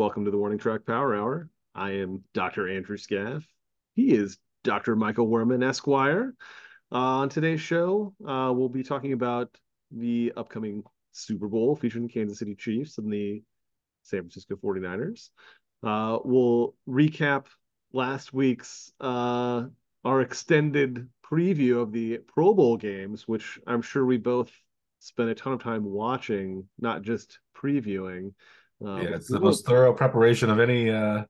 Welcome 0.00 0.24
to 0.24 0.30
the 0.30 0.38
Warning 0.38 0.56
Track 0.56 0.86
Power 0.86 1.14
Hour. 1.14 1.50
I 1.74 1.90
am 1.90 2.24
Dr. 2.32 2.66
Andrew 2.74 2.96
Scaff. 2.96 3.46
He 3.92 4.14
is 4.14 4.38
Dr. 4.64 4.96
Michael 4.96 5.28
Werman, 5.28 5.62
Esquire. 5.62 6.34
Uh, 6.90 6.96
on 6.96 7.28
today's 7.28 7.60
show, 7.60 8.14
uh, 8.26 8.50
we'll 8.50 8.70
be 8.70 8.82
talking 8.82 9.12
about 9.12 9.54
the 9.90 10.32
upcoming 10.38 10.84
Super 11.12 11.48
Bowl 11.48 11.76
featuring 11.76 12.06
the 12.06 12.12
Kansas 12.14 12.38
City 12.38 12.54
Chiefs 12.54 12.96
and 12.96 13.12
the 13.12 13.42
San 14.02 14.20
Francisco 14.20 14.56
49ers. 14.56 15.28
Uh, 15.82 16.18
we'll 16.24 16.74
recap 16.88 17.44
last 17.92 18.32
week's 18.32 18.90
uh, 19.02 19.64
our 20.02 20.22
extended 20.22 21.10
preview 21.30 21.82
of 21.82 21.92
the 21.92 22.20
Pro 22.26 22.54
Bowl 22.54 22.78
games, 22.78 23.28
which 23.28 23.60
I'm 23.66 23.82
sure 23.82 24.06
we 24.06 24.16
both 24.16 24.50
spent 25.00 25.28
a 25.28 25.34
ton 25.34 25.52
of 25.52 25.62
time 25.62 25.84
watching, 25.84 26.66
not 26.78 27.02
just 27.02 27.38
previewing. 27.54 28.32
Uh, 28.84 28.96
yeah, 28.96 29.14
it's 29.14 29.28
the 29.28 29.40
most 29.40 29.66
thorough 29.66 29.92
preparation 29.92 30.50
of 30.50 30.58
any 30.58 30.90
uh, 30.90 31.24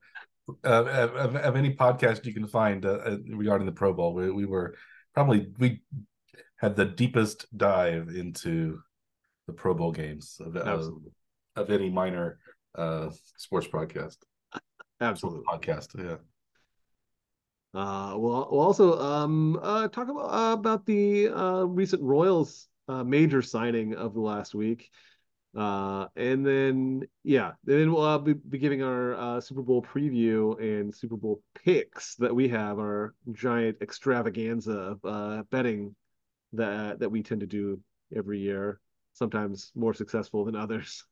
of, 0.64 0.86
of, 0.86 1.36
of, 1.36 1.56
any 1.56 1.74
podcast 1.74 2.24
you 2.24 2.32
can 2.32 2.46
find 2.46 2.84
uh, 2.84 2.98
uh, 3.04 3.16
regarding 3.28 3.66
the 3.66 3.72
Pro 3.72 3.92
Bowl. 3.92 4.14
We, 4.14 4.30
we 4.30 4.46
were 4.46 4.76
probably 5.14 5.48
we 5.58 5.82
had 6.56 6.76
the 6.76 6.84
deepest 6.84 7.46
dive 7.56 8.08
into 8.08 8.80
the 9.46 9.52
Pro 9.52 9.74
Bowl 9.74 9.92
games 9.92 10.40
of, 10.40 10.56
of, 10.56 10.94
of 11.56 11.70
any 11.70 11.90
minor 11.90 12.38
uh, 12.76 13.10
sports 13.36 13.66
broadcast. 13.66 14.24
Absolutely, 15.00 15.42
podcast. 15.50 15.98
Yeah. 15.98 16.16
Uh, 17.72 18.14
we'll, 18.16 18.48
we'll 18.50 18.60
also 18.60 18.98
um, 19.00 19.58
uh, 19.62 19.88
talk 19.88 20.08
about, 20.08 20.26
uh, 20.26 20.52
about 20.52 20.84
the 20.86 21.28
uh, 21.28 21.62
recent 21.62 22.02
Royals 22.02 22.68
uh, 22.88 23.04
major 23.04 23.42
signing 23.42 23.94
of 23.94 24.14
the 24.14 24.20
last 24.20 24.54
week. 24.54 24.90
Uh, 25.56 26.06
and 26.14 26.46
then, 26.46 27.02
yeah, 27.24 27.52
and 27.66 27.80
then 27.80 27.92
we'll 27.92 28.04
uh, 28.04 28.18
be, 28.18 28.34
be 28.34 28.58
giving 28.58 28.82
our 28.82 29.14
uh, 29.14 29.40
Super 29.40 29.62
Bowl 29.62 29.82
preview 29.82 30.58
and 30.60 30.94
Super 30.94 31.16
Bowl 31.16 31.42
picks 31.54 32.14
that 32.16 32.34
we 32.34 32.48
have, 32.48 32.78
our 32.78 33.14
giant 33.32 33.78
extravaganza 33.80 34.72
of 34.72 35.04
uh, 35.04 35.42
betting 35.50 35.94
that 36.52 37.00
that 37.00 37.10
we 37.10 37.22
tend 37.22 37.40
to 37.40 37.46
do 37.46 37.80
every 38.14 38.38
year, 38.38 38.80
sometimes 39.12 39.72
more 39.74 39.94
successful 39.94 40.44
than 40.44 40.56
others. 40.56 41.04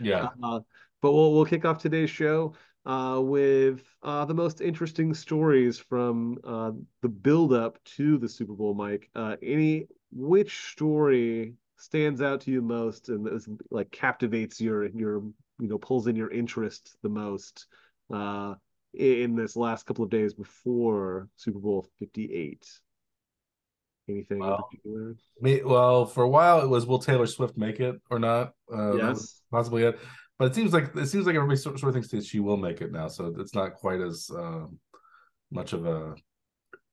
Yeah. 0.00 0.28
Uh, 0.42 0.60
but 1.00 1.12
we'll 1.12 1.32
we'll 1.32 1.44
kick 1.44 1.64
off 1.64 1.78
today's 1.78 2.10
show 2.10 2.54
uh, 2.86 3.20
with 3.20 3.82
uh, 4.02 4.24
the 4.24 4.34
most 4.34 4.60
interesting 4.60 5.14
stories 5.14 5.78
from 5.78 6.38
uh, 6.44 6.70
the 7.00 7.08
build 7.08 7.52
up 7.52 7.82
to 7.84 8.18
the 8.18 8.28
Super 8.28 8.52
Bowl. 8.52 8.74
Mike, 8.74 9.10
uh, 9.14 9.36
any 9.42 9.88
which 10.12 10.70
story 10.70 11.54
stands 11.82 12.22
out 12.22 12.42
to 12.42 12.50
you 12.50 12.62
most 12.62 13.08
and 13.08 13.26
is, 13.28 13.48
like 13.70 13.90
captivates 13.90 14.60
your 14.60 14.86
your 14.86 15.22
you 15.58 15.68
know 15.68 15.78
pulls 15.78 16.06
in 16.06 16.16
your 16.16 16.30
interest 16.30 16.96
the 17.02 17.08
most 17.08 17.66
uh, 18.12 18.54
in 18.94 19.34
this 19.34 19.56
last 19.56 19.86
couple 19.86 20.04
of 20.04 20.10
days 20.10 20.34
before 20.34 21.28
Super 21.36 21.58
Bowl 21.58 21.88
Fifty 21.98 22.32
Eight? 22.32 22.66
Anything 24.08 24.40
well, 24.40 24.54
in 24.54 24.62
particular? 24.62 25.16
Me, 25.40 25.62
well, 25.64 26.06
for 26.06 26.24
a 26.24 26.28
while 26.28 26.60
it 26.60 26.68
was 26.68 26.86
will 26.86 26.98
Taylor 26.98 27.26
Swift 27.26 27.56
make 27.56 27.80
it 27.80 28.00
or 28.10 28.18
not? 28.18 28.52
Uh, 28.72 28.96
yes, 28.96 29.40
possibly 29.50 29.84
it 29.84 29.98
but 30.42 30.50
it 30.50 30.54
seems 30.56 30.72
like 30.72 30.96
it 30.96 31.06
seems 31.06 31.24
like 31.24 31.36
everybody 31.36 31.56
sort, 31.56 31.80
of 31.80 31.92
thinks 31.92 32.08
that 32.08 32.24
she 32.24 32.40
will 32.40 32.56
make 32.56 32.80
it 32.80 32.90
now, 32.90 33.06
so 33.06 33.32
it's 33.38 33.54
not 33.54 33.74
quite 33.74 34.00
as 34.00 34.28
um, 34.34 34.78
much 35.52 35.72
of 35.72 35.86
a, 35.86 36.16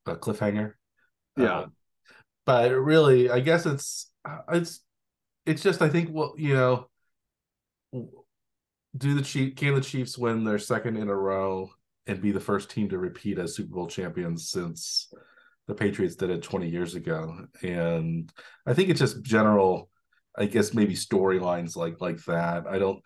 a 0.05 0.15
cliffhanger. 0.15 0.73
Yeah, 1.35 1.59
uh, 1.59 1.65
but 2.45 2.71
really, 2.71 3.31
I 3.31 3.39
guess 3.39 3.65
it's 3.65 4.08
it's 4.51 4.81
it's 5.45 5.63
just 5.63 5.81
I 5.81 5.89
think 5.89 6.09
well, 6.11 6.33
you 6.37 6.53
know, 6.53 6.89
do 8.97 9.13
the 9.13 9.21
Chief 9.21 9.55
can 9.55 9.75
the 9.75 9.81
Chiefs 9.81 10.17
win 10.17 10.43
their 10.43 10.59
second 10.59 10.97
in 10.97 11.09
a 11.09 11.15
row 11.15 11.69
and 12.07 12.21
be 12.21 12.31
the 12.31 12.39
first 12.39 12.69
team 12.69 12.89
to 12.89 12.97
repeat 12.97 13.37
as 13.37 13.55
Super 13.55 13.73
Bowl 13.73 13.87
champions 13.87 14.49
since 14.49 15.13
the 15.67 15.75
Patriots 15.75 16.15
did 16.15 16.31
it 16.31 16.41
20 16.41 16.67
years 16.67 16.95
ago, 16.95 17.45
and 17.61 18.31
I 18.65 18.73
think 18.73 18.89
it's 18.89 18.99
just 18.99 19.21
general. 19.23 19.89
I 20.37 20.45
guess 20.45 20.73
maybe 20.73 20.93
storylines 20.93 21.75
like 21.75 21.99
like 21.99 22.23
that. 22.25 22.65
I 22.67 22.79
don't 22.79 23.05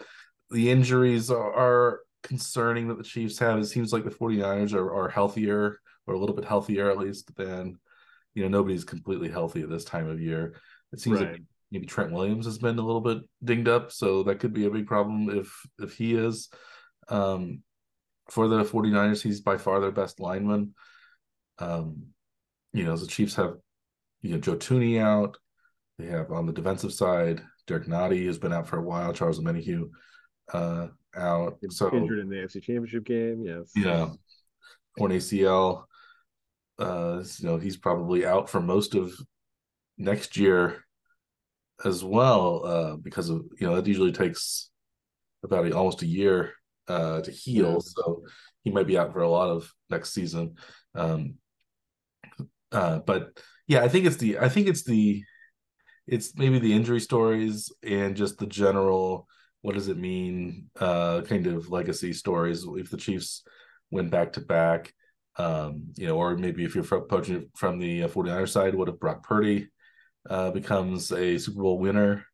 the 0.52 0.70
injuries 0.70 1.32
are, 1.32 1.54
are, 1.54 2.00
concerning 2.22 2.88
that 2.88 2.98
the 2.98 3.04
Chiefs 3.04 3.38
have. 3.40 3.60
It 3.60 3.66
seems 3.66 3.92
like 3.92 4.06
the 4.06 4.10
49ers 4.10 4.74
are, 4.74 4.96
are 4.96 5.10
healthier 5.10 5.80
or 6.08 6.14
a 6.14 6.18
little 6.18 6.36
bit 6.36 6.46
healthier 6.46 6.90
at 6.90 6.98
least 6.98 7.36
than 7.36 7.78
you 8.34 8.44
know 8.44 8.48
nobody's 8.48 8.86
completely 8.86 9.30
healthy 9.30 9.62
at 9.62 9.70
this 9.70 9.84
time 9.84 10.10
of 10.10 10.22
year. 10.22 10.56
It 10.94 11.00
seems 11.00 11.20
right. 11.20 11.34
like 11.34 11.42
maybe 11.72 11.88
Trent 11.88 12.14
Williams 12.14 12.46
has 12.46 12.60
been 12.60 12.78
a 12.78 12.86
little 12.86 13.02
bit 13.02 13.18
dinged 13.44 13.68
up, 13.68 13.92
so 13.92 14.24
that 14.24 14.40
could 14.40 14.54
be 14.54 14.66
a 14.66 14.72
big 14.72 14.88
problem 14.88 15.30
if 15.30 15.52
if 15.80 15.98
he 15.98 16.14
is. 16.14 16.50
Um, 17.10 17.64
for 18.30 18.48
the 18.48 18.64
49ers, 18.64 19.22
he's 19.22 19.42
by 19.42 19.58
far 19.58 19.82
their 19.82 19.92
best 19.92 20.20
lineman. 20.20 20.76
Um, 21.60 22.08
you 22.72 22.86
know, 22.86 22.96
the 22.96 23.08
Chiefs 23.08 23.36
have 23.36 23.56
you 24.22 24.34
know 24.34 24.40
Joe 24.40 24.56
Thuney 24.56 25.02
out. 25.02 25.38
They 25.98 26.06
have 26.06 26.32
on 26.32 26.46
the 26.46 26.54
defensive 26.54 26.94
side, 26.94 27.44
Derrick 27.68 27.88
Nnadi 27.88 28.26
has 28.28 28.38
been 28.38 28.54
out 28.54 28.68
for 28.68 28.78
a 28.78 28.84
while. 28.84 29.14
Charles 29.14 29.40
Omenihu 29.40 29.90
uh, 30.54 30.88
out. 31.16 31.58
So 31.70 31.94
injured 31.94 32.20
in 32.20 32.30
the 32.30 32.38
AFC 32.38 32.62
Championship 32.62 33.06
game. 33.06 33.44
Yes. 33.46 33.72
Yeah. 33.76 34.10
Torn 34.98 35.12
ACL. 35.12 35.84
Uh, 36.80 37.24
you 37.38 37.48
know, 37.48 37.58
he's 37.58 37.78
probably 37.78 38.26
out 38.26 38.50
for 38.50 38.60
most 38.60 38.96
of 38.96 39.14
next 39.98 40.38
year 40.38 40.83
as 41.86 42.04
well, 42.04 42.66
uh, 42.66 42.96
because 42.98 43.30
of 43.30 43.46
you 43.60 43.68
know, 43.68 43.76
it 43.76 43.88
usually 43.88 44.12
takes 44.12 44.70
about 45.44 45.68
a, 45.68 45.76
almost 45.76 46.02
a 46.02 46.08
year 46.08 46.54
uh 46.88 47.22
to 47.22 47.32
heal. 47.32 47.80
So 47.82 48.26
he 48.64 48.72
might 48.72 48.88
be 48.88 48.98
out 48.98 49.14
for 49.14 49.22
a 49.22 49.30
lot 49.30 49.50
of 49.50 49.72
next 49.90 50.14
season. 50.14 50.56
Um 50.96 51.36
uh 52.72 53.00
but 53.00 53.40
yeah, 53.68 53.82
I 53.84 53.88
think 53.88 54.06
it's 54.06 54.18
the 54.18 54.40
I 54.40 54.50
think 54.50 54.68
it's 54.68 54.84
the 54.84 55.24
it's 56.08 56.38
maybe 56.38 56.60
the 56.60 56.74
injury 56.74 57.00
stories 57.00 57.72
and 57.82 58.16
just 58.16 58.38
the 58.38 58.46
general 58.46 59.28
what 59.62 59.76
does 59.76 59.88
it 59.88 59.98
mean 59.98 60.70
uh 60.80 61.22
kind 61.22 61.48
of 61.48 61.70
legacy 61.70 62.12
stories 62.14 62.66
if 62.76 62.90
the 62.90 62.98
chiefs 62.98 63.44
win 63.92 64.10
back 64.10 64.34
to 64.34 64.42
back 64.42 64.94
um 65.38 65.84
you 65.96 66.08
know 66.08 66.18
or 66.18 66.36
maybe 66.38 66.64
if 66.66 66.76
you're 66.76 66.84
approaching 66.84 67.50
from 67.56 67.80
the 67.80 68.02
49er 68.02 68.50
side 68.50 68.76
what 68.76 68.90
if 68.90 69.00
brock 69.00 69.24
purdy 69.24 69.70
uh 70.30 70.52
becomes 70.52 71.12
a 71.12 71.38
super 71.38 71.62
bowl 71.62 71.80
winner 71.80 72.26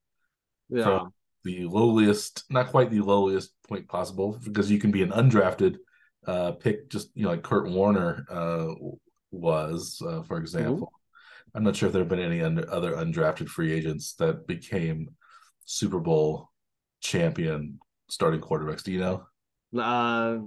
yeah. 0.70 0.84
from 0.84 1.14
the 1.44 1.66
lowliest 1.66 2.44
not 2.50 2.68
quite 2.68 2.92
the 2.92 3.02
lowliest 3.02 3.52
point 3.68 3.88
possible 3.88 4.40
because 4.44 4.70
you 4.70 4.80
can 4.80 4.92
be 4.92 5.04
an 5.04 5.12
undrafted 5.12 5.78
uh 6.28 6.52
pick 6.52 6.90
just 6.90 7.10
you 7.16 7.24
know 7.24 7.30
like 7.30 7.44
kurt 7.44 7.70
warner 7.70 8.26
uh 8.30 8.68
was 9.32 10.02
uh, 10.06 10.22
for 10.24 10.38
example 10.38 10.88
mm-hmm. 10.88 11.58
i'm 11.58 11.64
not 11.64 11.76
sure 11.76 11.88
if 11.88 11.94
there 11.94 12.02
have 12.02 12.10
been 12.10 12.20
any 12.20 12.42
under, 12.42 12.70
other 12.72 12.94
undrafted 12.94 13.48
free 13.48 13.72
agents 13.72 14.14
that 14.16 14.46
became 14.48 15.10
super 15.66 16.00
bowl 16.00 16.50
champion 17.02 17.80
starting 18.10 18.42
quarterbacks? 18.42 18.84
Do 18.84 18.92
you 18.92 19.00
know? 19.00 19.26
Uh, 19.78 20.40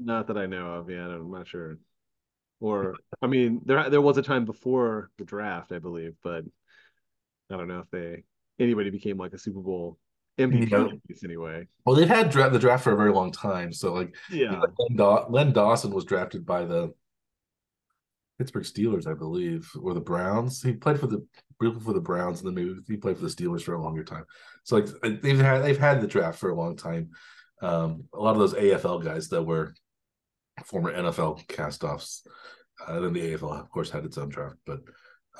not 0.00 0.26
that 0.28 0.38
I 0.38 0.46
know 0.46 0.74
of. 0.74 0.90
Yeah, 0.90 1.06
I'm 1.08 1.30
not 1.30 1.46
sure. 1.46 1.78
Or 2.60 2.94
I 3.20 3.26
mean, 3.26 3.60
there 3.64 3.90
there 3.90 4.00
was 4.00 4.16
a 4.18 4.22
time 4.22 4.44
before 4.44 5.10
the 5.18 5.24
draft, 5.24 5.72
I 5.72 5.78
believe, 5.78 6.14
but 6.22 6.44
I 7.50 7.56
don't 7.56 7.68
know 7.68 7.80
if 7.80 7.90
they 7.90 8.24
anybody 8.58 8.90
became 8.90 9.18
like 9.18 9.32
a 9.32 9.38
Super 9.38 9.60
Bowl 9.60 9.98
MVP 10.38 10.70
yeah. 10.70 11.16
anyway. 11.24 11.66
Well, 11.84 11.96
they've 11.96 12.08
had 12.08 12.32
the 12.32 12.58
draft 12.58 12.84
for 12.84 12.92
a 12.92 12.96
very 12.96 13.12
long 13.12 13.32
time. 13.32 13.72
So 13.72 13.92
like, 13.92 14.14
yeah, 14.30 14.58
like 14.58 14.70
Len, 14.78 15.24
Len 15.28 15.52
Dawson 15.52 15.92
was 15.92 16.04
drafted 16.04 16.46
by 16.46 16.64
the 16.64 16.92
Pittsburgh 18.38 18.64
Steelers, 18.64 19.06
I 19.06 19.14
believe, 19.14 19.70
or 19.80 19.94
the 19.94 20.00
Browns. 20.00 20.62
He 20.62 20.72
played 20.72 20.98
for 20.98 21.06
the 21.06 21.24
briefly 21.58 21.80
for 21.80 21.92
the 21.92 22.00
Browns, 22.00 22.40
and 22.40 22.48
then 22.48 22.54
maybe 22.54 22.80
he 22.88 22.96
played 22.96 23.16
for 23.16 23.22
the 23.22 23.28
Steelers 23.28 23.62
for 23.62 23.74
a 23.74 23.82
longer 23.82 24.04
time. 24.04 24.24
So 24.64 24.76
like 24.76 24.88
uh, 25.02 25.10
they've 25.22 25.38
had 25.38 25.62
they've 25.62 25.78
had 25.78 26.00
the 26.00 26.06
draft 26.06 26.38
for 26.38 26.50
a 26.50 26.56
long 26.56 26.76
time. 26.76 27.10
Um, 27.60 28.04
a 28.12 28.18
lot 28.18 28.32
of 28.32 28.38
those 28.38 28.54
AFL 28.54 29.04
guys 29.04 29.28
that 29.28 29.42
were 29.42 29.74
former 30.64 30.92
NFL 30.92 31.46
castoffs. 31.46 32.26
Uh, 32.84 33.00
then 33.00 33.12
the 33.12 33.20
AFL, 33.20 33.60
of 33.60 33.70
course, 33.70 33.90
had 33.90 34.04
its 34.04 34.18
own 34.18 34.28
draft, 34.28 34.56
but 34.66 34.80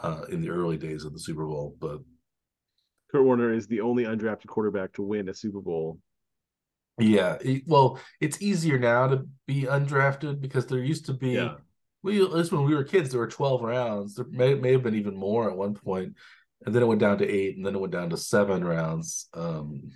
uh, 0.01 0.23
in 0.29 0.41
the 0.41 0.51
early 0.51 0.77
days 0.77 1.05
of 1.05 1.13
the 1.13 1.21
Super 1.21 1.47
Bowl. 1.47 1.77
But 1.81 2.01
Kurt 3.11 3.25
Warner 3.25 3.53
is 3.53 3.67
the 3.67 3.81
only 3.81 4.05
undrafted 4.05 4.47
quarterback 4.47 4.93
to 4.95 5.03
win 5.03 5.29
a 5.29 5.35
Super 5.35 5.61
Bowl. 5.61 5.99
Yeah, 6.99 7.39
well, 7.67 7.99
it's 8.21 8.43
easier 8.43 8.79
now 8.79 9.09
to 9.09 9.27
be 9.47 9.63
undrafted 9.63 10.41
because 10.41 10.67
there 10.67 10.79
used 10.79 11.07
to 11.07 11.15
be. 11.15 11.31
Yeah 11.31 11.55
we 12.03 12.23
at 12.23 12.33
least 12.33 12.53
when 12.53 12.65
we 12.65 12.75
were 12.75 12.85
kids, 12.85 13.11
there 13.11 13.21
were 13.21 13.29
twelve 13.29 13.63
rounds. 13.63 14.15
There 14.15 14.27
may 14.29 14.55
may 14.55 14.73
have 14.73 14.83
been 14.83 14.95
even 14.95 15.17
more 15.17 15.49
at 15.49 15.57
one 15.57 15.75
point, 15.75 16.15
and 16.67 16.75
then 16.75 16.83
it 16.83 16.87
went 16.87 17.01
down 17.01 17.19
to 17.19 17.29
eight, 17.29 17.57
and 17.57 17.65
then 17.65 17.75
it 17.75 17.81
went 17.81 17.93
down 17.93 18.11
to 18.11 18.17
seven 18.17 18.65
rounds. 18.65 19.29
Um, 19.35 19.91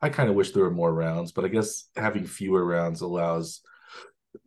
I 0.00 0.10
kind 0.10 0.28
of 0.28 0.34
wish 0.34 0.52
there 0.52 0.64
were 0.64 0.70
more 0.70 0.92
rounds, 0.92 1.32
but 1.32 1.44
I 1.44 1.48
guess 1.48 1.88
having 1.96 2.26
fewer 2.26 2.64
rounds 2.64 3.00
allows 3.00 3.62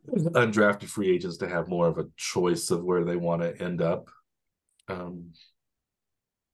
undrafted 0.08 0.88
free 0.88 1.10
agents 1.10 1.38
to 1.38 1.50
have 1.50 1.68
more 1.68 1.88
of 1.88 1.98
a 1.98 2.08
choice 2.16 2.70
of 2.70 2.84
where 2.84 3.04
they 3.04 3.16
want 3.16 3.42
to 3.42 3.60
end 3.62 3.82
up. 3.82 4.10
Um, 4.88 5.32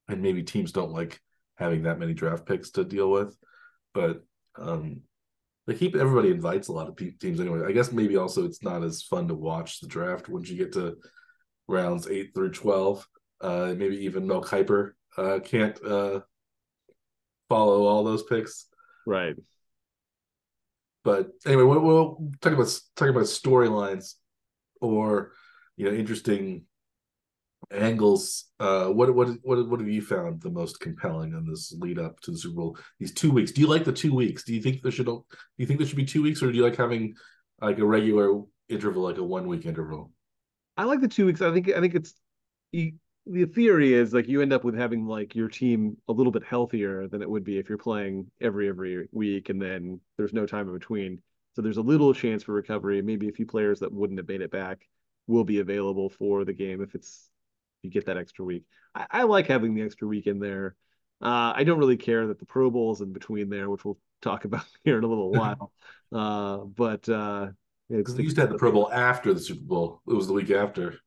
and 0.07 0.21
maybe 0.21 0.43
teams 0.43 0.71
don't 0.71 0.91
like 0.91 1.19
having 1.55 1.83
that 1.83 1.99
many 1.99 2.13
draft 2.13 2.45
picks 2.45 2.71
to 2.71 2.83
deal 2.83 3.11
with, 3.11 3.35
but 3.93 4.21
um, 4.57 5.01
they 5.65 5.75
keep 5.75 5.95
everybody 5.95 6.29
invites 6.29 6.67
a 6.67 6.73
lot 6.73 6.87
of 6.87 6.97
teams 6.97 7.39
anyway. 7.39 7.65
I 7.65 7.71
guess 7.71 7.91
maybe 7.91 8.17
also 8.17 8.45
it's 8.45 8.63
not 8.63 8.83
as 8.83 9.03
fun 9.03 9.27
to 9.29 9.35
watch 9.35 9.79
the 9.79 9.87
draft 9.87 10.29
once 10.29 10.49
you 10.49 10.57
get 10.57 10.73
to 10.73 10.97
rounds 11.67 12.07
eight 12.07 12.31
through 12.33 12.51
twelve. 12.51 13.07
Uh, 13.39 13.73
maybe 13.77 13.97
even 14.05 14.27
Mel 14.27 14.43
Kiper 14.43 14.91
uh, 15.17 15.39
can't 15.43 15.77
uh, 15.85 16.21
follow 17.49 17.85
all 17.85 18.03
those 18.03 18.23
picks. 18.23 18.67
Right. 19.05 19.35
But 21.03 21.29
anyway, 21.45 21.63
we'll, 21.63 21.81
we'll 21.81 22.31
talk 22.41 22.53
about 22.53 22.73
talking 22.95 23.13
about 23.13 23.25
storylines 23.25 24.13
or 24.81 25.33
you 25.75 25.85
know 25.85 25.95
interesting 25.95 26.65
angles. 27.71 28.45
Uh, 28.59 28.87
what 28.87 29.13
what 29.13 29.29
what 29.43 29.67
what 29.67 29.79
have 29.79 29.89
you 29.89 30.01
found 30.01 30.41
the 30.41 30.49
most 30.49 30.79
compelling 30.79 31.33
in 31.33 31.45
this 31.47 31.73
lead 31.79 31.99
up 31.99 32.19
to 32.21 32.31
the 32.31 32.37
Super 32.37 32.55
Bowl? 32.55 32.77
These 32.99 33.13
two 33.13 33.31
weeks. 33.31 33.51
Do 33.51 33.61
you 33.61 33.67
like 33.67 33.85
the 33.85 33.91
two 33.91 34.13
weeks? 34.13 34.43
Do 34.43 34.53
you 34.53 34.61
think 34.61 34.81
there 34.81 34.91
should 34.91 35.05
do 35.05 35.23
you 35.57 35.65
think 35.65 35.79
there 35.79 35.87
should 35.87 35.97
be 35.97 36.05
two 36.05 36.23
weeks, 36.23 36.41
or 36.41 36.51
do 36.51 36.57
you 36.57 36.63
like 36.63 36.75
having 36.75 37.15
like 37.61 37.79
a 37.79 37.85
regular 37.85 38.41
interval, 38.69 39.03
like 39.03 39.17
a 39.17 39.23
one 39.23 39.47
week 39.47 39.65
interval? 39.65 40.11
I 40.77 40.85
like 40.85 41.01
the 41.01 41.07
two 41.07 41.25
weeks. 41.25 41.41
I 41.41 41.51
think 41.53 41.69
I 41.69 41.79
think 41.79 41.95
it's 41.95 42.13
the 43.25 43.45
theory 43.45 43.93
is 43.93 44.13
like 44.13 44.27
you 44.27 44.41
end 44.41 44.51
up 44.51 44.63
with 44.63 44.75
having 44.75 45.05
like 45.05 45.35
your 45.35 45.47
team 45.47 45.95
a 46.07 46.11
little 46.11 46.31
bit 46.31 46.43
healthier 46.43 47.07
than 47.07 47.21
it 47.21 47.29
would 47.29 47.43
be 47.43 47.57
if 47.57 47.69
you're 47.69 47.77
playing 47.77 48.29
every 48.41 48.67
every 48.67 49.07
week 49.11 49.49
and 49.49 49.61
then 49.61 49.99
there's 50.17 50.33
no 50.33 50.45
time 50.45 50.67
in 50.67 50.73
between. 50.73 51.21
So 51.55 51.61
there's 51.61 51.77
a 51.77 51.81
little 51.81 52.13
chance 52.13 52.43
for 52.43 52.53
recovery. 52.53 53.01
Maybe 53.01 53.29
a 53.29 53.33
few 53.33 53.45
players 53.45 53.79
that 53.79 53.93
wouldn't 53.93 54.19
have 54.19 54.27
made 54.27 54.41
it 54.41 54.51
back 54.51 54.87
will 55.27 55.43
be 55.43 55.59
available 55.59 56.09
for 56.09 56.43
the 56.43 56.53
game 56.53 56.81
if 56.81 56.95
it's 56.95 57.29
you 57.83 57.89
get 57.89 58.07
that 58.07 58.17
extra 58.17 58.43
week. 58.45 58.63
I, 58.95 59.05
I 59.11 59.23
like 59.23 59.47
having 59.47 59.75
the 59.75 59.83
extra 59.83 60.07
week 60.07 60.27
in 60.27 60.39
there. 60.39 60.75
Uh, 61.21 61.53
I 61.55 61.63
don't 61.63 61.79
really 61.79 61.97
care 61.97 62.27
that 62.27 62.39
the 62.39 62.45
Pro 62.45 62.69
Bowl's 62.69 63.01
in 63.01 63.13
between 63.13 63.49
there, 63.49 63.69
which 63.69 63.85
we'll 63.85 63.99
talk 64.21 64.45
about 64.45 64.65
here 64.83 64.97
in 64.97 65.03
a 65.03 65.07
little 65.07 65.31
while. 65.31 65.71
uh, 66.11 66.57
but 66.65 67.07
uh, 67.07 67.47
because 67.89 68.15
we 68.15 68.23
used 68.23 68.35
to 68.37 68.41
have 68.41 68.49
the 68.49 68.57
Pro 68.57 68.71
Bowl 68.71 68.91
after 68.91 69.33
the 69.33 69.39
Super 69.39 69.63
Bowl. 69.63 70.01
It 70.07 70.13
was 70.13 70.27
the 70.27 70.33
week 70.33 70.51
after. 70.51 70.99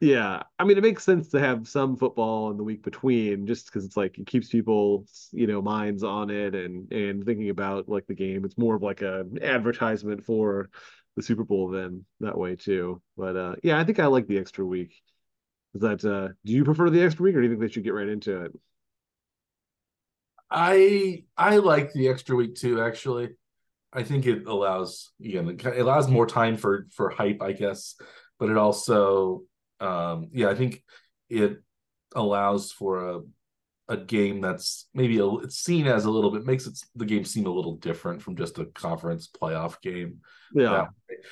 Yeah, 0.00 0.42
I 0.58 0.64
mean, 0.64 0.76
it 0.76 0.82
makes 0.82 1.04
sense 1.04 1.28
to 1.28 1.40
have 1.40 1.68
some 1.68 1.96
football 1.96 2.50
in 2.50 2.56
the 2.56 2.64
week 2.64 2.82
between, 2.82 3.46
just 3.46 3.66
because 3.66 3.84
it's 3.84 3.96
like 3.96 4.18
it 4.18 4.26
keeps 4.26 4.48
people, 4.48 5.06
you 5.32 5.46
know, 5.46 5.62
minds 5.62 6.02
on 6.02 6.30
it 6.30 6.54
and 6.54 6.92
and 6.92 7.24
thinking 7.24 7.50
about 7.50 7.88
like 7.88 8.06
the 8.06 8.14
game. 8.14 8.44
It's 8.44 8.58
more 8.58 8.74
of 8.74 8.82
like 8.82 9.02
a 9.02 9.24
advertisement 9.40 10.24
for 10.24 10.68
the 11.16 11.22
Super 11.22 11.44
Bowl 11.44 11.68
then 11.68 12.04
that 12.20 12.36
way 12.36 12.56
too. 12.56 13.00
But 13.16 13.36
uh, 13.36 13.54
yeah, 13.62 13.78
I 13.78 13.84
think 13.84 13.98
I 14.00 14.06
like 14.06 14.26
the 14.26 14.38
extra 14.38 14.64
week. 14.64 15.00
Is 15.74 15.80
that 15.80 16.04
uh, 16.04 16.28
do 16.44 16.52
you 16.52 16.64
prefer 16.64 16.88
the 16.90 17.02
extra 17.02 17.24
week, 17.24 17.34
or 17.34 17.40
do 17.40 17.46
you 17.46 17.50
think 17.50 17.60
they 17.60 17.72
should 17.72 17.84
get 17.84 17.94
right 17.94 18.08
into 18.08 18.42
it? 18.42 18.52
I 20.50 21.24
I 21.36 21.56
like 21.56 21.92
the 21.92 22.08
extra 22.08 22.36
week 22.36 22.54
too. 22.54 22.80
Actually, 22.80 23.30
I 23.92 24.04
think 24.04 24.26
it 24.26 24.46
allows 24.46 25.12
you 25.18 25.42
know 25.42 25.48
it 25.50 25.80
allows 25.80 26.08
more 26.08 26.26
time 26.26 26.56
for 26.56 26.86
for 26.94 27.10
hype, 27.10 27.42
I 27.42 27.52
guess, 27.52 27.96
but 28.38 28.50
it 28.50 28.56
also 28.56 29.42
um, 29.80 30.28
yeah, 30.32 30.48
I 30.48 30.54
think 30.54 30.82
it 31.28 31.62
allows 32.14 32.70
for 32.70 33.10
a 33.10 33.20
a 33.88 33.96
game 33.98 34.40
that's 34.40 34.88
maybe 34.94 35.18
a, 35.18 35.28
it's 35.38 35.58
seen 35.58 35.86
as 35.86 36.06
a 36.06 36.10
little 36.10 36.30
bit 36.30 36.46
makes 36.46 36.66
it 36.66 36.78
the 36.94 37.04
game 37.04 37.24
seem 37.24 37.46
a 37.46 37.50
little 37.50 37.76
different 37.76 38.22
from 38.22 38.34
just 38.34 38.58
a 38.58 38.64
conference 38.66 39.28
playoff 39.28 39.80
game. 39.82 40.20
Yeah, 40.54 40.86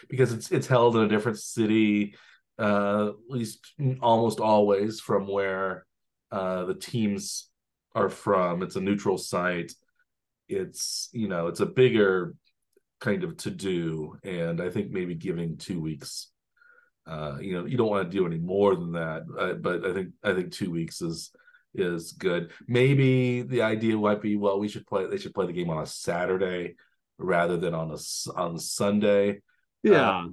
because 0.09 0.33
it's 0.33 0.50
it's 0.50 0.67
held 0.67 0.97
in 0.97 1.03
a 1.03 1.09
different 1.09 1.39
city, 1.39 2.15
uh, 2.59 3.09
at 3.09 3.31
least 3.31 3.73
almost 4.01 4.41
always 4.41 5.01
from 5.01 5.27
where 5.27 5.87
uh, 6.31 6.65
the 6.65 6.75
teams 6.75 7.49
are 7.95 8.09
from. 8.09 8.63
It's 8.63 8.77
a 8.77 8.81
neutral 8.81 9.19
site. 9.19 9.73
It's 10.49 11.09
you 11.13 11.29
know 11.29 11.47
it's 11.47 11.61
a 11.61 11.67
bigger 11.67 12.35
kind 13.01 13.25
of 13.25 13.37
to 13.39 13.51
do, 13.51 14.17
and 14.23 14.61
I 14.61 14.71
think 14.71 14.91
maybe 14.91 15.15
giving 15.15 15.57
two 15.57 15.81
weeks 15.81 16.33
uh, 17.07 17.37
you 17.41 17.55
know, 17.55 17.67
you 17.67 17.77
don't 17.77 17.91
want 17.91 18.09
to 18.11 18.17
do 18.17 18.27
any 18.27 18.39
more 18.39 18.77
than 18.77 18.93
that. 18.93 19.23
Uh, 19.39 19.55
but 19.55 19.85
I 19.85 19.93
think 19.93 20.11
I 20.23 20.35
think 20.35 20.53
two 20.53 20.71
weeks 20.71 21.03
is 21.03 21.31
is 21.75 22.13
good. 22.13 22.53
Maybe 22.69 23.43
the 23.43 23.63
idea 23.63 23.97
might 23.97 24.21
be, 24.21 24.37
well, 24.37 24.61
we 24.61 24.69
should 24.69 24.87
play. 24.87 25.07
They 25.07 25.19
should 25.19 25.35
play 25.35 25.47
the 25.47 25.53
game 25.53 25.71
on 25.71 25.83
a 25.83 25.87
Saturday 25.87 26.77
rather 27.19 27.57
than 27.57 27.75
on 27.75 27.91
a 27.91 27.99
on 28.39 28.59
Sunday. 28.59 29.41
Yeah, 29.83 30.11
uh, 30.11 30.29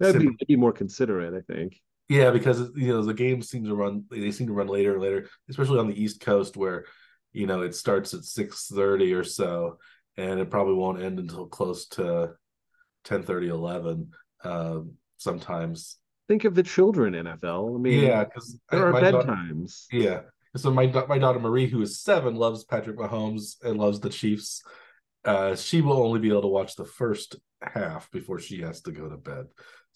that'd 0.00 0.20
be, 0.20 0.36
be 0.46 0.56
more 0.56 0.72
considerate. 0.72 1.34
I 1.34 1.52
think. 1.52 1.80
Yeah, 2.08 2.30
because 2.30 2.70
you 2.76 2.88
know 2.88 3.02
the 3.02 3.14
games 3.14 3.48
seem 3.48 3.64
to 3.64 3.74
run. 3.74 4.04
They 4.10 4.30
seem 4.30 4.46
to 4.46 4.52
run 4.52 4.68
later 4.68 4.94
and 4.94 5.02
later, 5.02 5.28
especially 5.48 5.80
on 5.80 5.88
the 5.88 6.00
East 6.00 6.20
Coast 6.20 6.56
where 6.56 6.84
you 7.32 7.46
know 7.46 7.62
it 7.62 7.74
starts 7.74 8.14
at 8.14 8.24
six 8.24 8.68
thirty 8.68 9.12
or 9.12 9.24
so, 9.24 9.78
and 10.16 10.38
it 10.38 10.50
probably 10.50 10.74
won't 10.74 11.02
end 11.02 11.18
until 11.18 11.46
close 11.46 11.86
to 11.88 12.34
10 13.04 13.22
30 13.22 13.48
11 13.48 14.10
um, 14.44 14.92
sometimes. 15.16 15.96
Think 16.28 16.44
of 16.44 16.54
the 16.54 16.62
children 16.62 17.14
NFL. 17.14 17.76
I 17.76 17.78
mean, 17.78 18.04
yeah, 18.04 18.24
because 18.24 18.58
there 18.70 18.94
I, 18.94 18.98
are 18.98 19.02
bedtimes. 19.02 19.86
yeah. 19.92 20.22
So 20.56 20.70
my 20.70 20.86
my 21.08 21.18
daughter 21.18 21.38
Marie, 21.38 21.68
who 21.68 21.82
is 21.82 22.00
seven, 22.00 22.34
loves 22.34 22.64
Patrick 22.64 22.96
Mahomes 22.96 23.62
and 23.62 23.78
loves 23.78 24.00
the 24.00 24.08
Chiefs. 24.08 24.62
Uh, 25.24 25.54
she 25.54 25.80
will 25.80 26.02
only 26.02 26.20
be 26.20 26.28
able 26.28 26.42
to 26.42 26.48
watch 26.48 26.76
the 26.76 26.84
first 26.84 27.36
half 27.60 28.10
before 28.10 28.38
she 28.38 28.62
has 28.62 28.80
to 28.82 28.92
go 28.92 29.08
to 29.08 29.16
bed. 29.16 29.46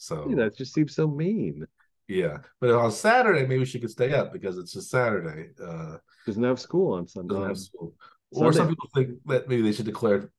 So 0.00 0.26
yeah, 0.30 0.36
that 0.36 0.56
just 0.56 0.72
seems 0.72 0.94
so 0.94 1.06
mean. 1.06 1.66
Yeah, 2.08 2.38
but 2.58 2.70
on 2.70 2.90
Saturday 2.90 3.46
maybe 3.46 3.66
she 3.66 3.78
could 3.78 3.90
stay 3.90 4.14
up 4.14 4.32
because 4.32 4.56
it's 4.56 4.72
just 4.72 4.90
Saturday. 4.90 5.50
Uh, 5.62 5.98
doesn't 6.26 6.42
have 6.42 6.58
school 6.58 6.94
on 6.94 7.06
Sunday. 7.06 7.34
Doesn't 7.34 7.48
have 7.48 7.58
school. 7.58 7.92
Sunday. 8.32 8.48
Or 8.48 8.52
some 8.52 8.68
people 8.68 8.88
think 8.94 9.10
that 9.26 9.48
maybe 9.48 9.62
they 9.62 9.72
should 9.72 9.84
declare 9.84 10.30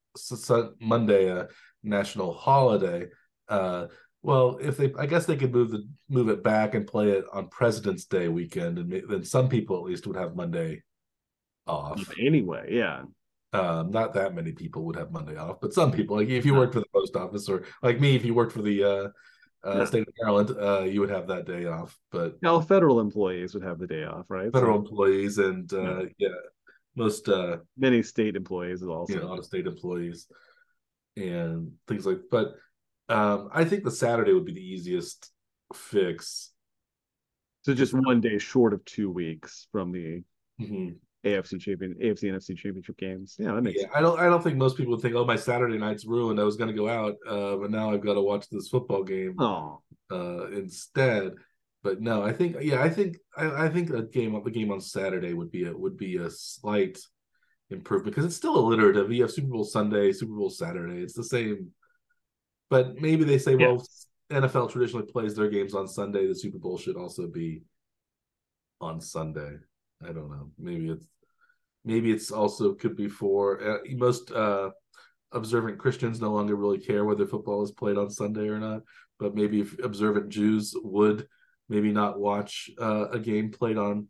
Monday 0.80 1.30
a 1.30 1.48
national 1.84 2.34
holiday. 2.34 3.08
Uh, 3.48 3.86
well, 4.24 4.58
if 4.62 4.78
they, 4.78 4.94
I 4.98 5.06
guess 5.06 5.26
they 5.26 5.36
could 5.36 5.54
move 5.54 5.70
the 5.70 5.88
move 6.10 6.30
it 6.30 6.44
back 6.44 6.74
and 6.74 6.88
play 6.88 7.12
it 7.12 7.26
on 7.32 7.48
President's 7.48 8.06
Day 8.06 8.30
weekend, 8.30 8.80
and 8.80 9.04
then 9.08 9.24
some 9.24 9.48
people 9.48 9.78
at 9.78 9.84
least 9.84 10.08
would 10.08 10.18
have 10.18 10.36
Monday 10.36 10.82
off. 11.68 12.12
Anyway, 12.20 12.70
yeah. 12.72 13.04
Um, 13.54 13.92
not 13.92 14.14
that 14.14 14.34
many 14.34 14.54
people 14.54 14.86
would 14.86 14.96
have 14.96 15.12
Monday 15.12 15.36
off, 15.36 15.60
but 15.62 15.74
some 15.74 15.92
people, 15.92 16.16
like 16.18 16.30
if 16.30 16.46
you 16.46 16.56
worked 16.56 16.74
for 16.74 16.80
the 16.80 16.86
post 16.94 17.16
office, 17.16 17.48
or 17.50 17.64
like 17.84 18.00
me, 18.00 18.16
if 18.16 18.26
you 18.26 18.34
worked 18.34 18.54
for 18.54 18.62
the 18.62 18.84
uh, 18.84 19.08
uh, 19.64 19.86
state 19.86 20.08
of 20.08 20.14
Maryland, 20.20 20.56
uh, 20.60 20.82
you 20.82 21.00
would 21.02 21.10
have 21.10 21.28
that 21.28 21.46
day 21.46 21.66
off. 21.66 21.98
But 22.12 22.42
now 22.42 22.60
federal 22.60 23.00
employees 23.00 23.54
would 23.54 23.64
have 23.64 23.80
the 23.80 23.88
day 23.88 24.04
off, 24.04 24.26
right? 24.30 24.52
Federal 24.52 24.78
so, 24.78 24.90
employees 24.90 25.38
and 25.38 25.72
uh, 25.74 26.00
yeah. 26.00 26.10
yeah, 26.18 26.28
most 26.96 27.30
uh, 27.30 27.58
many 27.78 28.04
state 28.04 28.36
employees 28.36 28.84
also. 28.84 29.14
Yeah, 29.14 29.20
you 29.20 29.22
know, 29.22 29.28
a 29.28 29.32
lot 29.32 29.40
of 29.40 29.46
state 29.46 29.68
employees 29.68 30.28
and 31.16 31.72
things 31.88 32.06
like. 32.06 32.22
But 32.30 32.54
um, 33.10 33.50
I 33.54 33.66
think 33.66 33.84
the 33.84 33.92
Saturday 33.92 34.34
would 34.34 34.46
be 34.46 34.54
the 34.54 34.66
easiest 34.66 35.32
fix. 35.74 36.52
So 37.64 37.74
just 37.74 37.94
one 37.94 38.22
day 38.22 38.40
short 38.40 38.74
of 38.74 38.84
two 38.86 39.12
weeks 39.12 39.68
from 39.72 39.92
the 39.92 40.24
mm-hmm. 40.60 40.94
AFC 41.26 41.60
champion, 41.60 41.96
AFC 42.02 42.24
NFC 42.24 42.58
championship 42.58 42.98
games. 42.98 43.36
Yeah, 43.38 43.54
that 43.54 43.62
makes. 43.62 43.78
Yeah, 43.78 43.84
sense. 43.84 43.96
I 43.96 44.02
don't. 44.02 44.20
I 44.20 44.26
don't 44.26 44.44
think 44.44 44.58
most 44.58 44.78
people 44.78 44.92
would 44.92 45.02
think, 45.02 45.16
"Oh, 45.16 45.26
my 45.26 45.36
Saturday 45.36 45.78
night's 45.78 46.06
ruined. 46.06 46.40
I 46.40 46.44
was 46.44 46.58
going 46.58 46.70
to 46.70 46.76
go 46.76 46.90
out, 46.90 47.16
uh, 47.28 47.58
but 47.58 47.72
now 47.72 47.92
I've 47.92 48.04
got 48.04 48.16
to 48.16 48.22
watch 48.22 48.50
this 48.50 48.70
football 48.70 49.04
game 49.04 49.36
oh. 49.40 49.82
uh, 50.12 50.48
instead." 50.52 51.34
But 51.84 52.02
no, 52.02 52.24
I 52.24 52.34
think. 52.34 52.58
Yeah, 52.62 52.82
I 52.82 52.90
think. 52.90 53.18
I, 53.36 53.66
I 53.66 53.70
think 53.70 53.90
a 53.92 54.04
game. 54.04 54.40
The 54.44 54.52
game 54.52 54.72
on 54.72 54.82
Saturday 54.82 55.34
would 55.34 55.52
be 55.52 55.66
a 55.66 55.76
would 55.76 55.98
be 55.98 56.18
a 56.18 56.30
slight 56.30 57.00
improvement 57.70 58.16
because 58.16 58.26
it's 58.26 58.36
still 58.36 58.58
alliterative. 58.58 59.12
You 59.12 59.24
have 59.24 59.32
Super 59.32 59.48
Bowl 59.48 59.64
Sunday, 59.64 60.12
Super 60.12 60.34
Bowl 60.34 60.50
Saturday. 60.50 61.02
It's 61.02 61.14
the 61.14 61.24
same 61.24 61.72
but 62.72 63.02
maybe 63.02 63.26
they 63.26 63.38
say, 63.38 63.56
well, 63.56 63.86
NFL 64.32 64.72
traditionally 64.72 65.06
plays 65.06 65.36
their 65.36 65.50
games 65.50 65.76
on 65.76 65.90
Sunday. 65.90 66.26
The 66.26 66.34
Super 66.34 66.58
Bowl 66.58 66.78
should 66.78 66.96
also 66.96 67.28
be 67.28 67.64
on 68.80 69.02
Sunday. 69.02 69.58
I 70.04 70.12
don't 70.12 70.30
know. 70.30 70.52
Maybe 70.58 70.90
it's 70.90 71.06
maybe 71.84 72.12
it's 72.12 72.32
also 72.32 72.74
could 72.74 72.96
be 72.96 73.08
for 73.08 73.62
uh, 73.64 73.78
most 73.96 74.32
uh, 74.32 74.70
observant 75.32 75.80
Christians 75.80 76.22
no 76.22 76.32
longer 76.32 76.56
really 76.56 76.80
care 76.80 77.06
whether 77.06 77.26
football 77.26 77.64
is 77.64 77.72
played 77.72 77.98
on 77.98 78.10
Sunday 78.10 78.48
or 78.48 78.60
not. 78.60 78.82
But 79.20 79.36
maybe 79.36 79.62
if 79.62 79.78
observant 79.84 80.30
Jews 80.30 80.76
would 80.84 81.28
maybe 81.70 81.92
not 81.92 82.20
watch 82.20 82.70
uh, 82.80 83.10
a 83.10 83.20
game 83.20 83.52
played 83.52 83.78
on. 83.78 84.08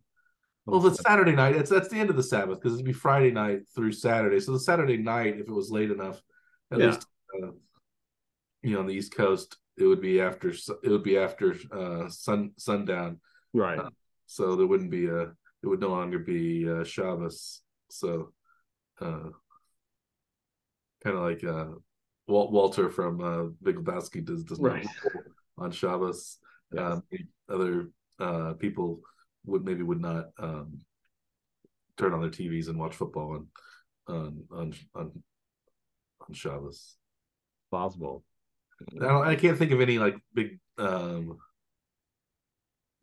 Well, 0.66 0.86
it's 0.88 1.02
Saturday 1.02 1.34
night. 1.34 1.56
It's 1.56 1.70
that's 1.70 1.90
the 1.90 2.00
end 2.00 2.10
of 2.10 2.16
the 2.16 2.24
Sabbath 2.24 2.60
because 2.60 2.74
it'd 2.74 2.86
be 2.86 2.94
Friday 2.94 3.32
night 3.32 3.62
through 3.76 3.94
Saturday. 3.94 4.40
So 4.40 4.54
the 4.54 4.60
Saturday 4.60 4.98
night, 4.98 5.40
if 5.40 5.48
it 5.48 5.52
was 5.52 5.72
late 5.72 5.92
enough, 5.92 6.22
at 6.72 6.80
yeah. 6.80 6.86
least 6.88 7.06
uh, 7.42 7.48
you 8.62 8.74
know 8.74 8.80
on 8.80 8.88
the 8.88 8.94
East 8.94 9.16
Coast, 9.16 9.58
it 9.78 9.86
would 9.86 10.02
be 10.02 10.22
after 10.22 10.50
it 10.50 10.90
would 10.90 11.04
be 11.04 11.18
after 11.18 11.56
uh, 11.72 12.10
sun 12.10 12.52
sundown, 12.58 13.20
right? 13.54 13.80
Uh, 13.80 13.90
so 14.28 14.56
there 14.56 14.68
wouldn't 14.68 14.92
be 14.92 15.08
a 15.08 15.34
it 15.64 15.68
would 15.68 15.80
no 15.80 15.90
longer 15.90 16.20
be 16.20 16.70
uh, 16.70 16.84
Shabbos. 16.84 17.62
So, 17.90 18.32
uh, 19.00 19.30
kind 21.04 21.18
of 21.18 21.24
like 21.24 21.44
uh, 21.44 21.76
Walt 22.28 22.52
Walter 22.52 22.90
from 22.90 23.22
uh, 23.22 23.50
Big 23.62 23.76
Lebowski 23.76 24.24
does 24.26 24.44
does 24.44 24.60
not 24.60 24.74
right. 24.74 24.88
on 25.58 25.72
Shabbos. 25.72 26.38
Yes. 26.72 26.82
Um, 26.84 27.04
other 27.50 27.90
uh, 28.20 28.54
people 28.54 29.02
would 29.46 29.66
maybe 29.66 29.84
would 29.84 30.02
not 30.02 30.26
um, 30.40 30.80
turn 31.98 32.14
on 32.14 32.22
their 32.22 32.30
TVs 32.30 32.68
and 32.68 32.80
watch 32.80 32.96
football 32.96 33.34
on 33.36 33.48
on 34.08 34.44
on 34.52 34.74
on, 34.96 35.24
on 36.28 36.34
Shabbos. 36.34 36.96
possible. 37.70 38.24
I, 39.02 39.32
I 39.32 39.36
can't 39.36 39.58
think 39.58 39.72
of 39.72 39.82
any 39.82 40.00
like 40.00 40.16
big 40.34 40.60
um, 40.78 41.38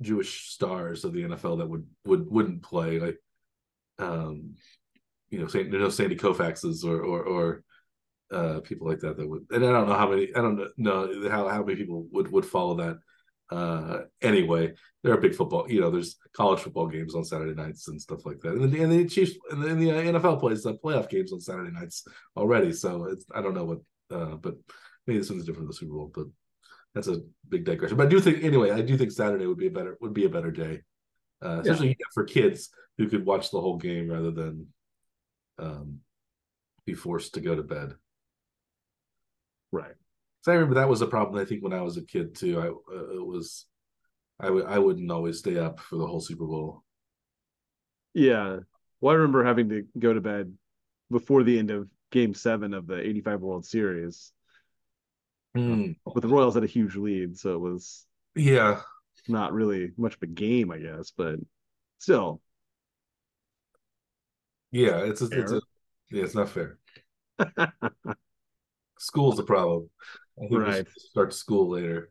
Jewish 0.00 0.50
stars 0.50 1.04
of 1.04 1.12
the 1.12 1.22
NFL 1.22 1.58
that 1.58 1.68
would 1.68 1.86
would 2.04 2.30
wouldn't 2.30 2.62
play 2.62 3.00
like 3.00 3.18
um, 3.98 4.54
you 5.30 5.38
know, 5.38 5.46
Saint, 5.46 5.70
no 5.70 5.88
Sandy 5.88 6.16
Koufaxes 6.16 6.84
or 6.84 7.02
or 7.02 7.22
or 7.22 7.64
uh, 8.30 8.60
people 8.60 8.88
like 8.88 9.00
that 9.00 9.16
that 9.16 9.28
would. 9.28 9.46
And 9.50 9.64
I 9.64 9.70
don't 9.70 9.88
know 9.88 9.94
how 9.94 10.10
many. 10.10 10.34
I 10.34 10.40
don't 10.40 10.60
know 10.76 11.28
how 11.30 11.48
how 11.48 11.62
many 11.62 11.76
people 11.76 12.06
would 12.12 12.30
would 12.30 12.46
follow 12.46 12.76
that. 12.76 12.98
Uh, 13.50 14.02
anyway, 14.20 14.74
there 15.02 15.12
are 15.12 15.20
big 15.20 15.34
football. 15.34 15.70
You 15.70 15.80
know, 15.80 15.90
there's 15.90 16.16
college 16.34 16.60
football 16.60 16.86
games 16.86 17.14
on 17.14 17.24
Saturday 17.24 17.54
nights 17.54 17.88
and 17.88 18.00
stuff 18.00 18.26
like 18.26 18.40
that. 18.40 18.52
And 18.52 18.70
the, 18.70 18.82
and 18.82 18.92
the 18.92 19.06
Chiefs 19.06 19.32
and 19.50 19.62
the, 19.62 19.68
and 19.68 19.80
the 19.80 19.88
NFL 19.88 20.40
plays 20.40 20.62
the 20.62 20.74
playoff 20.74 21.08
games 21.08 21.32
on 21.32 21.40
Saturday 21.40 21.70
nights 21.70 22.04
already. 22.36 22.72
So 22.72 23.04
it's 23.04 23.24
I 23.34 23.40
don't 23.42 23.54
know 23.54 23.64
what, 23.64 23.78
uh, 24.10 24.36
but 24.36 24.54
maybe 25.06 25.18
this 25.18 25.30
one's 25.30 25.44
different 25.44 25.68
than 25.68 25.68
the 25.68 25.74
Super 25.74 25.92
Bowl. 25.92 26.10
But 26.14 26.26
that's 26.94 27.08
a 27.08 27.20
big 27.48 27.64
digression. 27.64 27.96
But 27.96 28.06
I 28.06 28.10
do 28.10 28.20
think 28.20 28.42
anyway. 28.42 28.70
I 28.70 28.82
do 28.82 28.96
think 28.96 29.12
Saturday 29.12 29.46
would 29.46 29.58
be 29.58 29.68
a 29.68 29.70
better 29.70 29.96
would 30.00 30.14
be 30.14 30.24
a 30.24 30.30
better 30.30 30.50
day, 30.50 30.80
uh, 31.44 31.60
especially 31.60 31.88
yeah. 31.88 32.06
for 32.14 32.24
kids 32.24 32.70
who 32.96 33.08
could 33.08 33.24
watch 33.24 33.50
the 33.50 33.60
whole 33.60 33.76
game 33.76 34.10
rather 34.10 34.30
than 34.30 34.66
um, 35.58 36.00
be 36.86 36.94
forced 36.94 37.34
to 37.34 37.40
go 37.40 37.54
to 37.54 37.62
bed. 37.62 37.94
Right. 39.70 39.94
So 40.42 40.52
I 40.52 40.54
remember 40.54 40.76
that 40.76 40.88
was 40.88 41.02
a 41.02 41.06
problem. 41.06 41.40
I 41.40 41.44
think 41.44 41.62
when 41.62 41.72
I 41.72 41.82
was 41.82 41.96
a 41.96 42.04
kid 42.04 42.34
too. 42.34 42.58
I 42.58 42.68
uh, 42.68 43.16
it 43.16 43.26
was, 43.26 43.66
I 44.40 44.48
I 44.48 44.78
wouldn't 44.78 45.10
always 45.10 45.38
stay 45.38 45.58
up 45.58 45.80
for 45.80 45.96
the 45.96 46.06
whole 46.06 46.20
Super 46.20 46.46
Bowl. 46.46 46.82
Yeah. 48.14 48.60
Well, 49.00 49.12
I 49.12 49.16
remember 49.16 49.44
having 49.44 49.68
to 49.68 49.86
go 49.98 50.12
to 50.12 50.20
bed 50.20 50.52
before 51.10 51.42
the 51.42 51.58
end 51.58 51.70
of 51.70 51.88
Game 52.10 52.34
Seven 52.34 52.74
of 52.74 52.86
the 52.86 52.98
'85 52.98 53.40
World 53.40 53.66
Series. 53.66 54.32
Mm. 55.56 55.96
But 56.04 56.22
the 56.22 56.28
Royals 56.28 56.54
had 56.54 56.64
a 56.64 56.68
huge 56.68 56.96
lead, 56.96 57.38
so 57.38 57.54
it 57.54 57.60
was 57.60 58.06
yeah 58.34 58.80
not 59.28 59.52
really 59.52 59.92
much 59.96 60.14
of 60.14 60.22
a 60.22 60.26
game, 60.26 60.70
I 60.70 60.78
guess, 60.78 61.12
but 61.16 61.36
still. 61.98 62.40
Yeah, 64.70 64.98
it's 65.04 65.22
a, 65.22 65.28
it's 65.30 65.52
a 65.52 65.60
yeah, 66.10 66.24
it's 66.24 66.34
not 66.34 66.50
fair. 66.50 66.78
School's 68.98 69.36
the 69.36 69.44
problem. 69.44 69.88
right. 70.50 70.86
start 70.96 71.32
school 71.32 71.70
later. 71.70 72.10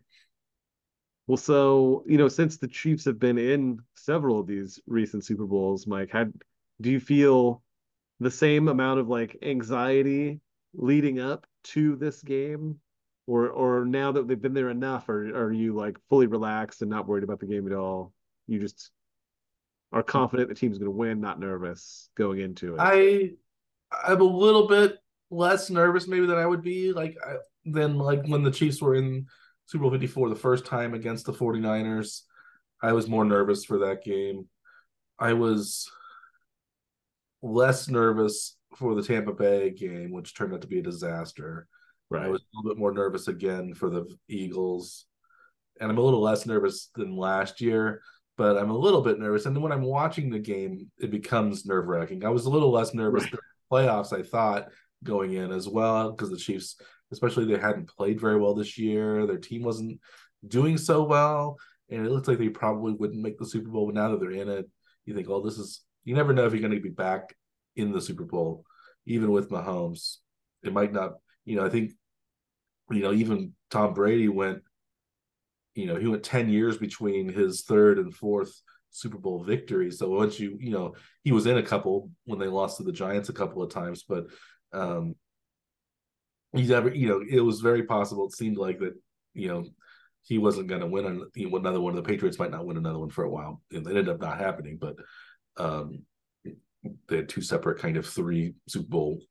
Well, 1.27 1.37
so 1.37 2.03
you 2.07 2.17
know, 2.17 2.29
since 2.29 2.57
the 2.57 2.67
Chiefs 2.67 3.05
have 3.05 3.19
been 3.19 3.37
in 3.37 3.79
several 3.95 4.39
of 4.39 4.47
these 4.47 4.79
recent 4.87 5.25
Super 5.25 5.45
Bowls, 5.45 5.85
Mike, 5.85 6.11
had 6.11 6.33
do 6.81 6.89
you 6.89 6.99
feel 6.99 7.63
the 8.19 8.31
same 8.31 8.67
amount 8.67 8.99
of 8.99 9.09
like 9.09 9.37
anxiety 9.41 10.39
leading 10.73 11.19
up 11.19 11.45
to 11.63 11.95
this 11.97 12.21
game, 12.21 12.79
or 13.27 13.49
or 13.49 13.85
now 13.85 14.13
that 14.13 14.27
they've 14.27 14.41
been 14.41 14.53
there 14.53 14.69
enough, 14.69 15.09
or 15.09 15.35
are 15.35 15.51
you 15.51 15.73
like 15.73 15.97
fully 16.09 16.27
relaxed 16.27 16.81
and 16.81 16.89
not 16.89 17.07
worried 17.07 17.23
about 17.23 17.39
the 17.39 17.45
game 17.45 17.67
at 17.67 17.77
all? 17.77 18.13
You 18.47 18.59
just 18.59 18.89
are 19.91 20.01
confident 20.03 20.49
the 20.49 20.55
team's 20.55 20.77
going 20.77 20.91
to 20.91 20.97
win, 20.97 21.21
not 21.21 21.39
nervous 21.39 22.09
going 22.15 22.39
into 22.39 22.75
it. 22.75 22.79
I 22.79 23.31
I'm 23.91 24.21
a 24.21 24.23
little 24.23 24.67
bit 24.67 24.97
less 25.29 25.69
nervous 25.69 26.07
maybe 26.07 26.25
than 26.25 26.37
I 26.37 26.45
would 26.45 26.61
be 26.61 26.93
like 26.93 27.17
I, 27.25 27.35
than 27.65 27.97
like 27.97 28.25
when 28.25 28.43
the 28.43 28.51
Chiefs 28.51 28.81
were 28.81 28.95
in 28.95 29.27
Super 29.65 29.83
Bowl 29.83 29.91
54 29.91 30.29
the 30.29 30.35
first 30.35 30.65
time 30.65 30.93
against 30.93 31.25
the 31.25 31.33
49ers. 31.33 32.21
I 32.81 32.93
was 32.93 33.09
more 33.09 33.25
nervous 33.25 33.65
for 33.65 33.79
that 33.79 34.03
game. 34.03 34.45
I 35.19 35.33
was 35.33 35.89
less 37.41 37.89
nervous 37.89 38.55
for 38.75 38.95
the 38.95 39.01
Tampa 39.01 39.33
Bay 39.33 39.71
game, 39.71 40.11
which 40.11 40.35
turned 40.35 40.53
out 40.53 40.61
to 40.61 40.67
be 40.67 40.79
a 40.79 40.83
disaster. 40.83 41.67
Right. 42.09 42.25
I 42.25 42.29
was 42.29 42.41
a 42.41 42.57
little 42.57 42.71
bit 42.71 42.79
more 42.79 42.91
nervous 42.91 43.27
again 43.27 43.73
for 43.73 43.89
the 43.89 44.05
Eagles. 44.27 45.05
And 45.79 45.91
I'm 45.91 45.97
a 45.97 46.01
little 46.01 46.21
less 46.21 46.45
nervous 46.45 46.89
than 46.95 47.15
last 47.15 47.61
year, 47.61 48.01
but 48.37 48.57
I'm 48.57 48.71
a 48.71 48.77
little 48.77 49.01
bit 49.01 49.19
nervous. 49.19 49.45
And 49.45 49.55
then 49.55 49.61
when 49.61 49.71
I'm 49.71 49.83
watching 49.83 50.29
the 50.29 50.39
game, 50.39 50.89
it 50.99 51.11
becomes 51.11 51.65
nerve 51.65 51.87
wracking. 51.87 52.25
I 52.25 52.29
was 52.29 52.45
a 52.45 52.49
little 52.49 52.71
less 52.71 52.93
nervous 52.93 53.23
right. 53.23 53.41
playoffs, 53.71 54.17
I 54.17 54.23
thought, 54.23 54.69
going 55.03 55.33
in 55.33 55.51
as 55.51 55.67
well 55.67 56.11
because 56.11 56.29
the 56.29 56.37
Chiefs, 56.37 56.77
especially 57.11 57.45
they 57.45 57.59
hadn't 57.59 57.89
played 57.89 58.19
very 58.19 58.39
well 58.39 58.55
this 58.55 58.77
year. 58.77 59.27
Their 59.27 59.37
team 59.37 59.61
wasn't 59.61 59.99
doing 60.47 60.77
so 60.77 61.03
well, 61.03 61.57
and 61.89 62.05
it 62.05 62.11
looks 62.11 62.27
like 62.27 62.39
they 62.39 62.49
probably 62.49 62.93
wouldn't 62.93 63.21
make 63.21 63.37
the 63.37 63.45
Super 63.45 63.69
Bowl. 63.69 63.85
But 63.85 63.95
now 63.95 64.09
that 64.09 64.19
they're 64.19 64.31
in 64.31 64.49
it, 64.49 64.65
you 65.05 65.13
think, 65.13 65.29
oh, 65.29 65.41
this 65.41 65.57
is 65.57 65.81
you 66.07 66.15
never 66.15 66.33
know 66.33 66.45
if 66.45 66.53
you're 66.53 66.61
going 66.61 66.73
to 66.73 66.79
be 66.79 66.89
back 66.89 67.35
in 67.75 67.91
the 67.91 68.01
Super 68.01 68.23
Bowl, 68.23 68.63
even 69.05 69.31
with 69.31 69.49
Mahomes. 69.49 70.17
It 70.63 70.71
might 70.71 70.93
not, 70.93 71.15
you 71.47 71.55
know. 71.55 71.65
I 71.65 71.69
think, 71.69 71.91
you 72.91 73.01
know, 73.01 73.13
even 73.13 73.53
Tom 73.71 73.93
Brady 73.93 74.27
went, 74.27 74.61
you 75.73 75.87
know, 75.87 75.95
he 75.95 76.07
went 76.07 76.23
ten 76.23 76.49
years 76.49 76.77
between 76.77 77.29
his 77.29 77.63
third 77.63 77.97
and 77.97 78.13
fourth 78.13 78.53
Super 78.89 79.17
Bowl 79.17 79.43
victory. 79.43 79.91
So 79.91 80.09
once 80.09 80.39
you, 80.39 80.57
you 80.59 80.71
know, 80.71 80.95
he 81.23 81.31
was 81.31 81.45
in 81.45 81.57
a 81.57 81.63
couple 81.63 82.09
when 82.25 82.39
they 82.39 82.47
lost 82.47 82.77
to 82.77 82.83
the 82.83 82.91
Giants 82.91 83.29
a 83.29 83.33
couple 83.33 83.61
of 83.61 83.69
times, 83.69 84.03
but 84.07 84.25
um, 84.73 85.15
he's 86.53 86.71
ever, 86.71 86.89
you 86.93 87.07
know, 87.07 87.21
it 87.29 87.41
was 87.41 87.61
very 87.61 87.83
possible. 87.83 88.25
It 88.25 88.35
seemed 88.35 88.57
like 88.57 88.79
that, 88.79 88.93
you 89.33 89.49
know, 89.49 89.65
he 90.23 90.39
wasn't 90.39 90.67
going 90.67 90.81
to 90.81 90.87
win 90.87 91.05
another 91.35 91.79
one. 91.79 91.95
The 91.95 92.01
Patriots 92.01 92.39
might 92.39 92.51
not 92.51 92.65
win 92.65 92.77
another 92.77 92.99
one 92.99 93.11
for 93.11 93.23
a 93.23 93.29
while. 93.29 93.61
It 93.69 93.85
ended 93.87 94.09
up 94.09 94.19
not 94.19 94.37
happening, 94.39 94.77
but 94.79 94.95
um, 95.57 96.03
they 97.07 97.17
had 97.17 97.29
two 97.29 97.41
separate 97.41 97.79
kind 97.79 97.97
of 97.97 98.05
three 98.05 98.55
Super 98.67 98.89
Bowl 98.89 99.21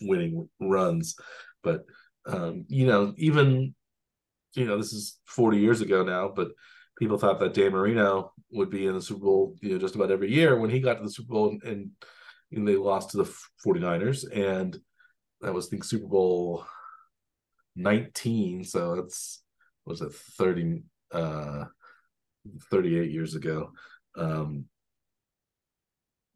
winning 0.00 0.48
runs. 0.60 1.16
But 1.62 1.84
um, 2.26 2.64
you 2.68 2.86
know, 2.86 3.14
even 3.16 3.74
you 4.54 4.66
know, 4.66 4.76
this 4.76 4.92
is 4.92 5.18
40 5.26 5.58
years 5.58 5.80
ago 5.80 6.02
now, 6.02 6.32
but 6.34 6.48
people 6.98 7.18
thought 7.18 7.38
that 7.40 7.54
Dan 7.54 7.72
Marino 7.72 8.32
would 8.50 8.70
be 8.70 8.86
in 8.86 8.94
the 8.94 9.02
Super 9.02 9.20
Bowl, 9.20 9.54
you 9.60 9.70
know, 9.70 9.78
just 9.78 9.94
about 9.94 10.10
every 10.10 10.32
year. 10.32 10.58
When 10.58 10.70
he 10.70 10.80
got 10.80 10.94
to 10.94 11.04
the 11.04 11.10
Super 11.10 11.32
Bowl 11.32 11.48
and, 11.50 11.62
and 11.62 11.90
and 12.50 12.66
they 12.66 12.76
lost 12.76 13.10
to 13.10 13.18
the 13.18 13.36
49ers 13.64 14.24
and 14.34 14.78
that 15.40 15.52
was 15.52 15.68
the 15.68 15.80
Super 15.82 16.06
Bowl 16.06 16.64
19 17.76 18.64
so 18.64 18.96
that's 18.96 19.42
was 19.84 20.00
it 20.00 20.12
30 20.12 20.82
uh 21.12 21.64
38 22.70 23.10
years 23.10 23.34
ago. 23.34 23.72
Um 24.16 24.64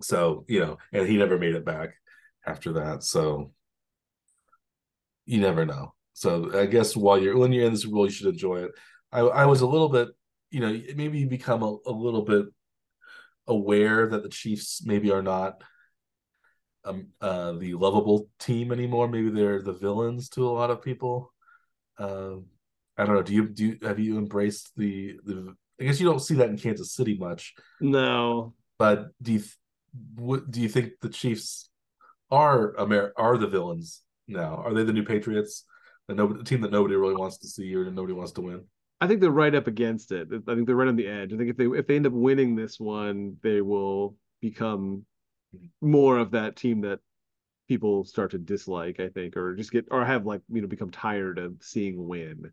so 0.02 0.44
you 0.48 0.60
know 0.60 0.78
and 0.92 1.08
he 1.08 1.16
never 1.16 1.38
made 1.38 1.54
it 1.54 1.64
back 1.64 1.94
after 2.46 2.72
that. 2.74 3.02
So 3.02 3.52
you 5.24 5.40
never 5.40 5.64
know 5.64 5.94
so 6.12 6.58
i 6.58 6.66
guess 6.66 6.96
while 6.96 7.20
you're 7.20 7.36
when 7.36 7.52
you're 7.52 7.66
in 7.66 7.72
the 7.72 7.78
super 7.78 7.94
bowl 7.94 8.06
you 8.06 8.12
should 8.12 8.26
enjoy 8.26 8.56
it 8.56 8.70
i 9.12 9.20
i 9.20 9.44
was 9.46 9.60
a 9.60 9.66
little 9.66 9.88
bit 9.88 10.08
you 10.50 10.60
know 10.60 10.80
maybe 10.96 11.18
you 11.18 11.28
become 11.28 11.62
a, 11.62 11.76
a 11.86 11.92
little 11.92 12.22
bit 12.22 12.46
aware 13.46 14.08
that 14.08 14.22
the 14.22 14.28
chiefs 14.28 14.82
maybe 14.84 15.10
are 15.10 15.22
not 15.22 15.62
um, 16.84 17.08
uh, 17.20 17.52
the 17.52 17.74
lovable 17.74 18.28
team 18.38 18.72
anymore. 18.72 19.08
Maybe 19.08 19.30
they're 19.30 19.62
the 19.62 19.72
villains 19.72 20.28
to 20.30 20.46
a 20.46 20.50
lot 20.50 20.70
of 20.70 20.82
people. 20.82 21.32
Um, 21.98 22.46
I 22.96 23.04
don't 23.04 23.14
know. 23.14 23.22
Do 23.22 23.34
you 23.34 23.48
do 23.48 23.66
you, 23.66 23.78
have 23.82 23.98
you 23.98 24.18
embraced 24.18 24.72
the 24.76 25.16
the? 25.24 25.54
I 25.80 25.84
guess 25.84 26.00
you 26.00 26.06
don't 26.06 26.20
see 26.20 26.34
that 26.36 26.50
in 26.50 26.58
Kansas 26.58 26.92
City 26.92 27.16
much. 27.18 27.54
No, 27.80 28.54
but 28.78 29.08
do 29.20 29.32
you 29.32 29.42
do 30.50 30.60
you 30.60 30.68
think 30.68 30.92
the 31.00 31.08
Chiefs 31.08 31.70
are 32.30 32.74
Amer- 32.78 33.12
are 33.16 33.36
the 33.38 33.46
villains 33.46 34.02
now? 34.28 34.56
Are 34.56 34.74
they 34.74 34.84
the 34.84 34.92
new 34.92 35.04
Patriots? 35.04 35.64
The, 36.08 36.14
nobody, 36.14 36.38
the 36.38 36.44
team 36.44 36.60
that 36.62 36.72
nobody 36.72 36.96
really 36.96 37.14
wants 37.14 37.38
to 37.38 37.48
see 37.48 37.74
or 37.74 37.84
nobody 37.90 38.12
wants 38.12 38.32
to 38.32 38.40
win. 38.40 38.64
I 39.00 39.08
think 39.08 39.20
they're 39.20 39.30
right 39.30 39.54
up 39.54 39.66
against 39.66 40.12
it. 40.12 40.28
I 40.32 40.54
think 40.54 40.66
they're 40.66 40.76
right 40.76 40.88
on 40.88 40.96
the 40.96 41.08
edge. 41.08 41.32
I 41.32 41.36
think 41.36 41.50
if 41.50 41.56
they 41.56 41.66
if 41.66 41.86
they 41.86 41.96
end 41.96 42.06
up 42.06 42.12
winning 42.12 42.54
this 42.54 42.78
one, 42.78 43.36
they 43.42 43.60
will 43.60 44.16
become 44.40 45.04
more 45.80 46.18
of 46.18 46.32
that 46.32 46.56
team 46.56 46.82
that 46.82 47.00
people 47.68 48.04
start 48.04 48.30
to 48.32 48.38
dislike, 48.38 49.00
I 49.00 49.08
think, 49.08 49.36
or 49.36 49.56
just 49.56 49.72
get 49.72 49.86
or 49.90 50.04
have 50.04 50.26
like 50.26 50.42
you 50.52 50.60
know 50.60 50.68
become 50.68 50.90
tired 50.90 51.38
of 51.38 51.54
seeing 51.60 52.06
win. 52.06 52.52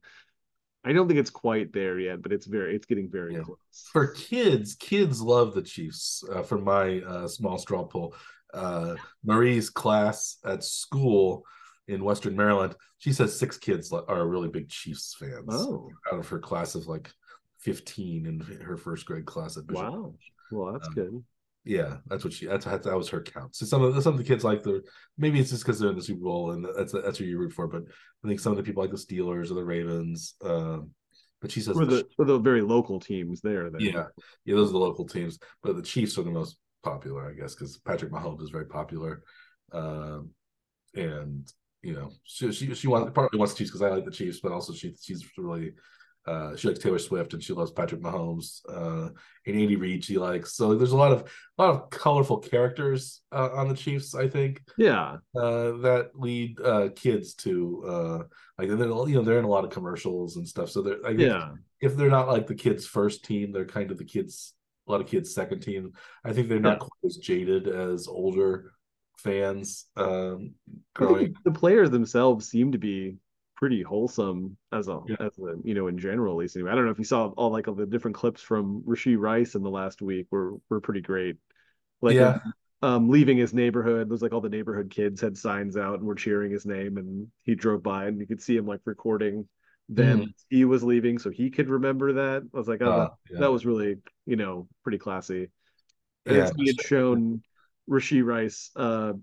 I 0.83 0.93
don't 0.93 1.07
think 1.07 1.19
it's 1.19 1.29
quite 1.29 1.73
there 1.73 1.99
yet, 1.99 2.21
but 2.21 2.31
it's 2.31 2.45
very 2.45 2.75
it's 2.75 2.85
getting 2.85 3.11
very 3.11 3.35
yeah. 3.35 3.41
close. 3.41 3.57
For 3.91 4.07
kids, 4.07 4.75
kids 4.75 5.21
love 5.21 5.53
the 5.53 5.61
Chiefs. 5.61 6.23
Uh, 6.33 6.41
from 6.41 6.63
my 6.63 7.01
uh, 7.01 7.27
small 7.27 7.57
straw 7.57 7.83
poll, 7.83 8.15
uh, 8.53 8.95
Marie's 9.23 9.69
class 9.69 10.37
at 10.45 10.63
school 10.63 11.43
in 11.89 12.03
Western 12.03 12.35
Maryland, 12.35 12.75
she 12.99 13.11
says 13.11 13.37
six 13.37 13.57
kids 13.57 13.91
are 13.91 14.27
really 14.27 14.47
big 14.47 14.69
Chiefs 14.69 15.15
fans. 15.19 15.45
Oh, 15.49 15.89
out 16.11 16.19
of 16.19 16.27
her 16.29 16.39
class 16.39 16.75
of 16.75 16.87
like 16.87 17.11
fifteen 17.59 18.25
in 18.25 18.39
her 18.61 18.77
first 18.77 19.05
grade 19.05 19.25
class 19.25 19.57
at 19.57 19.67
Bishop. 19.67 19.91
Wow, 19.91 20.13
well 20.51 20.73
that's 20.73 20.87
um, 20.87 20.93
good. 20.93 21.23
Yeah, 21.65 21.97
that's 22.07 22.23
what 22.23 22.33
she. 22.33 22.45
That's 22.45 22.65
that 22.65 22.85
was 22.85 23.09
her 23.09 23.21
count. 23.21 23.55
So 23.55 23.65
some 23.65 23.83
of 23.83 23.93
the, 23.93 24.01
some 24.01 24.13
of 24.13 24.17
the 24.17 24.23
kids 24.23 24.43
like 24.43 24.63
the 24.63 24.81
maybe 25.17 25.39
it's 25.39 25.49
just 25.49 25.63
because 25.63 25.79
they're 25.79 25.89
in 25.89 25.95
the 25.95 26.01
Super 26.01 26.23
Bowl 26.23 26.51
and 26.51 26.65
that's 26.77 26.93
that's 26.93 27.17
who 27.17 27.25
you 27.25 27.37
root 27.37 27.53
for. 27.53 27.67
But 27.67 27.83
I 28.23 28.27
think 28.27 28.39
some 28.39 28.51
of 28.51 28.57
the 28.57 28.63
people 28.63 28.81
like 28.81 28.91
the 28.91 28.97
Steelers 28.97 29.51
or 29.51 29.55
the 29.55 29.63
Ravens. 29.63 30.35
Um, 30.41 30.91
but 31.41 31.51
she 31.51 31.61
says 31.61 31.75
for 31.75 31.85
the 31.85 32.07
for 32.15 32.25
the 32.25 32.39
very 32.39 32.61
local 32.61 32.99
teams 32.99 33.41
there. 33.41 33.69
Then. 33.69 33.81
Yeah, 33.81 34.05
yeah, 34.45 34.55
those 34.55 34.69
are 34.69 34.73
the 34.73 34.79
local 34.79 35.05
teams. 35.05 35.39
But 35.63 35.75
the 35.75 35.81
Chiefs 35.81 36.17
are 36.17 36.23
the 36.23 36.31
most 36.31 36.57
popular, 36.83 37.29
I 37.29 37.33
guess, 37.33 37.55
because 37.55 37.77
Patrick 37.77 38.11
Mahomes 38.11 38.41
is 38.41 38.49
very 38.49 38.65
popular, 38.65 39.23
um, 39.71 40.31
and 40.95 41.51
you 41.81 41.93
know, 41.93 42.11
she 42.23 42.51
she, 42.51 42.73
she 42.75 42.87
wants 42.87 43.11
partly 43.13 43.39
wants 43.39 43.53
the 43.53 43.59
Chiefs 43.59 43.71
because 43.71 43.81
I 43.81 43.89
like 43.89 44.05
the 44.05 44.11
Chiefs, 44.11 44.39
but 44.41 44.51
also 44.51 44.73
she 44.73 44.95
she's 45.01 45.25
really 45.37 45.73
uh, 46.27 46.55
she 46.55 46.67
likes 46.67 46.79
Taylor 46.79 46.99
Swift 46.99 47.33
and 47.33 47.41
she 47.41 47.53
loves 47.53 47.71
Patrick 47.71 48.01
Mahomes 48.01 48.59
uh, 48.69 49.09
and 49.47 49.55
Andy 49.61 49.77
Reid. 49.77 50.03
She 50.03 50.17
likes 50.17 50.53
so 50.53 50.75
there's 50.75 50.91
a 50.91 50.97
lot 50.97 51.11
of 51.11 51.21
a 51.57 51.61
lot 51.63 51.73
of 51.73 51.89
colorful 51.89 52.37
characters 52.39 53.21
uh, 53.31 53.49
on 53.53 53.67
the 53.69 53.75
Chiefs. 53.75 54.13
I 54.13 54.27
think 54.27 54.61
yeah 54.77 55.17
uh, 55.35 55.71
that 55.87 56.11
lead 56.15 56.59
uh, 56.61 56.89
kids 56.95 57.33
to 57.35 57.83
uh, 57.87 58.17
like 58.57 58.67
they're 58.69 58.87
you 58.87 59.15
know 59.15 59.23
they're 59.23 59.39
in 59.39 59.45
a 59.45 59.49
lot 59.49 59.63
of 59.63 59.71
commercials 59.71 60.35
and 60.35 60.47
stuff. 60.47 60.69
So 60.69 60.81
they're 60.81 61.03
I 61.05 61.09
think 61.09 61.21
yeah 61.21 61.51
if 61.81 61.95
they're 61.95 62.09
not 62.09 62.27
like 62.27 62.45
the 62.45 62.55
kids' 62.55 62.85
first 62.85 63.23
team, 63.23 63.53
they're 63.53 63.65
kind 63.65 63.89
of 63.89 63.97
the 63.97 64.03
kids 64.03 64.53
a 64.87 64.91
lot 64.91 65.01
of 65.01 65.07
kids' 65.07 65.33
second 65.33 65.61
team. 65.61 65.93
I 66.25 66.33
think 66.33 66.49
they're 66.49 66.59
not 66.59 66.73
Yeah. 66.81 66.87
quite 66.87 67.05
as 67.07 67.17
jaded 67.17 67.67
as 67.69 68.07
older 68.07 68.73
fans 69.19 69.85
um, 69.97 70.53
growing. 70.95 71.35
the 71.45 71.51
players 71.51 71.89
themselves 71.89 72.49
seem 72.49 72.71
to 72.71 72.77
be 72.77 73.17
pretty 73.55 73.81
wholesome 73.81 74.55
as 74.71 74.87
a 74.87 74.99
Yeah. 75.07 75.17
as 75.19 75.37
a 75.37 75.55
you 75.63 75.73
know 75.73 75.87
in 75.87 75.97
general 75.97 76.33
at 76.33 76.37
least 76.39 76.55
anyway. 76.55 76.71
I 76.71 76.75
don't 76.75 76.85
know 76.85 76.91
if 76.91 76.97
you 76.99 77.03
saw 77.03 77.27
all 77.29 77.51
like 77.51 77.67
all 77.67 77.75
the 77.75 77.85
different 77.85 78.15
clips 78.15 78.41
from 78.41 78.81
Rashee 78.87 79.17
Rice 79.19 79.55
in 79.55 79.63
the 79.63 79.69
last 79.69 80.01
week 80.01 80.27
were 80.31 80.53
were 80.69 80.79
pretty 80.81 81.01
great. 81.01 81.35
Like 82.01 82.15
Yeah. 82.15 82.39
um 82.81 83.09
leaving 83.09 83.37
his 83.37 83.53
neighborhood, 83.53 84.03
it 84.03 84.07
was 84.09 84.21
like 84.21 84.31
all 84.31 84.39
the 84.41 84.49
neighborhood 84.49 84.89
kids 84.89 85.19
had 85.19 85.37
signs 85.37 85.75
out 85.75 85.95
and 85.99 86.03
were 86.07 86.15
cheering 86.15 86.51
his 86.51 86.65
name 86.65 86.97
and 86.97 87.27
he 87.43 87.53
drove 87.55 87.83
by 87.83 88.05
and 88.07 88.19
you 88.19 88.25
could 88.27 88.41
see 88.41 88.55
him 88.55 88.65
like 88.65 88.81
recording 88.85 89.47
them 89.89 90.19
Mhm. 90.21 90.33
he 90.49 90.63
was 90.65 90.83
leaving 90.83 91.17
so 91.19 91.29
he 91.29 91.49
could 91.49 91.67
remember 91.67 92.13
that. 92.13 92.43
I 92.53 92.57
was 92.57 92.67
like, 92.67 92.81
oh, 92.81 92.91
Uh, 92.91 92.97
that, 92.99 93.11
yeah. 93.31 93.39
that 93.39 93.51
was 93.51 93.65
really, 93.65 93.97
you 94.27 94.35
know, 94.37 94.67
pretty 94.83 94.99
classy. 94.99 95.49
And 96.27 96.37
Yeah. 96.37 96.51
he 96.55 96.67
had 96.67 96.79
shown 96.81 97.41
Rashee 97.89 98.23
Rice 98.23 98.71
uh, 98.75 99.13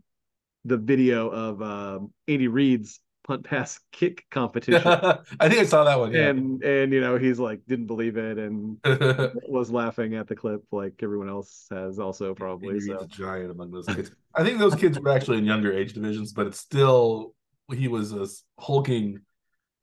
the 0.64 0.76
video 0.76 1.28
of 1.28 1.62
um, 1.62 2.12
Andy 2.28 2.48
Reid's 2.48 3.00
punt 3.26 3.44
pass 3.44 3.78
kick 3.92 4.24
competition, 4.30 4.82
I 5.40 5.48
think 5.48 5.60
I 5.60 5.64
saw 5.64 5.84
that 5.84 5.98
one. 5.98 6.12
Yeah. 6.12 6.28
and 6.28 6.62
and 6.62 6.92
you 6.92 7.00
know 7.00 7.18
he's 7.18 7.38
like 7.38 7.60
didn't 7.66 7.86
believe 7.86 8.16
it 8.16 8.38
and 8.38 8.78
was 9.48 9.70
laughing 9.70 10.14
at 10.14 10.28
the 10.28 10.36
clip 10.36 10.62
like 10.72 10.94
everyone 11.02 11.28
else 11.28 11.66
has 11.70 11.98
also 11.98 12.34
probably. 12.34 12.74
Reid's 12.74 12.86
So 12.86 13.00
a 13.00 13.06
giant 13.06 13.50
among 13.50 13.70
those 13.70 13.86
kids. 13.86 14.10
I 14.34 14.44
think 14.44 14.58
those 14.58 14.74
kids 14.74 14.98
were 14.98 15.10
actually 15.10 15.38
in 15.38 15.44
younger 15.44 15.72
age 15.72 15.92
divisions, 15.92 16.32
but 16.32 16.46
it's 16.46 16.58
still 16.58 17.34
he 17.72 17.88
was 17.88 18.12
a 18.12 18.26
hulking 18.60 19.20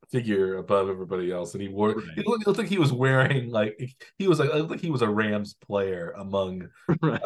figure 0.10 0.58
above 0.58 0.90
everybody 0.90 1.32
else, 1.32 1.54
and 1.54 1.62
he 1.62 1.68
wore. 1.68 1.96
Right. 1.96 2.18
It, 2.18 2.28
looked, 2.28 2.44
it 2.44 2.48
looked 2.48 2.60
like 2.60 2.70
he 2.70 2.78
was 2.78 2.94
wearing 2.94 3.50
like 3.50 3.78
he 4.18 4.28
was 4.28 4.40
like 4.40 4.50
it 4.50 4.56
looked 4.56 4.72
like 4.72 4.82
he 4.82 4.92
was 4.92 5.02
a 5.02 5.10
Rams 5.10 5.56
player 5.56 6.14
among 6.18 6.70
right. 7.02 7.22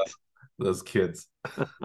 Those 0.59 0.81
kids. 0.81 1.27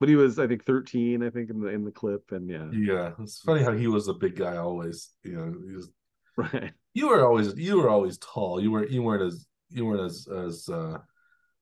but 0.00 0.08
he 0.08 0.16
was 0.16 0.38
I 0.38 0.46
think 0.46 0.64
13 0.64 1.22
I 1.22 1.30
think 1.30 1.50
in 1.50 1.60
the 1.60 1.68
in 1.68 1.84
the 1.84 1.90
clip 1.90 2.32
and 2.32 2.48
yeah 2.48 2.68
Yeah, 2.72 3.12
it's 3.20 3.40
funny 3.40 3.62
how 3.62 3.72
he 3.72 3.86
was 3.86 4.08
a 4.08 4.14
big 4.14 4.36
guy 4.36 4.56
always. 4.56 5.10
You 5.22 5.32
know, 5.36 5.54
he 5.68 5.74
was, 5.74 5.90
right 6.36 6.72
you 6.94 7.08
were 7.08 7.24
always 7.26 7.56
you 7.56 7.76
were 7.76 7.88
always 7.88 8.18
tall. 8.18 8.60
You 8.60 8.70
weren't 8.70 8.90
you 8.90 9.02
weren't 9.02 9.22
as 9.22 9.46
you 9.70 9.84
weren't 9.84 10.02
as 10.02 10.26
as 10.28 10.68
uh 10.68 10.98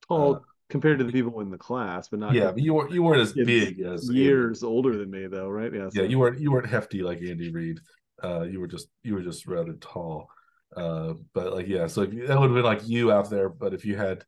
tall 0.06 0.36
Uh, 0.36 0.38
compared 0.70 0.98
to 0.98 1.04
the 1.04 1.12
people 1.12 1.40
in 1.40 1.50
the 1.50 1.58
class 1.58 2.08
but 2.08 2.18
not 2.18 2.34
yeah, 2.34 2.50
but 2.52 2.62
you 2.62 2.74
weren't 2.74 2.92
you 2.92 3.02
weren't 3.02 3.20
as 3.20 3.32
big 3.32 3.80
as 3.80 4.08
years 4.10 4.62
older 4.62 4.96
than 4.96 5.10
me 5.10 5.26
though 5.26 5.48
right 5.48 5.72
yeah 5.72 5.88
yeah 5.92 6.02
you 6.02 6.18
weren't 6.18 6.38
you 6.38 6.52
weren't 6.52 6.68
hefty 6.68 7.02
like 7.02 7.22
andy 7.22 7.50
reid 7.50 7.80
uh 8.22 8.42
you 8.42 8.60
were 8.60 8.66
just 8.66 8.88
you 9.02 9.14
were 9.14 9.22
just 9.22 9.46
rather 9.46 9.72
tall 9.74 10.28
uh 10.76 11.14
but 11.32 11.54
like 11.54 11.66
yeah 11.66 11.86
so 11.86 12.02
if 12.02 12.12
you, 12.12 12.26
that 12.26 12.38
would 12.38 12.50
have 12.50 12.54
been 12.54 12.64
like 12.64 12.86
you 12.86 13.10
out 13.10 13.30
there 13.30 13.48
but 13.48 13.72
if 13.72 13.84
you 13.86 13.96
had 13.96 14.24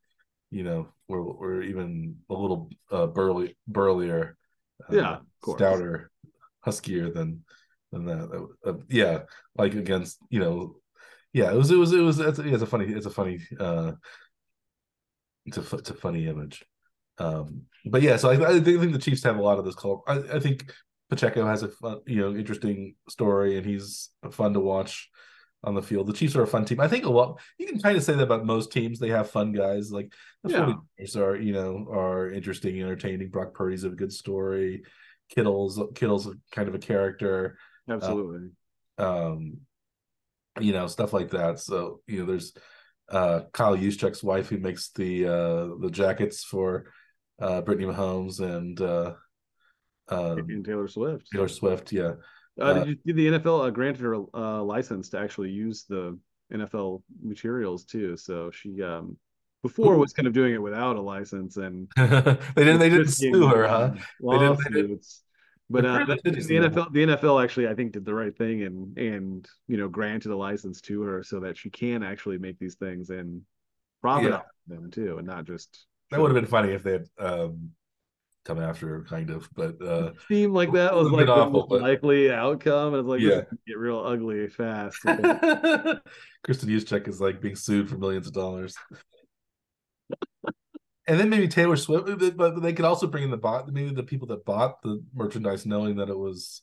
you 0.51 0.63
know 0.63 0.87
we're, 1.07 1.21
we're 1.21 1.61
even 1.63 2.17
a 2.29 2.33
little 2.33 2.69
uh 2.91 3.07
burly 3.07 3.57
burlier 3.67 4.37
uh, 4.89 4.95
Yeah, 4.95 5.19
stouter 5.43 6.11
huskier 6.65 7.13
than 7.13 7.43
than 7.91 8.05
that. 8.05 8.47
Uh, 8.65 8.73
yeah 8.89 9.21
like 9.57 9.73
against 9.73 10.19
you 10.29 10.39
know 10.39 10.75
yeah 11.33 11.51
it 11.51 11.55
was 11.57 11.71
it 11.71 11.77
was 11.77 11.93
it 11.93 12.01
was 12.01 12.19
it's, 12.19 12.39
it's 12.39 12.63
a 12.63 12.67
funny 12.67 12.85
it's 12.85 13.05
a 13.05 13.09
funny 13.09 13.39
uh 13.59 13.93
it's 15.45 15.57
a, 15.57 15.75
it's 15.77 15.89
a 15.89 15.93
funny 15.95 16.27
image. 16.27 16.63
Um 17.17 17.63
but 17.85 18.01
yeah 18.01 18.17
so 18.17 18.29
I, 18.29 18.33
I 18.33 18.59
think, 18.59 18.77
I 18.77 18.81
think 18.81 18.93
the 18.93 18.99
chiefs 18.99 19.23
have 19.23 19.37
a 19.37 19.41
lot 19.41 19.59
of 19.59 19.65
this 19.65 19.75
color 19.75 19.97
I, 20.07 20.35
I 20.35 20.39
think 20.39 20.71
pacheco 21.09 21.45
has 21.45 21.63
a 21.63 21.69
fun, 21.69 21.99
you 22.07 22.17
know 22.21 22.35
interesting 22.35 22.95
story 23.09 23.57
and 23.57 23.65
he's 23.65 24.09
fun 24.31 24.53
to 24.53 24.59
watch 24.59 25.09
on 25.63 25.75
the 25.75 25.81
field. 25.81 26.07
The 26.07 26.13
chiefs 26.13 26.35
are 26.35 26.41
a 26.43 26.47
fun 26.47 26.65
team. 26.65 26.79
I 26.79 26.87
think 26.87 27.05
a 27.05 27.09
lot 27.09 27.39
you 27.57 27.67
can 27.67 27.79
kind 27.79 27.95
of 27.97 28.03
say 28.03 28.13
that 28.13 28.23
about 28.23 28.45
most 28.45 28.71
teams. 28.71 28.99
They 28.99 29.09
have 29.09 29.29
fun 29.29 29.51
guys. 29.51 29.91
Like 29.91 30.11
the 30.43 30.51
Yeah. 30.53 30.73
49ers 30.99 31.15
are 31.17 31.35
you 31.35 31.53
know 31.53 31.87
are 31.91 32.31
interesting 32.31 32.81
entertaining. 32.81 33.29
Brock 33.29 33.53
purdy's 33.53 33.83
a 33.83 33.89
good 33.89 34.11
story. 34.11 34.83
Kittle's 35.29 35.79
kittle's 35.95 36.27
kind 36.51 36.67
of 36.67 36.75
a 36.75 36.79
character. 36.79 37.57
Absolutely. 37.89 38.49
Um 38.97 39.57
you 40.59 40.73
know 40.73 40.87
stuff 40.87 41.13
like 41.13 41.29
that. 41.31 41.59
So 41.59 42.01
you 42.07 42.19
know 42.19 42.25
there's 42.25 42.53
uh 43.09 43.41
kyle 43.53 43.77
Juszczyk's 43.77 44.23
wife 44.23 44.49
who 44.49 44.57
makes 44.57 44.89
the 44.91 45.27
uh 45.27 45.67
the 45.79 45.89
jackets 45.91 46.43
for 46.43 46.91
uh 47.41 47.61
brittany 47.61 47.87
mahomes 47.87 48.39
and 48.39 48.79
uh 48.81 49.13
um 50.09 50.39
and 50.39 50.65
Taylor 50.65 50.87
Swift. 50.87 51.27
Taylor 51.31 51.47
swift 51.47 51.91
yeah 51.91 52.13
Uh, 52.59 52.63
Uh, 52.63 52.83
did 52.85 52.99
you 53.03 53.13
the 53.13 53.27
NFL 53.27 53.67
uh, 53.67 53.69
granted 53.69 54.01
her 54.01 54.13
a 54.13 54.23
uh, 54.33 54.61
license 54.63 55.09
to 55.09 55.19
actually 55.19 55.49
use 55.51 55.85
the 55.87 56.17
NFL 56.53 57.01
materials 57.23 57.85
too? 57.85 58.17
So 58.17 58.51
she 58.51 58.81
um 58.81 59.17
before 59.63 59.95
was 59.97 60.11
kind 60.11 60.27
of 60.27 60.33
doing 60.33 60.53
it 60.53 60.61
without 60.61 60.95
a 60.95 61.01
license 61.01 61.57
and 61.57 61.87
they 61.95 62.03
didn't 62.07 62.45
they 62.79 62.89
didn't 62.89 63.09
sue 63.09 63.45
her 63.47 63.67
huh 63.67 63.91
They 64.19 64.37
didn't- 64.39 64.59
they 64.73 64.81
didn't- 64.81 65.05
But 65.69 65.85
uh, 65.85 66.03
the 66.05 66.57
NFL, 66.65 66.91
the 66.91 67.03
NFL 67.05 67.41
actually, 67.41 67.67
I 67.69 67.75
think, 67.75 67.93
did 67.93 68.03
the 68.03 68.13
right 68.13 68.35
thing 68.37 68.63
and 68.63 68.97
and 68.97 69.47
you 69.67 69.77
know 69.77 69.87
granted 69.87 70.31
a 70.31 70.35
license 70.35 70.81
to 70.81 71.01
her 71.03 71.23
so 71.23 71.39
that 71.41 71.57
she 71.57 71.69
can 71.69 72.03
actually 72.03 72.37
make 72.39 72.59
these 72.59 72.75
things 72.75 73.09
and 73.09 73.41
profit 74.01 74.31
Yeah. 74.31 74.37
off 74.39 74.45
them 74.67 74.91
too, 74.91 75.17
and 75.19 75.25
not 75.27 75.45
just 75.45 75.85
that 76.09 76.19
would 76.19 76.31
have 76.31 76.41
been 76.41 76.49
funny 76.57 76.73
if 76.73 76.83
they 76.83 76.91
had 76.93 77.05
um 77.19 77.71
come 78.43 78.59
after 78.59 78.87
her 78.87 79.03
kind 79.03 79.29
of 79.29 79.47
but 79.55 79.79
uh 79.81 80.11
seemed 80.27 80.53
like 80.53 80.71
that 80.73 80.95
was 80.95 81.09
like 81.11 81.27
been 81.27 81.35
the 81.37 81.49
most 81.49 81.69
but- 81.69 81.81
likely 81.81 82.31
outcome. 82.31 82.93
And 82.95 83.01
it's 83.01 83.07
like, 83.07 83.21
Yeah. 83.21 83.41
get 83.67 83.77
real 83.77 83.99
ugly 83.99 84.47
fast. 84.47 84.97
Kristin 85.05 86.01
Juszczyk 86.45 87.07
is 87.07 87.21
like 87.21 87.39
being 87.41 87.55
sued 87.55 87.89
for 87.89 87.97
millions 87.97 88.25
of 88.27 88.33
dollars. 88.33 88.75
and 91.07 91.19
then 91.19 91.29
maybe 91.29 91.47
Taylor 91.47 91.75
Swift, 91.75 92.35
but 92.37 92.61
they 92.61 92.73
could 92.73 92.85
also 92.85 93.07
bring 93.07 93.23
in 93.23 93.31
the 93.31 93.37
bot, 93.37 93.67
maybe 93.71 93.93
the 93.93 94.03
people 94.03 94.27
that 94.29 94.45
bought 94.45 94.81
the 94.81 95.03
merchandise 95.13 95.65
knowing 95.65 95.97
that 95.97 96.09
it 96.09 96.17
was 96.17 96.61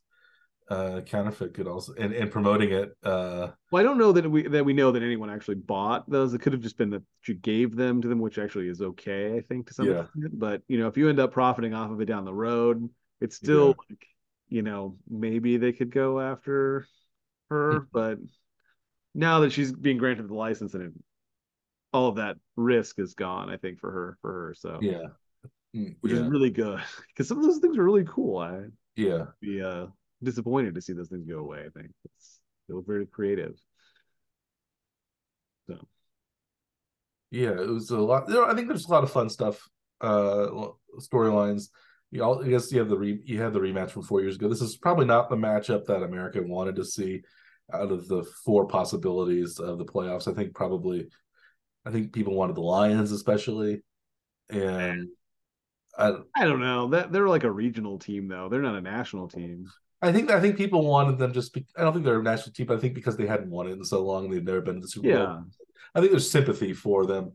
uh 0.70 1.00
counterfeit 1.02 1.54
could 1.54 1.66
also 1.66 1.94
and, 1.94 2.12
and 2.12 2.30
promoting 2.30 2.70
it. 2.72 2.92
Uh 3.02 3.48
Well, 3.70 3.80
I 3.80 3.84
don't 3.84 3.98
know 3.98 4.12
that 4.12 4.28
we 4.30 4.42
that 4.48 4.64
we 4.64 4.72
know 4.72 4.92
that 4.92 5.02
anyone 5.02 5.30
actually 5.30 5.56
bought 5.56 6.08
those. 6.10 6.34
It 6.34 6.40
could 6.40 6.52
have 6.52 6.62
just 6.62 6.76
been 6.78 6.90
that 6.90 7.02
you 7.26 7.34
gave 7.34 7.76
them 7.76 8.02
to 8.02 8.08
them, 8.08 8.18
which 8.18 8.38
actually 8.38 8.68
is 8.68 8.82
okay, 8.82 9.36
I 9.36 9.40
think, 9.40 9.66
to 9.68 9.74
some 9.74 9.86
Yeah. 9.88 10.00
extent. 10.02 10.38
But 10.38 10.62
you 10.68 10.78
know, 10.78 10.88
if 10.88 10.96
you 10.96 11.08
end 11.08 11.20
up 11.20 11.32
profiting 11.32 11.74
off 11.74 11.90
of 11.90 12.00
it 12.00 12.06
down 12.06 12.24
the 12.24 12.34
road, 12.34 12.88
it's 13.20 13.36
still 13.36 13.68
like, 13.88 14.06
you 14.48 14.62
know, 14.62 14.96
maybe 15.08 15.56
they 15.56 15.72
could 15.72 15.90
go 15.90 16.20
after 16.20 16.86
her. 17.50 17.86
But 17.92 18.18
now 19.14 19.40
that 19.40 19.52
she's 19.52 19.72
being 19.72 19.98
granted 19.98 20.28
the 20.28 20.34
license 20.34 20.74
and 20.74 20.82
it, 20.84 20.92
all 21.92 22.08
of 22.08 22.16
that 22.16 22.36
risk 22.56 22.98
is 22.98 23.14
gone, 23.14 23.48
I 23.50 23.56
think 23.56 23.78
for 23.80 23.90
her 23.90 24.18
for 24.20 24.32
her. 24.32 24.54
So 24.54 24.78
yeah. 24.82 25.08
Mm, 25.76 25.96
which 26.00 26.12
yeah. 26.12 26.20
is 26.20 26.28
really 26.28 26.50
good 26.50 26.80
because 27.08 27.28
some 27.28 27.38
of 27.38 27.44
those 27.44 27.58
things 27.58 27.76
are 27.76 27.84
really 27.84 28.04
cool. 28.04 28.38
I'd 28.38 28.72
yeah. 28.96 29.26
be 29.40 29.62
uh 29.62 29.86
disappointed 30.22 30.74
to 30.74 30.80
see 30.80 30.92
those 30.92 31.08
things 31.08 31.26
go 31.26 31.38
away. 31.38 31.60
I 31.60 31.70
think 31.78 31.92
it's 32.04 32.40
they 32.68 32.74
very 32.86 33.06
creative. 33.06 33.54
So 35.68 35.78
Yeah, 37.30 37.50
it 37.60 37.68
was 37.68 37.90
a 37.90 37.98
lot. 37.98 38.28
There, 38.28 38.44
I 38.44 38.54
think 38.54 38.68
there's 38.68 38.86
a 38.86 38.90
lot 38.90 39.04
of 39.04 39.10
fun 39.12 39.28
stuff, 39.28 39.68
uh, 40.00 40.48
storylines. 40.98 41.68
You 42.10 42.24
all, 42.24 42.42
I 42.42 42.48
guess 42.48 42.72
you 42.72 42.78
have 42.78 42.88
the 42.88 42.98
re, 42.98 43.20
you 43.24 43.40
had 43.40 43.52
the 43.52 43.60
rematch 43.60 43.90
from 43.90 44.02
four 44.02 44.22
years 44.22 44.36
ago. 44.36 44.48
This 44.48 44.62
is 44.62 44.76
probably 44.78 45.04
not 45.04 45.28
the 45.28 45.36
matchup 45.36 45.84
that 45.86 46.02
America 46.02 46.40
wanted 46.42 46.76
to 46.76 46.84
see 46.84 47.22
out 47.72 47.92
of 47.92 48.08
the 48.08 48.24
four 48.44 48.66
possibilities 48.66 49.58
of 49.58 49.76
the 49.76 49.84
playoffs. 49.84 50.26
I 50.26 50.34
think 50.34 50.54
probably, 50.54 51.08
I 51.84 51.90
think 51.90 52.12
people 52.14 52.34
wanted 52.34 52.56
the 52.56 52.62
Lions 52.62 53.12
especially, 53.12 53.82
and 54.48 55.08
I, 55.98 56.12
I 56.34 56.44
don't 56.44 56.60
know. 56.60 56.88
That 56.88 57.12
they're 57.12 57.28
like 57.28 57.44
a 57.44 57.50
regional 57.50 57.98
team 57.98 58.28
though. 58.28 58.48
They're 58.48 58.62
not 58.62 58.76
a 58.76 58.80
national 58.80 59.28
team. 59.28 59.66
I 60.00 60.12
think 60.12 60.30
I 60.30 60.40
think 60.40 60.56
people 60.56 60.86
wanted 60.86 61.18
them 61.18 61.32
just. 61.32 61.52
Be, 61.52 61.66
I 61.76 61.82
don't 61.82 61.92
think 61.92 62.04
they're 62.04 62.20
a 62.20 62.22
national 62.22 62.52
team. 62.52 62.66
But 62.66 62.78
I 62.78 62.80
think 62.80 62.94
because 62.94 63.16
they 63.16 63.26
hadn't 63.26 63.50
won 63.50 63.66
it 63.66 63.72
in 63.72 63.84
so 63.84 64.04
long, 64.04 64.30
they've 64.30 64.44
never 64.44 64.60
been 64.60 64.76
to 64.76 64.80
the 64.80 64.88
Super 64.88 65.08
Bowl. 65.08 65.18
Yeah. 65.18 65.40
I 65.94 66.00
think 66.00 66.12
there's 66.12 66.30
sympathy 66.30 66.72
for 66.72 67.06
them. 67.06 67.32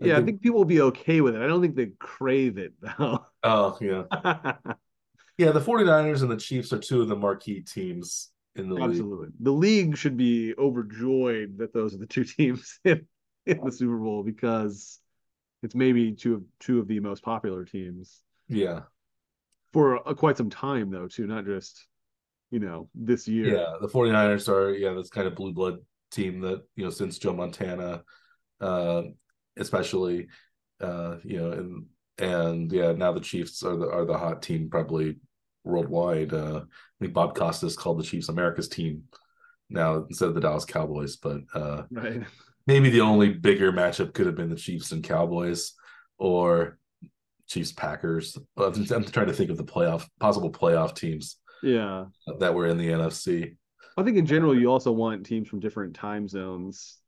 Yeah, 0.00 0.18
I 0.18 0.22
think 0.22 0.40
people 0.40 0.58
will 0.58 0.64
be 0.64 0.80
okay 0.82 1.20
with 1.20 1.34
it. 1.34 1.42
I 1.42 1.46
don't 1.48 1.60
think 1.60 1.74
they 1.74 1.90
crave 1.98 2.56
it 2.56 2.72
though. 2.98 3.26
Oh 3.42 3.76
yeah. 3.80 4.04
Yeah, 5.38 5.52
the 5.52 5.60
49ers 5.60 6.22
and 6.22 6.30
the 6.32 6.36
Chiefs 6.36 6.72
are 6.72 6.80
two 6.80 7.00
of 7.00 7.06
the 7.06 7.14
marquee 7.14 7.60
teams 7.60 8.32
in 8.56 8.68
the 8.68 8.74
league. 8.74 8.90
Absolutely. 8.90 9.28
The 9.38 9.52
league 9.52 9.96
should 9.96 10.16
be 10.16 10.52
overjoyed 10.58 11.58
that 11.58 11.72
those 11.72 11.94
are 11.94 11.98
the 11.98 12.06
two 12.06 12.24
teams 12.38 12.80
in, 12.84 13.06
in 13.46 13.60
the 13.64 13.70
Super 13.70 13.98
Bowl 13.98 14.24
because 14.24 14.98
it's 15.62 15.76
maybe 15.76 16.12
two 16.12 16.34
of 16.34 16.42
two 16.58 16.80
of 16.80 16.88
the 16.88 16.98
most 16.98 17.22
popular 17.22 17.64
teams. 17.64 18.20
Yeah. 18.48 18.80
for 19.72 19.96
a, 19.96 20.14
quite 20.14 20.36
some 20.36 20.50
time 20.50 20.90
though, 20.90 21.06
too, 21.06 21.26
not 21.26 21.44
just 21.44 21.86
you 22.50 22.60
know 22.60 22.88
this 22.94 23.28
year. 23.28 23.56
Yeah, 23.56 23.74
the 23.80 23.88
49ers 23.88 24.48
are 24.48 24.72
yeah, 24.72 24.92
this 24.92 25.10
kind 25.10 25.26
of 25.26 25.34
blue 25.34 25.52
blood 25.52 25.78
team 26.10 26.40
that, 26.40 26.62
you 26.74 26.84
know, 26.84 26.90
since 26.90 27.18
Joe 27.18 27.34
Montana, 27.34 28.02
uh, 28.60 29.02
especially 29.56 30.28
uh, 30.80 31.16
you 31.24 31.38
know, 31.38 31.52
and 31.52 31.86
and 32.18 32.72
yeah, 32.72 32.92
now 32.92 33.12
the 33.12 33.20
Chiefs 33.20 33.62
are 33.62 33.76
the 33.76 33.90
are 33.90 34.04
the 34.04 34.18
hot 34.18 34.42
team 34.42 34.68
probably 34.70 35.16
worldwide. 35.64 36.32
Uh, 36.32 36.62
I 36.64 36.98
think 37.00 37.12
Bob 37.12 37.34
Costas 37.34 37.76
called 37.76 37.98
the 37.98 38.04
Chiefs 38.04 38.28
America's 38.28 38.68
team 38.68 39.04
now 39.70 40.06
instead 40.08 40.28
of 40.28 40.34
the 40.34 40.40
Dallas 40.40 40.64
Cowboys, 40.64 41.16
but 41.16 41.40
uh, 41.54 41.82
right. 41.90 42.22
maybe 42.66 42.90
the 42.90 43.02
only 43.02 43.30
bigger 43.30 43.72
matchup 43.72 44.14
could 44.14 44.26
have 44.26 44.36
been 44.36 44.50
the 44.50 44.56
Chiefs 44.56 44.92
and 44.92 45.04
Cowboys 45.04 45.74
or 46.18 46.78
Chiefs 47.46 47.72
Packers. 47.72 48.36
I'm, 48.56 48.86
I'm 48.92 49.04
trying 49.04 49.26
to 49.26 49.32
think 49.32 49.50
of 49.50 49.56
the 49.56 49.64
playoff 49.64 50.06
possible 50.20 50.50
playoff 50.50 50.94
teams. 50.94 51.36
Yeah, 51.62 52.06
that 52.38 52.54
were 52.54 52.66
in 52.66 52.78
the 52.78 52.88
NFC. 52.88 53.56
I 53.96 54.02
think 54.04 54.16
in 54.16 54.26
general 54.26 54.56
you 54.56 54.70
also 54.70 54.92
want 54.92 55.26
teams 55.26 55.48
from 55.48 55.60
different 55.60 55.94
time 55.94 56.28
zones, 56.28 56.98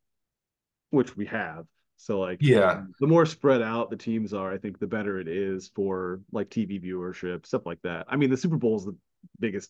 which 0.89 1.15
we 1.15 1.25
have. 1.27 1.65
So 1.97 2.19
like 2.19 2.39
yeah, 2.41 2.83
the 2.99 3.07
more 3.07 3.25
spread 3.25 3.61
out 3.61 3.89
the 3.89 3.95
teams 3.95 4.33
are, 4.33 4.51
I 4.51 4.57
think 4.57 4.79
the 4.79 4.87
better 4.87 5.19
it 5.19 5.27
is 5.27 5.71
for 5.75 6.19
like 6.31 6.49
TV 6.49 6.83
viewership, 6.83 7.45
stuff 7.45 7.65
like 7.65 7.81
that. 7.83 8.07
I 8.09 8.15
mean, 8.15 8.29
the 8.29 8.37
Super 8.37 8.57
Bowl 8.57 8.77
is 8.77 8.85
the 8.85 8.97
biggest 9.39 9.69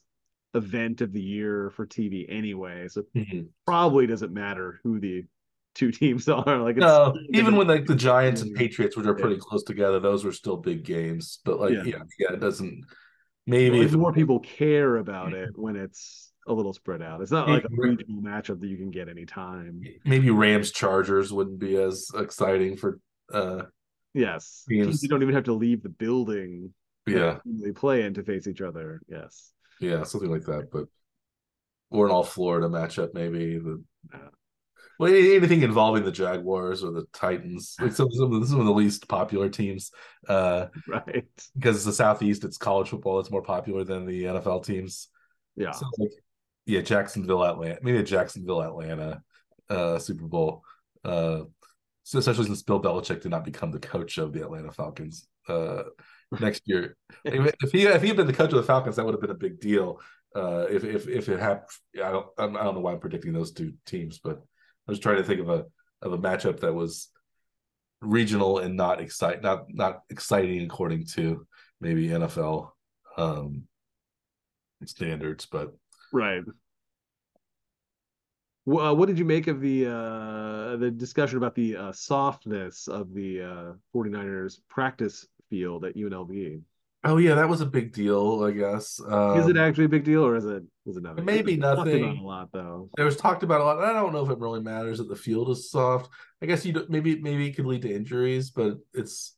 event 0.53 1.01
of 1.01 1.11
the 1.11 1.21
year 1.21 1.71
for 1.75 1.85
TV 1.85 2.25
anyway, 2.29 2.87
so 2.87 3.03
mm-hmm. 3.15 3.41
probably 3.65 4.07
doesn't 4.07 4.33
matter 4.33 4.79
who 4.83 4.99
the 4.99 5.25
two 5.75 5.91
teams 5.91 6.27
are. 6.29 6.57
Like 6.59 6.77
no, 6.77 7.15
even 7.33 7.55
when 7.55 7.67
like 7.67 7.85
the 7.85 7.95
Giants 7.95 8.41
and 8.41 8.55
Patriots, 8.55 8.95
which 8.97 9.07
are 9.07 9.13
pretty 9.13 9.35
yeah. 9.35 9.41
close 9.41 9.63
together, 9.63 9.99
those 9.99 10.23
were 10.23 10.31
still 10.31 10.57
big 10.57 10.83
games. 10.83 11.39
But 11.43 11.59
like 11.59 11.73
yeah, 11.73 11.83
yeah, 11.83 12.03
yeah 12.19 12.33
it 12.33 12.39
doesn't. 12.39 12.85
Maybe 13.51 13.79
well, 13.79 13.85
if 13.85 13.91
more 13.91 14.13
people 14.13 14.39
care 14.39 14.95
about 14.95 15.33
it 15.33 15.49
when 15.55 15.75
it's 15.75 16.31
a 16.47 16.53
little 16.53 16.71
spread 16.71 17.01
out. 17.01 17.19
It's 17.19 17.31
not 17.31 17.49
like 17.49 17.65
a 17.65 17.67
regional 17.69 18.21
matchup 18.21 18.61
that 18.61 18.67
you 18.67 18.77
can 18.77 18.91
get 18.91 19.09
anytime. 19.09 19.81
Maybe 20.05 20.29
Rams 20.29 20.71
Chargers 20.71 21.33
wouldn't 21.33 21.59
be 21.59 21.75
as 21.75 22.09
exciting 22.15 22.77
for 22.77 22.99
uh 23.33 23.63
yes. 24.13 24.63
Teams. 24.69 25.03
You 25.03 25.09
don't 25.09 25.21
even 25.21 25.35
have 25.35 25.43
to 25.45 25.53
leave 25.53 25.83
the 25.83 25.89
building 25.89 26.73
yeah 27.05 27.39
they 27.45 27.71
play 27.71 28.03
in 28.03 28.13
to 28.13 28.23
face 28.23 28.47
each 28.47 28.61
other. 28.61 29.01
Yes. 29.09 29.51
Yeah, 29.81 30.03
something 30.03 30.31
like 30.31 30.45
that. 30.45 30.69
But 30.71 30.85
or 31.89 32.05
an 32.05 32.11
all 32.13 32.23
Florida 32.23 32.69
matchup, 32.69 33.13
maybe. 33.13 33.57
The, 33.57 33.83
yeah. 34.13 34.29
Well, 35.01 35.11
anything 35.11 35.63
involving 35.63 36.03
the 36.03 36.11
Jaguars 36.11 36.83
or 36.83 36.91
the 36.91 37.07
Titans, 37.11 37.75
like 37.81 37.91
some, 37.91 38.11
some, 38.11 38.31
of 38.31 38.41
the, 38.41 38.45
some 38.45 38.59
of 38.59 38.67
the 38.67 38.71
least 38.71 39.07
popular 39.07 39.49
teams, 39.49 39.89
uh, 40.29 40.67
right? 40.87 41.25
Because 41.55 41.83
the 41.83 41.91
Southeast, 41.91 42.43
it's 42.43 42.59
college 42.59 42.89
football; 42.89 43.19
it's 43.19 43.31
more 43.31 43.41
popular 43.41 43.83
than 43.83 44.05
the 44.05 44.25
NFL 44.25 44.63
teams. 44.63 45.07
Yeah. 45.55 45.71
So 45.71 45.87
like 45.97 46.11
yeah, 46.67 46.81
Jacksonville, 46.81 47.43
Atlanta, 47.43 47.79
maybe 47.81 47.97
a 47.97 48.03
Jacksonville, 48.03 48.61
Atlanta 48.61 49.23
uh, 49.71 49.97
Super 49.97 50.27
Bowl. 50.27 50.63
Uh, 51.03 51.45
so 52.03 52.19
especially 52.19 52.45
since 52.45 52.61
Bill 52.61 52.79
Belichick 52.79 53.23
did 53.23 53.31
not 53.31 53.43
become 53.43 53.71
the 53.71 53.79
coach 53.79 54.19
of 54.19 54.33
the 54.33 54.43
Atlanta 54.43 54.71
Falcons 54.71 55.27
uh, 55.49 55.81
next 56.39 56.61
year. 56.65 56.95
if 57.25 57.71
he 57.71 57.87
if 57.87 58.03
he 58.03 58.09
had 58.09 58.17
been 58.17 58.27
the 58.27 58.33
coach 58.33 58.51
of 58.51 58.57
the 58.57 58.63
Falcons, 58.63 58.97
that 58.97 59.05
would 59.05 59.15
have 59.15 59.21
been 59.21 59.31
a 59.31 59.33
big 59.33 59.59
deal. 59.59 59.99
Uh, 60.35 60.67
if 60.69 60.83
if 60.83 61.07
if 61.07 61.27
it 61.27 61.39
had, 61.39 61.63
I 61.95 62.11
don't 62.11 62.27
I 62.37 62.45
don't 62.45 62.75
know 62.75 62.81
why 62.81 62.91
I'm 62.91 62.99
predicting 62.99 63.33
those 63.33 63.51
two 63.51 63.73
teams, 63.87 64.19
but 64.19 64.43
I 64.87 64.91
was 64.91 64.99
trying 64.99 65.17
to 65.17 65.23
think 65.23 65.41
of 65.41 65.49
a 65.49 65.65
of 66.01 66.13
a 66.13 66.17
matchup 66.17 66.59
that 66.61 66.73
was 66.73 67.09
regional 68.01 68.59
and 68.59 68.75
not 68.75 68.99
excite 68.99 69.41
not 69.41 69.65
not 69.69 70.01
exciting 70.09 70.63
according 70.63 71.05
to 71.05 71.45
maybe 71.79 72.07
NFL 72.07 72.71
um, 73.17 73.63
standards, 74.85 75.45
but 75.45 75.73
Right. 76.11 76.43
Well, 78.65 78.85
uh, 78.85 78.93
what 78.93 79.07
did 79.07 79.17
you 79.17 79.25
make 79.25 79.47
of 79.47 79.59
the 79.59 79.87
uh, 79.87 80.77
the 80.77 80.91
discussion 80.91 81.37
about 81.37 81.55
the 81.55 81.75
uh, 81.75 81.91
softness 81.91 82.87
of 82.87 83.13
the 83.13 83.41
uh, 83.41 83.73
49ers 83.95 84.59
practice 84.69 85.27
field 85.49 85.85
at 85.85 85.95
UNLV? 85.95 86.61
Oh 87.03 87.17
yeah, 87.17 87.33
that 87.35 87.49
was 87.49 87.61
a 87.61 87.65
big 87.65 87.93
deal, 87.93 88.43
I 88.43 88.51
guess. 88.51 88.99
Um, 89.05 89.39
is 89.39 89.47
it 89.47 89.57
um, 89.57 89.63
actually 89.63 89.85
a 89.85 89.89
big 89.89 90.03
deal, 90.03 90.23
or 90.23 90.35
is 90.35 90.45
it 90.45 90.63
is 90.85 90.97
it 90.97 91.03
nothing? 91.03 91.25
Maybe 91.25 91.57
nothing. 91.57 92.19
a 92.19 92.21
lot 92.21 92.49
though. 92.53 92.89
It 92.97 93.03
was 93.03 93.17
talked 93.17 93.41
about 93.41 93.61
a 93.61 93.63
lot. 93.63 93.83
I 93.83 93.93
don't 93.93 94.13
know 94.13 94.23
if 94.23 94.29
it 94.29 94.37
really 94.37 94.61
matters 94.61 94.99
that 94.99 95.09
the 95.09 95.15
field 95.15 95.49
is 95.49 95.71
soft. 95.71 96.11
I 96.43 96.45
guess 96.45 96.63
you 96.63 96.85
maybe 96.89 97.19
maybe 97.19 97.47
it 97.47 97.55
could 97.55 97.65
lead 97.65 97.81
to 97.83 97.93
injuries, 97.93 98.51
but 98.51 98.77
it's 98.93 99.35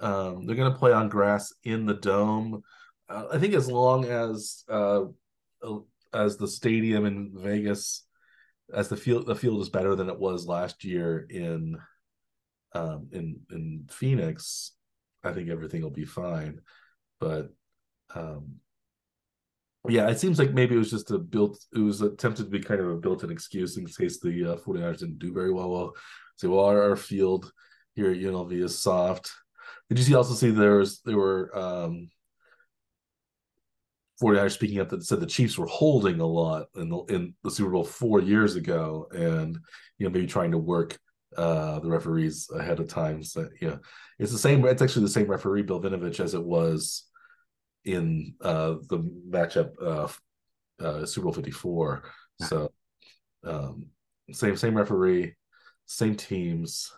um, 0.00 0.44
they're 0.44 0.56
going 0.56 0.72
to 0.72 0.78
play 0.78 0.92
on 0.92 1.08
grass 1.08 1.52
in 1.62 1.86
the 1.86 1.94
dome. 1.94 2.62
Uh, 3.08 3.26
I 3.32 3.38
think 3.38 3.54
as 3.54 3.70
long 3.70 4.04
as 4.04 4.64
uh, 4.68 5.04
as 6.12 6.36
the 6.36 6.48
stadium 6.48 7.06
in 7.06 7.32
Vegas, 7.34 8.04
as 8.74 8.88
the 8.88 8.96
field 8.96 9.26
the 9.26 9.36
field 9.36 9.60
is 9.60 9.68
better 9.68 9.94
than 9.94 10.08
it 10.08 10.18
was 10.18 10.46
last 10.46 10.82
year 10.82 11.26
in 11.30 11.78
um, 12.74 13.08
in 13.12 13.40
in 13.52 13.86
Phoenix, 13.88 14.72
I 15.22 15.32
think 15.32 15.48
everything 15.48 15.82
will 15.82 15.90
be 15.90 16.04
fine. 16.04 16.60
But 17.20 17.50
um, 18.14 18.60
yeah, 19.88 20.08
it 20.08 20.18
seems 20.18 20.38
like 20.38 20.52
maybe 20.52 20.74
it 20.74 20.78
was 20.78 20.90
just 20.90 21.10
a 21.10 21.18
built. 21.18 21.64
It 21.74 21.80
was 21.80 22.02
attempted 22.02 22.44
to 22.44 22.50
be 22.50 22.60
kind 22.60 22.80
of 22.80 22.88
a 22.88 22.96
built-in 22.96 23.30
excuse 23.30 23.76
in 23.76 23.86
case 23.86 24.20
the 24.20 24.52
uh, 24.52 24.56
49ers 24.56 24.98
didn't 24.98 25.18
do 25.18 25.32
very 25.32 25.52
well. 25.52 25.70
Well, 25.70 25.92
say, 26.36 26.48
well, 26.48 26.64
our, 26.64 26.96
field 26.96 27.50
here 27.94 28.10
at 28.10 28.18
UNLV 28.18 28.52
is 28.52 28.78
soft. 28.78 29.32
Did 29.88 29.98
you 29.98 30.04
see 30.04 30.14
also 30.14 30.34
see 30.34 30.50
there 30.50 30.78
was 30.78 31.00
there 31.02 31.16
were 31.16 31.56
um, 31.56 32.10
49ers 34.22 34.52
speaking 34.52 34.80
up 34.80 34.90
that 34.90 35.04
said 35.04 35.20
the 35.20 35.26
Chiefs 35.26 35.56
were 35.56 35.66
holding 35.66 36.20
a 36.20 36.26
lot 36.26 36.66
in 36.76 36.88
the 36.88 36.98
in 37.04 37.34
the 37.44 37.50
Super 37.50 37.70
Bowl 37.70 37.84
four 37.84 38.20
years 38.20 38.56
ago, 38.56 39.08
and 39.12 39.58
you 39.96 40.06
know 40.06 40.10
maybe 40.10 40.26
trying 40.26 40.50
to 40.50 40.58
work 40.58 40.98
uh, 41.36 41.78
the 41.80 41.88
referees 41.88 42.50
ahead 42.54 42.80
of 42.80 42.88
time. 42.88 43.22
So 43.22 43.48
yeah, 43.60 43.76
it's 44.18 44.32
the 44.32 44.38
same. 44.38 44.64
It's 44.66 44.82
actually 44.82 45.02
the 45.02 45.10
same 45.10 45.28
referee 45.28 45.62
Bill 45.62 45.80
Vinovich 45.80 46.20
as 46.20 46.34
it 46.34 46.44
was 46.44 47.07
in 47.92 48.34
uh, 48.40 48.74
the 48.88 48.98
matchup 49.28 49.70
uh, 49.82 50.08
uh, 50.84 51.06
Super 51.06 51.24
Bowl 51.24 51.32
fifty 51.32 51.50
four. 51.50 52.04
So 52.40 52.70
um, 53.44 53.86
same 54.32 54.56
same 54.56 54.76
referee, 54.76 55.34
same 55.86 56.14
teams. 56.14 56.92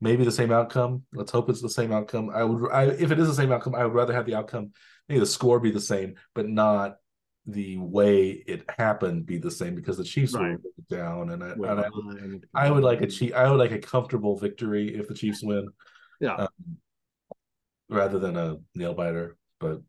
Maybe 0.00 0.24
the 0.24 0.32
same 0.32 0.50
outcome. 0.50 1.04
Let's 1.14 1.30
hope 1.30 1.48
it's 1.48 1.62
the 1.62 1.70
same 1.70 1.92
outcome. 1.92 2.30
I 2.30 2.42
would, 2.42 2.72
I, 2.72 2.84
if 2.86 3.12
it 3.12 3.20
is 3.20 3.28
the 3.28 3.34
same 3.34 3.52
outcome, 3.52 3.76
I 3.76 3.84
would 3.84 3.94
rather 3.94 4.12
have 4.12 4.26
the 4.26 4.34
outcome 4.34 4.72
maybe 5.08 5.20
the 5.20 5.26
score 5.26 5.60
be 5.60 5.70
the 5.70 5.80
same, 5.80 6.16
but 6.34 6.48
not 6.48 6.96
the 7.46 7.76
way 7.76 8.30
it 8.46 8.64
happened 8.78 9.26
be 9.26 9.38
the 9.38 9.50
same 9.50 9.74
because 9.74 9.96
the 9.96 10.04
Chiefs 10.04 10.34
right. 10.34 10.52
were 10.52 10.96
down, 10.96 11.30
and, 11.30 11.42
I, 11.42 11.54
well, 11.56 11.70
and 11.70 11.80
I, 11.80 11.88
would, 11.92 12.48
I, 12.54 12.70
would 12.70 12.84
like 12.84 13.00
a 13.00 13.06
chief, 13.06 13.34
I 13.34 13.50
would 13.50 13.58
like 13.58 13.72
a 13.72 13.78
comfortable 13.78 14.36
victory 14.38 14.94
if 14.94 15.08
the 15.08 15.14
Chiefs 15.14 15.42
win, 15.42 15.68
yeah, 16.20 16.34
um, 16.34 16.48
rather 17.88 18.18
than 18.18 18.36
a 18.36 18.56
nail 18.74 18.94
biter. 18.94 19.36
But 19.58 19.82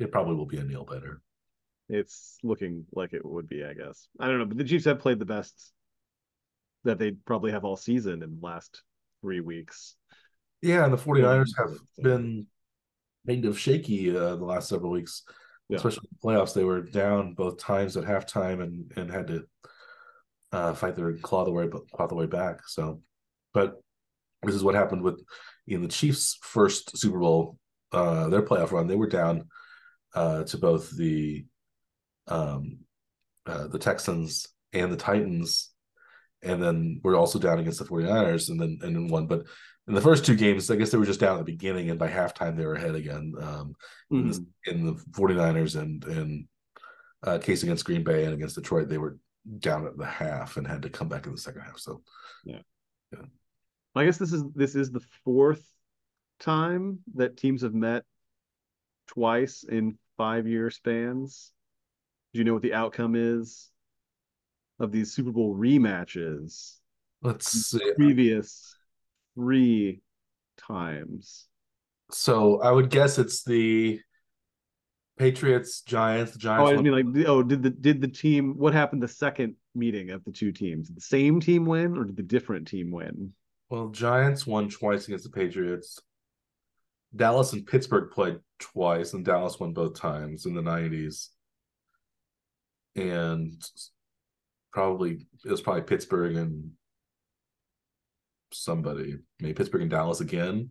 it 0.00 0.10
probably 0.10 0.34
will 0.34 0.46
be 0.46 0.58
a 0.58 0.64
nail 0.64 0.84
biter. 0.84 1.20
It's 1.88 2.38
looking 2.42 2.86
like 2.92 3.12
it 3.12 3.24
would 3.24 3.48
be, 3.48 3.64
I 3.64 3.74
guess. 3.74 4.08
I 4.18 4.26
don't 4.26 4.38
know, 4.38 4.46
but 4.46 4.56
the 4.56 4.64
Chiefs 4.64 4.86
have 4.86 5.00
played 5.00 5.18
the 5.18 5.24
best 5.24 5.72
that 6.84 6.98
they 6.98 7.12
probably 7.12 7.52
have 7.52 7.64
all 7.64 7.76
season 7.76 8.22
in 8.22 8.38
the 8.40 8.46
last 8.46 8.82
three 9.20 9.40
weeks. 9.40 9.96
Yeah, 10.62 10.84
and 10.84 10.92
the 10.92 10.98
49ers 10.98 11.50
have 11.58 11.76
been 12.02 12.46
kind 13.26 13.44
of 13.44 13.58
shaky 13.58 14.16
uh, 14.16 14.36
the 14.36 14.44
last 14.44 14.68
several 14.68 14.90
weeks, 14.90 15.24
yeah. 15.68 15.76
especially 15.76 16.08
the 16.10 16.26
playoffs. 16.28 16.54
They 16.54 16.64
were 16.64 16.82
down 16.82 17.34
both 17.34 17.58
times 17.58 17.96
at 17.96 18.04
halftime 18.04 18.62
and 18.62 18.92
and 18.96 19.10
had 19.10 19.26
to 19.28 19.44
uh, 20.52 20.74
fight 20.74 20.96
their 20.96 21.12
claw 21.14 21.44
the 21.44 21.52
way 21.52 21.68
claw 21.92 22.06
the 22.06 22.14
way 22.14 22.26
back. 22.26 22.60
So, 22.66 23.00
but 23.52 23.80
this 24.42 24.54
is 24.54 24.62
what 24.62 24.74
happened 24.74 25.02
with 25.02 25.22
in 25.66 25.82
the 25.82 25.88
Chiefs' 25.88 26.38
first 26.42 26.96
Super 26.98 27.18
Bowl, 27.18 27.58
uh, 27.92 28.28
their 28.28 28.42
playoff 28.42 28.72
run. 28.72 28.86
They 28.86 28.96
were 28.96 29.08
down 29.08 29.48
uh, 30.14 30.44
to 30.44 30.58
both 30.58 30.90
the 30.96 31.44
um, 32.28 32.78
uh, 33.46 33.66
the 33.68 33.78
Texans 33.78 34.46
and 34.72 34.92
the 34.92 34.96
Titans, 34.96 35.70
and 36.42 36.62
then 36.62 37.00
we're 37.02 37.16
also 37.16 37.38
down 37.38 37.58
against 37.58 37.78
the 37.78 37.84
49ers 37.84 38.48
and 38.48 38.60
then 38.60 38.78
and 38.82 38.94
then 38.94 39.08
won. 39.08 39.26
But 39.26 39.44
in 39.88 39.94
the 39.94 40.00
first 40.00 40.24
two 40.24 40.36
games, 40.36 40.70
I 40.70 40.76
guess 40.76 40.90
they 40.90 40.98
were 40.98 41.06
just 41.06 41.20
down 41.20 41.38
at 41.38 41.44
the 41.44 41.52
beginning, 41.52 41.90
and 41.90 41.98
by 41.98 42.08
halftime 42.08 42.56
they 42.56 42.66
were 42.66 42.74
ahead 42.74 42.94
again. 42.94 43.32
Um, 43.40 43.74
mm-hmm. 44.12 44.16
in, 44.16 44.30
the, 44.30 44.46
in, 44.70 44.86
the, 44.86 44.92
49ers 45.12 45.80
and 45.80 46.04
and 46.04 46.48
uh, 47.22 47.38
case 47.38 47.62
against 47.62 47.84
Green 47.84 48.04
Bay 48.04 48.24
and 48.24 48.34
against 48.34 48.54
Detroit, 48.54 48.88
they 48.88 48.98
were 48.98 49.18
down 49.58 49.86
at 49.86 49.96
the 49.96 50.06
half 50.06 50.56
and 50.56 50.66
had 50.66 50.82
to 50.82 50.90
come 50.90 51.08
back 51.08 51.26
in 51.26 51.32
the 51.32 51.38
second 51.38 51.62
half. 51.62 51.78
So, 51.78 52.02
yeah, 52.44 52.60
yeah. 53.12 53.24
I 53.94 54.04
guess 54.04 54.18
this 54.18 54.32
is 54.32 54.44
this 54.54 54.74
is 54.74 54.90
the 54.90 55.04
fourth 55.24 55.66
time 56.38 57.00
that 57.14 57.36
teams 57.36 57.62
have 57.62 57.74
met 57.74 58.04
twice 59.14 59.64
in 59.68 59.98
five 60.16 60.46
year 60.46 60.70
spans. 60.70 61.52
Do 62.32 62.38
you 62.38 62.44
know 62.44 62.52
what 62.52 62.62
the 62.62 62.74
outcome 62.74 63.14
is 63.16 63.70
of 64.78 64.92
these 64.92 65.12
Super 65.12 65.32
Bowl 65.32 65.56
rematches? 65.56 66.76
Let's 67.22 67.50
see. 67.50 67.80
Previous 67.96 68.74
three 69.34 70.00
times. 70.56 71.46
So 72.10 72.60
I 72.60 72.70
would 72.70 72.90
guess 72.90 73.18
it's 73.18 73.44
the 73.44 74.00
Patriots, 75.18 75.82
Giants, 75.82 76.32
the 76.32 76.38
Oh, 76.38 76.40
Giants. 76.40 76.78
I 76.78 76.82
mean, 76.82 76.92
like, 76.92 77.26
oh, 77.26 77.42
did 77.42 77.62
the 77.62 77.70
did 77.70 78.00
the 78.00 78.08
team? 78.08 78.54
What 78.56 78.72
happened 78.72 79.02
the 79.02 79.08
second 79.08 79.56
meeting 79.74 80.10
of 80.10 80.24
the 80.24 80.32
two 80.32 80.50
teams? 80.52 80.88
Did 80.88 80.96
the 80.96 81.02
same 81.02 81.40
team 81.40 81.66
win, 81.66 81.96
or 81.96 82.04
did 82.04 82.16
the 82.16 82.22
different 82.22 82.68
team 82.68 82.90
win? 82.90 83.32
well, 83.68 83.88
Giants 83.88 84.46
won 84.48 84.68
twice 84.68 85.06
against 85.06 85.24
the 85.24 85.30
Patriots. 85.30 86.00
Dallas 87.14 87.52
and 87.52 87.64
Pittsburgh 87.66 88.10
played 88.10 88.38
twice, 88.60 89.12
and 89.14 89.24
Dallas 89.24 89.58
won 89.58 89.72
both 89.72 89.98
times 89.98 90.46
in 90.46 90.54
the 90.54 90.62
nineties. 90.62 91.30
And 92.94 93.60
probably 94.72 95.26
it 95.44 95.50
was 95.50 95.60
probably 95.60 95.82
Pittsburgh 95.82 96.36
and 96.36 96.70
somebody, 98.52 99.18
maybe 99.40 99.54
Pittsburgh 99.54 99.82
and 99.82 99.90
Dallas 99.90 100.20
again. 100.20 100.70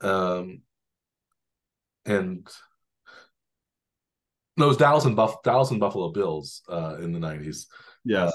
Um, 0.00 0.62
and 2.06 2.46
no, 4.56 4.66
it 4.66 4.68
was 4.68 4.76
Dallas 4.76 5.04
and 5.04 5.16
Buff 5.16 5.42
Dallas 5.42 5.70
and 5.70 5.80
Buffalo 5.80 6.10
Bills 6.10 6.62
uh, 6.68 6.96
in 7.00 7.12
the 7.12 7.20
nineties. 7.20 7.68
Yes. 8.04 8.32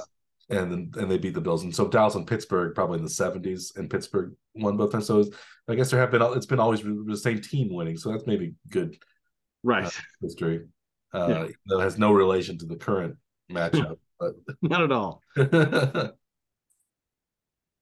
and 0.50 0.72
then 0.72 0.92
and 0.98 1.12
they 1.12 1.18
beat 1.18 1.34
the 1.34 1.42
Bills. 1.42 1.64
And 1.64 1.76
so 1.76 1.88
Dallas 1.88 2.16
and 2.16 2.28
Pittsburgh 2.28 2.76
probably 2.76 2.98
in 2.98 3.04
the 3.04 3.10
seventies, 3.10 3.74
and 3.76 3.90
Pittsburgh 3.90 4.34
won 4.56 4.78
both 4.78 4.92
times. 4.92 5.08
So 5.08 5.26
I 5.68 5.76
guess 5.76 5.92
there 5.92 6.00
have 6.00 6.12
been 6.12 6.22
it's 6.22 6.46
been 6.46 6.60
always 6.60 6.82
the 6.82 7.18
same 7.18 7.42
team 7.42 7.74
winning. 7.74 7.98
So 7.98 8.12
that's 8.12 8.28
maybe 8.28 8.56
good 8.70 8.98
right. 9.64 9.86
uh, 9.86 9.90
history. 10.22 10.68
Uh, 11.14 11.28
Yeah. 11.68 11.78
it 11.78 11.82
has 11.82 11.98
no 11.98 12.12
relation 12.12 12.58
to 12.60 12.66
the 12.66 12.76
current 12.76 13.16
matchup. 13.52 13.98
but 14.20 14.34
Not 14.62 14.82
at 14.84 14.92
all. 14.92 15.22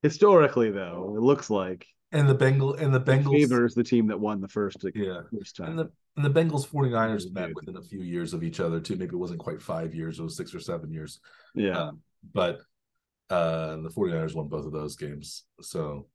Historically, 0.04 0.72
though, 0.72 1.14
it 1.16 1.22
looks 1.22 1.50
like 1.50 1.86
and 2.12 2.28
the 2.28 2.36
Bengal 2.36 2.74
and 2.74 2.94
the 2.94 3.00
Bengals 3.00 3.32
favors 3.34 3.74
the 3.74 3.84
team 3.84 4.08
that 4.08 4.20
won 4.20 4.42
the 4.42 4.48
first 4.48 4.78
yeah. 4.94 5.22
first 5.38 5.56
time. 5.56 5.70
And 5.70 5.80
the 5.80 5.92
and 6.18 6.26
the 6.26 6.30
Bengals 6.30 6.68
49ers 6.68 7.24
Good. 7.24 7.34
met 7.34 7.56
within 7.56 7.78
a 7.78 7.82
few 7.82 8.02
years 8.02 8.34
of 8.34 8.44
each 8.44 8.60
other 8.60 8.80
too. 8.80 8.96
Maybe 8.96 9.16
it 9.16 9.20
wasn't 9.20 9.40
quite 9.40 9.62
five 9.62 9.96
years, 9.96 10.20
it 10.20 10.24
was 10.24 10.36
six 10.36 10.54
or 10.54 10.60
seven 10.60 10.92
years. 10.92 11.20
yeah. 11.56 11.78
Uh, 11.78 11.92
but 12.34 12.60
uh 13.30 13.78
the 13.78 13.90
49ers 13.90 14.36
won 14.36 14.48
both 14.48 14.66
of 14.66 14.74
those 14.74 14.96
games. 14.96 15.44
So 15.62 16.08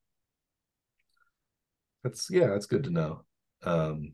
that's 2.03 2.27
yeah, 2.29 2.47
that's 2.47 2.65
good 2.65 2.83
to 2.85 2.89
know. 2.89 3.23
Um 3.63 4.13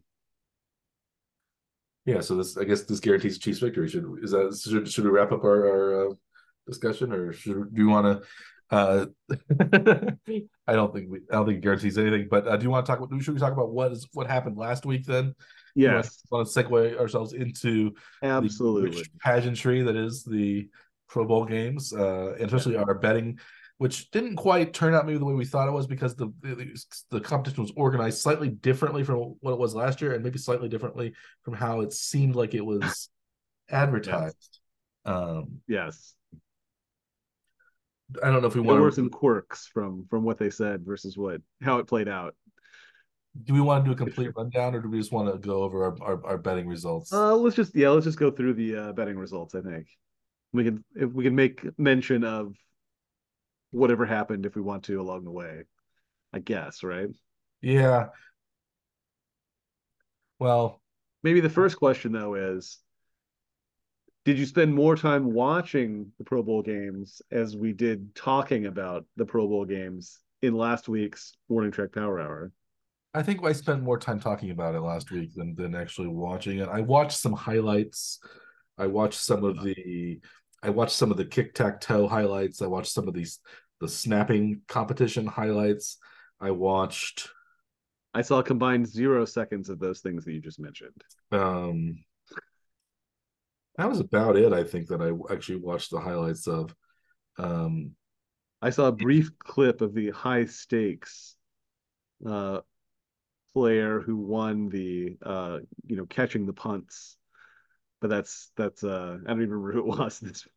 yeah, 2.06 2.20
so 2.20 2.36
this 2.36 2.58
I 2.58 2.64
guess 2.64 2.82
this 2.84 3.00
guarantees 3.00 3.38
Chiefs 3.38 3.60
victory. 3.60 3.88
Should 3.88 4.06
is 4.22 4.32
that 4.32 4.60
should 4.62 4.92
should 4.92 5.06
we 5.06 5.10
wrap 5.10 5.32
up 5.32 5.44
our, 5.44 5.68
our 5.68 6.10
uh, 6.10 6.14
discussion 6.68 7.12
or 7.12 7.34
should 7.34 7.74
do 7.74 7.82
you 7.82 7.90
want 7.90 8.22
to 8.22 8.28
uh 8.76 9.06
I 10.68 10.74
don't 10.74 10.94
think 10.94 11.10
we 11.10 11.20
I 11.30 11.36
don't 11.36 11.46
think 11.46 11.58
it 11.58 11.62
guarantees 11.62 11.98
anything, 11.98 12.28
but 12.30 12.48
uh, 12.48 12.58
do 12.58 12.64
you 12.64 12.70
want 12.70 12.86
to 12.86 12.92
talk 12.92 13.00
about 13.00 13.22
should 13.22 13.34
we 13.34 13.40
talk 13.40 13.54
about 13.54 13.72
what 13.72 13.92
is 13.92 14.08
what 14.14 14.28
happened 14.28 14.58
last 14.58 14.86
week 14.86 15.06
then? 15.06 15.36
yes. 15.76 16.22
Want 16.30 16.48
to 16.48 16.64
segue 16.64 16.98
ourselves 17.00 17.34
into 17.34 17.94
Absolutely. 18.22 19.04
pageantry 19.20 19.82
that 19.82 19.96
is 19.96 20.24
the 20.24 20.70
Pro 21.08 21.26
Bowl 21.26 21.46
games, 21.46 21.94
uh, 21.94 22.34
and 22.34 22.46
especially 22.46 22.76
our 22.76 22.96
betting, 22.96 23.40
which 23.84 24.10
didn't 24.12 24.38
quite 24.38 24.74
turn 24.74 24.96
out 24.96 25.06
maybe 25.06 25.18
the 25.18 25.26
way 25.26 25.34
we 25.34 25.44
thought 25.44 25.68
it 25.68 25.72
was 25.74 25.88
because 25.88 26.16
the, 26.16 26.32
the 26.42 26.56
the 27.12 27.20
competition 27.20 27.62
was 27.64 27.74
organized 27.76 28.22
slightly 28.22 28.48
differently 28.48 29.04
from 29.04 29.36
what 29.42 29.52
it 29.52 29.60
was 29.60 29.76
last 29.76 30.00
year, 30.00 30.14
and 30.14 30.24
maybe 30.24 30.40
slightly 30.40 30.70
differently 30.70 31.12
from 31.42 31.54
how 31.54 31.82
it 31.82 31.92
seemed 31.92 32.34
like 32.34 32.54
it 32.54 32.66
was 32.66 33.10
advertised. 33.70 34.60
Um, 35.04 35.60
Yes. 35.68 36.14
I 38.24 38.32
don't 38.32 38.42
know 38.42 38.48
if 38.48 38.56
we 38.56 38.62
There 38.64 38.74
were 38.76 38.82
want 38.84 38.94
some 38.94 39.10
quirks 39.10 39.68
from 39.68 40.08
from 40.10 40.24
what 40.24 40.38
they 40.38 40.50
said 40.50 40.86
versus 40.86 41.18
what 41.18 41.42
how 41.62 41.80
it 41.80 41.86
played 41.88 42.08
out. 42.08 42.36
do 43.44 43.54
we 43.54 43.60
want 43.60 43.84
to 43.84 43.90
do 43.90 43.94
a 43.94 43.98
complete 43.98 44.32
rundown, 44.38 44.76
or 44.76 44.80
do 44.80 44.88
we 44.90 44.98
just 44.98 45.12
want 45.12 45.30
to 45.30 45.38
go 45.46 45.62
over 45.64 45.84
our, 45.84 45.96
our, 46.02 46.26
our 46.26 46.38
betting 46.38 46.68
results? 46.70 47.12
Uh, 47.12 47.36
let's 47.36 47.58
just 47.58 47.76
yeah, 47.76 47.90
let's 47.90 48.06
just 48.06 48.18
go 48.18 48.32
through 48.32 48.54
the 48.54 48.78
uh, 48.78 48.94
betting 48.94 49.18
results. 49.18 49.56
I 49.56 49.62
think 49.62 49.88
we 50.54 50.64
can 50.64 50.86
if 50.96 51.12
we 51.12 51.26
can 51.26 51.36
make 51.36 51.68
mention 51.78 52.24
of 52.24 52.56
whatever 53.74 54.06
happened 54.06 54.46
if 54.46 54.56
we 54.56 54.62
want 54.62 54.84
to 54.86 55.02
along 55.02 55.26
the 55.26 55.32
way. 55.32 55.64
I 56.32 56.40
guess 56.40 56.84
right. 56.84 57.10
yeah. 57.62 58.08
Well, 60.40 60.82
Maybe 61.24 61.40
the 61.40 61.48
uh, 61.48 61.52
first 61.52 61.78
question 61.78 62.12
though 62.12 62.36
is, 62.36 62.80
did 64.26 64.38
you 64.38 64.46
spend 64.46 64.74
more 64.74 64.96
time 64.96 65.34
watching 65.34 66.12
the 66.18 66.24
Pro 66.24 66.44
Bowl 66.44 66.62
games 66.62 67.22
as 67.32 67.56
we 67.58 67.74
did 67.74 68.14
talking 68.16 68.66
about 68.66 69.06
the 69.16 69.26
Pro 69.26 69.48
Bowl 69.48 69.66
games 69.66 70.20
in 70.42 70.56
last 70.56 70.88
week's 70.88 71.34
Warning 71.48 71.72
Track 71.72 71.94
Power 71.94 72.20
Hour? 72.20 72.52
I 73.14 73.22
think 73.22 73.44
I 73.44 73.52
spent 73.54 73.84
more 73.84 73.98
time 73.98 74.20
talking 74.20 74.50
about 74.52 74.76
it 74.76 74.82
last 74.82 75.12
week 75.12 75.34
than 75.36 75.56
than 75.56 75.76
actually 75.76 76.08
watching 76.08 76.60
it. 76.60 76.70
I 76.70 76.82
watched 76.82 77.18
some 77.18 77.34
highlights. 77.34 78.20
I 78.78 78.88
watched 78.88 79.20
some 79.20 79.44
of 79.44 79.62
the 79.64 80.20
I 80.62 80.70
watched 80.70 80.96
some 80.96 81.12
of 81.12 81.18
the 81.18 81.26
kick 81.26 81.54
tack 81.54 81.80
toe 81.80 82.08
highlights. 82.08 82.62
I 82.62 82.68
watched 82.68 82.92
some 82.92 83.08
of 83.08 83.14
these 83.14 83.40
the 83.84 83.90
snapping 83.90 84.62
competition 84.70 85.28
highlights. 85.28 85.98
I 86.40 86.52
watched 86.52 87.28
I 88.14 88.22
saw 88.22 88.40
a 88.40 88.44
combined 88.44 88.88
zero 88.88 89.26
seconds 89.26 89.68
of 89.68 89.80
those 89.80 90.00
things 90.00 90.24
that 90.24 90.32
you 90.32 90.40
just 90.40 90.60
mentioned. 90.60 91.04
um 91.34 91.98
that 93.78 93.90
was 93.90 94.00
about 94.00 94.38
it, 94.38 94.54
I 94.54 94.64
think 94.64 94.88
that 94.88 95.02
I 95.02 95.34
actually 95.34 95.58
watched 95.58 95.92
the 95.92 96.00
highlights 96.00 96.48
of. 96.48 96.74
Um 97.38 97.92
I 98.62 98.70
saw 98.70 98.88
a 98.88 98.94
brief 98.94 99.38
clip 99.38 99.82
of 99.82 99.94
the 99.94 100.12
high 100.12 100.46
stakes 100.46 101.36
uh, 102.26 102.62
player 103.54 104.00
who 104.00 104.16
won 104.16 104.70
the 104.70 105.18
uh, 105.22 105.60
you 105.86 105.98
know 105.98 106.06
catching 106.06 106.46
the 106.46 106.54
punts, 106.54 107.18
but 108.00 108.10
that's 108.10 108.52
that's 108.56 108.82
uh, 108.86 109.18
I 109.22 109.30
don't 109.30 109.42
even 109.42 109.50
remember 109.50 109.74
who 109.74 109.80
it 109.80 109.98
was. 110.00 110.20
This 110.22 110.48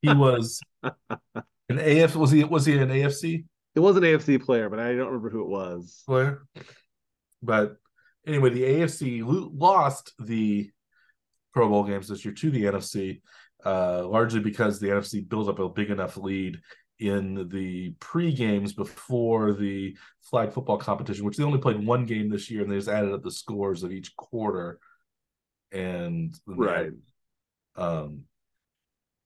he 0.00 0.14
was 0.14 0.60
an 1.68 1.78
AF 1.78 2.16
was 2.16 2.30
he 2.30 2.44
was 2.44 2.66
he 2.66 2.78
an 2.78 2.88
AFC? 2.88 3.44
it 3.74 3.80
was 3.80 3.96
an 3.96 4.02
AFC 4.02 4.42
player, 4.42 4.68
but 4.68 4.80
I 4.80 4.94
don't 4.94 5.06
remember 5.06 5.30
who 5.30 5.42
it 5.42 5.48
was. 5.48 6.02
player. 6.06 6.46
But 7.42 7.76
anyway, 8.26 8.50
the 8.50 8.62
AFC 8.62 9.22
lost 9.24 10.12
the 10.18 10.70
Pro 11.54 11.68
Bowl 11.68 11.84
games 11.84 12.08
this 12.08 12.24
year 12.24 12.34
to 12.34 12.50
the 12.50 12.64
NFC, 12.64 13.20
uh, 13.64 14.06
largely 14.06 14.40
because 14.40 14.80
the 14.80 14.88
NFC 14.88 15.28
built 15.28 15.48
up 15.48 15.58
a 15.60 15.68
big 15.68 15.90
enough 15.90 16.16
lead 16.16 16.58
in 16.98 17.48
the 17.48 17.94
pre 18.00 18.32
games 18.32 18.72
before 18.72 19.52
the 19.52 19.96
flag 20.22 20.52
football 20.52 20.78
competition, 20.78 21.24
which 21.24 21.36
they 21.36 21.44
only 21.44 21.60
played 21.60 21.84
one 21.86 22.04
game 22.06 22.28
this 22.28 22.50
year, 22.50 22.62
and 22.62 22.72
they 22.72 22.76
just 22.76 22.88
added 22.88 23.12
up 23.12 23.22
the 23.22 23.30
scores 23.30 23.84
of 23.84 23.92
each 23.92 24.16
quarter. 24.16 24.80
And 25.70 26.34
Right. 26.46 26.90
um, 27.76 28.22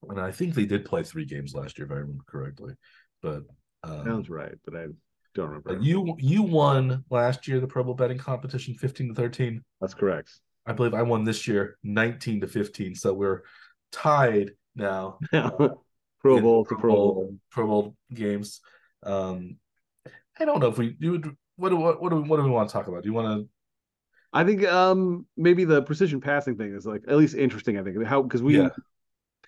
and 0.09 0.21
I 0.21 0.31
think 0.31 0.55
they 0.55 0.67
did 0.67 0.85
play 0.85 1.03
three 1.03 1.25
games 1.25 1.55
last 1.55 1.79
year, 1.79 1.87
if 1.87 1.93
I 1.93 1.97
remember 1.97 2.25
correctly. 2.27 2.75
But 3.23 3.43
um, 3.85 4.05
Sounds 4.05 4.31
right, 4.31 4.55
but 4.65 4.77
I 4.77 4.87
don't 5.35 5.49
remember. 5.49 5.79
you 5.81 6.17
you 6.19 6.43
won 6.43 7.05
last 7.11 7.49
year 7.49 7.61
the 7.61 7.67
Pro 7.67 7.85
Bowl 7.85 7.95
betting 7.95 8.19
competition 8.19 8.75
15 8.75 9.09
to 9.09 9.15
13. 9.15 9.63
That's 9.81 9.95
correct. 9.95 10.31
I 10.67 10.73
believe 10.73 10.95
I 10.95 11.03
won 11.03 11.25
this 11.25 11.49
year 11.49 11.77
19 11.83 12.43
to 12.43 12.47
15. 12.47 12.95
So 12.95 13.13
we're 13.13 13.43
tied 13.91 14.53
now. 14.77 15.19
Pro 15.33 16.41
Bowl 16.41 16.65
Pro 16.65 16.77
to 16.77 16.81
Pro 16.81 16.93
Bowl. 16.93 17.15
Bowl. 17.15 17.37
Pro 17.51 17.67
Bowl 17.67 17.97
games. 18.13 18.61
Um 19.03 19.57
I 20.39 20.45
don't 20.45 20.61
know 20.61 20.69
if 20.69 20.79
we 20.79 20.91
do 20.91 21.21
what 21.57 21.71
do 21.71 21.77
what, 21.77 22.01
what 22.01 22.11
do 22.11 22.17
we 22.17 22.29
what 22.29 22.37
do 22.37 22.45
we 22.45 22.51
want 22.51 22.69
to 22.69 22.73
talk 22.73 22.87
about? 22.87 23.03
Do 23.03 23.09
you 23.09 23.13
want 23.13 23.43
to 23.43 23.49
I 24.33 24.45
think 24.45 24.65
um 24.65 25.27
maybe 25.37 25.65
the 25.65 25.83
precision 25.83 26.21
passing 26.21 26.57
thing 26.57 26.75
is 26.75 26.87
like 26.87 27.03
at 27.09 27.17
least 27.17 27.35
interesting. 27.35 27.79
I 27.79 27.83
think 27.83 28.03
how 28.05 28.23
because 28.23 28.43
we 28.43 28.59
Yeah. 28.59 28.69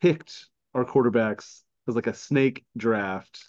Picked 0.00 0.46
our 0.74 0.85
quarterbacks 0.85 1.61
as 1.88 1.94
like 1.94 2.07
a 2.07 2.14
snake 2.14 2.64
draft, 2.76 3.44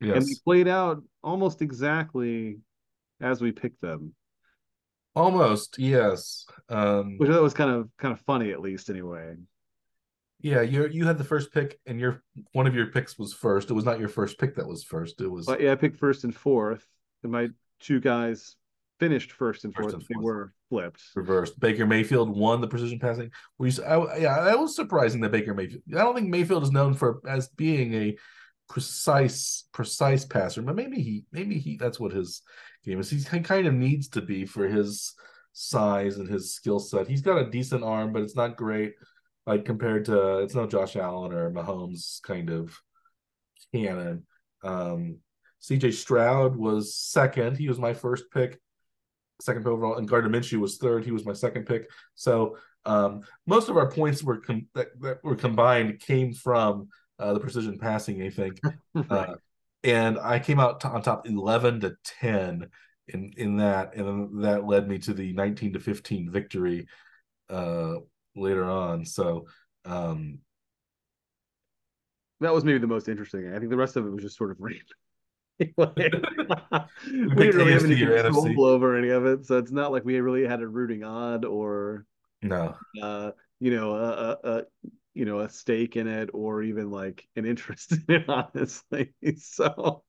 and 0.00 0.22
they 0.22 0.30
yes. 0.30 0.38
played 0.40 0.68
out 0.68 1.02
almost 1.22 1.62
exactly 1.62 2.58
as 3.20 3.40
we 3.40 3.52
picked 3.52 3.80
them, 3.80 4.14
Almost, 5.14 5.78
yes. 5.78 6.44
Um 6.68 7.16
which 7.16 7.30
I 7.30 7.32
thought 7.32 7.42
was 7.42 7.54
kind 7.54 7.70
of 7.70 7.88
kind 7.96 8.12
of 8.12 8.20
funny 8.20 8.50
at 8.52 8.60
least 8.60 8.90
anyway. 8.90 9.36
yeah, 10.40 10.60
you 10.60 10.86
you 10.88 11.06
had 11.06 11.16
the 11.16 11.24
first 11.24 11.52
pick 11.52 11.80
and 11.86 11.98
your 11.98 12.22
one 12.52 12.66
of 12.66 12.74
your 12.74 12.86
picks 12.88 13.18
was 13.18 13.32
first. 13.32 13.70
It 13.70 13.74
was 13.74 13.86
not 13.86 13.98
your 13.98 14.10
first 14.10 14.38
pick 14.38 14.56
that 14.56 14.66
was 14.68 14.84
first. 14.84 15.20
It 15.22 15.28
was 15.28 15.46
But 15.46 15.62
yeah, 15.62 15.72
I 15.72 15.76
picked 15.76 15.96
first 15.98 16.24
and 16.24 16.34
fourth, 16.34 16.86
and 17.22 17.32
my 17.32 17.48
two 17.80 18.00
guys 18.00 18.56
finished 18.98 19.32
first 19.32 19.64
and 19.64 19.74
First 19.74 19.90
fourth. 19.90 20.06
They 20.08 20.16
were 20.18 20.52
flipped. 20.68 21.02
reversed. 21.14 21.58
Baker 21.60 21.86
Mayfield 21.86 22.36
won 22.36 22.60
the 22.60 22.68
precision 22.68 22.98
passing. 22.98 23.30
We, 23.58 23.70
I, 23.86 24.18
yeah, 24.18 24.40
that 24.42 24.58
was 24.58 24.74
surprising 24.74 25.20
that 25.22 25.32
Baker 25.32 25.54
Mayfield. 25.54 25.82
I 25.94 25.98
don't 25.98 26.14
think 26.14 26.28
Mayfield 26.28 26.62
is 26.62 26.70
known 26.70 26.94
for 26.94 27.20
as 27.28 27.48
being 27.48 27.94
a 27.94 28.16
precise, 28.68 29.64
precise 29.72 30.24
passer, 30.24 30.62
but 30.62 30.76
maybe 30.76 31.00
he, 31.00 31.24
maybe 31.32 31.58
he, 31.58 31.76
that's 31.76 32.00
what 32.00 32.12
his 32.12 32.42
game 32.84 33.00
is. 33.00 33.10
He 33.10 33.40
kind 33.40 33.66
of 33.66 33.74
needs 33.74 34.08
to 34.10 34.22
be 34.22 34.44
for 34.44 34.66
his 34.66 35.14
size 35.52 36.16
and 36.18 36.28
his 36.28 36.54
skill 36.54 36.78
set. 36.78 37.08
He's 37.08 37.22
got 37.22 37.38
a 37.38 37.50
decent 37.50 37.84
arm, 37.84 38.12
but 38.12 38.22
it's 38.22 38.36
not 38.36 38.56
great. 38.56 38.94
Like 39.46 39.64
compared 39.64 40.06
to, 40.06 40.38
it's 40.38 40.54
no 40.54 40.66
Josh 40.66 40.96
Allen 40.96 41.32
or 41.32 41.50
Mahomes 41.50 42.20
kind 42.22 42.50
of 42.50 42.76
cannon. 43.72 44.26
Um, 44.64 45.18
CJ 45.62 45.94
Stroud 45.94 46.56
was 46.56 46.94
second. 46.94 47.56
He 47.56 47.68
was 47.68 47.78
my 47.78 47.94
first 47.94 48.24
pick. 48.32 48.60
Second 49.40 49.66
overall, 49.66 49.96
and 49.96 50.08
Gardner 50.08 50.30
Minshew 50.30 50.58
was 50.58 50.78
third. 50.78 51.04
He 51.04 51.10
was 51.10 51.24
my 51.24 51.32
second 51.32 51.66
pick. 51.66 51.90
So 52.14 52.56
um, 52.84 53.22
most 53.46 53.68
of 53.68 53.76
our 53.76 53.90
points 53.90 54.22
were 54.22 54.38
com- 54.38 54.68
that, 54.74 54.88
that 55.00 55.24
were 55.24 55.36
combined 55.36 56.00
came 56.00 56.32
from 56.32 56.88
uh, 57.18 57.32
the 57.34 57.40
precision 57.40 57.78
passing. 57.78 58.22
I 58.22 58.30
think, 58.30 58.60
right. 58.94 59.10
uh, 59.10 59.34
and 59.84 60.18
I 60.18 60.38
came 60.38 60.60
out 60.60 60.84
on 60.84 61.02
top 61.02 61.26
eleven 61.26 61.80
to 61.80 61.96
ten 62.04 62.68
in 63.08 63.32
in 63.36 63.56
that, 63.58 63.94
and 63.94 64.42
that 64.44 64.66
led 64.66 64.88
me 64.88 64.98
to 65.00 65.14
the 65.14 65.32
nineteen 65.32 65.72
to 65.74 65.80
fifteen 65.80 66.30
victory 66.30 66.86
uh, 67.50 67.96
later 68.34 68.64
on. 68.64 69.04
So. 69.04 69.46
Um, 69.84 70.40
that 72.40 72.52
was 72.52 72.64
maybe 72.64 72.78
the 72.78 72.86
most 72.86 73.08
interesting. 73.08 73.54
I 73.54 73.58
think 73.58 73.70
the 73.70 73.76
rest 73.76 73.96
of 73.96 74.04
it 74.04 74.10
was 74.10 74.22
just 74.22 74.36
sort 74.36 74.50
of 74.50 74.58
random. 74.60 74.84
we 75.76 75.76
didn't 75.76 77.56
really 77.56 77.72
have 77.72 77.84
any 77.84 77.96
control 77.96 78.64
over 78.64 78.96
any 78.96 79.08
of 79.08 79.26
it, 79.26 79.46
so 79.46 79.58
it's 79.58 79.72
not 79.72 79.92
like 79.92 80.04
we 80.04 80.20
really 80.20 80.46
had 80.46 80.60
a 80.60 80.68
rooting 80.68 81.02
odd 81.02 81.44
or 81.44 82.04
no, 82.42 82.74
uh, 83.00 83.30
you 83.60 83.74
know, 83.74 83.94
a, 83.94 84.12
a, 84.12 84.38
a 84.44 84.62
you 85.14 85.24
know 85.24 85.40
a 85.40 85.48
stake 85.48 85.96
in 85.96 86.06
it 86.06 86.30
or 86.34 86.62
even 86.62 86.90
like 86.90 87.26
an 87.36 87.46
interest 87.46 87.92
in 88.08 88.14
it, 88.14 88.28
honestly. 88.28 89.14
So 89.38 90.02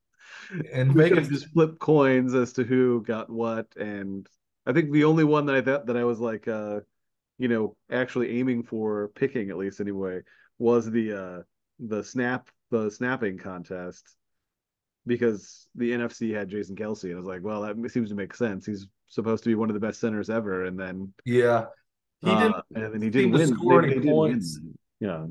and 0.73 0.93
we 0.93 1.03
Vegas 1.03 1.27
just 1.29 1.47
flip 1.47 1.79
coins 1.79 2.35
as 2.35 2.53
to 2.53 2.63
who 2.63 3.03
got 3.03 3.29
what, 3.29 3.67
and 3.77 4.27
I 4.65 4.73
think 4.73 4.91
the 4.91 5.05
only 5.05 5.23
one 5.23 5.45
that 5.45 5.55
I 5.55 5.61
thought 5.61 5.85
that 5.87 5.97
I 5.97 6.03
was 6.03 6.19
like, 6.19 6.47
uh, 6.47 6.81
you 7.37 7.47
know, 7.47 7.75
actually 7.91 8.39
aiming 8.39 8.63
for 8.63 9.09
picking 9.15 9.49
at 9.49 9.57
least 9.57 9.79
anyway 9.79 10.21
was 10.59 10.89
the 10.89 11.13
uh 11.13 11.41
the 11.79 12.03
snap 12.03 12.49
the 12.71 12.89
snapping 12.89 13.37
contest 13.37 14.15
because 15.07 15.67
the 15.75 15.91
NFC 15.91 16.35
had 16.35 16.49
Jason 16.49 16.75
Kelce, 16.75 17.05
and 17.05 17.13
I 17.13 17.17
was 17.17 17.25
like, 17.25 17.43
well, 17.43 17.61
that 17.61 17.91
seems 17.91 18.09
to 18.09 18.15
make 18.15 18.33
sense. 18.33 18.65
He's 18.65 18.87
supposed 19.07 19.43
to 19.43 19.49
be 19.49 19.55
one 19.55 19.69
of 19.69 19.73
the 19.73 19.79
best 19.79 19.99
centers 19.99 20.29
ever, 20.29 20.65
and 20.65 20.79
then 20.79 21.13
yeah, 21.25 21.65
he 22.21 22.29
uh, 22.29 22.39
didn't, 22.39 22.63
and 22.75 22.93
then 22.93 23.01
he 23.01 23.09
didn't 23.09 23.31
win. 23.31 23.55
Score 23.55 23.81
they, 23.81 23.91
any 23.91 23.99
they 23.99 24.09
points. 24.09 24.59
Yeah, 24.99 25.25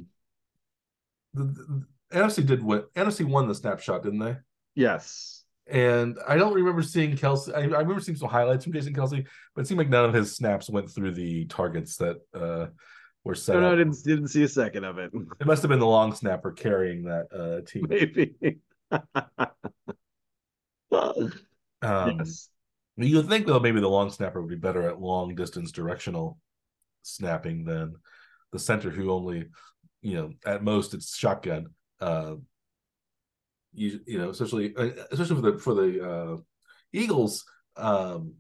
the, 1.34 1.44
the, 1.44 1.84
the, 2.10 2.18
NFC 2.18 2.46
did 2.46 2.62
win. 2.62 2.82
NFC 2.94 3.24
won 3.24 3.48
the 3.48 3.54
snapshot, 3.54 4.02
didn't 4.02 4.20
they? 4.20 4.36
Yes. 4.74 5.44
And 5.68 6.16
I 6.28 6.36
don't 6.36 6.54
remember 6.54 6.82
seeing 6.82 7.16
Kelce. 7.16 7.52
I, 7.52 7.62
I 7.62 7.80
remember 7.80 8.00
seeing 8.00 8.16
some 8.16 8.28
highlights 8.28 8.62
from 8.62 8.72
Jason 8.72 8.94
Kelce, 8.94 9.26
but 9.54 9.62
it 9.62 9.66
seemed 9.66 9.78
like 9.78 9.88
none 9.88 10.04
of 10.04 10.14
his 10.14 10.36
snaps 10.36 10.70
went 10.70 10.88
through 10.88 11.12
the 11.12 11.46
targets 11.46 11.96
that 11.96 12.18
uh, 12.32 12.66
were 13.24 13.34
set. 13.34 13.54
No, 13.54 13.62
no, 13.62 13.72
I 13.72 13.76
didn't 13.76 13.96
didn't 14.04 14.28
see 14.28 14.44
a 14.44 14.48
second 14.48 14.84
of 14.84 14.98
it. 14.98 15.10
It 15.40 15.46
must 15.46 15.62
have 15.62 15.68
been 15.68 15.80
the 15.80 15.86
long 15.86 16.14
snapper 16.14 16.52
carrying 16.52 17.04
that 17.04 17.26
uh, 17.32 17.68
team. 17.68 17.86
Maybe. 17.88 18.34
Um, 21.82 22.18
yes. 22.18 22.48
You 22.96 23.22
think 23.22 23.46
though 23.46 23.60
maybe 23.60 23.80
the 23.80 23.88
long 23.88 24.10
snapper 24.10 24.40
would 24.40 24.48
be 24.48 24.56
better 24.56 24.88
at 24.88 25.00
long 25.00 25.34
distance 25.34 25.70
directional 25.70 26.38
snapping 27.02 27.64
than 27.64 27.94
the 28.52 28.58
center 28.58 28.90
who 28.90 29.10
only, 29.10 29.48
you 30.00 30.14
know, 30.14 30.30
at 30.46 30.64
most 30.64 30.94
it's 30.94 31.16
shotgun. 31.16 31.66
Uh, 32.00 32.36
you 33.74 34.00
you 34.06 34.18
know, 34.18 34.30
especially 34.30 34.74
uh, 34.76 34.90
especially 35.10 35.36
for 35.36 35.50
the 35.50 35.58
for 35.58 35.74
the 35.74 36.08
uh, 36.10 36.36
Eagles, 36.92 37.44
um, 37.76 38.34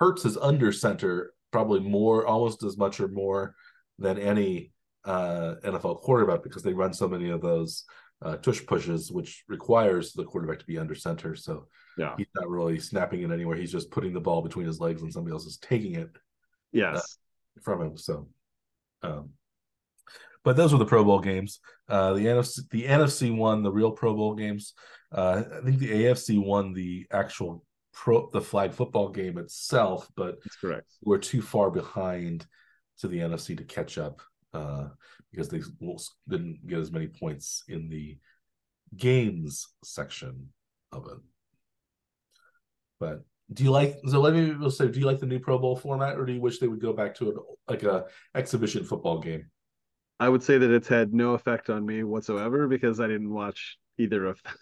Hurts 0.00 0.24
is 0.24 0.36
under 0.36 0.72
center 0.72 1.32
probably 1.52 1.80
more, 1.80 2.26
almost 2.26 2.64
as 2.64 2.76
much 2.76 2.98
or 2.98 3.08
more 3.08 3.54
than 3.98 4.18
any 4.18 4.72
uh, 5.04 5.54
NFL 5.64 6.00
quarterback 6.00 6.42
because 6.42 6.62
they 6.62 6.72
run 6.72 6.92
so 6.92 7.08
many 7.08 7.30
of 7.30 7.40
those 7.40 7.84
uh, 8.24 8.36
tush 8.36 8.64
pushes, 8.66 9.10
which 9.10 9.44
requires 9.48 10.12
the 10.12 10.24
quarterback 10.24 10.58
to 10.58 10.66
be 10.66 10.78
under 10.78 10.94
center. 10.94 11.34
So 11.34 11.66
yeah, 11.98 12.14
he's 12.16 12.28
not 12.34 12.48
really 12.48 12.78
snapping 12.78 13.22
it 13.22 13.30
anywhere. 13.30 13.56
He's 13.56 13.72
just 13.72 13.90
putting 13.90 14.12
the 14.12 14.20
ball 14.20 14.42
between 14.42 14.66
his 14.66 14.80
legs 14.80 15.02
and 15.02 15.12
somebody 15.12 15.32
else 15.32 15.46
is 15.46 15.58
taking 15.58 15.94
it. 15.96 16.10
Yes, 16.72 17.18
uh, 17.56 17.60
from 17.62 17.82
him. 17.82 17.96
So, 17.96 18.28
um, 19.02 19.30
but 20.44 20.56
those 20.56 20.72
were 20.72 20.78
the 20.78 20.86
Pro 20.86 21.04
Bowl 21.04 21.20
games. 21.20 21.60
Uh, 21.88 22.14
the 22.14 22.26
NFC, 22.26 22.70
the 22.70 22.84
NFC 22.84 23.36
won 23.36 23.62
the 23.62 23.72
real 23.72 23.90
Pro 23.90 24.14
Bowl 24.14 24.34
games. 24.34 24.74
Uh, 25.10 25.42
I 25.58 25.64
think 25.64 25.78
the 25.78 25.90
AFC 25.90 26.42
won 26.42 26.72
the 26.72 27.06
actual 27.10 27.64
pro 27.92 28.30
the 28.30 28.40
flag 28.40 28.72
football 28.72 29.08
game 29.08 29.38
itself, 29.38 30.08
but 30.16 30.42
that's 30.42 30.56
correct. 30.56 30.86
We're 31.02 31.18
too 31.18 31.42
far 31.42 31.70
behind 31.70 32.46
to 32.98 33.08
the 33.08 33.18
NFC 33.18 33.56
to 33.58 33.64
catch 33.64 33.98
up 33.98 34.22
uh, 34.54 34.88
because 35.30 35.48
they 35.48 35.60
didn't 36.28 36.66
get 36.66 36.78
as 36.78 36.92
many 36.92 37.06
points 37.06 37.64
in 37.68 37.88
the 37.88 38.18
games 38.96 39.66
section 39.82 40.48
of 40.92 41.06
it. 41.06 41.18
But 43.00 43.24
do 43.52 43.64
you 43.64 43.70
like 43.70 43.96
so 44.06 44.20
let 44.20 44.34
me 44.34 44.70
say 44.70 44.88
do 44.88 45.00
you 45.00 45.06
like 45.06 45.18
the 45.18 45.26
new 45.26 45.38
Pro 45.38 45.58
Bowl 45.58 45.76
format 45.76 46.18
or 46.18 46.24
do 46.24 46.32
you 46.32 46.40
wish 46.40 46.58
they 46.58 46.68
would 46.68 46.80
go 46.80 46.92
back 46.92 47.14
to 47.16 47.30
it 47.30 47.36
like 47.68 47.82
a 47.82 48.04
exhibition 48.34 48.84
football 48.84 49.18
game? 49.18 49.50
I 50.20 50.28
would 50.28 50.42
say 50.42 50.58
that 50.58 50.70
it's 50.70 50.88
had 50.88 51.12
no 51.12 51.32
effect 51.34 51.68
on 51.68 51.84
me 51.84 52.04
whatsoever 52.04 52.68
because 52.68 53.00
I 53.00 53.08
didn't 53.08 53.32
watch 53.32 53.78
either 53.98 54.26
of 54.26 54.42
them. 54.42 54.54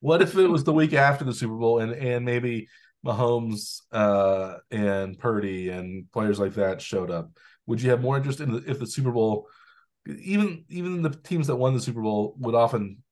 What 0.00 0.22
if 0.22 0.36
it 0.36 0.48
was 0.48 0.64
the 0.64 0.72
week 0.72 0.92
after 0.94 1.24
the 1.24 1.32
Super 1.32 1.54
Bowl 1.56 1.78
and 1.78 1.92
and 1.92 2.24
maybe 2.24 2.68
Mahomes 3.06 3.82
uh, 3.92 4.56
and 4.70 5.18
Purdy 5.18 5.68
and 5.68 6.10
players 6.12 6.40
like 6.40 6.54
that 6.54 6.82
showed 6.82 7.10
up? 7.10 7.30
Would 7.66 7.82
you 7.82 7.90
have 7.90 8.02
more 8.02 8.16
interest 8.16 8.40
in 8.40 8.52
the, 8.52 8.64
if 8.66 8.78
the 8.78 8.86
Super 8.86 9.10
Bowl, 9.10 9.48
even 10.06 10.64
even 10.68 11.02
the 11.02 11.10
teams 11.10 11.46
that 11.46 11.56
won 11.56 11.74
the 11.74 11.80
Super 11.80 12.02
Bowl 12.02 12.34
would 12.38 12.54
often 12.54 13.02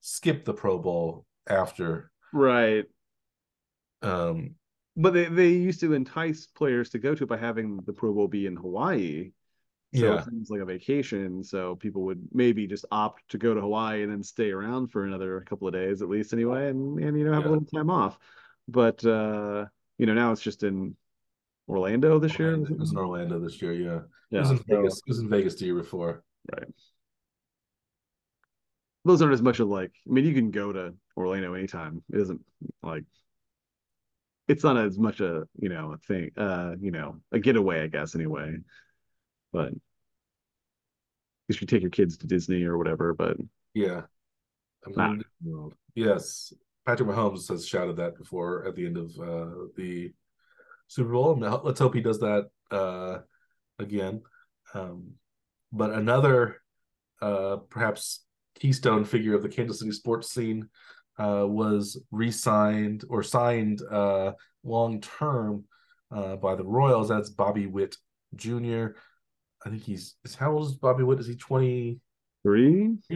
skip 0.00 0.44
the 0.44 0.54
Pro 0.54 0.78
Bowl 0.78 1.26
after, 1.48 2.10
right? 2.32 2.84
Um, 4.02 4.54
but 4.96 5.12
they 5.12 5.26
they 5.26 5.48
used 5.48 5.80
to 5.80 5.92
entice 5.92 6.46
players 6.46 6.90
to 6.90 6.98
go 6.98 7.14
to 7.14 7.24
it 7.24 7.28
by 7.28 7.36
having 7.36 7.80
the 7.86 7.92
Pro 7.92 8.14
Bowl 8.14 8.28
be 8.28 8.46
in 8.46 8.56
Hawaii. 8.56 9.32
So 9.94 10.04
yeah. 10.04 10.18
it 10.18 10.24
seems 10.24 10.50
like 10.50 10.60
a 10.60 10.64
vacation. 10.64 11.44
So 11.44 11.76
people 11.76 12.02
would 12.02 12.20
maybe 12.32 12.66
just 12.66 12.84
opt 12.90 13.22
to 13.30 13.38
go 13.38 13.54
to 13.54 13.60
Hawaii 13.60 14.02
and 14.02 14.12
then 14.12 14.22
stay 14.22 14.50
around 14.50 14.88
for 14.88 15.04
another 15.04 15.40
couple 15.42 15.68
of 15.68 15.74
days 15.74 16.02
at 16.02 16.08
least 16.08 16.32
anyway, 16.32 16.68
and 16.68 16.98
and 16.98 17.18
you 17.18 17.24
know 17.24 17.32
have 17.32 17.42
yeah. 17.42 17.48
a 17.48 17.52
little 17.52 17.66
time 17.66 17.90
off. 17.90 18.18
But 18.68 19.04
uh, 19.04 19.66
you 19.98 20.06
know 20.06 20.14
now 20.14 20.32
it's 20.32 20.42
just 20.42 20.62
in 20.62 20.96
Orlando 21.68 22.18
this 22.18 22.38
year? 22.38 22.54
It 22.54 22.78
was 22.78 22.92
in 22.92 22.98
Orlando 22.98 23.38
this 23.38 23.60
year, 23.60 23.72
yeah. 23.72 24.00
yeah 24.30 24.38
it 24.38 24.42
was 24.42 24.50
in 24.50 24.58
Vegas. 24.68 24.98
It 24.98 25.08
was 25.08 25.18
in 25.18 25.28
Vegas 25.28 25.54
the 25.56 25.66
year 25.66 25.74
before. 25.74 26.22
Right. 26.52 26.68
Those 29.04 29.22
aren't 29.22 29.34
as 29.34 29.42
much 29.42 29.60
of 29.60 29.68
like 29.68 29.92
I 30.08 30.12
mean 30.12 30.24
you 30.24 30.34
can 30.34 30.50
go 30.50 30.72
to 30.72 30.94
Orlando 31.16 31.54
anytime. 31.54 32.02
It 32.12 32.20
isn't 32.20 32.40
like 32.82 33.04
it's 34.48 34.64
not 34.64 34.76
as 34.76 34.98
much 34.98 35.20
a 35.20 35.44
you 35.58 35.68
know 35.68 35.92
a 35.92 35.98
thing 35.98 36.30
uh 36.36 36.74
you 36.80 36.92
know 36.92 37.20
a 37.32 37.38
getaway 37.38 37.82
I 37.82 37.86
guess 37.88 38.14
anyway. 38.14 38.56
But 39.52 39.72
you 41.48 41.54
should 41.54 41.68
take 41.68 41.82
your 41.82 41.90
kids 41.90 42.16
to 42.18 42.26
Disney 42.26 42.64
or 42.64 42.78
whatever, 42.78 43.14
but 43.14 43.36
yeah. 43.74 44.02
I 44.96 45.08
mean, 45.08 45.24
yes. 45.94 46.52
Patrick 46.84 47.08
Mahomes 47.08 47.48
has 47.48 47.66
shouted 47.66 47.96
that 47.96 48.16
before 48.16 48.66
at 48.66 48.76
the 48.76 48.86
end 48.86 48.96
of 48.96 49.10
uh, 49.18 49.66
the 49.76 50.12
Super 50.88 51.12
Bowl. 51.12 51.36
Let's 51.64 51.80
hope 51.80 51.94
he 51.94 52.00
does 52.00 52.20
that 52.20 52.48
uh, 52.70 53.18
again. 53.78 54.22
Um, 54.74 55.12
but 55.72 55.92
another 55.92 56.60
uh, 57.20 57.56
perhaps 57.68 58.24
keystone 58.58 59.04
figure 59.04 59.34
of 59.34 59.42
the 59.42 59.48
Kansas 59.48 59.80
City 59.80 59.92
sports 59.92 60.30
scene 60.30 60.68
uh, 61.18 61.44
was 61.46 62.00
re-signed 62.10 63.04
or 63.08 63.22
signed 63.22 63.82
uh, 63.90 64.32
long 64.64 65.00
term 65.00 65.64
uh, 66.14 66.36
by 66.36 66.54
the 66.54 66.64
Royals. 66.64 67.08
That's 67.08 67.30
Bobby 67.30 67.66
Witt 67.66 67.96
Jr. 68.34 68.88
I 69.64 69.70
think 69.70 69.82
he's 69.82 70.16
how 70.38 70.52
old 70.52 70.66
is 70.66 70.74
Bobby 70.74 71.02
Witt? 71.02 71.20
Is 71.20 71.26
he 71.26 71.36
23 71.36 71.98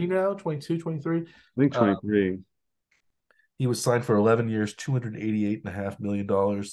now? 0.07 0.33
22, 0.33 0.79
23? 0.79 1.19
I 1.19 1.23
think 1.57 1.73
23. 1.73 2.29
Um, 2.29 2.45
he 3.57 3.67
was 3.67 3.81
signed 3.81 4.03
for 4.03 4.15
11 4.15 4.49
years, 4.49 4.73
$288.5 4.75 5.99
million. 5.99 6.63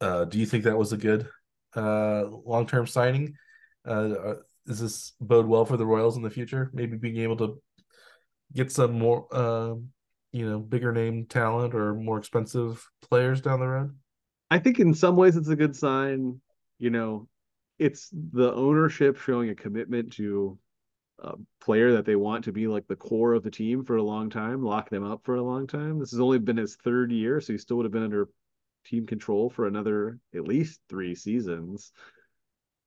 Uh, 0.00 0.24
do 0.24 0.38
you 0.38 0.46
think 0.46 0.64
that 0.64 0.78
was 0.78 0.92
a 0.92 0.96
good 0.96 1.28
uh, 1.76 2.24
long 2.26 2.66
term 2.66 2.86
signing? 2.86 3.34
Uh, 3.86 3.90
uh, 3.90 4.34
does 4.66 4.80
this 4.80 5.12
bode 5.20 5.46
well 5.46 5.64
for 5.64 5.76
the 5.76 5.86
Royals 5.86 6.16
in 6.16 6.22
the 6.22 6.30
future? 6.30 6.70
Maybe 6.72 6.96
being 6.96 7.18
able 7.18 7.36
to 7.38 7.60
get 8.52 8.72
some 8.72 8.98
more, 8.98 9.34
um, 9.36 9.88
you 10.32 10.48
know, 10.48 10.58
bigger 10.58 10.92
name 10.92 11.26
talent 11.26 11.74
or 11.74 11.94
more 11.94 12.18
expensive 12.18 12.88
players 13.02 13.40
down 13.40 13.60
the 13.60 13.68
road? 13.68 13.96
I 14.50 14.58
think 14.58 14.78
in 14.80 14.94
some 14.94 15.16
ways 15.16 15.36
it's 15.36 15.48
a 15.48 15.56
good 15.56 15.76
sign. 15.76 16.40
You 16.78 16.90
know, 16.90 17.28
it's 17.78 18.10
the 18.12 18.52
ownership 18.54 19.16
showing 19.18 19.50
a 19.50 19.54
commitment 19.54 20.12
to 20.14 20.58
a 21.18 21.34
player 21.60 21.92
that 21.92 22.06
they 22.06 22.16
want 22.16 22.44
to 22.44 22.52
be 22.52 22.66
like 22.66 22.86
the 22.86 22.96
core 22.96 23.34
of 23.34 23.42
the 23.42 23.50
team 23.50 23.84
for 23.84 23.96
a 23.96 24.02
long 24.02 24.30
time, 24.30 24.62
lock 24.62 24.88
them 24.90 25.04
up 25.04 25.20
for 25.24 25.36
a 25.36 25.42
long 25.42 25.66
time. 25.66 25.98
This 25.98 26.10
has 26.12 26.20
only 26.20 26.38
been 26.38 26.56
his 26.56 26.76
third 26.76 27.12
year, 27.12 27.40
so 27.40 27.52
he 27.52 27.58
still 27.58 27.76
would 27.76 27.84
have 27.84 27.92
been 27.92 28.04
under 28.04 28.28
team 28.84 29.06
control 29.06 29.50
for 29.50 29.66
another 29.66 30.18
at 30.34 30.46
least 30.46 30.80
three 30.88 31.14
seasons. 31.14 31.92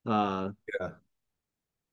Uh, 0.06 0.50
yeah. 0.80 0.90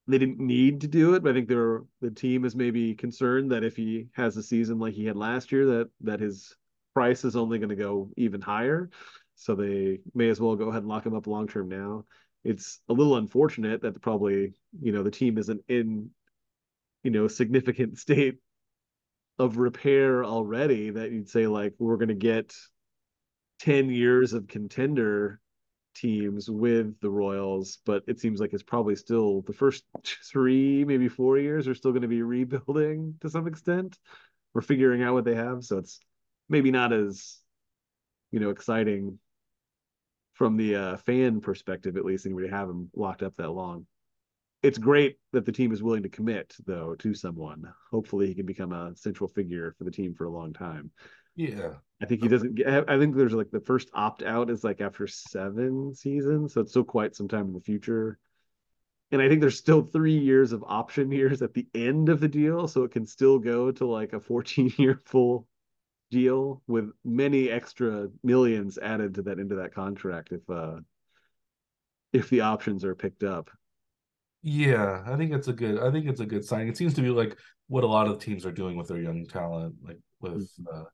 They 0.07 0.19
didn't 0.19 0.41
need 0.41 0.81
to 0.81 0.89
do 0.89 1.15
it, 1.15 1.23
but 1.23 1.31
I 1.31 1.35
think 1.35 1.49
they're 1.49 1.83
the 2.01 2.11
team 2.11 2.45
is 2.45 2.57
maybe 2.57 2.95
concerned 2.95 3.53
that 3.53 3.63
if 3.63 3.77
he 3.77 4.09
has 4.13 4.37
a 4.37 4.43
season 4.43 4.79
like 4.79 4.95
he 4.95 5.05
had 5.07 5.17
last 5.17 5.53
year, 5.53 5.67
that 5.67 5.91
that 6.01 6.21
his 6.21 6.57
price 6.95 7.25
is 7.25 7.37
only 7.37 7.59
going 7.59 7.69
to 7.69 7.77
go 7.77 8.11
even 8.17 8.41
higher. 8.41 8.91
so 9.37 9.55
they 9.55 10.01
may 10.15 10.29
as 10.29 10.41
well 10.41 10.57
go 10.57 10.69
ahead 10.69 10.83
and 10.83 10.89
lock 10.89 11.07
him 11.07 11.15
up 11.15 11.27
long 11.27 11.47
term 11.49 11.69
now. 11.69 12.05
It's 12.45 12.81
a 12.89 12.93
little 12.93 13.17
unfortunate 13.17 13.83
that 13.83 14.01
probably 14.03 14.55
you 14.81 14.93
know 14.93 15.03
the 15.03 15.11
team 15.11 15.39
isn't 15.39 15.63
in 15.69 16.11
you 17.05 17.11
know 17.11 17.29
significant 17.29 17.99
state 18.07 18.39
of 19.39 19.57
repair 19.59 20.25
already 20.25 20.91
that 20.91 21.11
you'd 21.13 21.29
say 21.29 21.47
like 21.47 21.75
we're 21.79 21.97
going 21.97 22.09
to 22.09 22.15
get 22.15 22.55
10 23.61 23.91
years 23.91 24.33
of 24.33 24.49
contender 24.49 25.41
teams 25.95 26.51
with 26.51 26.99
the 27.01 27.11
Royals, 27.11 27.79
but 27.85 28.03
it 28.07 28.19
seems 28.19 28.41
like 28.41 28.53
it's 28.53 28.63
probably 28.63 28.97
still 28.97 29.43
the 29.43 29.53
first 29.53 29.85
three, 30.31 30.85
maybe 30.85 31.09
four 31.09 31.39
years 31.39 31.69
are 31.69 31.75
still 31.75 31.93
going 31.93 32.03
to 32.03 32.09
be 32.09 32.23
rebuilding 32.23 33.15
to 33.21 33.31
some 33.31 33.47
extent. 33.47 33.99
We're 34.55 34.63
figuring 34.63 35.03
out 35.03 35.15
what 35.15 35.25
they 35.25 35.35
have, 35.35 35.65
so 35.65 35.79
it's 35.79 36.01
maybe 36.49 36.71
not 36.71 36.93
as 36.93 37.39
you 38.33 38.41
know 38.41 38.51
exciting 38.51 39.19
from 40.41 40.57
the 40.57 40.75
uh, 40.75 40.97
fan 40.97 41.41
perspective, 41.41 41.99
at 41.99 42.05
least, 42.05 42.25
anybody 42.25 42.49
have 42.49 42.67
them 42.67 42.91
locked 42.97 43.23
up 43.23 43.37
that 43.37 43.51
long. 43.51 43.87
It's 44.63 44.79
great 44.79 45.19
that 45.33 45.45
the 45.45 45.53
team 45.53 45.71
is 45.71 45.83
willing 45.83 46.03
to 46.03 46.09
commit, 46.09 46.55
though, 46.67 46.95
to 46.95 47.15
someone. 47.15 47.71
Hopefully, 47.91 48.27
he 48.27 48.35
can 48.35 48.47
become 48.47 48.73
a 48.73 48.97
central 48.97 49.29
figure 49.29 49.75
for 49.77 49.85
the 49.85 49.91
team 49.91 50.15
for 50.15 50.25
a 50.25 50.31
long 50.31 50.55
time. 50.55 50.91
Yeah. 51.37 51.75
I 52.03 52.07
think 52.07 52.23
he 52.23 52.29
doesn't 52.29 52.55
get, 52.55 52.89
I 52.89 52.99
think 52.99 53.15
there's 53.15 53.33
like 53.33 53.51
the 53.51 53.61
first 53.61 53.91
opt 53.93 54.23
out 54.23 54.51
is 54.51 54.65
like 54.65 54.81
after 54.81 55.07
seven 55.07 55.95
seasons. 55.95 56.55
So 56.55 56.63
it's 56.63 56.71
still 56.71 56.85
quite 56.85 57.15
some 57.15 57.29
time 57.29 57.47
in 57.49 57.53
the 57.53 57.61
future. 57.61 58.19
And 59.13 59.21
I 59.21 59.29
think 59.29 59.41
there's 59.41 59.59
still 59.59 59.83
three 59.83 60.17
years 60.17 60.53
of 60.53 60.65
option 60.67 61.11
years 61.13 61.43
at 61.43 61.55
the 61.55 61.67
end 61.75 62.09
of 62.09 62.21
the 62.21 62.29
deal. 62.29 62.69
So 62.69 62.85
it 62.85 62.93
can 62.93 63.07
still 63.07 63.39
go 63.39 63.71
to 63.73 63.87
like 63.87 64.13
a 64.13 64.21
14 64.21 64.73
year 64.79 65.01
full 65.05 65.47
deal 66.11 66.63
with 66.67 66.91
many 67.05 67.51
extra 67.51 68.09
millions 68.23 68.79
added 68.79 69.15
to 69.15 69.23
that 69.23 69.39
into 69.39 69.55
that 69.55 69.73
contract 69.73 70.33
if 70.33 70.41
uh 70.51 70.75
if 72.13 72.29
the 72.31 72.41
options 72.41 72.85
are 72.85 72.95
picked 72.95 73.23
up. 73.23 73.49
Yeah, 74.43 75.03
I 75.07 75.17
think 75.17 75.33
it's 75.33 75.49
a 75.49 75.53
good. 75.53 75.79
I 75.79 75.91
think 75.91 76.07
it's 76.07 76.21
a 76.21 76.27
good 76.27 76.45
sign. 76.45 76.67
It 76.67 76.77
seems 76.77 76.95
to 76.95 77.03
be 77.03 77.11
like 77.11 77.37
what 77.69 77.85
a 77.85 77.87
lot 77.87 78.09
of 78.09 78.19
teams 78.19 78.47
are 78.47 78.53
doing 78.53 78.77
with 78.77 78.89
their 78.89 79.01
young 79.01 79.27
talent, 79.27 79.75
like 79.83 79.99
with 80.21 80.51
mm-hmm. 80.59 80.81
uh, 80.81 80.85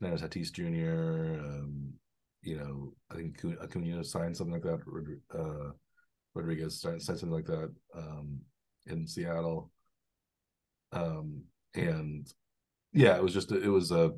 Fernando 0.00 0.26
Tatis 0.26 0.50
Jr. 0.52 1.40
Um, 1.44 1.92
you 2.42 2.56
know, 2.56 2.94
I 3.10 3.16
think 3.16 3.44
Acuna 3.62 4.02
signed 4.02 4.36
something 4.36 4.54
like 4.54 4.62
that. 4.62 4.80
Uh, 5.38 5.72
Rodriguez 6.34 6.80
signed 6.80 7.02
something 7.02 7.30
like 7.30 7.46
that 7.46 7.70
um, 7.94 8.40
in 8.86 9.06
Seattle. 9.06 9.70
Um, 10.92 11.42
and 11.74 12.26
yeah, 12.92 13.16
it 13.16 13.22
was 13.22 13.34
just 13.34 13.52
it 13.52 13.68
was 13.68 13.90
a. 13.90 14.12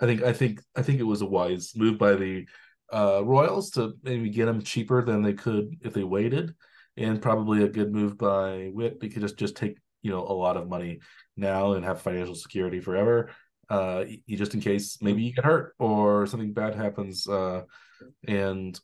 I 0.00 0.06
think 0.06 0.22
I 0.22 0.32
think 0.32 0.62
I 0.74 0.82
think 0.82 1.00
it 1.00 1.04
was 1.04 1.22
a 1.22 1.26
wise 1.26 1.72
move 1.76 1.98
by 1.98 2.14
the 2.14 2.46
uh, 2.92 3.22
Royals 3.24 3.70
to 3.72 3.94
maybe 4.02 4.30
get 4.30 4.46
them 4.46 4.62
cheaper 4.62 5.04
than 5.04 5.22
they 5.22 5.34
could 5.34 5.76
if 5.82 5.92
they 5.92 6.04
waited, 6.04 6.54
and 6.96 7.22
probably 7.22 7.62
a 7.62 7.68
good 7.68 7.92
move 7.92 8.16
by 8.16 8.70
Witt 8.72 9.00
because 9.00 9.22
just 9.22 9.38
just 9.38 9.56
take 9.56 9.78
you 10.02 10.10
know 10.10 10.20
a 10.20 10.32
lot 10.32 10.56
of 10.56 10.68
money 10.68 11.00
now 11.36 11.72
and 11.72 11.84
have 11.84 12.00
financial 12.00 12.34
security 12.34 12.80
forever 12.80 13.30
uh, 13.68 14.04
you 14.26 14.36
just 14.36 14.54
in 14.54 14.60
case 14.60 14.98
maybe 15.00 15.22
you 15.22 15.32
get 15.32 15.44
hurt 15.44 15.74
or 15.78 16.26
something 16.26 16.52
bad 16.52 16.74
happens, 16.74 17.28
uh, 17.28 17.62
and 18.26 18.78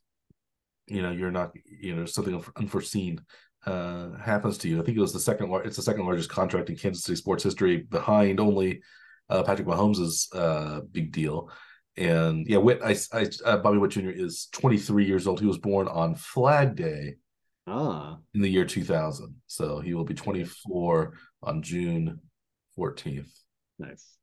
you 0.86 1.02
know 1.02 1.10
you're 1.10 1.30
not 1.30 1.52
you 1.64 1.94
know 1.94 2.04
something 2.04 2.42
unforeseen 2.56 3.20
uh, 3.66 4.10
happens 4.18 4.58
to 4.58 4.68
you. 4.68 4.80
I 4.80 4.84
think 4.84 4.96
it 4.96 5.00
was 5.00 5.12
the 5.12 5.20
second 5.20 5.52
it's 5.64 5.76
the 5.76 5.82
second 5.82 6.04
largest 6.04 6.30
contract 6.30 6.70
in 6.70 6.76
Kansas 6.76 7.04
City 7.04 7.16
sports 7.16 7.44
history, 7.44 7.78
behind 7.78 8.40
only 8.40 8.82
uh, 9.28 9.42
Patrick 9.42 9.66
Mahomes's 9.66 10.28
uh, 10.34 10.80
big 10.90 11.12
deal. 11.12 11.50
And 11.96 12.46
yeah, 12.46 12.58
Witt, 12.58 12.80
I, 12.82 12.96
I 13.12 13.28
uh, 13.44 13.58
Bobby 13.58 13.78
Witt 13.78 13.90
Jr. 13.90 14.10
is 14.10 14.48
23 14.52 15.04
years 15.04 15.26
old. 15.26 15.40
He 15.40 15.46
was 15.46 15.58
born 15.58 15.88
on 15.88 16.14
Flag 16.14 16.74
Day, 16.74 17.16
ah, 17.66 18.16
in 18.34 18.40
the 18.40 18.48
year 18.48 18.64
2000. 18.64 19.34
So 19.46 19.80
he 19.80 19.94
will 19.94 20.04
be 20.04 20.14
24 20.14 21.14
on 21.42 21.62
June 21.62 22.20
14th. 22.78 23.30
Nice. 23.78 24.16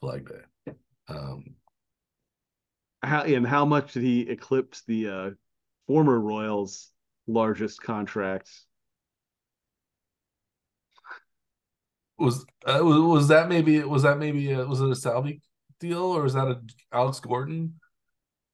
Flag 0.00 0.28
Day. 0.28 0.72
Um, 1.08 1.54
how 3.02 3.22
and 3.22 3.46
how 3.46 3.64
much 3.64 3.92
did 3.92 4.02
he 4.02 4.22
eclipse 4.22 4.82
the 4.86 5.08
uh, 5.08 5.30
former 5.86 6.18
Royals' 6.18 6.90
largest 7.26 7.82
contract? 7.82 8.50
Was 12.18 12.44
uh, 12.66 12.80
was, 12.82 13.00
was 13.00 13.28
that 13.28 13.48
maybe 13.48 13.82
was 13.82 14.02
that 14.02 14.18
maybe 14.18 14.52
a, 14.52 14.66
was 14.66 14.80
it 14.80 14.90
a 14.90 14.96
Salvy 14.96 15.40
deal 15.80 16.02
or 16.02 16.22
was 16.22 16.34
that 16.34 16.48
a 16.48 16.60
Alex 16.92 17.20
Gordon? 17.20 17.74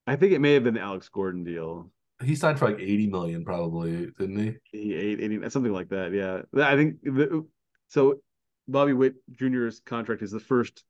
I 0.06 0.14
think 0.14 0.32
it 0.32 0.40
may 0.40 0.54
have 0.54 0.62
been 0.64 0.74
the 0.74 0.80
Alex 0.80 1.08
Gordon 1.08 1.42
deal. 1.42 1.90
He 2.22 2.36
signed 2.36 2.58
for 2.58 2.68
like 2.68 2.78
eighty 2.78 3.08
million, 3.08 3.44
probably, 3.44 4.06
didn't 4.18 4.38
he? 4.38 4.54
He 4.70 4.94
eight, 4.94 5.20
80 5.20 5.50
something 5.50 5.72
like 5.72 5.88
that. 5.88 6.12
Yeah, 6.12 6.42
I 6.64 6.76
think 6.76 7.02
the, 7.02 7.44
so. 7.88 8.20
Bobby 8.68 8.94
Witt 8.94 9.14
Jr.'s 9.30 9.80
contract 9.86 10.22
is 10.22 10.32
the 10.32 10.40
first 10.40 10.82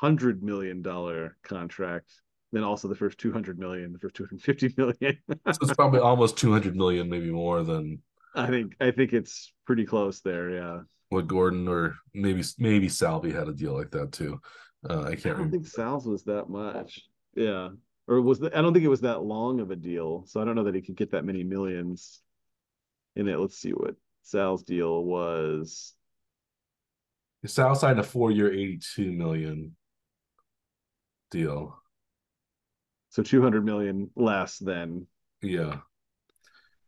hundred 0.00 0.42
million 0.42 0.82
dollar 0.82 1.36
contract 1.42 2.10
then 2.52 2.64
also 2.64 2.88
the 2.88 2.94
first 2.94 3.18
200 3.18 3.58
million 3.58 3.92
the 3.92 3.98
first 3.98 4.14
250 4.16 4.74
million. 4.76 5.18
So 5.28 5.58
it's 5.62 5.74
probably 5.74 6.00
almost 6.00 6.38
200 6.38 6.76
million 6.76 7.08
maybe 7.08 7.30
more 7.30 7.62
than 7.62 8.00
i 8.34 8.46
think 8.46 8.74
i 8.80 8.90
think 8.90 9.12
it's 9.12 9.52
pretty 9.66 9.84
close 9.84 10.20
there 10.20 10.50
yeah. 10.50 10.80
what 11.08 11.26
gordon 11.26 11.66
or 11.66 11.96
maybe 12.14 12.42
maybe 12.58 12.88
salvy 12.88 13.32
had 13.32 13.48
a 13.48 13.52
deal 13.52 13.74
like 13.74 13.90
that 13.90 14.12
too. 14.12 14.40
Uh, 14.88 15.02
i 15.02 15.10
can't 15.10 15.26
i 15.26 15.28
don't 15.30 15.32
remember. 15.32 15.56
think 15.56 15.66
sal's 15.66 16.06
was 16.06 16.24
that 16.24 16.48
much 16.48 17.02
yeah. 17.34 17.68
Or 18.06 18.22
was 18.22 18.38
the, 18.38 18.56
i 18.56 18.62
don't 18.62 18.72
think 18.72 18.84
it 18.84 18.88
was 18.88 19.02
that 19.02 19.22
long 19.22 19.60
of 19.60 19.70
a 19.70 19.76
deal 19.76 20.24
so 20.26 20.40
i 20.40 20.44
don't 20.44 20.54
know 20.54 20.64
that 20.64 20.74
he 20.74 20.82
could 20.82 20.96
get 20.96 21.10
that 21.10 21.24
many 21.24 21.42
millions 21.42 22.20
in 23.18 23.28
it. 23.28 23.38
Let's 23.38 23.58
see 23.58 23.72
what 23.72 23.96
sal's 24.22 24.62
deal 24.62 25.04
was. 25.04 25.94
Sal 27.44 27.74
signed 27.74 28.00
a 28.00 28.02
four-year, 28.02 28.52
eighty-two 28.52 29.12
million 29.12 29.76
deal. 31.30 31.76
So 33.10 33.22
200 33.22 33.64
million 33.64 34.10
less 34.16 34.58
than 34.58 35.06
yeah. 35.42 35.76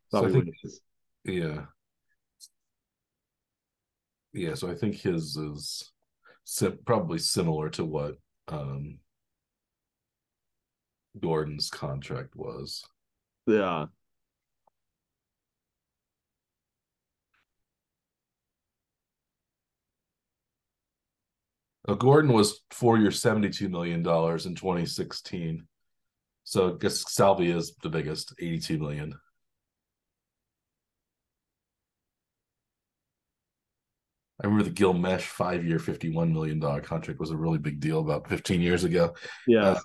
So 0.09 0.27
I 0.27 0.31
think 0.31 0.49
yeah. 1.25 1.63
Yeah, 4.33 4.55
so 4.55 4.71
I 4.71 4.75
think 4.75 4.97
his 4.97 5.37
is 5.37 5.93
probably 6.85 7.19
similar 7.19 7.69
to 7.71 7.85
what 7.85 8.17
um 8.49 8.99
Gordon's 11.19 11.71
contract 11.71 12.37
was. 12.37 12.85
Yeah. 13.47 13.87
Gordon 21.95 22.33
was 22.33 22.61
four 22.71 22.99
years, 22.99 23.23
$72 23.23 23.71
million 23.71 24.01
in 24.01 24.05
2016. 24.05 25.67
So 26.45 26.75
I 26.75 26.79
guess 26.79 27.05
Salvy 27.13 27.51
is 27.51 27.75
the 27.83 27.89
biggest, 27.89 28.35
82 28.39 28.79
million. 28.79 29.15
I 34.43 34.47
remember 34.47 34.65
the 34.65 34.71
Gil 34.71 34.95
Meche 34.95 35.21
five 35.21 35.65
year, 35.65 35.79
$51 35.79 36.33
million 36.33 36.61
contract 36.83 37.21
was 37.21 37.31
a 37.31 37.37
really 37.37 37.59
big 37.59 37.79
deal 37.79 38.01
about 38.01 38.29
15 38.29 38.61
years 38.61 38.85
ago. 38.85 39.15
Yeah. 39.47 39.71
Uh, 39.71 39.81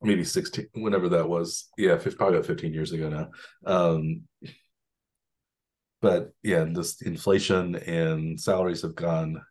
maybe 0.00 0.24
16, 0.24 0.68
whenever 0.74 1.10
that 1.10 1.28
was. 1.28 1.68
Yeah, 1.76 1.96
probably 1.96 2.38
about 2.38 2.46
15 2.46 2.72
years 2.72 2.92
ago 2.92 3.08
now. 3.08 3.30
Um, 3.66 4.22
but 6.00 6.32
yeah, 6.42 6.64
this 6.64 7.02
inflation 7.02 7.76
and 7.76 8.40
salaries 8.40 8.82
have 8.82 8.94
gone 8.94 9.42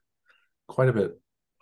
quite 0.67 0.89
a 0.89 0.93
bit. 0.93 1.19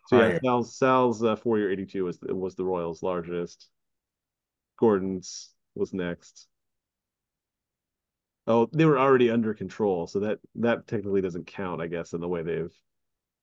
So 0.07 0.17
higher. 0.17 0.33
yeah, 0.33 0.39
Sal's 0.43 0.77
Sal's 0.77 1.23
uh, 1.23 1.35
four 1.35 1.57
year 1.57 1.71
eighty 1.71 1.85
two 1.85 2.05
was 2.05 2.19
was 2.21 2.55
the 2.55 2.65
Royals' 2.65 3.03
largest. 3.03 3.67
Gordon's 4.77 5.53
was 5.75 5.93
next. 5.93 6.47
Oh, 8.47 8.69
they 8.71 8.85
were 8.85 8.99
already 8.99 9.31
under 9.31 9.53
control, 9.53 10.07
so 10.07 10.19
that 10.19 10.39
that 10.55 10.87
technically 10.87 11.21
doesn't 11.21 11.47
count, 11.47 11.81
I 11.81 11.87
guess, 11.87 12.13
in 12.13 12.21
the 12.21 12.27
way 12.27 12.43
they've. 12.43 12.73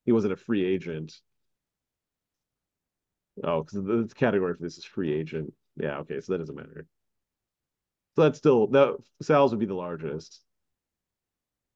He 0.04 0.12
wasn't 0.12 0.32
a 0.32 0.36
free 0.36 0.64
agent. 0.64 1.20
Oh, 3.42 3.62
because 3.62 3.84
the 4.08 4.14
category 4.14 4.54
for 4.54 4.62
this 4.62 4.78
is 4.78 4.84
free 4.84 5.12
agent. 5.12 5.52
Yeah, 5.76 5.98
okay, 5.98 6.20
so 6.20 6.32
that 6.32 6.38
doesn't 6.38 6.54
matter. 6.54 6.86
So 8.16 8.22
that's 8.22 8.38
still 8.38 8.66
that 8.68 8.96
Sal's 9.22 9.52
would 9.52 9.60
be 9.60 9.66
the 9.66 9.74
largest. 9.74 10.40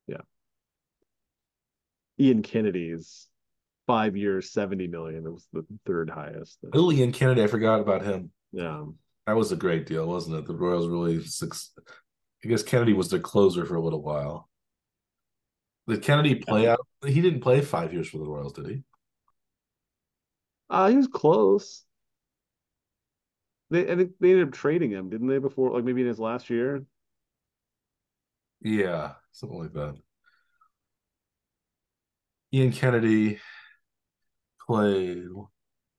Yeah. 0.06 0.22
Ian 2.18 2.42
Kennedy's 2.42 3.28
five 3.86 4.16
years, 4.16 4.52
70 4.52 4.88
million. 4.88 5.26
It 5.26 5.32
was 5.32 5.46
the 5.52 5.64
third 5.86 6.10
highest. 6.10 6.58
Ian 6.74 7.12
Kennedy, 7.12 7.42
I 7.42 7.46
forgot 7.46 7.80
about 7.80 8.02
him. 8.02 8.30
Yeah. 8.52 8.84
That 9.26 9.36
was 9.36 9.52
a 9.52 9.56
great 9.56 9.86
deal, 9.86 10.06
wasn't 10.06 10.36
it? 10.36 10.46
The 10.46 10.54
Royals 10.54 10.88
really 10.88 11.22
six 11.24 11.72
I 12.44 12.48
guess 12.48 12.62
Kennedy 12.62 12.92
was 12.92 13.10
their 13.10 13.20
closer 13.20 13.64
for 13.64 13.74
a 13.74 13.82
little 13.82 14.02
while. 14.02 14.48
Did 15.88 16.02
Kennedy 16.02 16.36
play 16.36 16.64
yeah. 16.64 16.72
out? 16.72 16.86
He 17.04 17.20
didn't 17.20 17.40
play 17.40 17.60
five 17.60 17.92
years 17.92 18.08
for 18.08 18.18
the 18.18 18.24
Royals, 18.24 18.52
did 18.52 18.66
he? 18.66 18.82
Uh 20.68 20.88
he 20.88 20.96
was 20.96 21.08
close. 21.08 21.84
They 23.70 23.90
I 23.90 23.96
think 23.96 24.12
they 24.20 24.30
ended 24.30 24.48
up 24.48 24.54
trading 24.54 24.90
him, 24.90 25.10
didn't 25.10 25.28
they? 25.28 25.38
Before, 25.38 25.72
like 25.72 25.84
maybe 25.84 26.02
in 26.02 26.08
his 26.08 26.18
last 26.18 26.50
year. 26.50 26.84
Yeah, 28.62 29.12
something 29.32 29.58
like 29.58 29.72
that. 29.74 29.96
Ian 32.52 32.72
Kennedy 32.72 33.38
played. 34.66 35.24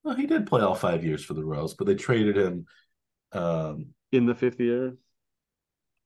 Well, 0.03 0.15
he 0.15 0.26
did 0.26 0.47
play 0.47 0.61
all 0.61 0.76
five 0.76 1.03
years 1.03 1.24
for 1.24 1.34
the 1.34 1.43
Royals, 1.43 1.74
but 1.74 1.88
they 1.88 1.95
traded 1.95 2.38
him. 2.38 2.65
Um, 3.34 3.88
in 4.11 4.26
the 4.26 4.36
fifth 4.36 4.59
year. 4.59 4.95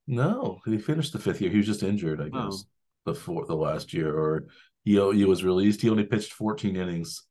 No, 0.07 0.59
he 0.65 0.77
finished 0.77 1.13
the 1.13 1.19
fifth 1.19 1.41
year. 1.41 1.51
He 1.51 1.57
was 1.57 1.67
just 1.67 1.83
injured, 1.83 2.19
I 2.21 2.29
guess, 2.29 2.63
oh. 2.63 2.63
before 3.05 3.45
the 3.45 3.55
last 3.55 3.93
year, 3.93 4.13
or 4.13 4.47
he 4.83 4.93
he 4.93 5.25
was 5.25 5.43
released. 5.43 5.81
He 5.81 5.89
only 5.89 6.05
pitched 6.05 6.33
14 6.33 6.75
innings 6.75 7.23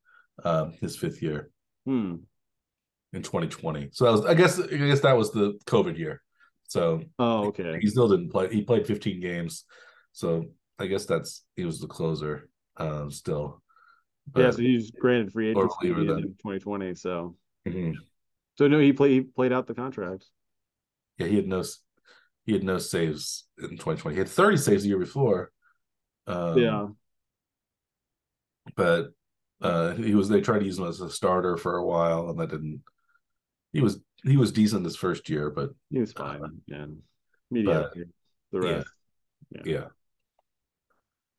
um, 0.44 0.72
his 0.80 0.96
fifth 0.96 1.22
year 1.22 1.50
hmm. 1.84 2.16
in 3.12 3.22
2020. 3.22 3.90
So 3.92 4.04
that 4.04 4.12
was, 4.12 4.24
I 4.24 4.34
guess, 4.34 4.60
I 4.60 4.76
guess 4.76 5.00
that 5.00 5.16
was 5.16 5.32
the 5.32 5.58
COVID 5.66 5.98
year. 5.98 6.22
So 6.68 7.02
oh, 7.18 7.48
okay. 7.48 7.78
He 7.80 7.88
still 7.88 8.08
didn't 8.08 8.30
play. 8.30 8.48
He 8.52 8.62
played 8.62 8.86
15 8.86 9.20
games, 9.20 9.64
so 10.12 10.44
I 10.78 10.86
guess 10.86 11.04
that's 11.04 11.42
he 11.56 11.64
was 11.64 11.80
the 11.80 11.88
closer 11.88 12.48
um, 12.76 13.10
still. 13.10 13.60
Yeah, 14.36 14.50
so 14.50 14.58
he's 14.58 14.90
granted 14.90 15.32
free 15.32 15.50
agency 15.50 15.88
in 15.88 15.96
2020. 15.96 16.94
So, 16.94 17.36
mm-hmm. 17.66 17.92
so 18.56 18.68
no, 18.68 18.78
he 18.78 18.92
played 18.92 19.12
he 19.12 19.20
played 19.22 19.52
out 19.52 19.66
the 19.66 19.74
contract. 19.74 20.26
Yeah, 21.18 21.26
he 21.26 21.36
had 21.36 21.48
no 21.48 21.64
he 22.46 22.52
had 22.52 22.64
no 22.64 22.78
saves 22.78 23.46
in 23.58 23.70
2020. 23.70 24.14
He 24.14 24.18
had 24.18 24.28
30 24.28 24.56
saves 24.56 24.82
the 24.82 24.88
year 24.88 24.98
before. 24.98 25.50
Um, 26.26 26.58
yeah, 26.58 26.86
but 28.76 29.12
uh, 29.60 29.94
he 29.94 30.14
was 30.14 30.28
they 30.28 30.40
tried 30.40 30.60
to 30.60 30.64
use 30.64 30.78
him 30.78 30.86
as 30.86 31.00
a 31.00 31.10
starter 31.10 31.56
for 31.56 31.76
a 31.76 31.84
while, 31.84 32.28
and 32.30 32.38
that 32.38 32.50
didn't. 32.50 32.82
He 33.72 33.80
was 33.80 34.00
he 34.24 34.36
was 34.36 34.52
decent 34.52 34.84
this 34.84 34.96
first 34.96 35.28
year, 35.28 35.50
but 35.50 35.70
he 35.90 35.98
was 35.98 36.12
fine. 36.12 36.42
Uh, 36.42 36.48
yeah, 36.66 36.86
mediocre. 37.50 38.06
The 38.52 38.60
rest, 38.60 38.88
yeah. 39.50 39.62
yeah. 39.64 39.72
yeah. 39.72 39.84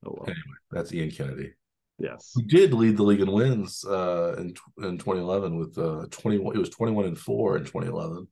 Oh 0.05 0.15
well. 0.17 0.23
Anyway, 0.23 0.57
that's 0.71 0.93
Ian 0.93 1.11
Kennedy. 1.11 1.53
Yes, 2.01 2.31
who 2.33 2.41
did 2.43 2.73
lead 2.73 2.97
the 2.97 3.03
league 3.03 3.21
in 3.21 3.31
wins 3.31 3.85
uh, 3.85 4.35
in 4.37 4.53
in 4.77 4.97
2011 4.97 5.57
with 5.57 5.77
uh, 5.77 6.07
21. 6.09 6.55
It 6.55 6.59
was 6.59 6.69
21 6.69 7.05
and 7.05 7.17
four 7.17 7.57
in 7.57 7.63
2011. 7.63 8.27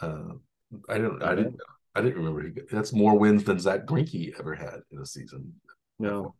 Uh, 0.00 0.34
I 0.88 0.98
didn't. 0.98 1.22
I 1.22 1.34
didn't. 1.34 1.56
I 1.94 2.02
didn't 2.02 2.18
remember. 2.18 2.42
He, 2.42 2.50
that's 2.70 2.92
more 2.92 3.18
wins 3.18 3.44
than 3.44 3.58
Zack 3.58 3.86
Greinke 3.86 4.38
ever 4.38 4.54
had 4.54 4.80
in 4.92 5.00
a 5.00 5.06
season. 5.06 5.54
No, 5.98 6.34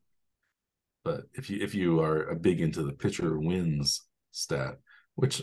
but 1.05 1.23
if 1.35 1.49
you 1.49 1.62
if 1.62 1.75
you 1.75 2.01
are 2.01 2.25
a 2.25 2.37
big 2.37 2.61
into 2.61 2.83
the 2.83 2.93
pitcher 2.93 3.39
wins 3.39 4.03
stat, 4.31 4.77
which 5.14 5.43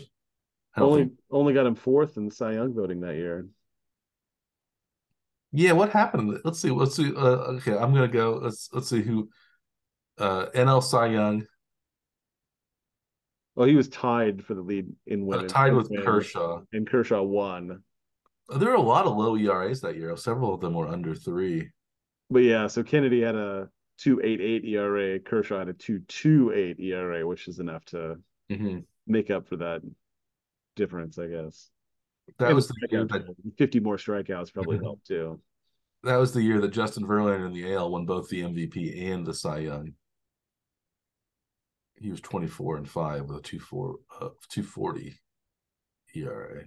only 0.76 1.02
think... 1.02 1.12
only 1.30 1.54
got 1.54 1.66
him 1.66 1.74
fourth 1.74 2.16
in 2.16 2.30
Cy 2.30 2.52
Young 2.52 2.74
voting 2.74 3.00
that 3.00 3.16
year. 3.16 3.48
Yeah, 5.52 5.72
what 5.72 5.90
happened? 5.90 6.38
Let's 6.44 6.60
see. 6.60 6.70
Let's 6.70 6.94
see. 6.94 7.12
Uh, 7.14 7.56
okay, 7.56 7.72
I'm 7.72 7.94
gonna 7.94 8.08
go. 8.08 8.38
Let's 8.42 8.68
let's 8.72 8.88
see 8.88 9.02
who. 9.02 9.28
Uh, 10.18 10.46
NL 10.54 10.82
Cy 10.82 11.06
Young. 11.06 11.46
Well, 13.54 13.66
he 13.66 13.74
was 13.74 13.88
tied 13.88 14.44
for 14.44 14.54
the 14.54 14.60
lead 14.60 14.86
in 15.06 15.26
winning. 15.26 15.46
Uh, 15.46 15.48
tied 15.48 15.74
with 15.74 15.90
Kershaw, 16.04 16.62
and 16.72 16.88
Kershaw 16.88 17.22
won. 17.22 17.82
There 18.48 18.70
were 18.70 18.76
a 18.76 18.80
lot 18.80 19.06
of 19.06 19.16
low 19.16 19.36
ERAs 19.36 19.80
that 19.80 19.96
year. 19.96 20.16
Several 20.16 20.54
of 20.54 20.60
them 20.60 20.74
were 20.74 20.88
under 20.88 21.14
three. 21.14 21.70
But 22.30 22.40
yeah, 22.40 22.66
so 22.66 22.82
Kennedy 22.82 23.20
had 23.20 23.34
a 23.34 23.68
288 23.98 24.64
ERA, 24.64 25.18
Kershaw 25.18 25.58
had 25.58 25.68
a 25.68 25.72
228 25.72 26.78
ERA, 26.80 27.26
which 27.26 27.48
is 27.48 27.58
enough 27.58 27.84
to 27.86 28.16
mm-hmm. 28.50 28.78
make 29.06 29.30
up 29.30 29.48
for 29.48 29.56
that 29.56 29.82
difference, 30.76 31.18
I 31.18 31.26
guess. 31.26 31.70
That 32.38 32.46
and 32.46 32.54
was 32.54 32.68
the 32.68 32.88
year 32.90 33.04
that 33.06 33.24
50 33.56 33.80
more 33.80 33.96
strikeouts 33.96 34.52
probably 34.52 34.76
mm-hmm. 34.76 34.84
helped 34.84 35.06
too. 35.06 35.40
That 36.04 36.16
was 36.16 36.32
the 36.32 36.42
year 36.42 36.60
that 36.60 36.68
Justin 36.68 37.06
Verlander 37.06 37.46
in 37.46 37.52
the 37.52 37.74
AL 37.74 37.90
won 37.90 38.06
both 38.06 38.28
the 38.28 38.42
MVP 38.42 39.10
and 39.10 39.26
the 39.26 39.34
Cy 39.34 39.58
Young. 39.58 39.94
He 42.00 42.10
was 42.10 42.20
24 42.20 42.76
and 42.76 42.88
5 42.88 43.24
with 43.24 43.38
a 43.38 43.42
2 43.42 43.58
uh, 44.20 44.28
240 44.48 45.18
ERA. 46.14 46.64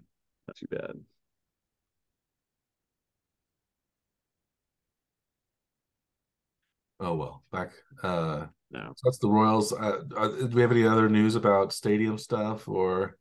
Not 0.48 0.58
too 0.58 0.68
bad. 0.70 0.92
Oh 7.00 7.16
well, 7.16 7.44
back. 7.52 7.72
Uh, 8.04 8.46
no, 8.70 8.94
so 8.96 9.02
that's 9.04 9.18
the 9.18 9.28
Royals. 9.28 9.74
Uh, 9.74 10.02
uh, 10.16 10.28
do 10.28 10.50
we 10.54 10.62
have 10.62 10.72
any 10.72 10.86
other 10.86 11.10
news 11.10 11.36
about 11.36 11.74
stadium 11.74 12.20
stuff 12.20 12.68
or 12.68 13.18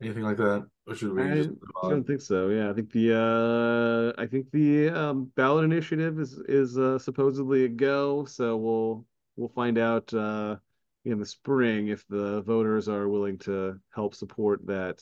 anything 0.00 0.22
like 0.22 0.36
that? 0.36 0.66
Or 0.86 0.94
should 0.94 1.12
we? 1.12 1.22
I 1.22 1.44
don't 1.82 2.06
think 2.06 2.20
so. 2.20 2.48
Yeah, 2.48 2.70
I 2.70 2.72
think 2.72 2.92
the 2.92 4.14
uh, 4.16 4.22
I 4.22 4.26
think 4.26 4.52
the 4.52 4.90
um, 4.90 5.32
ballot 5.34 5.64
initiative 5.64 6.20
is 6.20 6.34
is 6.48 6.78
uh, 6.78 6.98
supposedly 6.98 7.64
a 7.64 7.68
go. 7.68 8.24
So 8.24 8.56
we'll 8.56 9.04
we'll 9.34 9.48
find 9.48 9.78
out 9.78 10.14
uh, 10.14 10.56
in 11.04 11.18
the 11.18 11.26
spring 11.26 11.88
if 11.88 12.06
the 12.08 12.42
voters 12.42 12.88
are 12.88 13.08
willing 13.08 13.38
to 13.38 13.78
help 13.94 14.14
support 14.14 14.66
that. 14.66 15.00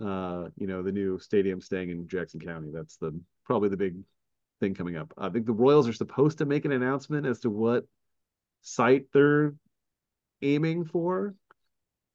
Uh, 0.00 0.50
you 0.58 0.66
know, 0.66 0.82
the 0.82 0.92
new 0.92 1.18
stadium 1.18 1.60
staying 1.60 1.88
in 1.88 2.06
Jackson 2.06 2.38
County. 2.38 2.68
That's 2.72 2.96
the 2.98 3.18
probably 3.44 3.70
the 3.70 3.78
big 3.78 3.96
thing 4.60 4.74
coming 4.74 4.96
up. 4.96 5.12
I 5.16 5.30
think 5.30 5.46
the 5.46 5.52
Royals 5.52 5.88
are 5.88 5.94
supposed 5.94 6.38
to 6.38 6.44
make 6.44 6.64
an 6.64 6.72
announcement 6.72 7.26
as 7.26 7.40
to 7.40 7.50
what 7.50 7.84
site 8.60 9.06
they're 9.12 9.54
aiming 10.42 10.84
for 10.84 11.34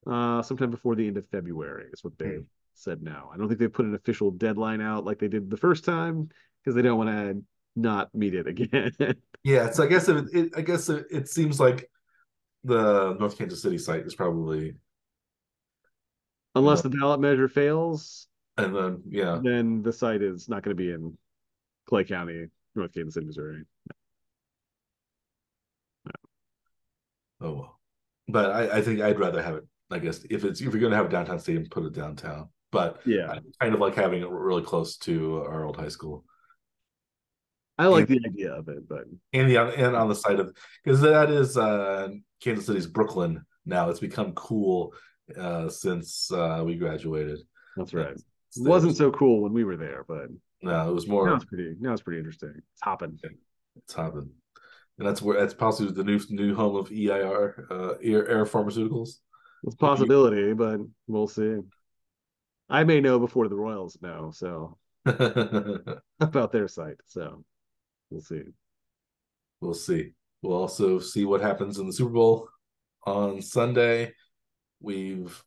uh, 0.07 0.41
sometime 0.41 0.71
before 0.71 0.95
the 0.95 1.07
end 1.07 1.17
of 1.17 1.27
February, 1.27 1.85
is 1.93 2.03
what 2.03 2.17
they 2.17 2.25
mm. 2.25 2.45
said 2.73 3.01
now. 3.01 3.29
I 3.33 3.37
don't 3.37 3.47
think 3.47 3.59
they 3.59 3.67
put 3.67 3.85
an 3.85 3.95
official 3.95 4.31
deadline 4.31 4.81
out 4.81 5.05
like 5.05 5.19
they 5.19 5.27
did 5.27 5.49
the 5.49 5.57
first 5.57 5.85
time 5.85 6.29
because 6.63 6.75
they 6.75 6.81
don't 6.81 6.97
want 6.97 7.09
to 7.09 7.43
not 7.75 8.13
meet 8.13 8.33
it 8.33 8.47
again. 8.47 8.91
yeah, 9.43 9.71
so 9.71 9.83
I 9.83 9.87
guess 9.87 10.09
it, 10.09 10.25
it 10.33 10.53
I 10.55 10.61
guess 10.61 10.89
it, 10.89 11.05
it 11.11 11.29
seems 11.29 11.59
like 11.59 11.89
the 12.63 13.15
North 13.19 13.37
Kansas 13.37 13.61
City 13.61 13.77
site 13.77 14.05
is 14.05 14.15
probably 14.15 14.75
unless 16.55 16.79
uh, 16.79 16.83
the 16.83 16.89
ballot 16.89 17.19
measure 17.19 17.47
fails 17.47 18.27
and 18.57 18.75
then 18.75 19.01
yeah 19.07 19.39
then 19.41 19.81
the 19.81 19.93
site 19.93 20.21
is 20.21 20.49
not 20.49 20.63
going 20.63 20.75
to 20.75 20.83
be 20.83 20.91
in 20.91 21.17
Clay 21.91 22.03
County, 22.05 22.47
North 22.75 22.93
Kansas 22.93 23.15
City, 23.15 23.25
Missouri. 23.25 23.63
No. 26.05 26.11
Oh 27.41 27.53
well, 27.53 27.79
but 28.27 28.51
I, 28.51 28.77
I 28.77 28.81
think 28.81 29.01
I'd 29.01 29.19
rather 29.19 29.41
have 29.41 29.55
it. 29.55 29.63
I 29.89 29.99
guess 29.99 30.23
if 30.29 30.45
it's 30.45 30.61
if 30.61 30.71
you're 30.71 30.79
going 30.79 30.91
to 30.91 30.97
have 30.97 31.07
a 31.07 31.09
downtown 31.09 31.39
stadium, 31.39 31.65
put 31.69 31.85
it 31.85 31.93
downtown. 31.93 32.49
But 32.71 33.01
yeah, 33.05 33.29
I 33.29 33.39
kind 33.59 33.73
of 33.73 33.81
like 33.81 33.95
having 33.95 34.21
it 34.21 34.29
really 34.29 34.63
close 34.63 34.95
to 34.99 35.43
our 35.43 35.65
old 35.65 35.75
high 35.75 35.89
school. 35.89 36.23
I 37.81 37.87
like 37.87 38.09
and, 38.09 38.23
the 38.23 38.29
idea 38.29 38.53
of 38.53 38.67
it, 38.69 38.87
but 38.87 39.05
and 39.33 39.49
the 39.49 39.57
and 39.57 39.95
on 39.95 40.07
the 40.07 40.15
side 40.15 40.39
of 40.39 40.55
because 40.83 41.01
that 41.01 41.31
is 41.31 41.57
uh 41.57 42.09
Kansas 42.39 42.67
City's 42.67 42.85
Brooklyn 42.85 43.43
now. 43.65 43.89
It's 43.89 43.99
become 43.99 44.33
cool 44.33 44.93
uh 45.35 45.67
since 45.67 46.31
uh 46.31 46.61
we 46.63 46.75
graduated. 46.75 47.39
That's 47.75 47.93
right. 47.93 48.13
It 48.13 48.23
wasn't 48.57 48.97
so 48.97 49.11
cool 49.11 49.41
when 49.41 49.53
we 49.53 49.63
were 49.63 49.77
there, 49.77 50.05
but 50.07 50.27
no, 50.61 50.89
it 50.89 50.93
was 50.93 51.07
more. 51.07 51.27
Now 51.27 51.35
it's 51.35 51.45
pretty. 51.45 51.75
Now 51.79 51.93
it's 51.93 52.03
pretty 52.03 52.19
interesting. 52.19 52.53
It's 52.55 52.81
hopping. 52.83 53.17
It's 53.77 53.93
hopping, 53.93 54.29
and 54.99 55.07
that's 55.07 55.21
where 55.21 55.39
that's 55.39 55.55
possibly 55.55 55.93
the 55.93 56.03
new 56.03 56.19
new 56.29 56.53
home 56.53 56.75
of 56.75 56.91
EIR, 56.91 57.67
uh, 57.71 57.93
Air, 58.03 58.27
Air 58.27 58.45
Pharmaceuticals. 58.45 59.15
It's 59.63 59.73
a 59.73 59.77
possibility, 59.77 60.53
but 60.53 60.81
we'll 61.07 61.27
see. 61.27 61.57
I 62.69 62.83
may 62.83 63.01
know 63.01 63.17
before 63.17 63.47
the 63.47 63.55
Royals 63.55 63.97
know, 64.01 64.31
so 64.33 64.77
about 65.05 66.51
their 66.51 66.67
site. 66.67 66.97
So 67.07 67.43
we'll 68.11 68.21
see. 68.21 68.43
We'll 69.59 69.73
see. 69.73 70.11
We'll 70.41 70.57
also 70.57 70.99
see 70.99 71.25
what 71.25 71.41
happens 71.41 71.79
in 71.79 71.87
the 71.87 71.93
Super 71.93 72.11
Bowl 72.11 72.49
on 73.05 73.41
Sunday. 73.41 74.13
We've 74.79 75.43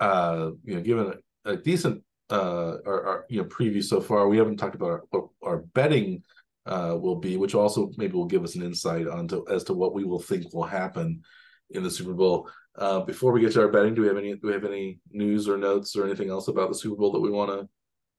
uh 0.00 0.50
you 0.64 0.74
know 0.74 0.80
given 0.80 1.14
a, 1.44 1.52
a 1.52 1.56
decent 1.56 2.02
uh, 2.30 2.78
our, 2.86 3.06
our, 3.06 3.26
you 3.28 3.40
know 3.40 3.48
preview 3.48 3.82
so 3.82 4.00
far. 4.00 4.28
We 4.28 4.38
haven't 4.38 4.56
talked 4.56 4.74
about 4.74 4.90
our, 4.90 5.02
what 5.10 5.28
our 5.42 5.58
betting 5.58 6.22
uh, 6.66 6.96
will 6.98 7.16
be, 7.16 7.36
which 7.36 7.54
also 7.54 7.90
maybe 7.96 8.14
will 8.14 8.26
give 8.26 8.44
us 8.44 8.56
an 8.56 8.62
insight 8.62 9.06
onto 9.06 9.44
as 9.50 9.64
to 9.64 9.74
what 9.74 9.94
we 9.94 10.04
will 10.04 10.20
think 10.20 10.52
will 10.52 10.64
happen 10.64 11.22
in 11.70 11.82
the 11.82 11.90
Super 11.90 12.14
Bowl. 12.14 12.48
Uh, 12.76 13.00
before 13.00 13.32
we 13.32 13.40
get 13.40 13.52
to 13.52 13.60
our 13.60 13.68
betting, 13.68 13.94
do 13.94 14.02
we 14.02 14.08
have 14.08 14.16
any 14.16 14.32
do 14.34 14.48
we 14.48 14.52
have 14.52 14.64
any 14.64 14.98
news 15.10 15.48
or 15.48 15.56
notes 15.56 15.96
or 15.96 16.04
anything 16.04 16.30
else 16.30 16.48
about 16.48 16.68
the 16.68 16.74
Super 16.74 16.96
Bowl 16.96 17.12
that 17.12 17.20
we 17.20 17.30
want 17.30 17.50
to 17.50 17.68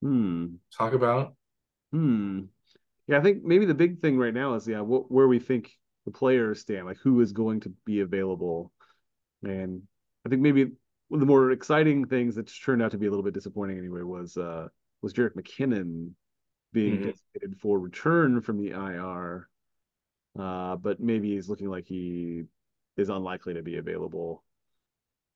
hmm. 0.02 0.46
talk 0.78 0.94
about? 0.94 1.36
Hmm. 1.92 2.42
Yeah, 3.08 3.18
I 3.18 3.22
think 3.22 3.44
maybe 3.44 3.66
the 3.66 3.76
big 3.76 4.02
thing 4.02 4.18
right 4.18 4.34
now 4.34 4.56
is 4.56 4.68
yeah, 4.68 4.82
what, 4.82 5.12
where 5.12 5.28
we 5.28 5.40
think 5.40 5.72
the 6.06 6.12
players 6.12 6.62
stand, 6.62 6.86
like 6.86 6.98
who 6.98 7.22
is 7.22 7.32
going 7.32 7.62
to 7.62 7.74
be 7.86 8.02
available, 8.02 8.72
and 9.44 9.84
I 10.26 10.30
think 10.30 10.42
maybe 10.42 10.64
one 11.08 11.18
of 11.18 11.20
the 11.20 11.26
more 11.26 11.52
exciting 11.52 12.06
things 12.06 12.36
that 12.36 12.52
turned 12.64 12.82
out 12.82 12.92
to 12.92 12.98
be 12.98 13.06
a 13.06 13.10
little 13.10 13.24
bit 13.24 13.34
disappointing 13.34 13.78
anyway 13.78 14.02
was 14.02 14.38
uh 14.38 14.68
was 15.02 15.14
Jerick 15.14 15.36
McKinnon 15.36 16.12
being 16.74 16.96
mm-hmm. 16.96 17.10
designated 17.10 17.60
for 17.62 17.80
return 17.80 18.42
from 18.42 18.58
the 18.58 18.72
IR. 18.72 19.48
Uh, 20.38 20.76
but 20.76 21.00
maybe 21.00 21.34
he's 21.34 21.48
looking 21.48 21.70
like 21.70 21.86
he 21.86 22.44
is 22.98 23.10
unlikely 23.10 23.54
to 23.54 23.62
be 23.62 23.78
available 23.78 24.44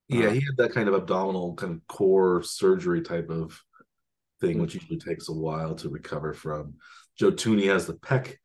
Yeah, 0.09 0.27
Uh, 0.27 0.31
he 0.31 0.39
had 0.41 0.57
that 0.57 0.73
kind 0.73 0.89
of 0.89 0.95
abdominal 0.95 1.53
kind 1.55 1.73
of 1.73 1.87
core 1.87 2.43
surgery 2.43 3.01
type 3.01 3.29
of 3.29 3.63
thing, 4.41 4.59
which 4.59 4.73
usually 4.73 4.99
takes 4.99 5.29
a 5.29 5.33
while 5.33 5.75
to 5.75 5.89
recover 5.89 6.33
from. 6.33 6.75
Joe 7.19 7.31
Thuney 7.31 7.65
has 7.65 7.85
the 7.85 7.93
pec 7.93 8.35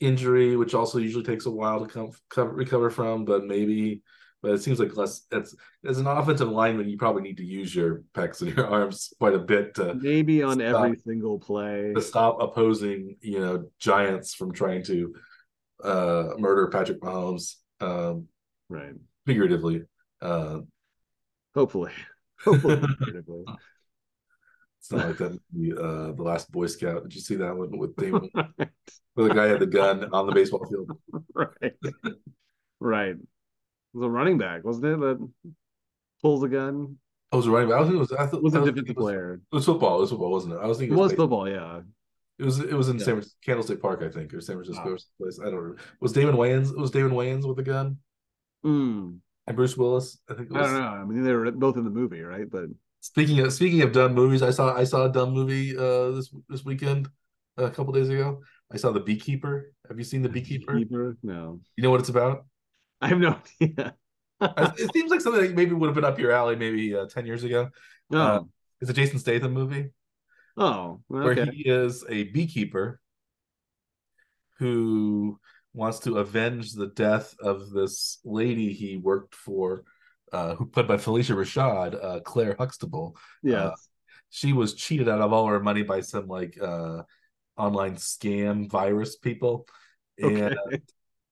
injury, 0.00 0.56
which 0.56 0.74
also 0.74 0.98
usually 0.98 1.24
takes 1.24 1.46
a 1.46 1.50
while 1.50 1.80
to 1.80 1.86
come, 1.86 2.10
come 2.28 2.48
recover 2.48 2.90
from, 2.90 3.24
but 3.24 3.44
maybe 3.44 4.02
but 4.42 4.50
it 4.50 4.60
seems 4.62 4.80
like 4.80 4.96
less 4.96 5.24
as 5.30 5.54
as 5.86 5.98
an 5.98 6.06
offensive 6.08 6.48
lineman, 6.48 6.88
you 6.88 6.98
probably 6.98 7.22
need 7.22 7.36
to 7.36 7.44
use 7.44 7.72
your 7.74 8.02
pecs 8.12 8.42
and 8.42 8.54
your 8.56 8.66
arms 8.76 9.12
quite 9.20 9.34
a 9.34 9.38
bit 9.38 9.74
to 9.76 9.94
maybe 9.94 10.42
on 10.42 10.54
stop- 10.54 10.84
every 10.84 10.98
single 10.98 11.38
play. 11.38 11.92
to 11.94 12.02
stop 12.02 12.38
opposing, 12.42 13.16
you 13.20 13.38
know, 13.38 13.66
giants 13.78 14.34
from 14.34 14.52
trying 14.52 14.82
to 14.84 15.14
uh 15.84 16.30
murder 16.38 16.68
Patrick 16.68 17.00
Mahomes, 17.00 17.54
um, 17.80 18.26
Right. 18.68 18.94
figuratively. 19.26 19.84
Uh 20.20 20.60
Hopefully. 21.54 21.92
Hopefully. 22.44 22.80
figuratively. 22.98 23.44
It's 24.82 24.90
not 24.90 25.06
like 25.06 25.16
that 25.18 25.38
movie, 25.52 25.72
uh 25.78 26.10
The 26.12 26.22
Last 26.22 26.50
Boy 26.50 26.66
Scout. 26.66 27.04
Did 27.04 27.14
you 27.14 27.20
see 27.20 27.36
that 27.36 27.56
one 27.56 27.78
with 27.78 27.94
Damon 27.96 28.28
where 29.14 29.28
the 29.28 29.34
guy 29.34 29.46
had 29.46 29.60
the 29.60 29.66
gun 29.66 30.12
on 30.12 30.26
the 30.26 30.32
baseball 30.32 30.66
field? 30.68 30.90
right. 31.34 31.72
Right. 32.80 33.10
It 33.14 33.18
was 33.94 34.04
a 34.06 34.10
running 34.10 34.38
back, 34.38 34.64
wasn't 34.64 34.86
it? 34.86 34.98
That 35.00 35.28
pulls 36.20 36.42
a 36.42 36.48
gun. 36.48 36.96
I 37.30 37.36
was 37.36 37.46
a 37.46 37.50
running 37.52 37.68
back. 37.70 37.80
I 37.80 37.88
it 37.88 37.94
was 37.96 38.10
I 38.12 38.26
thought 38.26 38.38
It 38.38 38.42
was 38.42 38.54
I 38.54 38.58
a 38.58 38.60
was 38.62 38.70
it 38.70 38.86
was- 38.88 38.94
player. 38.96 39.40
It 39.52 39.54
was 39.54 39.64
football. 39.66 39.98
It 39.98 40.00
was 40.00 40.10
football, 40.10 40.30
wasn't 40.32 40.54
it? 40.54 40.58
I 40.60 40.66
was 40.66 40.78
thinking 40.78 40.94
It 40.94 40.96
thinking 40.96 41.02
was 41.02 41.12
football, 41.12 41.48
yeah. 41.48 41.80
It 42.38 42.44
was 42.44 42.58
it 42.58 42.74
was 42.74 42.88
in 42.88 42.98
Yeah. 42.98 43.04
San 43.04 43.14
Francisco, 43.14 43.38
Candlestick 43.44 43.80
Park, 43.80 44.02
I 44.02 44.08
think, 44.10 44.34
or 44.34 44.40
San 44.40 44.56
Francisco 44.56 44.82
Oh. 44.84 44.92
or 44.94 44.98
someplace. 44.98 45.38
I 45.40 45.44
don't 45.44 45.54
remember. 45.60 45.82
Was 46.00 46.12
Damon 46.12 46.34
Wayans? 46.34 46.76
Was 46.76 46.90
Damon 46.90 47.12
Wayans 47.12 47.46
with 47.46 47.58
a 47.60 47.62
gun? 47.62 47.98
Mm. 48.66 49.18
And 49.46 49.56
Bruce 49.56 49.76
Willis? 49.76 50.18
I 50.28 50.34
think 50.34 50.50
it 50.50 50.56
I 50.56 50.62
don't 50.62 50.72
know. 50.74 50.86
I 50.86 51.04
mean, 51.04 51.22
they 51.24 51.32
were 51.32 51.50
both 51.52 51.76
in 51.76 51.84
the 51.84 51.90
movie, 51.90 52.22
right? 52.22 52.48
But 52.50 52.64
Speaking 53.02 53.40
of 53.40 53.52
speaking 53.52 53.82
of 53.82 53.90
dumb 53.90 54.14
movies, 54.14 54.42
I 54.42 54.50
saw 54.50 54.76
I 54.76 54.84
saw 54.84 55.06
a 55.06 55.12
dumb 55.12 55.32
movie 55.32 55.76
uh 55.76 56.12
this 56.12 56.32
this 56.48 56.64
weekend 56.64 57.08
a 57.56 57.68
couple 57.68 57.92
days 57.92 58.08
ago. 58.08 58.42
I 58.72 58.76
saw 58.76 58.92
The 58.92 59.00
Beekeeper. 59.00 59.72
Have 59.88 59.98
you 59.98 60.04
seen 60.04 60.22
The 60.22 60.28
Beekeeper? 60.28 60.78
Keeper? 60.78 61.16
No. 61.22 61.60
You 61.76 61.82
know 61.82 61.90
what 61.90 61.98
it's 61.98 62.08
about? 62.10 62.46
I 63.00 63.08
have 63.08 63.18
no 63.18 63.36
idea. 63.60 63.94
It 64.44 64.92
seems 64.92 65.10
like 65.10 65.20
something 65.20 65.40
that 65.42 65.54
maybe 65.54 65.72
would 65.72 65.86
have 65.86 65.94
been 65.94 66.04
up 66.04 66.18
your 66.18 66.32
alley 66.32 66.56
maybe 66.56 66.96
uh, 66.96 67.06
10 67.06 67.26
years 67.26 67.44
ago. 67.44 67.70
oh. 68.12 68.18
uh, 68.18 68.40
It's 68.80 68.90
a 68.90 68.94
Jason 68.94 69.20
Statham 69.20 69.52
movie. 69.52 69.90
oh. 70.56 71.00
where 71.06 71.34
he 71.44 71.62
is 71.62 72.04
a 72.08 72.24
beekeeper 72.24 73.00
who 74.58 75.38
wants 75.74 76.00
to 76.00 76.18
avenge 76.18 76.72
the 76.72 76.88
death 76.88 77.34
of 77.40 77.70
this 77.70 78.18
lady 78.24 78.72
he 78.72 78.96
worked 78.96 79.34
for, 79.36 79.84
uh, 80.32 80.54
who 80.54 80.66
played 80.66 80.88
by 80.88 80.96
Phylicia 80.96 81.36
Rashad, 81.36 82.02
uh, 82.02 82.20
Claire 82.20 82.56
Huxtable. 82.58 83.16
yes. 83.42 83.88
She 84.30 84.54
was 84.54 84.72
cheated 84.72 85.10
out 85.10 85.20
of 85.20 85.30
all 85.32 85.46
her 85.46 85.60
money 85.60 85.82
by 85.82 86.00
some 86.00 86.26
like 86.26 86.56
uh, 86.58 87.02
online 87.58 87.96
scam 87.96 88.70
virus 88.70 89.16
people, 89.16 89.66
and 90.18 90.56
okay. 90.66 90.80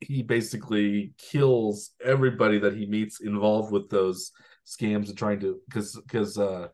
he 0.00 0.22
basically 0.22 1.14
kills 1.16 1.92
everybody 2.04 2.58
that 2.58 2.76
he 2.76 2.86
meets 2.86 3.20
involved 3.20 3.72
with 3.72 3.88
those 3.88 4.32
scams 4.66 5.08
and 5.08 5.18
trying 5.18 5.40
to 5.40 5.60
because 5.68 5.96
because 6.06 6.38
uh 6.38 6.68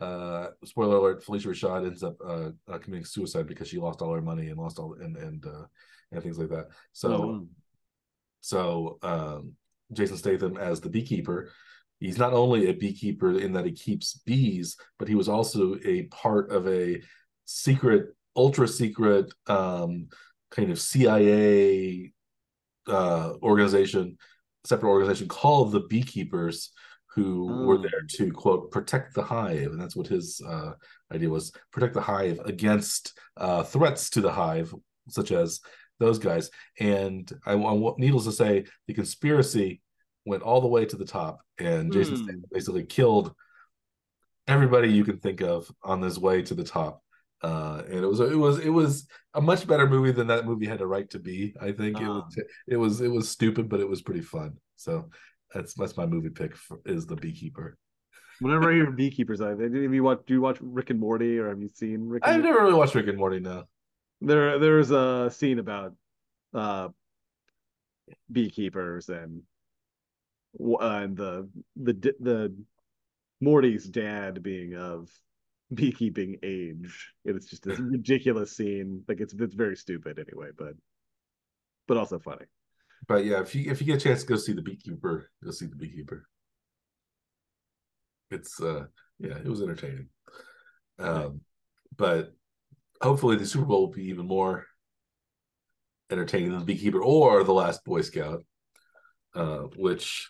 uh 0.00 0.48
spoiler 0.64 0.96
alert 0.96 1.24
phylicia 1.24 1.48
rashad 1.48 1.86
ends 1.86 2.02
up 2.02 2.16
uh, 2.26 2.50
uh 2.70 2.78
committing 2.78 3.04
suicide 3.04 3.46
because 3.46 3.68
she 3.68 3.78
lost 3.78 4.00
all 4.00 4.12
her 4.12 4.22
money 4.22 4.48
and 4.48 4.58
lost 4.58 4.78
all 4.78 4.94
and 5.00 5.16
and 5.16 5.44
uh 5.46 5.64
and 6.12 6.22
things 6.22 6.38
like 6.38 6.48
that 6.48 6.68
so 6.92 7.12
Oh, 7.12 7.46
so 8.40 8.98
um 9.02 9.52
jason 9.92 10.16
statham 10.16 10.56
as 10.56 10.80
the 10.80 10.88
beekeeper 10.88 11.50
he's 12.02 12.18
not 12.18 12.32
only 12.32 12.68
a 12.68 12.74
beekeeper 12.74 13.38
in 13.38 13.52
that 13.52 13.64
he 13.64 13.72
keeps 13.72 14.14
bees 14.26 14.76
but 14.98 15.08
he 15.08 15.14
was 15.14 15.28
also 15.28 15.76
a 15.84 16.02
part 16.04 16.50
of 16.50 16.66
a 16.68 17.00
secret 17.44 18.14
ultra 18.36 18.66
secret 18.66 19.32
um 19.46 20.08
kind 20.50 20.70
of 20.72 20.80
cia 20.80 22.12
uh 22.88 23.32
organization 23.42 24.16
separate 24.64 24.90
organization 24.90 25.28
called 25.28 25.72
the 25.72 25.80
beekeepers 25.80 26.70
who 27.14 27.46
were 27.66 27.78
Oh. 27.78 27.82
there 27.82 28.02
to 28.16 28.32
quote 28.32 28.70
protect 28.70 29.14
the 29.14 29.22
hive 29.22 29.70
and 29.72 29.80
that's 29.80 29.96
what 29.96 30.06
his 30.06 30.40
uh 30.46 30.72
idea 31.14 31.28
was 31.28 31.52
protect 31.72 31.94
the 31.94 32.00
hive 32.00 32.38
against 32.44 33.12
uh 33.36 33.62
threats 33.62 34.10
to 34.10 34.20
the 34.20 34.32
hive 34.32 34.74
such 35.08 35.30
as 35.30 35.60
those 36.00 36.18
guys 36.18 36.50
and 36.80 37.30
i 37.46 37.54
want 37.54 37.98
needless 37.98 38.24
to 38.24 38.32
say 38.32 38.64
the 38.88 38.94
conspiracy 38.94 39.80
went 40.24 40.42
all 40.42 40.60
the 40.60 40.68
way 40.68 40.84
to 40.84 40.96
the 40.96 41.04
top 41.04 41.40
and 41.58 41.92
jason. 41.92 42.16
Statham 42.16 42.44
basically 42.52 42.84
killed 42.84 43.34
everybody 44.46 44.88
you 44.90 45.04
can 45.04 45.18
think 45.18 45.40
of 45.40 45.70
on 45.82 46.02
his 46.02 46.18
way 46.18 46.42
to 46.42 46.54
the 46.54 46.64
top 46.64 47.02
uh 47.42 47.82
and 47.86 48.04
it 48.04 48.06
was 48.06 48.20
it 48.20 48.34
was 48.38 48.58
it 48.58 48.68
was 48.70 49.06
a 49.34 49.40
much 49.40 49.66
better 49.66 49.86
movie 49.88 50.12
than 50.12 50.28
that 50.28 50.44
movie 50.46 50.66
had 50.66 50.80
a 50.80 50.86
right 50.86 51.10
to 51.10 51.18
be 51.18 51.54
i 51.60 51.72
think 51.72 52.00
it 52.00 52.06
was 52.06 52.22
Ah. 52.38 52.42
it 52.68 52.76
was 52.76 53.00
it 53.00 53.08
was 53.08 53.28
stupid 53.28 53.68
but 53.68 53.80
it 53.80 53.88
was 53.88 54.02
pretty 54.02 54.20
fun 54.20 54.56
so 54.76 55.08
that's 55.54 55.74
that's 55.74 55.96
my 55.96 56.06
movie 56.06 56.30
pick 56.30 56.56
for, 56.56 56.80
is 56.86 57.06
the 57.06 57.16
beekeeper 57.16 57.76
Whenever 58.40 58.72
I 58.72 58.74
hear 58.74 58.90
beekeepers, 58.90 59.40
I 59.40 59.50
have 59.50 59.60
you 59.94 60.02
watch? 60.02 60.20
Do 60.26 60.34
you 60.34 60.40
watch 60.40 60.56
Rick 60.60 60.90
and 60.90 60.98
Morty, 60.98 61.38
or 61.38 61.50
have 61.50 61.60
you 61.62 61.68
seen 61.68 62.08
Rick? 62.08 62.24
And 62.26 62.34
i've 62.34 62.40
Morty? 62.40 62.48
never 62.52 62.64
really 62.64 62.74
watched 62.78 62.94
rick 62.96 63.06
and 63.06 63.18
morty 63.18 63.38
now 63.38 63.64
There, 64.20 64.58
there's 64.58 64.90
a 64.90 65.30
scene 65.30 65.60
about 65.60 65.94
uh 66.54 66.88
beekeepers 68.30 69.08
and 69.08 69.42
uh, 70.60 70.76
and 70.80 71.16
the 71.16 71.48
the 71.76 72.14
the 72.20 72.56
Morty's 73.40 73.86
dad 73.88 74.42
being 74.42 74.74
of 74.76 75.10
beekeeping 75.74 76.38
age. 76.42 77.12
It's 77.24 77.46
just 77.46 77.64
this 77.64 77.78
ridiculous 77.80 78.56
scene. 78.56 79.04
Like 79.08 79.20
it's 79.20 79.34
it's 79.34 79.54
very 79.54 79.76
stupid 79.76 80.18
anyway, 80.18 80.50
but 80.56 80.74
but 81.88 81.96
also 81.96 82.18
funny. 82.18 82.46
but 83.08 83.24
yeah 83.24 83.40
if 83.40 83.54
you 83.54 83.70
if 83.70 83.80
you 83.80 83.86
get 83.86 83.96
a 84.00 84.04
chance 84.04 84.20
to 84.22 84.26
go 84.28 84.36
see 84.36 84.52
the 84.52 84.62
beekeeper 84.62 85.30
go 85.44 85.50
see 85.50 85.66
the 85.66 85.76
beekeeper 85.76 86.26
it's 88.30 88.60
uh 88.60 88.84
yeah 89.18 89.36
it 89.36 89.48
was 89.48 89.62
entertaining 89.62 90.08
um 90.98 91.40
but 91.96 92.32
hopefully 93.00 93.36
the 93.36 93.46
super 93.46 93.64
bowl 93.66 93.86
will 93.86 93.92
be 93.92 94.04
even 94.08 94.26
more 94.26 94.66
entertaining 96.10 96.50
than 96.50 96.60
the 96.60 96.64
beekeeper 96.64 97.02
or 97.02 97.42
the 97.44 97.52
last 97.52 97.84
boy 97.84 98.00
scout 98.00 98.44
uh 99.34 99.62
which 99.76 100.28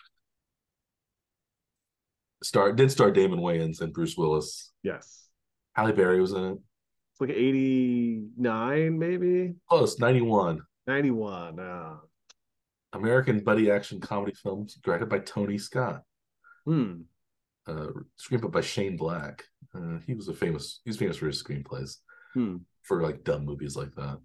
star 2.43 2.73
did 2.73 2.91
star 2.91 3.11
damon 3.11 3.39
wayans 3.41 3.81
and 3.81 3.93
bruce 3.93 4.17
willis 4.17 4.73
Yes, 4.83 5.29
halle 5.75 5.93
berry 5.93 6.21
was 6.21 6.33
in 6.33 6.45
it 6.45 6.59
it's 7.13 7.21
like 7.21 7.31
eighty 7.31 8.23
nine, 8.37 8.99
maybe 8.99 9.55
close 9.69 9.99
91 9.99 10.61
ninety 10.87 11.11
one. 11.11 11.59
Uh, 11.61 11.97
american 12.95 13.41
buddy 13.41 13.71
action 13.71 14.01
comedy 14.01 14.33
films 14.43 14.75
directed 14.83 15.09
by 15.09 15.19
tony 15.19 15.59
scott 15.59 16.03
hmm. 16.67 17.03
uh, 17.67 17.89
screenplay 18.21 18.51
by 18.53 18.61
Shane 18.61 18.97
Black. 18.97 19.45
Uh, 19.75 19.99
he 20.07 20.15
was 20.15 20.29
a 20.29 20.35
famous. 20.35 20.81
He's 20.85 20.97
famous 20.99 21.17
for 21.17 21.27
his 21.27 21.43
screenplays 21.43 21.99
Hmm. 22.35 22.57
for 22.83 23.03
like 23.03 23.25
dumb 23.25 23.45
movies 23.45 23.77
like 23.77 23.95
that. 23.95 24.19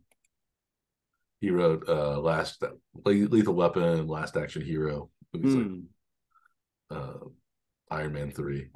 He 1.39 1.51
wrote 1.51 1.87
uh, 1.87 2.19
Last 2.19 2.63
Lethal 3.05 3.53
Weapon, 3.53 4.07
Last 4.07 4.35
Action 4.37 4.61
Hero, 4.63 5.09
movies 5.33 5.55
like 5.55 5.65
Hmm. 5.67 5.79
uh, 6.91 7.27
Iron 7.89 8.13
Man 8.13 8.31
three. 8.31 8.69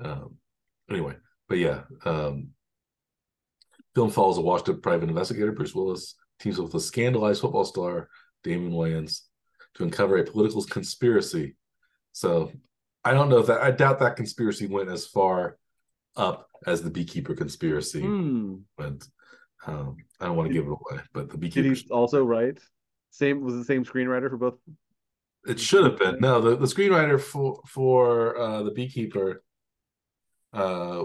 Um, 0.00 0.36
anyway, 0.90 1.16
but 1.48 1.58
yeah, 1.58 1.82
um, 2.04 2.50
film 3.94 4.10
follows 4.10 4.38
a 4.38 4.42
washed-up 4.42 4.80
private 4.82 5.08
investigator, 5.08 5.52
Bruce 5.52 5.74
Willis, 5.74 6.14
teams 6.38 6.58
up 6.58 6.66
with 6.66 6.74
a 6.74 6.80
scandalized 6.80 7.40
football 7.40 7.64
star, 7.64 8.08
Damon 8.44 8.72
Wayans, 8.72 9.22
to 9.74 9.82
uncover 9.82 10.18
a 10.18 10.24
political 10.24 10.62
conspiracy. 10.64 11.56
So 12.12 12.52
I 13.04 13.12
don't 13.12 13.28
know 13.28 13.38
if 13.38 13.46
that 13.46 13.60
I 13.62 13.70
doubt 13.72 13.98
that 14.00 14.16
conspiracy 14.16 14.66
went 14.66 14.88
as 14.88 15.06
far 15.06 15.56
up 16.16 16.46
as 16.66 16.82
the 16.82 16.90
beekeeper 16.90 17.34
conspiracy 17.34 18.02
Hmm. 18.02 18.56
went. 18.76 19.08
Um, 19.66 19.96
I 20.20 20.26
don't 20.26 20.36
want 20.36 20.48
to 20.48 20.54
give 20.54 20.64
it 20.66 20.68
away, 20.70 21.02
but 21.12 21.30
the 21.30 21.38
beekeeper. 21.38 21.68
Did 21.68 21.76
he 21.78 21.90
also 21.90 22.24
write? 22.24 22.60
Same 23.10 23.40
was 23.40 23.54
the 23.54 23.64
same 23.64 23.84
screenwriter 23.84 24.30
for 24.30 24.36
both. 24.36 24.58
It 25.48 25.58
should 25.58 25.84
have 25.84 25.98
been. 25.98 26.18
No, 26.20 26.42
the, 26.42 26.56
the 26.56 26.66
screenwriter 26.66 27.18
for 27.18 27.62
for 27.66 28.38
uh, 28.38 28.62
the 28.62 28.70
Beekeeper. 28.70 29.42
Uh, 30.52 31.02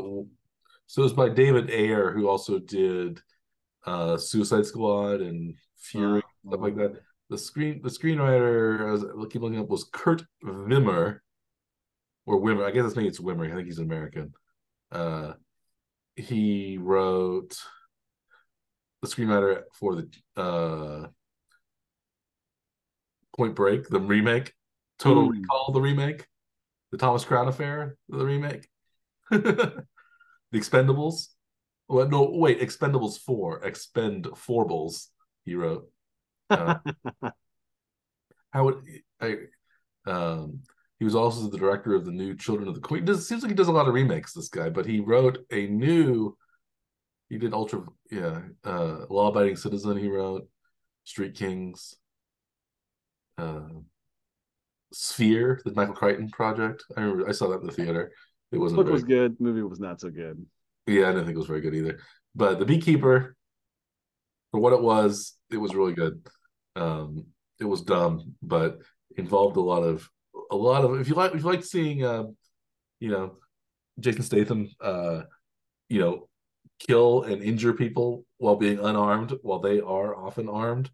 so 0.86 1.02
it 1.02 1.06
was 1.06 1.14
by 1.14 1.30
David 1.30 1.72
Ayer, 1.72 2.12
who 2.12 2.28
also 2.28 2.60
did 2.60 3.22
uh, 3.86 4.18
Suicide 4.18 4.66
Squad 4.66 5.22
and 5.22 5.56
Fury 5.78 6.22
stuff 6.46 6.60
like 6.60 6.76
that. 6.76 7.00
The 7.30 7.38
screen 7.38 7.80
the 7.82 7.90
screenwriter 7.90 8.86
I 8.88 8.92
was 8.92 9.06
I 9.06 9.26
keep 9.30 9.42
looking 9.42 9.60
up 9.60 9.70
was 9.70 9.86
Kurt 9.86 10.24
Wimmer, 10.44 11.20
or 12.26 12.42
Wimmer. 12.42 12.66
I 12.66 12.72
guess 12.72 12.86
it's 12.86 12.98
maybe 12.98 13.08
it's 13.08 13.22
Wimmer. 13.22 13.50
I 13.50 13.56
think 13.56 13.68
he's 13.68 13.80
American. 13.80 14.34
Uh, 14.92 15.34
he 16.18 16.78
wrote 16.82 17.58
the 19.02 19.08
screenwriter 19.08 19.64
for 19.80 19.96
the 19.96 20.10
uh, 20.36 21.08
Point 23.36 23.56
Break, 23.56 23.88
the 23.90 24.00
remake, 24.00 24.54
Total 25.00 25.26
Hmm. 25.26 25.32
Recall, 25.32 25.72
the 25.72 25.82
remake, 25.82 26.28
the 26.92 26.98
Thomas 26.98 27.26
Crown 27.26 27.48
Affair, 27.48 27.98
the 28.10 28.26
remake, 28.26 28.68
the 29.32 29.86
Expendables. 30.54 31.30
Well, 31.88 32.08
no, 32.08 32.30
wait, 32.32 32.62
Expendables 32.62 33.20
four, 33.20 33.64
Expend 33.64 34.28
Forbles. 34.36 35.10
He 35.46 35.56
wrote. 35.56 35.90
Uh, 36.50 36.76
how 38.52 38.66
would 38.66 38.84
I? 39.20 39.36
Um, 40.06 40.62
he 41.00 41.06
was 41.06 41.16
also 41.16 41.50
the 41.50 41.58
director 41.58 41.96
of 41.96 42.06
the 42.06 42.12
new 42.12 42.36
Children 42.36 42.70
of 42.70 42.76
the 42.76 42.82
Queen. 42.82 43.04
Does 43.04 43.28
seems 43.28 43.42
like 43.42 43.50
he 43.50 43.56
does 43.56 43.68
a 43.68 43.74
lot 43.74 43.88
of 43.88 43.94
remakes. 43.94 44.34
This 44.34 44.48
guy, 44.48 44.70
but 44.70 44.86
he 44.86 45.00
wrote 45.00 45.40
a 45.52 45.68
new. 45.68 46.38
He 47.30 47.38
did 47.38 47.54
Ultra, 47.54 47.84
yeah, 48.12 48.42
uh, 48.64 49.06
Law 49.10 49.30
Abiding 49.30 49.56
Citizen. 49.56 49.98
He 49.98 50.08
wrote 50.08 50.48
Street 51.04 51.36
Kings. 51.36 51.96
Uh, 53.38 53.62
Sphere, 54.94 55.60
the 55.66 55.74
Michael 55.74 55.96
Crichton 55.96 56.30
project. 56.30 56.84
I 56.96 57.02
remember 57.02 57.28
I 57.28 57.32
saw 57.32 57.50
that 57.50 57.62
in 57.62 57.68
the 57.68 57.74
theater. 57.74 58.12
It 58.52 58.60
wasn't 58.60 58.84
Book 58.84 58.92
was 58.92 59.04
good. 59.04 59.40
Movie 59.40 59.64
was 59.64 59.80
not 59.80 60.00
so 60.00 60.10
good. 60.10 60.46
yeah, 60.86 61.10
I 61.10 61.12
didn't 61.12 61.26
think 61.26 61.36
it 61.36 61.40
was 61.40 61.48
very 61.48 61.62
good 61.62 61.74
either. 61.74 62.00
But 62.36 62.60
the 62.60 62.66
Beekeeper, 62.66 63.36
for 64.52 64.60
what 64.60 64.74
it 64.74 64.82
was, 64.82 65.36
it 65.52 65.58
was 65.58 65.74
really 65.74 65.94
good. 65.94 66.28
Um, 66.76 67.26
it 67.60 67.66
was 67.66 67.82
dumb, 67.82 68.36
but 68.42 68.80
involved 69.18 69.58
a 69.58 69.62
lot 69.62 69.82
of 69.82 70.08
a 70.52 70.56
lot 70.56 70.84
of 70.84 71.00
if 71.00 71.08
you 71.08 71.16
like 71.16 71.34
if 71.34 71.42
you 71.42 71.50
like 71.50 71.64
seeing 71.64 72.04
uh, 72.04 72.26
you 73.00 73.10
know, 73.10 73.38
Jason 74.00 74.24
Statham 74.24 74.70
uh, 74.80 75.24
you 75.90 76.00
know, 76.00 76.28
kill 76.80 77.24
and 77.24 77.44
injure 77.44 77.74
people 77.74 78.26
while 78.38 78.56
being 78.56 78.80
unarmed 78.80 79.34
while 79.42 79.60
they 79.60 79.80
are 79.80 80.16
often 80.16 80.50
armed. 80.50 80.90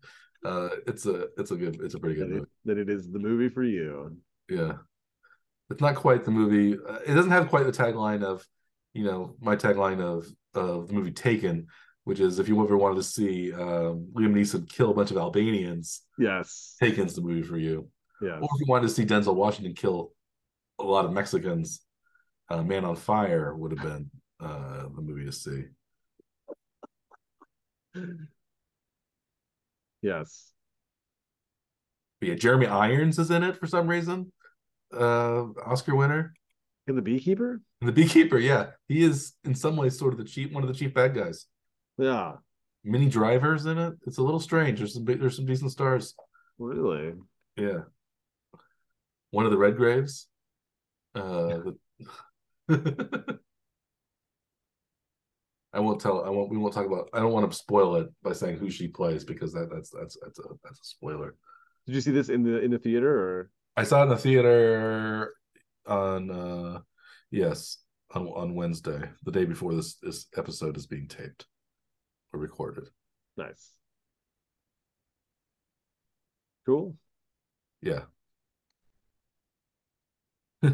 Uh 0.46 0.70
it's 0.88 1.06
a 1.06 1.28
it's 1.38 1.52
a 1.52 1.56
good 1.56 1.80
it's 1.82 1.96
a 1.96 2.00
pretty 2.00 2.16
good 2.16 2.30
That 2.30 2.34
movie. 2.36 2.44
it, 2.44 2.50
that 2.66 2.78
it 2.78 2.90
is 2.90 3.10
the 3.12 3.20
movie 3.20 3.50
for 3.50 3.64
you. 3.64 4.18
Yeah. 4.50 4.74
It's 5.70 5.82
not 5.82 5.96
quite 5.96 6.24
the 6.24 6.32
movie. 6.32 6.78
Uh, 6.88 7.00
it 7.06 7.14
doesn't 7.14 7.32
have 7.32 7.50
quite 7.50 7.66
the 7.66 7.72
tagline 7.72 8.24
of, 8.24 8.44
you 8.94 9.04
know, 9.04 9.36
my 9.40 9.56
tagline 9.56 10.02
of 10.02 10.26
of 10.56 10.88
the 10.88 10.94
movie 10.94 11.12
Taken, 11.12 11.68
which 12.06 12.20
is 12.20 12.40
if 12.40 12.48
you 12.48 12.60
ever 12.64 12.76
wanted 12.78 12.96
to 12.96 13.04
see 13.04 13.54
um, 13.54 14.08
Liam 14.16 14.34
Neeson 14.34 14.68
kill 14.68 14.90
a 14.92 14.94
bunch 14.96 15.12
of 15.12 15.18
Albanians, 15.18 16.02
Yes. 16.18 16.76
Taken's 16.82 17.14
the 17.14 17.22
movie 17.22 17.44
for 17.44 17.58
you. 17.58 17.88
Yeah, 18.22 18.40
Or 18.40 18.50
if 18.56 18.60
you 18.62 18.66
wanted 18.68 18.88
to 18.88 18.94
see 18.94 19.06
Denzel 19.06 19.36
Washington 19.36 19.74
kill 19.76 20.14
a 20.80 20.84
lot 20.84 21.06
of 21.06 21.14
Mexicans, 21.14 21.82
uh, 22.50 22.64
Man 22.64 22.84
on 22.84 22.96
Fire 22.96 23.56
would 23.56 23.72
have 23.72 23.82
been 23.82 24.10
uh, 24.40 24.84
the 24.96 25.02
movie 25.02 25.26
to 25.26 25.32
see. 25.32 25.66
Yes. 30.02 30.52
But 32.20 32.30
yeah, 32.30 32.36
Jeremy 32.36 32.68
Irons 32.68 33.20
is 33.20 33.32
in 33.32 33.44
it 33.44 33.58
for 33.58 33.68
some 33.68 33.88
reason. 33.88 34.32
Uh, 34.94 35.46
Oscar 35.66 35.96
winner. 35.96 36.34
In 36.88 36.96
the 36.96 37.02
beekeeper? 37.02 37.62
And 37.82 37.88
the 37.88 37.94
beekeeper, 37.94 38.40
yeah, 38.40 38.72
he 38.88 39.04
is 39.04 39.34
in 39.44 39.54
some 39.54 39.76
ways 39.76 39.98
sort 39.98 40.14
of 40.14 40.18
the 40.18 40.26
chief, 40.26 40.52
one 40.52 40.64
of 40.64 40.70
the 40.70 40.76
chief 40.76 40.94
bad 40.94 41.14
guys. 41.14 41.46
Yeah. 41.98 42.34
Minnie 42.84 43.10
Driver's 43.10 43.66
in 43.66 43.78
it. 43.78 43.94
It's 44.08 44.18
a 44.18 44.24
little 44.24 44.40
strange. 44.40 44.80
There's 44.80 44.94
some 44.94 45.04
big, 45.04 45.20
there's 45.20 45.36
some 45.36 45.46
decent 45.46 45.72
stars. 45.72 46.16
Really? 46.58 47.14
Yeah. 47.56 47.82
One 49.32 49.46
of 49.46 49.52
the 49.52 49.58
Redgraves. 49.58 50.26
Uh, 51.14 51.74
the... 52.68 53.40
I 55.74 55.80
won't 55.80 56.02
tell. 56.02 56.26
I 56.26 56.30
won't. 56.30 56.50
We 56.50 56.58
won't 56.58 56.74
talk 56.74 56.86
about. 56.86 57.10
I 57.14 57.20
don't 57.20 57.32
want 57.32 57.50
to 57.50 57.58
spoil 57.58 57.96
it 57.98 58.10
by 58.24 58.34
saying 58.34 58.58
who 58.58 58.70
she 58.70 58.88
plays 58.88 59.24
because 59.24 59.54
that 59.54 59.70
that's 59.72 59.92
that's 59.92 60.18
that's 60.22 60.40
a 60.40 60.44
that's 60.64 60.80
a 60.80 60.84
spoiler. 60.84 61.36
Did 61.86 61.96
you 61.96 62.02
see 62.02 62.12
this 62.12 62.30
in 62.30 62.44
the 62.44 62.60
in 62.60 62.72
the 62.72 62.80
theater 62.80 63.20
or 63.20 63.52
I 63.78 63.84
saw 63.84 64.02
it 64.02 64.04
in 64.04 64.10
the 64.10 64.18
theater 64.18 65.34
on 65.86 66.32
uh 66.32 66.80
yes 67.32 67.78
on 68.12 68.28
on 68.28 68.56
Wednesday, 68.56 69.02
the 69.24 69.32
day 69.32 69.46
before 69.46 69.76
this 69.76 69.96
this 69.96 70.28
episode 70.38 70.78
is 70.78 70.88
being 70.88 71.08
taped 71.08 71.46
or 72.34 72.40
recorded. 72.40 72.90
nice? 73.38 73.72
Cool. 76.66 76.96
Yeah. 77.82 78.02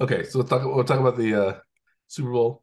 okay, 0.00 0.24
so 0.24 0.38
we'll 0.38 0.44
talk. 0.44 0.64
We'll 0.64 0.84
talk 0.84 1.00
about 1.00 1.16
the 1.16 1.34
uh, 1.34 1.58
Super 2.06 2.30
Bowl. 2.30 2.62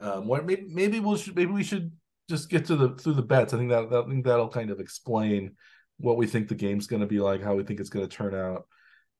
Um, 0.00 0.26
what 0.26 0.46
maybe 0.46 0.66
maybe 0.68 1.00
we'll 1.00 1.16
should 1.16 1.36
maybe 1.36 1.52
we 1.52 1.62
should 1.62 1.92
just 2.28 2.48
get 2.48 2.64
to 2.66 2.76
the 2.76 2.90
through 2.90 3.14
the 3.14 3.22
bets. 3.22 3.52
I 3.52 3.58
think 3.58 3.70
that, 3.70 3.90
that 3.90 4.04
I 4.04 4.08
think 4.08 4.24
that'll 4.24 4.48
kind 4.48 4.70
of 4.70 4.80
explain 4.80 5.56
what 5.98 6.16
we 6.16 6.26
think 6.26 6.48
the 6.48 6.54
game's 6.54 6.86
going 6.86 7.00
to 7.00 7.06
be 7.06 7.20
like, 7.20 7.42
how 7.42 7.54
we 7.54 7.64
think 7.64 7.80
it's 7.80 7.90
going 7.90 8.08
to 8.08 8.16
turn 8.16 8.34
out. 8.34 8.66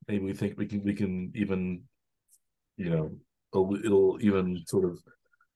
Maybe 0.09 0.25
we 0.25 0.33
think 0.33 0.57
we 0.57 0.67
can 0.67 0.83
we 0.83 0.95
can 0.95 1.33
even, 1.35 1.83
you 2.77 2.91
know, 2.91 3.11
it'll, 3.53 3.75
it'll 3.85 4.19
even 4.23 4.63
sort 4.67 4.87
of 4.87 4.99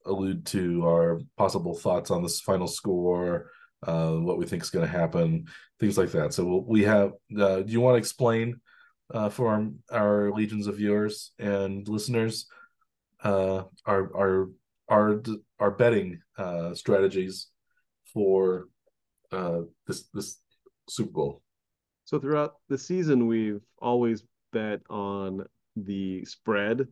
allude 0.05 0.45
to 0.45 0.85
our 0.85 1.19
possible 1.37 1.73
thoughts 1.73 2.11
on 2.11 2.21
this 2.21 2.39
final 2.39 2.67
score, 2.67 3.49
uh, 3.87 4.11
what 4.11 4.37
we 4.37 4.45
think 4.45 4.61
is 4.61 4.69
going 4.69 4.85
to 4.85 4.91
happen, 4.91 5.47
things 5.79 5.97
like 5.97 6.11
that. 6.11 6.33
So 6.33 6.45
we'll, 6.45 6.63
we 6.63 6.83
have. 6.83 7.13
Uh, 7.35 7.61
do 7.61 7.71
you 7.71 7.81
want 7.81 7.95
to 7.95 7.99
explain 7.99 8.61
uh, 9.11 9.29
for 9.29 9.49
our, 9.49 9.67
our 9.91 10.31
legions 10.31 10.67
of 10.67 10.77
viewers 10.77 11.31
and 11.39 11.87
listeners 11.87 12.47
uh, 13.23 13.63
our 13.85 14.15
our 14.15 14.49
our 14.89 15.21
our 15.59 15.71
betting 15.71 16.19
uh, 16.37 16.73
strategies 16.73 17.47
for 18.13 18.67
uh, 19.31 19.61
this 19.87 20.07
this 20.13 20.39
Super 20.89 21.11
Bowl? 21.11 21.41
So 22.05 22.19
throughout 22.19 22.55
the 22.69 22.77
season, 22.77 23.27
we've 23.27 23.61
always 23.79 24.23
bet 24.53 24.81
on 24.89 25.45
the 25.75 26.23
spread, 26.25 26.87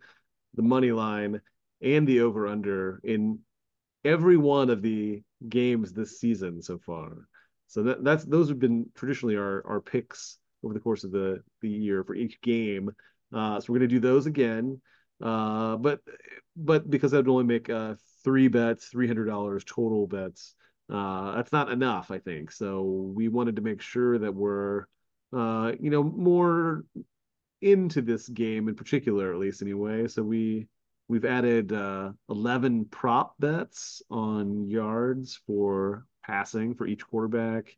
the 0.55 0.61
money 0.61 0.91
line, 0.91 1.39
and 1.81 2.07
the 2.07 2.21
over 2.21 2.47
under 2.47 2.99
in 3.03 3.39
every 4.03 4.37
one 4.37 4.69
of 4.69 4.81
the 4.81 5.21
games 5.47 5.93
this 5.93 6.19
season 6.19 6.61
so 6.61 6.79
far. 6.85 7.27
So 7.67 7.83
that 7.83 8.03
that's 8.03 8.25
those 8.25 8.49
have 8.49 8.59
been 8.59 8.87
traditionally 8.95 9.35
our 9.35 9.65
our 9.67 9.81
picks 9.81 10.37
over 10.63 10.73
the 10.73 10.79
course 10.79 11.03
of 11.03 11.11
the 11.11 11.43
the 11.61 11.69
year 11.69 12.03
for 12.03 12.15
each 12.15 12.41
game. 12.41 12.91
Uh, 13.33 13.59
so 13.59 13.71
we're 13.71 13.79
going 13.79 13.89
to 13.89 13.95
do 13.95 13.99
those 13.99 14.25
again. 14.25 14.79
Uh, 15.21 15.77
but 15.77 15.99
but 16.55 16.89
because 16.89 17.13
I'd 17.13 17.27
only 17.27 17.43
make 17.43 17.69
uh, 17.69 17.95
three 18.23 18.47
bets, 18.47 18.87
three 18.87 19.07
hundred 19.07 19.25
dollars 19.25 19.63
total 19.65 20.07
bets. 20.07 20.55
Uh, 20.91 21.35
that's 21.35 21.51
not 21.51 21.71
enough, 21.71 22.11
I 22.11 22.19
think. 22.19 22.51
So 22.51 22.83
we 23.15 23.27
wanted 23.29 23.55
to 23.55 23.61
make 23.61 23.81
sure 23.81 24.19
that 24.19 24.35
we're 24.35 24.85
uh, 25.33 25.71
you 25.79 25.89
know, 25.89 26.03
more 26.03 26.85
into 27.61 28.01
this 28.01 28.27
game 28.29 28.67
in 28.67 28.75
particular, 28.75 29.33
at 29.33 29.39
least 29.39 29.61
anyway. 29.61 30.07
So 30.07 30.21
we 30.21 30.67
we've 31.07 31.25
added 31.25 31.73
uh, 31.73 32.11
11 32.29 32.85
prop 32.85 33.35
bets 33.39 34.01
on 34.09 34.69
yards 34.69 35.39
for 35.47 36.05
passing 36.25 36.75
for 36.75 36.87
each 36.87 37.05
quarterback, 37.05 37.75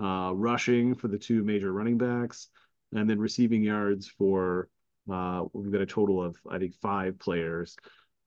uh, 0.00 0.32
rushing 0.34 0.94
for 0.94 1.08
the 1.08 1.18
two 1.18 1.42
major 1.42 1.72
running 1.72 1.98
backs, 1.98 2.48
and 2.92 3.08
then 3.10 3.18
receiving 3.18 3.62
yards 3.62 4.08
for 4.08 4.68
uh, 5.10 5.44
we've 5.52 5.72
got 5.72 5.80
a 5.80 5.86
total 5.86 6.22
of 6.22 6.36
I 6.48 6.58
think 6.58 6.74
five 6.74 7.18
players. 7.18 7.76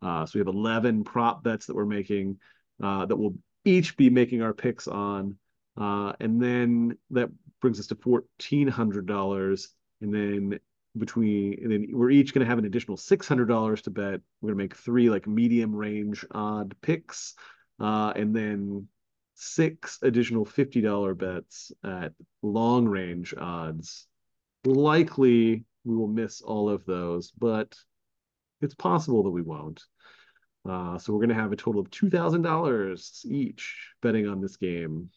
Uh, 0.02 0.26
so 0.26 0.32
we 0.36 0.40
have 0.40 0.54
11 0.54 1.04
prop 1.04 1.44
bets 1.44 1.66
that 1.66 1.76
we're 1.76 1.86
making 1.86 2.38
uh, 2.82 3.06
that 3.06 3.16
will 3.16 3.36
each 3.64 3.98
be 3.98 4.10
making 4.10 4.42
our 4.42 4.54
picks 4.54 4.88
on. 4.88 5.38
Uh, 5.78 6.14
and 6.20 6.42
then 6.42 6.98
that 7.12 7.30
brings 7.62 7.80
us 7.80 7.88
to 7.88 7.96
fourteen 7.96 8.68
hundred 8.68 9.06
dollars, 9.06 9.70
and 10.02 10.14
then 10.14 10.60
between 10.98 11.60
and 11.62 11.72
then 11.72 11.88
we're 11.92 12.12
each 12.12 12.34
going 12.34 12.46
to 12.46 12.50
have 12.50 12.60
an 12.60 12.66
additional 12.66 12.96
six 12.96 13.28
hundred 13.28 13.48
dollars 13.48 13.82
to 13.82 13.90
bet. 13.90 14.22
We're 14.40 14.50
going 14.50 14.58
to 14.58 14.64
make 14.64 14.76
three 14.76 15.10
like 15.10 15.28
medium 15.28 15.76
range 15.76 16.26
odd 16.32 16.76
picks, 16.82 17.34
uh, 17.80 18.14
and 18.16 18.34
then 18.34 18.88
six 19.34 20.00
additional 20.02 20.46
fifty 20.46 20.80
dollar 20.80 21.14
bets 21.14 21.74
at 21.84 22.14
long 22.42 22.86
range 22.88 23.34
odds. 23.38 24.08
Likely 24.64 25.66
we 25.84 25.96
will 25.96 26.08
miss 26.08 26.42
all 26.42 26.70
of 26.70 26.86
those, 26.86 27.32
but 27.32 27.76
it's 28.62 28.76
possible 28.76 29.24
that 29.24 29.32
we 29.32 29.42
won't. 29.42 29.82
Uh, 30.68 30.98
so 30.98 31.14
we're 31.14 31.20
going 31.20 31.30
to 31.30 31.36
have 31.36 31.52
a 31.52 31.56
total 31.56 31.82
of 31.82 31.90
two 31.92 32.10
thousand 32.10 32.42
dollars 32.42 33.22
each 33.26 33.78
betting 34.02 34.28
on 34.28 34.42
this 34.42 34.58
game. 34.58 35.10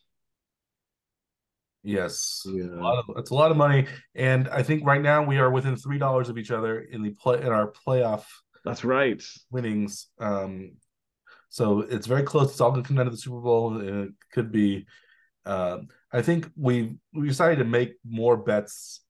Yes, 1.82 2.42
Yeah. 2.46 2.64
a 2.64 2.82
lot 2.82 2.98
of, 2.98 3.16
it's 3.16 3.30
a 3.30 3.34
lot 3.34 3.50
of 3.50 3.56
money, 3.56 3.86
and 4.14 4.48
I 4.48 4.62
think 4.62 4.84
right 4.84 5.00
now 5.00 5.22
we 5.24 5.38
are 5.38 5.50
within 5.50 5.76
three 5.76 5.98
dollars 5.98 6.28
of 6.28 6.36
each 6.36 6.50
other 6.50 6.80
in 6.80 7.02
the 7.02 7.10
play 7.10 7.40
in 7.40 7.48
our 7.48 7.72
playoff 7.72 8.24
That's 8.64 8.84
right. 8.84 9.22
winnings. 9.50 10.08
Um, 10.18 10.72
so 11.48 11.80
it's 11.80 12.06
very 12.06 12.24
close. 12.24 12.50
It's 12.50 12.60
all 12.60 12.72
going 12.72 12.82
to 12.82 12.86
come 12.88 12.96
down 12.96 13.06
to 13.06 13.10
the 13.12 13.16
Super 13.16 13.40
Bowl. 13.40 13.78
and 13.78 14.06
It 14.08 14.12
could 14.32 14.52
be. 14.52 14.86
Um, 15.46 15.88
I 16.12 16.20
think 16.20 16.50
we 16.56 16.96
we 17.14 17.28
decided 17.28 17.58
to 17.58 17.64
make 17.64 17.94
more 18.04 18.36
bets 18.36 19.00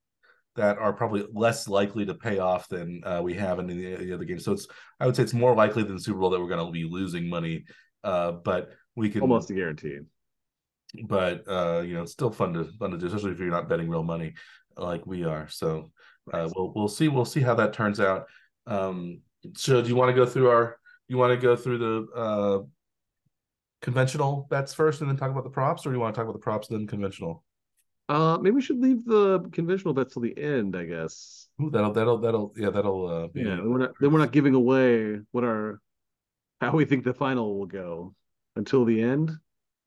that 0.59 0.77
are 0.77 0.93
probably 0.93 1.25
less 1.33 1.69
likely 1.69 2.05
to 2.05 2.15
pay 2.15 2.39
off 2.39 2.69
than 2.69 3.01
uh, 3.05 3.21
we 3.23 3.33
have 3.35 3.61
in 3.61 3.67
the, 3.67 3.95
the 3.95 4.13
other 4.13 4.25
games. 4.25 4.45
So 4.45 4.53
it's 4.53 4.67
I 5.01 5.07
would 5.07 5.17
say 5.17 5.23
it's 5.23 5.33
more 5.33 5.55
likely 5.55 5.85
than 5.85 5.95
the 5.95 6.03
Super 6.03 6.19
Bowl 6.19 6.31
that 6.31 6.41
we're 6.41 6.49
going 6.49 6.67
to 6.67 6.73
be 6.73 6.85
losing 6.85 7.29
money. 7.29 7.65
Uh, 8.05 8.33
but 8.33 8.71
we 8.97 9.09
can 9.09 9.23
Almost 9.23 9.51
a 9.51 9.55
guarantee. 9.55 10.01
but 11.07 11.45
uh, 11.49 11.81
you 11.87 11.95
know, 11.95 12.03
it's 12.03 12.13
still 12.13 12.31
fun 12.31 12.53
to 12.55 12.65
fun 12.79 12.91
to 12.91 12.99
do, 12.99 13.07
especially 13.07 13.33
if 13.33 13.39
you're 13.39 13.51
not 13.51 13.69
betting 13.69 13.89
real 13.89 14.03
money. 14.03 14.35
like 14.77 15.07
we 15.07 15.25
are. 15.25 15.49
So 15.49 15.91
uh, 16.33 16.49
we'll 16.55 16.73
we'll 16.75 16.89
see 16.89 17.09
we'll 17.09 17.25
see 17.25 17.41
how 17.41 17.55
that 17.55 17.73
turns 17.73 18.01
out. 18.01 18.27
Um, 18.67 19.21
so 19.55 19.81
do 19.81 19.89
you 19.89 19.97
want 19.97 20.11
to 20.11 20.15
go 20.15 20.27
through 20.27 20.51
our 20.51 20.79
you 21.09 21.17
want 21.17 21.33
to 21.33 21.41
go 21.41 21.57
through 21.57 21.79
the 21.79 22.13
uh, 22.15 22.59
conventional 23.81 24.47
bets 24.51 24.75
first 24.75 25.01
and 25.01 25.09
then 25.09 25.17
talk 25.17 25.31
about 25.31 25.45
the 25.45 25.51
props, 25.51 25.87
or 25.87 25.91
do 25.91 25.97
you 25.97 26.01
want 26.01 26.15
to 26.15 26.19
talk 26.19 26.29
about 26.29 26.39
the 26.39 26.45
props 26.45 26.69
then 26.69 26.87
conventional? 26.87 27.45
Uh, 28.09 28.39
maybe 28.41 28.55
we 28.55 28.63
should 28.63 28.81
leave 28.81 29.05
the 29.05 29.41
conventional 29.53 29.93
bets 29.93 30.15
till 30.15 30.23
the 30.23 30.37
end, 30.39 30.75
I 30.75 30.85
guess. 30.85 31.49
Ooh, 31.61 31.71
that'll 31.71 31.93
that'll 31.93 32.19
that'll 32.19 32.55
yeah 32.57 32.71
that'll 32.71 33.07
uh, 33.07 33.29
yeah. 33.35 33.57
Then 33.57 33.71
we're 33.71 33.79
not 33.79 33.91
then 34.01 34.13
we're 34.13 34.19
not 34.19 34.33
giving 34.33 34.55
away 34.55 35.19
what 35.33 35.45
our 35.45 35.81
how 36.61 36.73
we 36.73 36.85
think 36.85 37.05
the 37.05 37.13
final 37.13 37.59
will 37.59 37.67
go 37.67 38.15
until 38.57 38.85
the 38.85 39.03
end. 39.03 39.33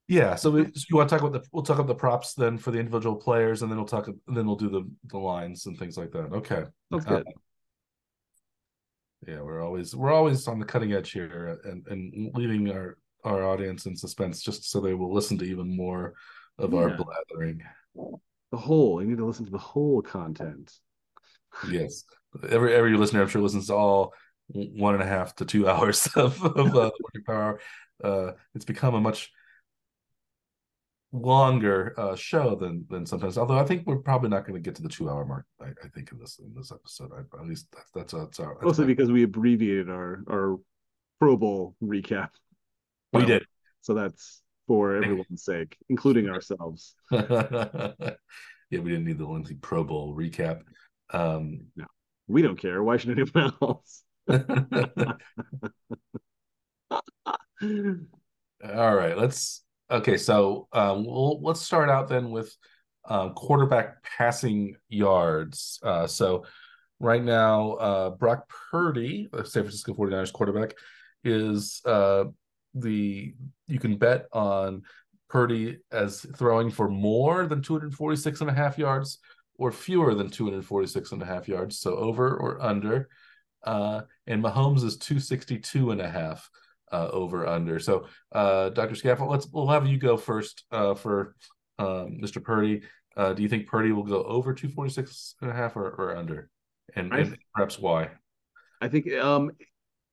Yeah, 0.08 0.34
so, 0.34 0.50
we, 0.50 0.64
so 0.64 0.84
you 0.90 0.96
want 0.96 1.08
to 1.08 1.14
talk 1.14 1.22
about 1.26 1.40
the 1.40 1.48
we'll 1.52 1.62
talk 1.62 1.78
about 1.78 1.86
the 1.86 1.94
props 1.94 2.34
then 2.34 2.58
for 2.58 2.70
the 2.70 2.78
individual 2.78 3.16
players, 3.16 3.62
and 3.62 3.70
then 3.70 3.78
we'll 3.78 3.86
talk 3.86 4.08
and 4.08 4.36
then 4.36 4.46
we'll 4.46 4.56
do 4.56 4.68
the 4.68 4.88
the 5.06 5.18
lines 5.18 5.66
and 5.66 5.78
things 5.78 5.96
like 5.96 6.10
that. 6.12 6.32
Okay, 6.32 6.64
that's 6.90 7.04
good. 7.04 7.26
Uh, 7.26 7.30
yeah, 9.26 9.40
we're 9.40 9.62
always 9.62 9.96
we're 9.96 10.12
always 10.12 10.46
on 10.48 10.58
the 10.58 10.66
cutting 10.66 10.92
edge 10.92 11.12
here, 11.12 11.60
and 11.64 11.86
and 11.88 12.30
leaving 12.34 12.70
our 12.70 12.98
our 13.24 13.44
audience 13.44 13.86
in 13.86 13.96
suspense 13.96 14.42
just 14.42 14.70
so 14.70 14.80
they 14.80 14.94
will 14.94 15.12
listen 15.12 15.38
to 15.38 15.44
even 15.44 15.74
more 15.74 16.14
of 16.58 16.72
yeah. 16.72 16.80
our 16.80 16.96
blathering. 16.96 17.62
The 17.94 18.58
whole 18.58 19.02
you 19.02 19.08
need 19.08 19.18
to 19.18 19.26
listen 19.26 19.46
to 19.46 19.50
the 19.50 19.58
whole 19.58 20.02
content. 20.02 20.72
Yes, 21.70 22.04
every 22.48 22.74
every 22.74 22.96
listener 22.96 23.22
I'm 23.22 23.28
sure 23.28 23.42
listens 23.42 23.68
to 23.68 23.74
all 23.74 24.14
one 24.48 24.94
and 24.94 25.02
a 25.02 25.06
half 25.06 25.34
to 25.36 25.44
two 25.44 25.68
hours 25.70 26.06
of, 26.16 26.42
of 26.44 26.76
uh, 26.76 26.90
working 27.02 27.24
power. 27.26 27.60
Uh, 28.02 28.32
it's 28.54 28.64
become 28.64 28.94
a 28.94 29.00
much 29.00 29.30
longer 31.12 31.94
uh, 31.98 32.16
show 32.16 32.56
than 32.56 32.86
than 32.88 33.06
sometimes. 33.06 33.38
Although 33.38 33.58
I 33.58 33.64
think 33.64 33.86
we're 33.86 33.98
probably 33.98 34.30
not 34.30 34.46
going 34.46 34.54
to 34.54 34.60
get 34.60 34.74
to 34.76 34.82
the 34.82 34.88
two 34.88 35.10
hour 35.10 35.24
mark. 35.24 35.46
I, 35.60 35.66
I, 35.84 35.88
think 35.94 36.10
in 36.10 36.18
this 36.18 36.38
in 36.38 36.52
this 36.54 36.72
episode, 36.72 37.10
I, 37.12 37.40
at 37.40 37.46
least 37.46 37.66
that's 37.72 37.90
that's, 37.94 38.12
that's 38.12 38.40
our. 38.40 38.54
That's 38.54 38.64
Mostly 38.64 38.86
because 38.86 39.10
we 39.10 39.22
abbreviated 39.22 39.88
our 39.88 40.24
our 40.30 40.58
Pro 41.18 41.36
Bowl 41.36 41.76
recap. 41.82 42.30
We 43.12 43.26
did. 43.26 43.44
So 43.82 43.94
that's 43.94 44.42
for 44.72 44.96
everyone's 44.96 45.44
sake, 45.44 45.76
including 45.90 46.30
ourselves. 46.30 46.94
yeah, 47.10 47.90
we 48.70 48.78
didn't 48.78 49.04
need 49.04 49.18
the 49.18 49.26
lengthy 49.26 49.54
Pro 49.56 49.84
Bowl 49.84 50.16
recap. 50.16 50.62
Um, 51.10 51.66
no, 51.76 51.84
we 52.26 52.40
don't 52.40 52.56
care. 52.56 52.82
Why 52.82 52.96
should 52.96 53.18
anyone 53.18 53.52
else? 53.62 54.02
All 58.64 58.94
right, 58.96 59.18
let's 59.18 59.62
Okay, 59.90 60.16
so 60.16 60.68
um, 60.72 61.04
we'll, 61.04 61.42
let's 61.42 61.60
start 61.60 61.90
out 61.90 62.08
then 62.08 62.30
with 62.30 62.56
um, 63.04 63.34
quarterback 63.34 64.02
passing 64.02 64.76
yards. 64.88 65.78
Uh, 65.82 66.06
so 66.06 66.46
right 66.98 67.22
now, 67.22 67.72
uh, 67.72 68.10
Brock 68.10 68.50
Purdy, 68.70 69.28
the 69.30 69.44
San 69.44 69.64
Francisco 69.64 69.92
49ers 69.92 70.32
quarterback, 70.32 70.72
is 71.24 71.82
uh, 71.84 72.24
the 72.74 73.34
you 73.66 73.78
can 73.78 73.96
bet 73.96 74.26
on 74.32 74.82
Purdy 75.28 75.78
as 75.90 76.26
throwing 76.36 76.70
for 76.70 76.88
more 76.88 77.46
than 77.46 77.62
246 77.62 78.40
and 78.40 78.50
a 78.50 78.52
half 78.52 78.78
yards 78.78 79.18
or 79.56 79.72
fewer 79.72 80.14
than 80.14 80.28
246 80.28 81.12
and 81.12 81.22
a 81.22 81.26
half 81.26 81.48
yards. 81.48 81.78
So 81.78 81.96
over 81.96 82.36
or 82.36 82.60
under. 82.60 83.08
Uh, 83.64 84.02
and 84.26 84.42
Mahomes 84.42 84.84
is 84.84 84.96
262 84.98 85.92
and 85.92 86.00
a 86.00 86.08
half 86.08 86.50
uh, 86.90 87.08
over 87.12 87.46
under. 87.46 87.78
So, 87.78 88.06
uh, 88.32 88.70
Dr. 88.70 88.94
Scaffel, 88.94 89.30
let's 89.30 89.46
we'll 89.50 89.68
have 89.68 89.86
you 89.86 89.98
go 89.98 90.16
first 90.16 90.64
uh, 90.70 90.94
for 90.94 91.34
um, 91.78 92.18
Mr. 92.22 92.42
Purdy. 92.42 92.82
Uh, 93.16 93.32
do 93.32 93.42
you 93.42 93.48
think 93.48 93.66
Purdy 93.66 93.92
will 93.92 94.04
go 94.04 94.22
over 94.24 94.52
246 94.52 95.36
and 95.40 95.50
a 95.50 95.54
half 95.54 95.76
or, 95.76 95.90
or 95.90 96.16
under? 96.16 96.50
And, 96.94 97.12
and 97.12 97.38
perhaps 97.54 97.78
why? 97.78 98.10
I 98.80 98.88
think 98.88 99.12
um, 99.14 99.52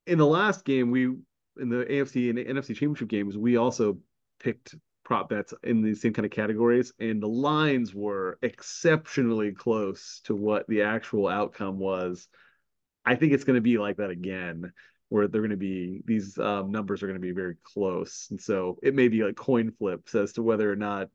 in 0.05 0.17
the 0.17 0.27
last 0.27 0.63
game, 0.63 0.91
we 0.91 1.15
in 1.59 1.69
the 1.69 1.85
AFC 1.85 2.29
and 2.29 2.37
the 2.37 2.45
NFC 2.45 2.67
championship 2.67 3.07
games, 3.07 3.37
we 3.37 3.57
also 3.57 3.97
picked 4.39 4.75
prop 5.03 5.29
bets 5.29 5.53
in 5.63 5.81
the 5.81 5.95
same 5.95 6.13
kind 6.13 6.25
of 6.25 6.31
categories, 6.31 6.93
and 6.99 7.21
the 7.21 7.27
lines 7.27 7.93
were 7.93 8.37
exceptionally 8.41 9.51
close 9.51 10.21
to 10.25 10.35
what 10.35 10.67
the 10.67 10.83
actual 10.83 11.27
outcome 11.27 11.79
was. 11.79 12.27
I 13.05 13.15
think 13.15 13.33
it's 13.33 13.43
going 13.43 13.57
to 13.57 13.61
be 13.61 13.77
like 13.77 13.97
that 13.97 14.11
again 14.11 14.71
where 15.09 15.27
they're 15.27 15.41
going 15.41 15.49
to 15.49 15.57
be 15.57 16.01
these 16.05 16.37
um, 16.37 16.71
numbers 16.71 17.01
are 17.01 17.07
going 17.07 17.19
to 17.19 17.27
be 17.27 17.31
very 17.31 17.55
close, 17.63 18.27
and 18.29 18.39
so 18.39 18.77
it 18.83 18.93
may 18.93 19.07
be 19.07 19.23
like 19.23 19.35
coin 19.35 19.71
flips 19.71 20.13
as 20.13 20.33
to 20.33 20.43
whether 20.43 20.71
or 20.71 20.75
not 20.75 21.09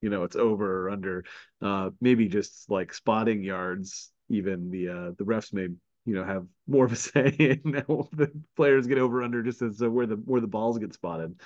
you 0.00 0.08
know 0.08 0.24
it's 0.24 0.36
over 0.36 0.86
or 0.86 0.90
under. 0.90 1.24
Uh, 1.60 1.90
maybe 2.00 2.28
just 2.28 2.70
like 2.70 2.94
spotting 2.94 3.42
yards, 3.42 4.10
even 4.30 4.70
the 4.70 4.88
uh, 4.88 5.10
the 5.18 5.24
refs 5.24 5.52
may 5.52 5.68
you 6.06 6.14
know 6.14 6.24
have 6.24 6.46
more 6.66 6.86
of 6.86 6.92
a 6.92 6.96
say 6.96 7.28
in 7.38 7.72
the 7.72 8.30
players 8.56 8.86
get 8.86 8.98
over 8.98 9.22
under 9.22 9.42
just 9.42 9.60
as 9.60 9.82
uh, 9.82 9.90
where 9.90 10.06
the 10.06 10.16
where 10.16 10.40
the 10.40 10.46
balls 10.46 10.78
get 10.78 10.94
spotted. 10.94 11.38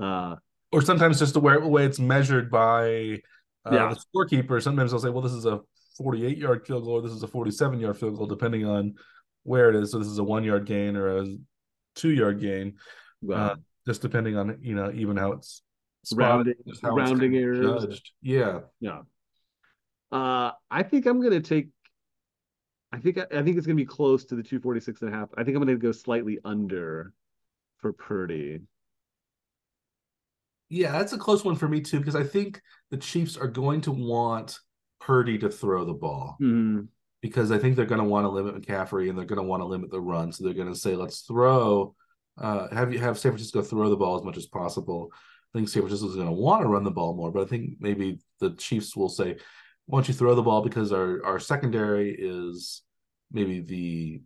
Uh, 0.00 0.36
or 0.72 0.82
sometimes 0.82 1.18
just 1.18 1.34
the 1.34 1.40
way, 1.40 1.54
the 1.54 1.66
way 1.66 1.84
it's 1.84 1.98
measured 1.98 2.50
by 2.50 3.20
uh, 3.64 3.72
yeah. 3.72 3.92
the 3.94 4.00
scorekeeper. 4.14 4.62
Sometimes 4.62 4.90
they'll 4.90 5.00
say, 5.00 5.10
well, 5.10 5.22
this 5.22 5.32
is 5.32 5.44
a 5.46 5.60
48 5.96 6.38
yard 6.38 6.66
field 6.66 6.84
goal, 6.84 6.94
or 6.94 7.02
this 7.02 7.12
is 7.12 7.22
a 7.22 7.28
47 7.28 7.80
yard 7.80 7.98
field 7.98 8.16
goal, 8.16 8.26
depending 8.26 8.64
on 8.66 8.94
where 9.42 9.70
it 9.70 9.76
is. 9.76 9.90
So 9.90 9.98
this 9.98 10.08
is 10.08 10.18
a 10.18 10.24
one 10.24 10.44
yard 10.44 10.66
gain 10.66 10.96
or 10.96 11.18
a 11.18 11.26
two 11.94 12.10
yard 12.10 12.40
gain, 12.40 12.76
wow. 13.22 13.36
uh, 13.36 13.54
just 13.86 14.02
depending 14.02 14.36
on 14.36 14.58
you 14.60 14.74
know 14.74 14.90
even 14.94 15.16
how 15.16 15.32
it's 15.32 15.62
rounding 16.14 16.54
how 16.82 16.90
rounding 16.90 17.34
it's 17.34 17.42
errors. 17.42 17.84
Judged. 17.84 18.10
Yeah, 18.22 18.60
yeah. 18.80 19.00
Uh, 20.12 20.52
I 20.70 20.82
think 20.82 21.06
I'm 21.06 21.22
gonna 21.22 21.40
take. 21.40 21.68
I 22.92 22.98
think 22.98 23.18
I 23.18 23.42
think 23.42 23.56
it's 23.56 23.66
gonna 23.66 23.76
be 23.76 23.84
close 23.84 24.24
to 24.26 24.34
the 24.34 24.42
246 24.42 25.02
and 25.02 25.14
a 25.14 25.16
half. 25.16 25.28
I 25.36 25.44
think 25.44 25.56
I'm 25.56 25.62
gonna 25.62 25.76
go 25.76 25.92
slightly 25.92 26.38
under 26.44 27.12
for 27.78 27.92
Purdy. 27.92 28.60
Yeah, 30.68 30.92
that's 30.92 31.12
a 31.12 31.18
close 31.18 31.44
one 31.44 31.56
for 31.56 31.68
me 31.68 31.80
too 31.80 31.98
because 31.98 32.16
I 32.16 32.24
think 32.24 32.60
the 32.90 32.96
Chiefs 32.96 33.36
are 33.36 33.48
going 33.48 33.80
to 33.82 33.92
want 33.92 34.58
Purdy 35.00 35.38
to 35.38 35.50
throw 35.50 35.84
the 35.84 35.94
ball. 35.94 36.36
Mm 36.40 36.88
because 37.20 37.52
I 37.52 37.58
think 37.58 37.76
they're 37.76 37.86
going 37.86 38.00
to 38.00 38.06
want 38.06 38.24
to 38.24 38.30
limit 38.30 38.54
McCaffrey 38.54 39.08
and 39.08 39.18
they're 39.18 39.26
going 39.26 39.40
to 39.40 39.46
want 39.46 39.60
to 39.60 39.66
limit 39.66 39.90
the 39.90 40.00
run. 40.00 40.32
So 40.32 40.44
they're 40.44 40.54
going 40.54 40.72
to 40.72 40.78
say, 40.78 40.96
let's 40.96 41.20
throw, 41.20 41.94
uh, 42.38 42.68
have 42.74 42.92
you 42.92 42.98
have 42.98 43.18
San 43.18 43.32
Francisco 43.32 43.62
throw 43.62 43.90
the 43.90 43.96
ball 43.96 44.16
as 44.16 44.24
much 44.24 44.36
as 44.36 44.46
possible. 44.46 45.10
I 45.12 45.58
think 45.58 45.68
San 45.68 45.82
Francisco 45.82 46.08
is 46.08 46.14
going 46.14 46.26
to 46.26 46.32
want 46.32 46.62
to 46.62 46.68
run 46.68 46.84
the 46.84 46.90
ball 46.90 47.14
more, 47.14 47.30
but 47.30 47.42
I 47.42 47.46
think 47.46 47.74
maybe 47.80 48.20
the 48.40 48.52
Chiefs 48.52 48.96
will 48.96 49.08
say, 49.08 49.36
don't 49.98 50.08
you 50.08 50.14
throw 50.14 50.34
the 50.34 50.42
ball 50.42 50.62
because 50.62 50.92
our 50.92 51.24
our 51.24 51.38
secondary 51.38 52.14
is 52.18 52.82
maybe 53.32 53.60
the 53.60 54.20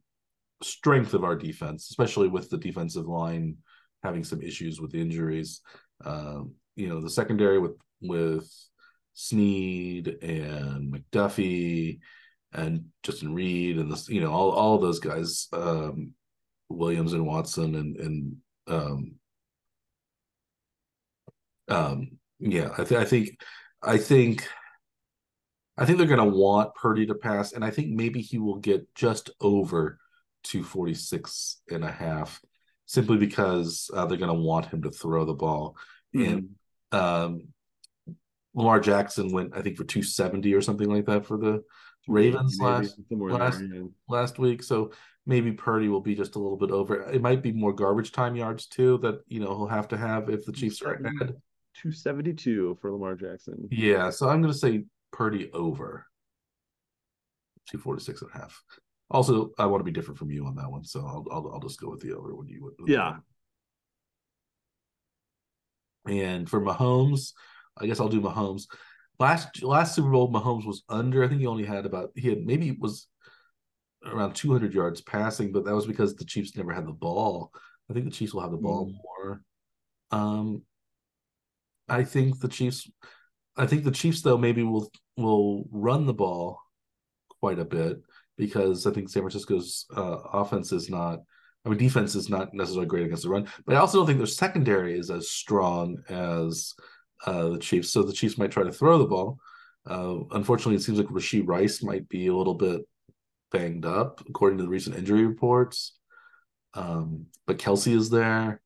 strength 0.62 1.14
of 1.14 1.24
our 1.24 1.36
defense, 1.36 1.88
especially 1.90 2.28
with 2.28 2.50
the 2.50 2.58
defensive 2.58 3.06
line 3.06 3.56
having 4.02 4.24
some 4.24 4.42
issues 4.42 4.80
with 4.80 4.94
injuries. 4.94 5.60
Um, 6.04 6.54
you 6.76 6.88
know, 6.88 7.00
the 7.00 7.10
secondary 7.10 7.58
with 7.58 7.76
with 8.00 8.50
Sneed 9.14 10.08
and 10.22 10.92
McDuffie 10.92 12.00
and 12.52 12.86
Justin 13.02 13.34
Reid 13.34 13.78
and 13.78 13.90
this, 13.90 14.08
you 14.08 14.20
know, 14.20 14.32
all 14.32 14.50
all 14.50 14.78
those 14.78 15.00
guys, 15.00 15.48
um, 15.52 16.12
Williams 16.68 17.12
and 17.12 17.26
Watson 17.26 17.74
and 17.74 17.96
and 17.96 18.36
um, 18.66 19.14
um, 21.68 22.18
yeah, 22.38 22.70
I, 22.76 22.84
th- 22.84 23.00
I 23.00 23.04
think 23.04 23.30
I 23.82 23.98
think 23.98 24.48
I 25.76 25.84
think 25.84 25.98
they're 25.98 26.06
going 26.06 26.30
to 26.30 26.36
want 26.36 26.74
Purdy 26.74 27.06
to 27.06 27.14
pass, 27.14 27.52
and 27.52 27.64
I 27.64 27.70
think 27.70 27.90
maybe 27.90 28.20
he 28.20 28.38
will 28.38 28.56
get 28.56 28.94
just 28.94 29.30
over 29.40 29.98
246 30.44 31.62
and 31.70 31.84
a 31.84 31.90
half 31.90 32.40
simply 32.86 33.16
because 33.16 33.90
uh, 33.94 34.06
they're 34.06 34.18
going 34.18 34.34
to 34.34 34.40
want 34.40 34.66
him 34.66 34.82
to 34.82 34.90
throw 34.90 35.24
the 35.24 35.34
ball. 35.34 35.76
Mm-hmm. 36.14 36.32
And 36.32 36.48
um, 36.92 37.48
Lamar 38.54 38.78
Jackson 38.80 39.32
went, 39.32 39.56
I 39.56 39.62
think, 39.62 39.76
for 39.76 39.84
270 39.84 40.54
or 40.54 40.60
something 40.60 40.88
like 40.88 41.06
that 41.06 41.26
for 41.26 41.38
the 41.38 41.64
Ravens 42.06 42.58
last 42.60 42.96
last, 43.10 43.62
last 44.08 44.38
week. 44.38 44.62
So 44.62 44.92
maybe 45.26 45.52
Purdy 45.52 45.88
will 45.88 46.00
be 46.00 46.14
just 46.14 46.36
a 46.36 46.38
little 46.38 46.58
bit 46.58 46.70
over. 46.70 47.10
It 47.10 47.22
might 47.22 47.42
be 47.42 47.52
more 47.52 47.72
garbage 47.72 48.12
time 48.12 48.36
yards 48.36 48.66
too 48.66 48.98
that 48.98 49.20
you 49.26 49.40
know 49.40 49.56
he'll 49.56 49.66
have 49.66 49.88
to 49.88 49.96
have 49.96 50.28
if 50.28 50.44
the 50.44 50.52
Chiefs 50.52 50.82
are 50.82 50.94
ahead. 50.94 51.34
272 51.82 52.78
for 52.80 52.92
Lamar 52.92 53.16
Jackson. 53.16 53.68
Yeah, 53.70 54.10
so 54.10 54.28
I'm 54.28 54.40
gonna 54.40 54.54
say 54.54 54.84
Purdy 55.14 55.50
over 55.52 56.06
246 57.70 58.22
and 58.22 58.30
a 58.34 58.38
half. 58.38 58.62
Also, 59.10 59.50
I 59.58 59.66
want 59.66 59.80
to 59.80 59.84
be 59.84 59.92
different 59.92 60.18
from 60.18 60.30
you 60.30 60.46
on 60.46 60.56
that 60.56 60.70
one, 60.70 60.84
so 60.84 61.00
I'll 61.00 61.24
I'll, 61.30 61.52
I'll 61.54 61.60
just 61.60 61.80
go 61.80 61.90
with 61.90 62.00
the 62.00 62.14
over 62.14 62.34
when 62.34 62.48
you 62.48 62.62
would. 62.64 62.74
Yeah. 62.86 63.16
And 66.06 66.48
for 66.48 66.60
Mahomes, 66.60 67.32
I 67.78 67.86
guess 67.86 68.00
I'll 68.00 68.08
do 68.08 68.20
Mahomes 68.20 68.66
last 69.18 69.62
last 69.62 69.94
Super 69.94 70.10
Bowl, 70.10 70.32
Mahomes 70.32 70.66
was 70.66 70.82
under. 70.88 71.24
I 71.24 71.28
think 71.28 71.40
he 71.40 71.46
only 71.46 71.64
had 71.64 71.86
about 71.86 72.10
he 72.14 72.28
had 72.28 72.44
maybe 72.44 72.68
it 72.68 72.80
was 72.80 73.08
around 74.04 74.34
200 74.34 74.74
yards 74.74 75.00
passing, 75.00 75.52
but 75.52 75.64
that 75.64 75.74
was 75.74 75.86
because 75.86 76.14
the 76.14 76.24
Chiefs 76.24 76.56
never 76.56 76.72
had 76.72 76.86
the 76.86 76.92
ball. 76.92 77.50
I 77.90 77.94
think 77.94 78.04
the 78.04 78.10
Chiefs 78.10 78.34
will 78.34 78.42
have 78.42 78.50
the 78.50 78.56
ball 78.56 78.86
mm. 78.86 78.94
more. 79.02 79.42
Um, 80.10 80.62
I 81.88 82.04
think 82.04 82.40
the 82.40 82.48
Chiefs. 82.48 82.90
I 83.56 83.66
think 83.66 83.84
the 83.84 83.90
Chiefs 83.90 84.22
though 84.22 84.38
maybe 84.38 84.62
will 84.62 84.90
will 85.16 85.64
run 85.70 86.06
the 86.06 86.14
ball 86.14 86.60
quite 87.40 87.58
a 87.58 87.64
bit 87.64 87.98
because 88.36 88.86
I 88.86 88.90
think 88.90 89.08
San 89.08 89.22
Francisco's 89.22 89.86
uh, 89.96 90.18
offense 90.32 90.72
is 90.72 90.90
not. 90.90 91.20
I 91.64 91.70
mean, 91.70 91.78
defense 91.78 92.14
is 92.14 92.28
not 92.28 92.52
necessarily 92.52 92.86
great 92.86 93.06
against 93.06 93.22
the 93.22 93.30
run, 93.30 93.48
but 93.64 93.74
I 93.74 93.78
also 93.78 93.98
don't 93.98 94.06
think 94.06 94.18
their 94.18 94.26
secondary 94.26 94.98
is 94.98 95.10
as 95.10 95.30
strong 95.30 95.96
as 96.10 96.74
uh, 97.26 97.50
the 97.50 97.58
Chiefs. 97.58 97.90
So 97.90 98.02
the 98.02 98.12
Chiefs 98.12 98.36
might 98.36 98.50
try 98.50 98.64
to 98.64 98.72
throw 98.72 98.98
the 98.98 99.06
ball. 99.06 99.38
Uh, 99.86 100.16
unfortunately, 100.32 100.76
it 100.76 100.82
seems 100.82 100.98
like 100.98 101.08
Rashee 101.08 101.46
Rice 101.46 101.82
might 101.82 102.06
be 102.08 102.26
a 102.26 102.34
little 102.34 102.54
bit 102.54 102.82
banged 103.50 103.86
up, 103.86 104.22
according 104.28 104.58
to 104.58 104.64
the 104.64 104.70
recent 104.70 104.96
injury 104.96 105.24
reports. 105.24 105.98
Um, 106.74 107.26
but 107.46 107.58
Kelce 107.58 107.94
is 107.94 108.10
there, 108.10 108.60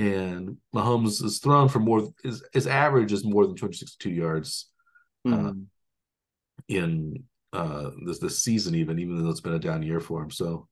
and 0.00 0.56
Mahomes 0.74 1.22
is 1.22 1.40
thrown 1.40 1.68
for 1.68 1.78
more. 1.78 2.08
His, 2.24 2.42
his 2.54 2.66
average 2.66 3.12
is 3.12 3.24
more 3.24 3.46
than 3.46 3.54
262 3.54 4.10
yards 4.10 4.70
mm. 5.26 5.66
in 6.68 7.24
uh, 7.52 7.90
this 8.06 8.18
this 8.18 8.38
season, 8.38 8.74
even 8.74 8.98
even 8.98 9.22
though 9.22 9.30
it's 9.30 9.42
been 9.42 9.54
a 9.54 9.58
down 9.58 9.82
year 9.82 10.00
for 10.00 10.22
him. 10.22 10.30
So 10.30 10.68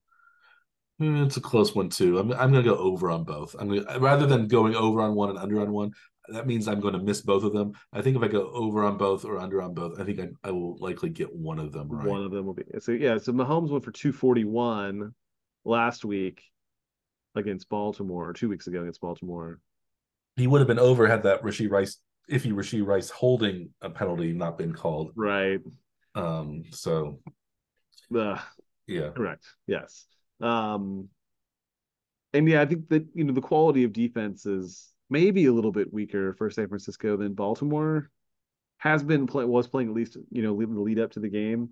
mm, 1.01 1.26
it's 1.26 1.37
a 1.37 1.43
close 1.43 1.74
one 1.74 1.91
too. 1.91 2.18
I'm 2.18 2.33
I'm 2.33 2.53
gonna 2.53 2.62
go 2.62 2.76
over 2.76 3.11
on 3.11 3.24
both. 3.24 3.55
I'm 3.59 3.68
gonna 3.68 4.01
rather 4.01 4.24
than 4.24 4.49
going 4.49 4.74
over 4.74 5.03
on 5.03 5.14
one 5.14 5.29
and 5.29 5.39
under 5.39 5.61
on 5.61 5.72
one. 5.72 5.93
That 6.31 6.47
means 6.47 6.68
I'm 6.68 6.81
going 6.81 6.93
to 6.93 7.01
miss 7.01 7.22
both 7.22 7.43
of 7.43 7.55
them. 7.55 7.72
I 7.91 8.03
think 8.03 8.14
if 8.14 8.22
I 8.22 8.29
go 8.29 8.51
over 8.53 8.85
on 8.85 8.99
both 8.99 9.24
or 9.24 9.39
under 9.39 9.62
on 9.62 9.72
both, 9.72 9.99
I 9.99 10.05
think 10.05 10.20
I, 10.20 10.29
I 10.45 10.51
will 10.51 10.76
likely 10.76 11.09
get 11.09 11.35
one 11.35 11.59
of 11.59 11.72
them 11.72 11.89
right. 11.89 12.07
One 12.07 12.22
of 12.22 12.31
them 12.31 12.45
will 12.45 12.53
be 12.53 12.64
so 12.81 12.93
yeah. 12.93 13.18
So 13.18 13.33
Mahomes 13.33 13.70
went 13.70 13.85
for 13.85 13.93
241 13.93 15.14
last 15.64 16.05
week 16.05 16.43
against 17.35 17.68
Baltimore, 17.68 18.29
or 18.29 18.33
two 18.33 18.49
weeks 18.49 18.66
ago 18.66 18.81
against 18.81 19.01
Baltimore. 19.01 19.61
He 20.37 20.47
would 20.47 20.61
have 20.61 20.68
been 20.68 20.79
over 20.79 21.07
had 21.07 21.24
that 21.24 21.43
Rashee 21.43 21.70
Rice, 21.70 21.99
if 22.29 22.45
he 22.45 22.53
Rashee 22.53 22.87
Rice 22.87 23.11
holding 23.11 23.70
a 23.81 23.91
penalty 23.91 24.33
not 24.33 24.59
been 24.59 24.72
called. 24.72 25.12
Right. 25.16 25.61
Um. 26.14 26.64
So. 26.70 27.20
Uh, 28.14 28.39
yeah. 28.87 29.11
Correct. 29.11 29.45
Yes. 29.66 30.07
Um. 30.41 31.09
And 32.33 32.49
yeah, 32.49 32.61
I 32.61 32.66
think 32.66 32.89
that 32.91 33.07
you 33.14 33.24
know 33.24 33.33
the 33.33 33.41
quality 33.41 33.85
of 33.85 33.93
defense 33.93 34.47
is 34.47 34.93
maybe 35.11 35.47
a 35.47 35.53
little 35.53 35.72
bit 35.72 35.93
weaker 35.93 36.35
for 36.35 36.51
San 36.51 36.68
Francisco 36.68 37.16
than 37.16 37.35
Baltimore 37.35 38.11
has 38.79 39.03
been 39.03 39.26
play 39.26 39.45
was 39.45 39.66
playing 39.66 39.89
at 39.89 39.95
least 39.95 40.16
you 40.31 40.43
know 40.43 40.57
the 40.57 40.81
lead 40.81 40.99
up 40.99 41.12
to 41.12 41.20
the 41.20 41.29
game. 41.29 41.70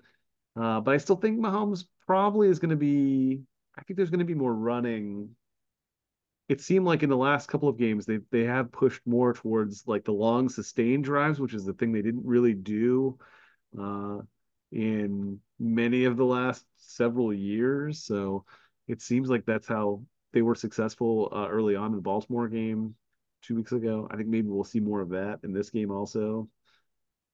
Uh, 0.60 0.80
but 0.80 0.94
I 0.94 0.96
still 0.98 1.16
think 1.16 1.38
Mahomes 1.38 1.84
probably 2.06 2.48
is 2.48 2.58
going 2.58 2.70
to 2.70 2.76
be. 2.76 3.42
I 3.78 3.82
think 3.82 3.96
there's 3.96 4.10
going 4.10 4.20
to 4.20 4.24
be 4.24 4.34
more 4.34 4.54
running. 4.54 5.30
It 6.48 6.60
seemed 6.60 6.86
like 6.86 7.02
in 7.02 7.10
the 7.10 7.16
last 7.16 7.48
couple 7.48 7.68
of 7.68 7.76
games 7.76 8.06
they 8.06 8.18
they 8.30 8.44
have 8.44 8.70
pushed 8.70 9.04
more 9.06 9.32
towards 9.32 9.86
like 9.86 10.04
the 10.04 10.12
long 10.12 10.48
sustained 10.48 11.04
drives, 11.04 11.40
which 11.40 11.54
is 11.54 11.64
the 11.64 11.72
thing 11.72 11.92
they 11.92 12.02
didn't 12.02 12.24
really 12.24 12.54
do 12.54 13.18
uh, 13.78 14.18
in 14.70 15.40
many 15.58 16.04
of 16.04 16.16
the 16.16 16.24
last 16.24 16.64
several 16.76 17.32
years. 17.32 18.04
So 18.04 18.44
it 18.86 19.02
seems 19.02 19.28
like 19.28 19.44
that's 19.44 19.66
how 19.66 20.02
they 20.32 20.42
were 20.42 20.54
successful 20.54 21.30
uh, 21.32 21.48
early 21.48 21.76
on 21.76 21.86
in 21.86 21.96
the 21.96 22.02
Baltimore 22.02 22.48
game 22.48 22.94
two 23.42 23.56
weeks 23.56 23.72
ago. 23.72 24.08
I 24.10 24.16
think 24.16 24.28
maybe 24.28 24.48
we'll 24.48 24.64
see 24.64 24.80
more 24.80 25.00
of 25.00 25.10
that 25.10 25.40
in 25.42 25.52
this 25.52 25.70
game 25.70 25.90
also. 25.90 26.48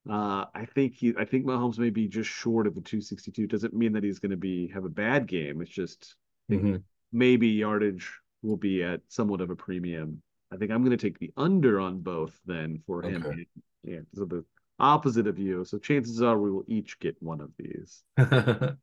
Uh, 0.08 0.46
I 0.54 0.66
think 0.74 0.94
he, 0.94 1.14
I 1.18 1.24
think 1.24 1.44
Mahomes 1.44 1.78
may 1.78 1.90
be 1.90 2.08
just 2.08 2.28
short 2.28 2.66
of 2.66 2.74
the 2.74 2.80
262. 2.80 3.46
Doesn't 3.46 3.74
mean 3.74 3.92
that 3.92 4.02
he's 4.02 4.18
going 4.18 4.30
to 4.30 4.36
be 4.36 4.68
have 4.68 4.84
a 4.84 4.88
bad 4.88 5.26
game. 5.26 5.60
It's 5.62 5.70
just 5.70 6.16
mm-hmm. 6.50 6.76
maybe 7.12 7.48
yardage 7.48 8.10
will 8.42 8.56
be 8.56 8.82
at 8.82 9.00
somewhat 9.08 9.40
of 9.40 9.50
a 9.50 9.56
premium. 9.56 10.22
I 10.52 10.56
think 10.56 10.70
I'm 10.70 10.84
going 10.84 10.96
to 10.96 11.02
take 11.02 11.18
the 11.18 11.32
under 11.36 11.80
on 11.80 12.00
both 12.00 12.38
then 12.44 12.82
for 12.86 13.02
him. 13.02 13.46
Yeah, 13.82 14.00
so 14.14 14.24
the 14.24 14.44
opposite 14.78 15.26
of 15.26 15.38
you. 15.38 15.64
So 15.64 15.78
chances 15.78 16.20
are 16.22 16.38
we 16.38 16.50
will 16.50 16.64
each 16.68 16.98
get 17.00 17.16
one 17.20 17.40
of 17.40 17.50
these. 17.58 18.02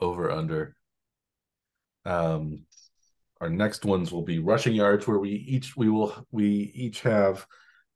Over 0.00 0.30
under. 0.30 0.76
Um, 2.04 2.64
our 3.40 3.48
next 3.48 3.84
ones 3.84 4.12
will 4.12 4.22
be 4.22 4.38
rushing 4.38 4.74
yards, 4.74 5.06
where 5.06 5.18
we 5.18 5.30
each 5.30 5.76
we 5.76 5.88
will 5.88 6.26
we 6.30 6.72
each 6.74 7.00
have 7.02 7.46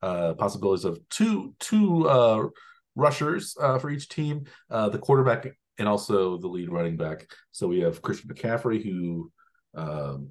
uh, 0.03 0.34
possibilities 0.34 0.84
of 0.84 1.01
two 1.09 1.55
two 1.59 2.09
uh, 2.09 2.47
rushers 2.95 3.57
uh, 3.61 3.78
for 3.78 3.91
each 3.91 4.09
team, 4.09 4.45
uh, 4.70 4.89
the 4.89 4.99
quarterback 4.99 5.49
and 5.78 5.89
also 5.89 6.39
the 6.39 6.49
lead 6.49 6.70
running 6.70 6.97
back. 6.97 7.28
So 7.53 7.68
we 7.68 7.80
have 7.80 8.03
Christian 8.03 8.30
McCaffrey, 8.30 8.82
who 8.82 9.30
um, 9.74 10.30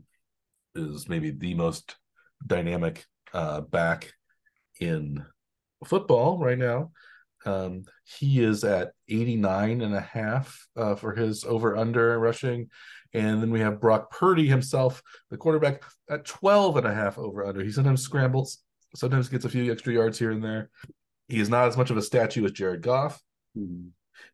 is 0.76 1.10
maybe 1.10 1.32
the 1.32 1.54
most 1.54 1.96
dynamic 2.46 3.06
uh, 3.34 3.62
back 3.62 4.14
in 4.80 5.26
football 5.86 6.38
right 6.38 6.58
now. 6.58 6.92
Um, 7.46 7.84
he 8.04 8.44
is 8.44 8.64
at 8.64 8.92
89 9.08 9.82
and 9.82 9.94
a 9.94 10.02
half 10.02 10.68
uh, 10.76 10.96
for 10.96 11.14
his 11.14 11.44
over 11.44 11.78
under 11.78 12.18
rushing. 12.20 12.70
And 13.14 13.42
then 13.42 13.52
we 13.52 13.60
have 13.60 13.80
Brock 13.80 14.12
Purdy 14.12 14.48
himself, 14.48 15.02
the 15.30 15.38
quarterback, 15.38 15.84
at 16.10 16.26
12 16.26 16.78
and 16.78 16.88
a 16.88 16.94
half 16.94 17.18
over 17.18 17.46
under. 17.46 17.64
He 17.64 17.72
sometimes 17.72 18.02
scrambles, 18.02 18.60
sometimes 18.96 19.30
gets 19.30 19.46
a 19.46 19.50
few 19.50 19.72
extra 19.72 19.94
yards 19.94 20.20
here 20.20 20.32
and 20.32 20.44
there. 20.44 20.70
He 21.28 21.40
is 21.40 21.50
not 21.50 21.68
as 21.68 21.78
much 21.78 21.92
of 21.92 21.98
a 21.98 22.02
statue 22.02 22.46
as 22.46 22.52
Jared 22.52 22.82
Goff, 22.82 23.22
mm-hmm. 23.58 23.88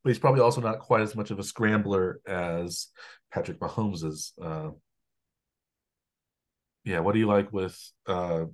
but 0.04 0.10
he's 0.10 0.20
probably 0.20 0.42
also 0.42 0.62
not 0.62 0.80
quite 0.80 1.02
as 1.02 1.16
much 1.16 1.32
of 1.32 1.40
a 1.40 1.44
scrambler 1.44 2.22
as 2.26 2.88
Patrick 3.32 3.60
Mahomes 3.60 4.04
is. 4.04 4.34
Uh, 4.42 4.70
yeah, 6.84 7.00
what 7.00 7.14
do 7.14 7.20
you 7.20 7.28
like 7.28 7.52
with 7.54 7.78
uh, 8.08 8.46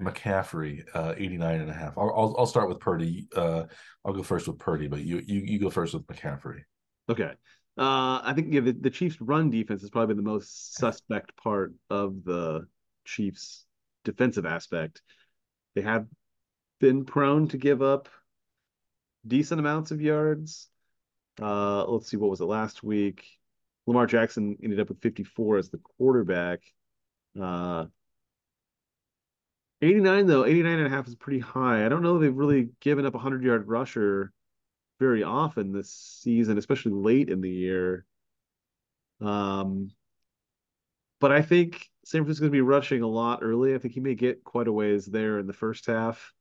McCaffrey, 0.00 0.84
uh, 0.94 1.14
89 1.16 1.60
and 1.60 1.70
a 1.70 1.74
half. 1.74 1.96
I'll, 1.96 2.10
I'll, 2.10 2.34
I'll 2.38 2.46
start 2.46 2.68
with 2.68 2.80
Purdy. 2.80 3.28
Uh, 3.34 3.64
I'll 4.04 4.12
go 4.12 4.22
first 4.22 4.48
with 4.48 4.58
Purdy, 4.58 4.88
but 4.88 5.00
you, 5.00 5.22
you, 5.26 5.40
you 5.40 5.58
go 5.58 5.70
first 5.70 5.94
with 5.94 6.06
McCaffrey. 6.06 6.62
Okay. 7.08 7.32
Uh, 7.76 8.20
I 8.22 8.32
think 8.34 8.52
yeah, 8.52 8.60
the, 8.60 8.72
the 8.72 8.90
Chiefs' 8.90 9.20
run 9.20 9.50
defense 9.50 9.82
has 9.82 9.90
probably 9.90 10.14
the 10.14 10.22
most 10.22 10.74
suspect 10.76 11.36
part 11.36 11.74
of 11.90 12.24
the 12.24 12.66
Chiefs' 13.04 13.66
defensive 14.04 14.46
aspect. 14.46 15.02
They 15.74 15.82
have 15.82 16.06
been 16.80 17.04
prone 17.04 17.48
to 17.48 17.58
give 17.58 17.82
up 17.82 18.08
decent 19.26 19.60
amounts 19.60 19.90
of 19.90 20.00
yards. 20.00 20.68
Uh, 21.40 21.84
let's 21.86 22.08
see, 22.08 22.16
what 22.16 22.30
was 22.30 22.40
it 22.40 22.44
last 22.44 22.82
week? 22.82 23.24
Lamar 23.86 24.06
Jackson 24.06 24.56
ended 24.62 24.80
up 24.80 24.88
with 24.88 25.00
54 25.00 25.58
as 25.58 25.68
the 25.68 25.78
quarterback. 25.78 26.60
Uh, 27.40 27.86
89 29.82 30.26
though 30.26 30.44
89 30.46 30.78
and 30.78 30.86
a 30.86 30.90
half 30.90 31.06
is 31.06 31.14
pretty 31.14 31.40
high. 31.40 31.84
I 31.84 31.88
don't 31.88 32.02
know 32.02 32.18
they've 32.18 32.34
really 32.34 32.70
given 32.80 33.06
up 33.06 33.14
a 33.14 33.18
100 33.18 33.42
yard 33.42 33.68
rusher 33.68 34.32
very 35.00 35.22
often 35.22 35.72
this 35.72 35.90
season 35.90 36.58
especially 36.58 36.92
late 36.92 37.28
in 37.28 37.40
the 37.40 37.50
year. 37.50 38.06
Um 39.20 39.90
but 41.20 41.32
i 41.32 41.40
think 41.40 41.88
san 42.04 42.20
francisco's 42.20 42.40
going 42.40 42.52
to 42.52 42.56
be 42.56 42.60
rushing 42.60 43.02
a 43.02 43.06
lot 43.08 43.40
early. 43.42 43.74
I 43.74 43.78
think 43.78 43.94
he 43.94 44.00
may 44.00 44.14
get 44.14 44.44
quite 44.44 44.68
a 44.68 44.72
ways 44.72 45.06
there 45.06 45.38
in 45.38 45.46
the 45.46 45.52
first 45.52 45.86
half. 45.86 46.32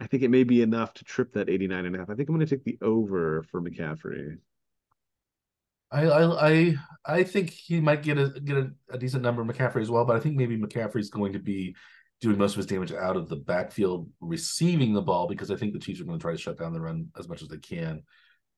I 0.00 0.06
think 0.06 0.22
it 0.22 0.30
may 0.30 0.44
be 0.44 0.62
enough 0.62 0.94
to 0.94 1.04
trip 1.04 1.32
that 1.34 1.48
89 1.48 1.86
and 1.86 1.96
a 1.96 1.98
half. 1.98 2.10
I 2.10 2.14
think 2.14 2.28
i'm 2.28 2.34
going 2.36 2.46
to 2.46 2.54
take 2.56 2.64
the 2.64 2.78
over 2.82 3.42
for 3.44 3.60
mccaffrey 3.60 4.38
I, 5.90 6.06
I 6.06 6.48
I 6.48 6.74
I 7.04 7.22
think 7.22 7.50
he 7.50 7.80
might 7.80 8.02
get 8.02 8.18
a 8.18 8.28
get 8.28 8.56
a, 8.56 8.70
a 8.90 8.98
decent 8.98 9.22
number 9.22 9.42
of 9.42 9.48
McCaffrey 9.48 9.82
as 9.82 9.90
well, 9.90 10.04
but 10.04 10.16
I 10.16 10.20
think 10.20 10.36
maybe 10.36 10.58
McCaffrey's 10.58 11.10
going 11.10 11.32
to 11.32 11.38
be 11.38 11.74
doing 12.20 12.38
most 12.38 12.52
of 12.52 12.58
his 12.58 12.66
damage 12.66 12.92
out 12.92 13.16
of 13.16 13.28
the 13.28 13.36
backfield 13.36 14.08
receiving 14.20 14.94
the 14.94 15.02
ball 15.02 15.28
because 15.28 15.50
I 15.50 15.56
think 15.56 15.72
the 15.72 15.78
Chiefs 15.78 16.00
are 16.00 16.04
going 16.04 16.18
to 16.18 16.22
try 16.22 16.32
to 16.32 16.38
shut 16.38 16.58
down 16.58 16.72
the 16.72 16.80
run 16.80 17.08
as 17.18 17.28
much 17.28 17.42
as 17.42 17.48
they 17.48 17.58
can. 17.58 18.02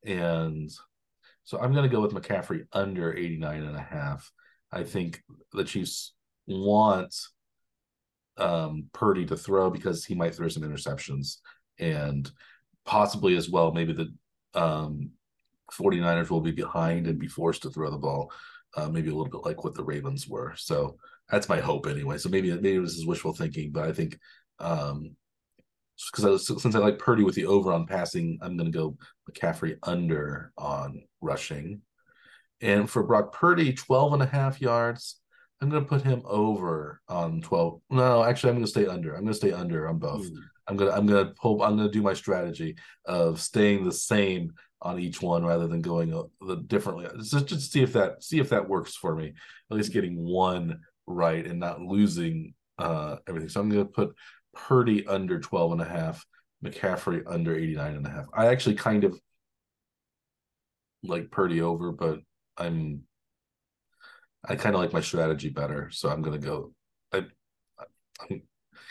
And 0.04 0.70
so 1.44 1.58
I'm 1.58 1.72
going 1.72 1.88
to 1.88 1.94
go 1.94 2.00
with 2.00 2.12
McCaffrey 2.12 2.66
under 2.72 3.14
89 3.14 3.64
and 3.64 3.76
a 3.76 3.80
half. 3.80 4.30
I 4.70 4.84
think 4.84 5.22
the 5.52 5.64
Chiefs 5.64 6.14
want 6.46 7.14
um, 8.36 8.86
Purdy 8.92 9.26
to 9.26 9.36
throw 9.36 9.70
because 9.70 10.04
he 10.04 10.14
might 10.14 10.34
throw 10.34 10.48
some 10.48 10.62
interceptions 10.62 11.38
and 11.78 12.30
possibly 12.84 13.36
as 13.36 13.50
well, 13.50 13.72
maybe 13.72 13.92
the 13.92 14.14
um, 14.54 15.10
49ers 15.72 16.30
will 16.30 16.40
be 16.40 16.52
behind 16.52 17.06
and 17.06 17.18
be 17.18 17.28
forced 17.28 17.62
to 17.62 17.70
throw 17.70 17.90
the 17.90 17.98
ball, 17.98 18.32
uh, 18.76 18.88
maybe 18.88 19.10
a 19.10 19.14
little 19.14 19.30
bit 19.30 19.46
like 19.46 19.64
what 19.64 19.74
the 19.74 19.84
Ravens 19.84 20.28
were. 20.28 20.54
So 20.56 20.96
that's 21.30 21.48
my 21.48 21.60
hope 21.60 21.86
anyway. 21.86 22.18
So 22.18 22.28
maybe 22.28 22.50
maybe 22.52 22.78
this 22.78 22.96
is 22.96 23.06
wishful 23.06 23.34
thinking, 23.34 23.72
but 23.72 23.84
I 23.84 23.92
think 23.92 24.18
um 24.60 25.16
because 26.12 26.46
since 26.62 26.74
I 26.74 26.78
like 26.78 26.98
Purdy 26.98 27.24
with 27.24 27.34
the 27.34 27.46
over 27.46 27.72
on 27.72 27.86
passing, 27.86 28.38
I'm 28.40 28.56
going 28.56 28.70
to 28.70 28.78
go 28.78 28.96
McCaffrey 29.28 29.78
under 29.82 30.52
on 30.56 31.02
rushing. 31.20 31.82
And 32.60 32.88
for 32.88 33.02
Brock 33.02 33.32
Purdy, 33.32 33.72
12 33.72 34.14
and 34.14 34.22
a 34.22 34.26
half 34.26 34.60
yards, 34.60 35.16
I'm 35.60 35.68
going 35.68 35.82
to 35.82 35.88
put 35.88 36.02
him 36.02 36.22
over 36.24 37.00
on 37.08 37.40
12. 37.40 37.80
No, 37.90 38.22
actually, 38.22 38.50
I'm 38.50 38.56
going 38.56 38.64
to 38.64 38.70
stay 38.70 38.86
under. 38.86 39.14
I'm 39.14 39.22
going 39.22 39.32
to 39.32 39.34
stay 39.34 39.52
under 39.52 39.88
on 39.88 39.98
both. 39.98 40.24
Mm. 40.24 40.36
I'm 40.68 40.76
going 40.76 40.90
to 40.90 40.96
I'm 40.96 41.06
going 41.06 41.26
to 41.26 41.32
pull. 41.34 41.62
I'm 41.62 41.76
going 41.76 41.88
to 41.88 41.92
do 41.92 42.02
my 42.02 42.14
strategy 42.14 42.76
of 43.06 43.40
staying 43.40 43.84
the 43.84 43.92
same 43.92 44.52
on 44.80 44.98
each 44.98 45.20
one 45.20 45.44
rather 45.44 45.66
than 45.66 45.82
going 45.82 46.10
the 46.40 46.56
differently. 46.56 47.06
Just 47.22 47.46
just 47.46 47.72
see 47.72 47.82
if 47.82 47.92
that 47.94 48.22
see 48.22 48.38
if 48.38 48.50
that 48.50 48.68
works 48.68 48.94
for 48.94 49.14
me. 49.14 49.34
At 49.70 49.76
least 49.76 49.92
getting 49.92 50.24
one 50.24 50.80
right 51.06 51.44
and 51.44 51.60
not 51.60 51.80
losing 51.80 52.54
uh, 52.78 53.16
everything. 53.26 53.48
So 53.48 53.60
I'm 53.60 53.70
going 53.70 53.84
to 53.84 53.90
put 53.90 54.14
Purdy 54.54 55.06
under 55.06 55.40
12 55.40 55.72
and 55.72 55.80
a 55.80 55.84
half, 55.84 56.24
McCaffrey 56.64 57.22
under 57.26 57.54
89 57.56 57.96
and 57.96 58.06
a 58.06 58.10
half. 58.10 58.26
I 58.32 58.46
actually 58.46 58.76
kind 58.76 59.04
of 59.04 59.18
like 61.02 61.30
Purdy 61.30 61.60
over, 61.60 61.92
but 61.92 62.20
I'm 62.56 63.02
I 64.48 64.54
kind 64.56 64.74
of 64.74 64.80
like 64.80 64.92
my 64.92 65.00
strategy 65.00 65.48
better, 65.48 65.90
so 65.90 66.08
I'm 66.08 66.22
gonna 66.22 66.38
go. 66.38 66.72
I 67.12 67.24
I'm 68.20 68.42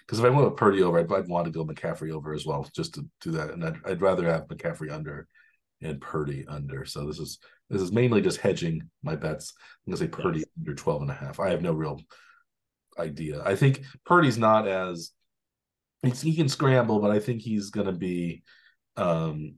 because 0.05 0.19
if 0.19 0.25
I 0.25 0.29
went 0.29 0.45
with 0.45 0.55
Purdy 0.55 0.83
over, 0.83 0.99
I'd, 0.99 1.11
I'd, 1.11 1.27
want 1.27 1.45
to 1.45 1.51
go 1.51 1.65
McCaffrey 1.65 2.11
over 2.11 2.33
as 2.33 2.45
well, 2.45 2.69
just 2.73 2.93
to 2.93 3.05
do 3.19 3.31
that, 3.31 3.51
and 3.51 3.63
I'd, 3.63 3.75
I'd 3.85 4.01
rather 4.01 4.25
have 4.29 4.47
McCaffrey 4.47 4.91
under 4.91 5.27
and 5.81 6.01
Purdy 6.01 6.45
under. 6.47 6.85
So 6.85 7.05
this 7.05 7.19
is 7.19 7.39
this 7.69 7.81
is 7.81 7.91
mainly 7.91 8.21
just 8.21 8.39
hedging 8.39 8.89
my 9.03 9.15
bets. 9.15 9.53
I'm 9.85 9.91
gonna 9.91 9.97
say 9.97 10.07
Purdy 10.07 10.39
yes. 10.39 10.47
under 10.59 10.75
12 10.75 11.01
and 11.03 11.11
a 11.11 11.13
half. 11.13 11.39
I 11.39 11.49
have 11.49 11.61
no 11.61 11.73
real 11.73 12.01
idea. 12.97 13.41
I 13.43 13.55
think 13.55 13.83
Purdy's 14.05 14.37
not 14.37 14.67
as 14.67 15.11
he 16.03 16.35
can 16.35 16.49
scramble, 16.49 16.99
but 16.99 17.11
I 17.11 17.19
think 17.19 17.41
he's 17.41 17.69
gonna 17.69 17.93
be 17.93 18.43
um 18.95 19.55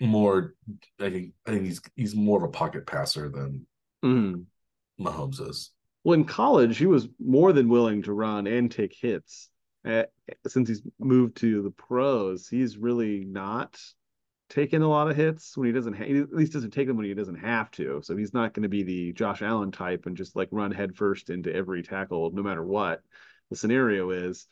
more 0.00 0.54
I 0.98 1.10
think 1.10 1.32
I 1.46 1.50
think 1.50 1.64
he's 1.64 1.80
he's 1.94 2.14
more 2.14 2.38
of 2.38 2.44
a 2.44 2.52
pocket 2.52 2.86
passer 2.86 3.28
than 3.28 3.66
mm. 4.04 4.44
Mahomes 5.00 5.40
is. 5.46 5.70
Well, 6.04 6.14
in 6.14 6.24
college, 6.24 6.78
he 6.78 6.86
was 6.86 7.08
more 7.18 7.52
than 7.52 7.68
willing 7.68 8.02
to 8.02 8.12
run 8.12 8.46
and 8.46 8.70
take 8.70 8.96
hits. 8.98 9.50
Uh, 9.86 10.04
since 10.46 10.68
he's 10.68 10.82
moved 10.98 11.36
to 11.38 11.62
the 11.62 11.70
pros, 11.70 12.48
he's 12.48 12.78
really 12.78 13.24
not 13.24 13.78
taking 14.50 14.82
a 14.82 14.88
lot 14.88 15.08
of 15.08 15.16
hits 15.16 15.56
when 15.56 15.66
he 15.66 15.72
doesn't. 15.72 15.94
Ha- 15.94 16.04
he 16.04 16.18
at 16.18 16.32
least 16.32 16.52
doesn't 16.52 16.72
take 16.72 16.86
them 16.86 16.96
when 16.96 17.06
he 17.06 17.14
doesn't 17.14 17.36
have 17.36 17.70
to. 17.72 18.00
So 18.02 18.16
he's 18.16 18.34
not 18.34 18.52
going 18.52 18.64
to 18.64 18.68
be 18.68 18.82
the 18.82 19.12
Josh 19.12 19.40
Allen 19.40 19.70
type 19.70 20.04
and 20.04 20.16
just 20.16 20.36
like 20.36 20.48
run 20.50 20.72
headfirst 20.72 21.30
into 21.30 21.54
every 21.54 21.82
tackle, 21.82 22.30
no 22.32 22.42
matter 22.42 22.62
what 22.62 23.00
the 23.48 23.56
scenario 23.56 24.10
is. 24.10 24.46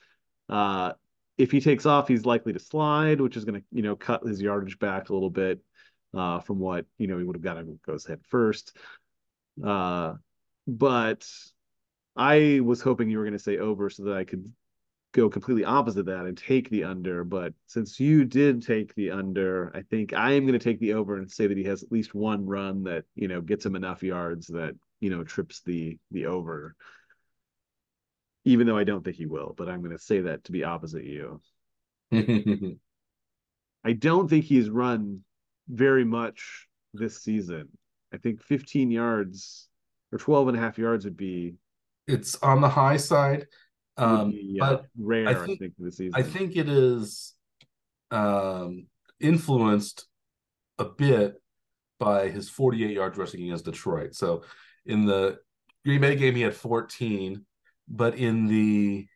Uh, 0.49 0.93
if 1.37 1.51
he 1.51 1.61
takes 1.61 1.85
off, 1.85 2.09
he's 2.09 2.25
likely 2.25 2.53
to 2.53 2.59
slide, 2.59 3.21
which 3.21 3.37
is 3.37 3.45
going 3.45 3.61
to 3.61 3.67
you 3.73 3.83
know 3.83 3.97
cut 3.97 4.25
his 4.25 4.41
yardage 4.41 4.79
back 4.79 5.11
a 5.11 5.13
little 5.13 5.31
bit 5.31 5.61
uh, 6.17 6.41
from 6.41 6.59
what 6.59 6.87
you 6.97 7.09
know 7.09 7.19
he 7.19 7.25
would 7.25 7.37
have 7.37 7.43
gotten 7.43 7.79
goes 7.85 8.07
head 8.07 8.21
first. 8.29 8.77
Uh, 9.63 10.15
but 10.67 11.27
I 12.17 12.61
was 12.63 12.81
hoping 12.81 13.11
you 13.11 13.19
were 13.19 13.25
going 13.25 13.33
to 13.33 13.39
say 13.39 13.59
over 13.59 13.91
so 13.91 14.05
that 14.05 14.17
I 14.17 14.25
could 14.25 14.53
go 15.13 15.29
completely 15.29 15.65
opposite 15.65 16.07
that 16.07 16.27
and 16.27 16.37
take 16.37 16.69
the 16.71 16.85
under. 16.85 17.25
But 17.25 17.55
since 17.67 17.99
you 17.99 18.25
did 18.25 18.63
take 18.63 18.95
the 18.95 19.11
under, 19.11 19.75
I 19.75 19.83
think 19.83 20.13
I 20.13 20.33
am 20.33 20.47
going 20.47 20.59
to 20.59 20.65
take 20.65 20.81
the 20.81 20.95
over 20.95 21.17
and 21.17 21.31
say 21.31 21.47
that 21.47 21.57
he 21.57 21.65
has 21.65 21.83
at 21.83 21.93
least 21.93 22.15
one 22.15 22.47
run 22.47 22.85
that 22.85 23.05
you 23.15 23.29
know 23.29 23.41
gets 23.41 23.65
him 23.65 23.77
enough 23.77 24.03
yards 24.03 24.49
that 24.49 24.75
you 25.01 25.11
know 25.11 25.25
trips 25.25 25.63
the 25.65 25.99
the 26.11 26.27
over. 26.27 26.75
Even 28.45 28.67
though 28.67 28.79
I 28.79 28.85
don't 28.85 29.05
think 29.05 29.17
he 29.17 29.27
will, 29.27 29.55
but 29.57 29.69
I'm 29.69 29.81
going 29.81 29.97
to 29.97 30.03
say 30.03 30.21
that 30.23 30.45
to 30.45 30.53
be 30.53 30.65
opposite 30.65 31.05
you. 31.05 31.43
I 33.85 33.93
don't 33.93 34.29
think 34.29 34.45
he's 34.45 34.71
run 34.71 35.21
very 35.69 36.05
much 36.05 36.67
this 36.95 37.23
season. 37.23 37.69
I 38.13 38.17
think 38.17 38.43
15 38.43 38.91
yards 38.91 39.69
or 40.13 40.19
12 40.19 40.49
and 40.49 40.57
a 40.57 40.61
half 40.61 40.79
yards 40.79 41.05
would 41.05 41.17
be 41.17 41.55
it's 42.07 42.37
on 42.37 42.63
the 42.63 42.69
high 42.69 42.97
side 42.97 43.47
um 43.99 44.31
be, 44.31 44.57
but 44.59 44.85
rare 44.99 45.29
I 45.29 45.35
think, 45.35 45.51
I 45.51 45.57
think 45.57 45.75
this 45.79 45.97
season. 45.97 46.13
i 46.15 46.23
think 46.23 46.57
it 46.57 46.69
is 46.69 47.35
um 48.11 48.87
influenced 49.21 50.07
a 50.79 50.85
bit 50.85 51.35
by 51.99 52.29
his 52.29 52.49
48 52.49 52.91
yard 52.95 53.19
rushing 53.19 53.43
against 53.43 53.65
detroit. 53.65 54.15
So 54.15 54.45
in 54.87 55.05
the 55.05 55.39
green 55.85 56.01
bay 56.01 56.15
game 56.15 56.37
he 56.37 56.43
had 56.43 56.55
14 56.55 57.45
but 57.89 58.15
in 58.17 58.47
the 58.47 59.07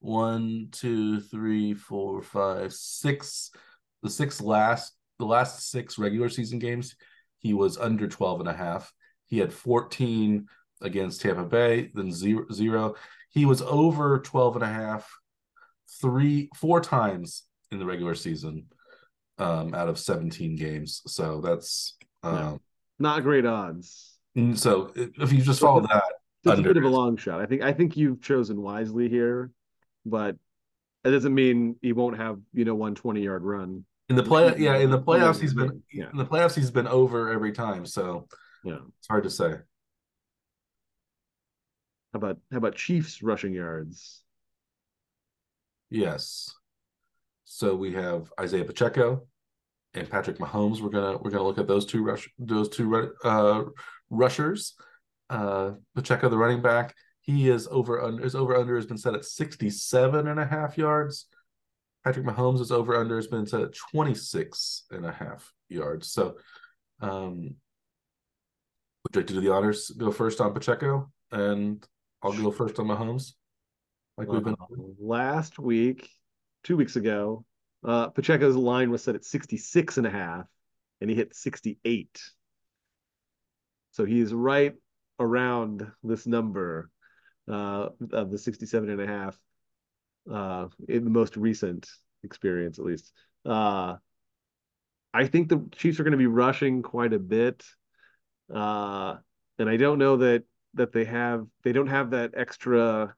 one 0.00 0.68
two 0.70 1.20
three 1.20 1.74
four 1.74 2.22
five 2.22 2.72
six 2.72 3.50
the 4.02 4.10
six 4.10 4.40
last 4.40 4.92
the 5.18 5.24
last 5.24 5.70
six 5.70 5.98
regular 5.98 6.28
season 6.28 6.58
games 6.58 6.94
he 7.42 7.54
was 7.54 7.76
under 7.76 8.06
12 8.06 8.40
and 8.40 8.48
a 8.48 8.52
half. 8.52 8.92
He 9.26 9.38
had 9.38 9.52
14 9.52 10.46
against 10.82 11.20
Tampa 11.20 11.44
Bay, 11.44 11.90
then 11.94 12.12
zero, 12.12 12.46
zero. 12.52 12.94
He 13.30 13.46
was 13.46 13.62
over 13.62 14.18
12 14.18 14.56
and 14.56 14.64
a 14.64 14.68
half 14.68 15.10
three, 16.00 16.50
four 16.56 16.80
times 16.80 17.44
in 17.70 17.78
the 17.78 17.86
regular 17.86 18.14
season 18.14 18.66
um, 19.38 19.74
out 19.74 19.88
of 19.88 19.98
17 19.98 20.56
games. 20.56 21.02
So 21.06 21.40
that's 21.40 21.96
um, 22.22 22.34
yeah. 22.34 22.56
not 22.98 23.22
great 23.22 23.46
odds. 23.46 24.18
So 24.54 24.92
if 24.94 25.32
you 25.32 25.42
just 25.42 25.60
follow 25.60 25.80
that, 25.82 26.04
it's 26.44 26.56
under, 26.56 26.70
a 26.70 26.74
bit 26.74 26.82
of 26.82 26.90
a 26.90 26.94
long 26.94 27.16
shot. 27.16 27.40
I 27.40 27.46
think 27.46 27.62
I 27.62 27.72
think 27.72 27.96
you've 27.96 28.22
chosen 28.22 28.60
wisely 28.62 29.08
here, 29.08 29.50
but 30.06 30.36
it 31.04 31.10
doesn't 31.10 31.34
mean 31.34 31.76
he 31.82 31.92
won't 31.92 32.16
have 32.16 32.38
you 32.54 32.64
know 32.64 32.74
one 32.74 32.94
20 32.94 33.22
yard 33.22 33.42
run 33.42 33.84
in 34.08 34.16
the 34.16 34.22
play. 34.22 34.54
Yeah, 34.56 34.76
in 34.76 34.90
the 34.90 34.98
playoffs 34.98 35.40
he's 35.40 35.54
been 35.54 35.82
yeah. 35.92 36.10
in 36.10 36.16
the 36.16 36.24
playoffs 36.24 36.54
he's 36.54 36.70
been 36.70 36.88
over 36.88 37.30
every 37.30 37.52
time. 37.52 37.84
So 37.84 38.26
yeah, 38.64 38.78
it's 38.98 39.08
hard 39.08 39.24
to 39.24 39.30
say. 39.30 39.56
How 42.12 42.18
about 42.18 42.38
how 42.50 42.58
about 42.58 42.74
Chiefs 42.74 43.22
rushing 43.22 43.54
yards? 43.54 44.22
Yes. 45.88 46.54
So 47.44 47.74
we 47.74 47.92
have 47.92 48.32
Isaiah 48.38 48.64
Pacheco 48.64 49.26
and 49.94 50.08
Patrick 50.08 50.38
Mahomes. 50.38 50.80
We're 50.80 50.90
gonna 50.90 51.18
we're 51.18 51.30
gonna 51.30 51.44
look 51.44 51.58
at 51.58 51.68
those 51.68 51.86
two 51.86 52.02
rush 52.02 52.28
those 52.38 52.68
two 52.68 53.12
uh, 53.24 53.64
rushers. 54.10 54.74
Uh, 55.30 55.72
Pacheco, 55.94 56.28
the 56.28 56.36
running 56.36 56.60
back, 56.60 56.94
he 57.22 57.48
is 57.48 57.66
over 57.70 58.02
under 58.02 58.22
his 58.22 58.34
over 58.34 58.56
under 58.56 58.76
has 58.76 58.86
been 58.86 58.98
set 58.98 59.14
at 59.14 59.24
67 59.24 60.28
and 60.28 60.38
a 60.38 60.44
half 60.44 60.76
yards. 60.76 61.26
Patrick 62.04 62.26
Mahomes' 62.26 62.60
is 62.60 62.72
over 62.72 62.96
under 62.96 63.16
has 63.16 63.28
been 63.28 63.46
set 63.46 63.60
at 63.60 63.74
26 63.92 64.84
and 64.90 65.06
a 65.06 65.12
half 65.12 65.52
yards. 65.68 66.10
So 66.10 66.36
um, 67.00 67.54
would 69.02 69.14
you 69.14 69.20
like 69.20 69.26
to 69.28 69.34
do 69.34 69.40
the 69.40 69.52
honors? 69.52 69.90
Go 69.90 70.10
first 70.10 70.40
on 70.40 70.52
Pacheco, 70.52 71.10
and 71.30 71.86
I'll 72.22 72.32
go 72.32 72.50
first 72.50 72.78
on 72.78 72.86
Mahomes. 72.86 73.32
Like 74.16 74.28
we've 74.28 74.44
been 74.44 74.56
last 75.00 75.58
week, 75.58 76.08
two 76.62 76.76
weeks 76.76 76.96
ago, 76.96 77.44
uh, 77.84 78.10
Pacheco's 78.10 78.56
line 78.56 78.90
was 78.90 79.02
set 79.02 79.14
at 79.14 79.24
66 79.24 79.96
and 79.96 80.06
a 80.06 80.10
half, 80.10 80.46
and 81.00 81.10
he 81.10 81.16
hit 81.16 81.34
68. 81.34 82.20
So 83.92 84.04
he's 84.04 84.32
right 84.32 84.74
around 85.18 85.90
this 86.04 86.26
number 86.26 86.90
uh, 87.50 87.88
of 88.12 88.30
the 88.30 88.38
67 88.38 88.88
and 88.88 89.00
a 89.00 89.06
half 89.06 89.38
uh, 90.30 90.68
in 90.88 91.04
the 91.04 91.10
most 91.10 91.36
recent 91.36 91.88
experience, 92.22 92.78
at 92.78 92.84
least. 92.84 93.12
Uh, 93.44 93.96
I 95.12 95.26
think 95.26 95.48
the 95.48 95.68
Chiefs 95.72 95.98
are 96.00 96.04
going 96.04 96.12
to 96.12 96.18
be 96.18 96.26
rushing 96.26 96.82
quite 96.82 97.12
a 97.12 97.18
bit. 97.18 97.64
Uh, 98.52 99.16
and 99.58 99.68
I 99.68 99.76
don't 99.76 99.98
know 99.98 100.18
that 100.18 100.44
that 100.74 100.92
they 100.92 101.04
have 101.04 101.46
they 101.62 101.72
don't 101.72 101.88
have 101.88 102.10
that 102.10 102.32
extra 102.36 103.14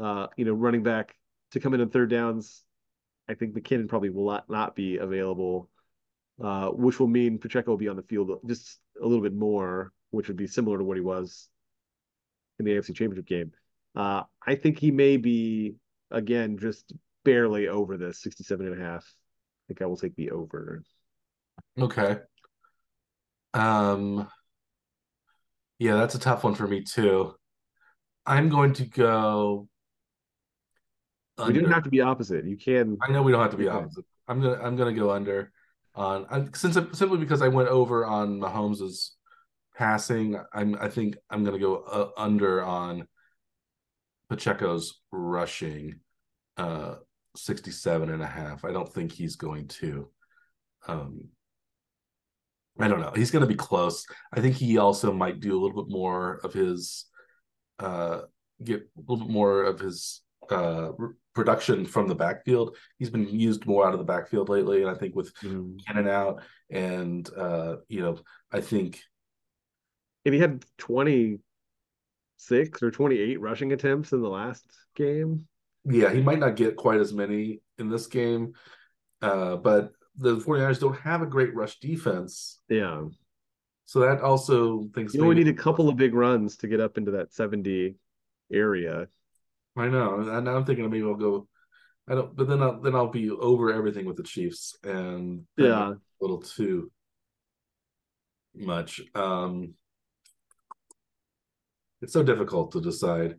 uh, 0.00 0.26
you 0.36 0.44
know, 0.44 0.52
running 0.52 0.82
back 0.82 1.16
to 1.52 1.60
come 1.60 1.74
in 1.74 1.80
on 1.80 1.88
third 1.88 2.10
downs. 2.10 2.62
I 3.28 3.34
think 3.34 3.54
McKinnon 3.54 3.88
probably 3.88 4.10
will 4.10 4.26
not, 4.26 4.48
not 4.48 4.76
be 4.76 4.98
available, 4.98 5.68
uh, 6.42 6.68
which 6.68 7.00
will 7.00 7.08
mean 7.08 7.38
Pacheco 7.38 7.72
will 7.72 7.78
be 7.78 7.88
on 7.88 7.96
the 7.96 8.02
field 8.02 8.30
just 8.46 8.78
a 9.02 9.06
little 9.06 9.22
bit 9.22 9.34
more, 9.34 9.92
which 10.10 10.28
would 10.28 10.36
be 10.36 10.46
similar 10.46 10.78
to 10.78 10.84
what 10.84 10.96
he 10.96 11.00
was 11.00 11.48
in 12.58 12.64
the 12.64 12.72
AFC 12.72 12.94
Championship 12.94 13.26
game. 13.26 13.52
Uh, 13.94 14.22
I 14.46 14.54
think 14.54 14.78
he 14.78 14.90
may 14.90 15.16
be 15.16 15.76
again 16.10 16.58
just 16.58 16.92
barely 17.24 17.68
over 17.68 17.96
the 17.96 18.12
67 18.12 18.66
and 18.66 18.80
a 18.80 18.84
half. 18.84 19.04
I 19.04 19.62
think 19.68 19.82
I 19.82 19.86
will 19.86 19.96
take 19.96 20.14
the 20.14 20.30
over. 20.30 20.82
Okay. 21.78 22.18
Um, 23.54 24.28
yeah, 25.78 25.96
that's 25.96 26.14
a 26.14 26.18
tough 26.18 26.44
one 26.44 26.54
for 26.54 26.66
me 26.66 26.82
too. 26.82 27.34
I'm 28.24 28.48
going 28.48 28.72
to 28.74 28.84
go. 28.84 29.68
Under. 31.38 31.52
We 31.52 31.58
didn't 31.58 31.72
have 31.72 31.84
to 31.84 31.90
be 31.90 32.00
opposite. 32.00 32.44
You 32.44 32.56
can. 32.56 32.96
I 33.02 33.12
know 33.12 33.22
we 33.22 33.32
don't 33.32 33.42
have 33.42 33.50
to 33.50 33.56
be 33.56 33.68
opposite. 33.68 34.04
I'm 34.26 34.40
gonna. 34.40 34.60
I'm 34.62 34.76
gonna 34.76 34.92
go 34.92 35.10
under 35.10 35.52
on 35.94 36.26
I, 36.30 36.46
since 36.54 36.78
simply 36.98 37.18
because 37.18 37.42
I 37.42 37.48
went 37.48 37.68
over 37.68 38.06
on 38.06 38.40
Mahomes's 38.40 39.16
passing. 39.76 40.40
I'm. 40.52 40.76
I 40.80 40.88
think 40.88 41.16
I'm 41.30 41.44
gonna 41.44 41.58
go 41.58 41.76
uh, 41.76 42.08
under 42.16 42.64
on 42.64 43.06
Pacheco's 44.30 45.00
rushing. 45.12 46.00
Uh, 46.56 46.96
67 47.36 48.10
and 48.10 48.22
a 48.22 48.26
half. 48.26 48.64
I 48.64 48.72
don't 48.72 48.92
think 48.92 49.12
he's 49.12 49.36
going 49.36 49.68
to. 49.68 50.08
Um, 50.88 51.28
I 52.78 52.88
don't 52.88 53.00
know. 53.00 53.12
He's 53.14 53.30
going 53.30 53.42
to 53.42 53.48
be 53.48 53.54
close. 53.54 54.04
I 54.32 54.40
think 54.40 54.56
he 54.56 54.78
also 54.78 55.12
might 55.12 55.40
do 55.40 55.52
a 55.52 55.60
little 55.60 55.84
bit 55.84 55.90
more 55.90 56.40
of 56.44 56.52
his, 56.52 57.06
uh, 57.78 58.22
get 58.62 58.82
a 58.82 59.00
little 59.00 59.24
bit 59.24 59.32
more 59.32 59.62
of 59.62 59.80
his 59.80 60.22
uh, 60.50 60.90
production 61.34 61.84
from 61.86 62.08
the 62.08 62.14
backfield. 62.14 62.76
He's 62.98 63.10
been 63.10 63.28
used 63.28 63.66
more 63.66 63.86
out 63.86 63.92
of 63.92 63.98
the 63.98 64.04
backfield 64.04 64.48
lately, 64.48 64.82
and 64.82 64.90
I 64.90 64.94
think 64.94 65.14
with 65.14 65.34
mm. 65.36 65.78
Cannon 65.86 66.08
out, 66.08 66.42
and 66.70 67.28
uh, 67.36 67.76
you 67.88 68.02
know, 68.02 68.18
I 68.52 68.60
think, 68.60 69.00
and 70.24 70.34
he 70.34 70.40
had 70.40 70.64
twenty 70.78 71.38
six 72.36 72.82
or 72.82 72.90
twenty 72.90 73.18
eight 73.18 73.40
rushing 73.40 73.72
attempts 73.72 74.12
in 74.12 74.22
the 74.22 74.28
last 74.28 74.64
game. 74.94 75.46
Yeah, 75.84 76.12
he 76.12 76.20
might 76.20 76.40
not 76.40 76.56
get 76.56 76.76
quite 76.76 77.00
as 77.00 77.12
many 77.12 77.60
in 77.78 77.88
this 77.88 78.06
game, 78.06 78.54
uh, 79.22 79.56
but 79.56 79.92
the 80.18 80.36
49ers 80.36 80.80
don't 80.80 80.98
have 81.00 81.22
a 81.22 81.26
great 81.26 81.54
rush 81.54 81.78
defense. 81.78 82.60
Yeah. 82.68 83.04
So 83.84 84.00
that 84.00 84.20
also 84.20 84.88
thinks 84.94 85.14
you 85.14 85.22
only 85.22 85.36
need 85.36 85.48
a 85.48 85.54
couple 85.54 85.88
of 85.88 85.96
big 85.96 86.14
runs 86.14 86.56
to 86.58 86.68
get 86.68 86.80
up 86.80 86.98
into 86.98 87.12
that 87.12 87.32
70 87.32 87.94
area. 88.52 89.06
I 89.76 89.88
know. 89.88 90.20
And 90.20 90.48
I'm 90.48 90.64
thinking 90.64 90.88
maybe 90.90 91.04
I'll 91.04 91.14
go 91.14 91.48
I 92.08 92.14
don't 92.14 92.36
but 92.36 92.48
then 92.48 92.62
I'll 92.62 92.80
then 92.80 92.94
I'll 92.94 93.08
be 93.08 93.30
over 93.30 93.72
everything 93.72 94.06
with 94.06 94.16
the 94.16 94.22
Chiefs 94.22 94.76
and 94.84 95.42
yeah, 95.56 95.90
a 95.90 95.96
little 96.20 96.40
too 96.40 96.90
much. 98.54 99.00
Um 99.14 99.74
it's 102.02 102.12
so 102.12 102.22
difficult 102.22 102.72
to 102.72 102.80
decide. 102.80 103.36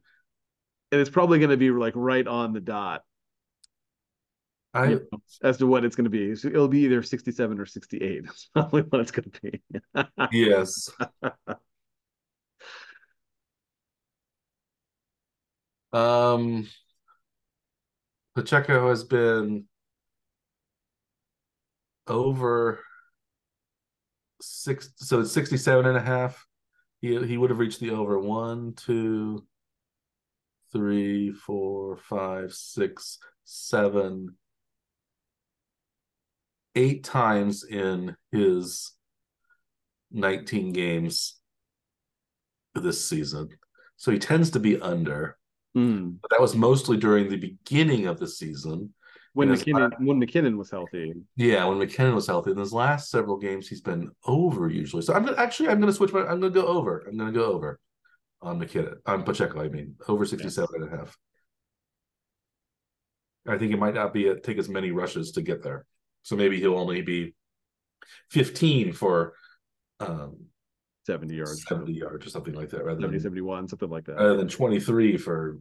And 0.91 1.02
it's 1.02 1.10
probably 1.10 1.40
going 1.40 1.52
to 1.52 1.58
be 1.58 1.70
like 1.70 1.94
right 1.95 2.26
on 2.26 2.54
the 2.54 2.60
dot. 2.60 3.04
I 4.78 4.90
you 4.90 5.08
know, 5.12 5.20
as 5.44 5.58
to 5.58 5.68
what 5.68 5.84
it's 5.84 5.95
going 5.95 6.06
to 6.06 6.10
be. 6.10 6.32
It'll 6.32 6.68
be 6.68 6.82
either 6.82 7.02
67 7.02 7.60
or 7.60 7.66
68. 7.66 8.24
That's 8.26 8.49
probably 8.54 8.84
what 8.84 9.02
it's 9.02 9.12
going 9.12 9.32
to 9.32 9.41
be. 9.41 9.62
yes. 10.32 10.90
um 15.94 16.68
Pacheco 18.36 18.90
has 18.90 19.04
been 19.04 19.66
over 22.08 22.80
six 24.40 24.91
so 24.98 25.22
it's 25.22 25.32
67 25.32 25.86
and 25.88 25.98
a 25.98 26.02
half 26.02 26.45
he, 27.02 27.26
he 27.26 27.38
would 27.38 27.49
have 27.49 27.60
reached 27.60 27.80
the 27.80 27.91
over 27.91 28.20
one 28.20 28.74
two 28.74 29.45
three 30.72 31.32
four 31.32 31.98
five 31.98 32.54
six 32.54 33.18
seven 33.44 34.36
eight 36.78 37.04
times 37.04 37.64
in 37.64 38.16
his 38.32 38.94
19 40.12 40.72
games 40.72 41.40
this 42.76 43.04
season. 43.04 43.49
So 43.98 44.12
he 44.12 44.20
tends 44.20 44.52
to 44.52 44.60
be 44.60 44.80
under. 44.80 45.38
Mm. 45.76 46.18
But 46.22 46.32
that 46.32 46.41
was 46.41 46.56
mostly 46.56 46.98
during 46.98 47.30
the 47.30 47.38
beginning 47.38 48.06
of 48.06 48.20
the 48.20 48.28
season. 48.28 48.94
When 49.34 49.49
McKinnon 49.49 49.91
last, 49.91 50.02
when 50.02 50.22
McKinnon 50.22 50.58
was 50.58 50.72
healthy. 50.72 51.14
Yeah, 51.36 51.66
when 51.66 51.80
McKinnon 51.80 52.16
was 52.16 52.28
healthy. 52.28 52.52
In 52.52 52.58
his 52.58 52.74
last 52.74 53.10
several 53.10 53.38
games, 53.38 53.68
he's 53.68 53.82
been 53.82 54.12
over 54.26 54.70
usually. 54.70 55.02
So 55.02 55.14
I'm 55.14 55.26
gonna, 55.26 55.38
actually 55.38 55.70
I'm 55.70 55.80
gonna 55.80 55.94
switch 55.94 56.14
my 56.14 56.22
I'm 56.22 56.40
gonna 56.40 56.49
go 56.49 56.66
over. 56.66 57.06
I'm 57.08 57.18
gonna 57.18 57.32
go 57.32 57.45
over 57.45 57.80
on 58.41 58.60
McKinnon. 58.60 58.95
On 59.06 59.24
Pacheco, 59.24 59.62
I 59.64 59.70
mean, 59.70 59.95
over 60.08 60.26
67 60.26 60.68
yes. 60.72 60.82
and 60.82 60.94
a 60.94 60.98
half. 60.98 61.18
I 63.48 63.58
think 63.58 63.74
it 63.74 63.80
might 63.80 63.94
not 63.94 64.14
be 64.14 64.28
a, 64.28 64.40
take 64.40 64.58
as 64.58 64.70
many 64.70 64.91
rushes 64.91 65.32
to 65.34 65.41
get 65.41 65.64
there. 65.64 65.86
So 66.28 66.36
maybe 66.36 66.60
he'll 66.60 66.78
only 66.78 67.02
be 67.02 67.34
15 68.32 68.91
for 68.91 69.32
um, 70.02 70.48
70 71.06 71.36
yards. 71.36 71.64
70 71.66 71.94
yards 71.94 72.28
or 72.28 72.30
something 72.30 72.54
like 72.54 72.70
that. 72.72 72.84
Rather 72.84 72.99
70, 72.99 73.20
than, 73.20 73.24
71, 73.24 73.68
something 73.70 73.90
like 73.90 74.04
that. 74.08 74.18
Rather 74.18 74.36
than 74.36 74.49
23 74.49 75.16
for 75.16 75.58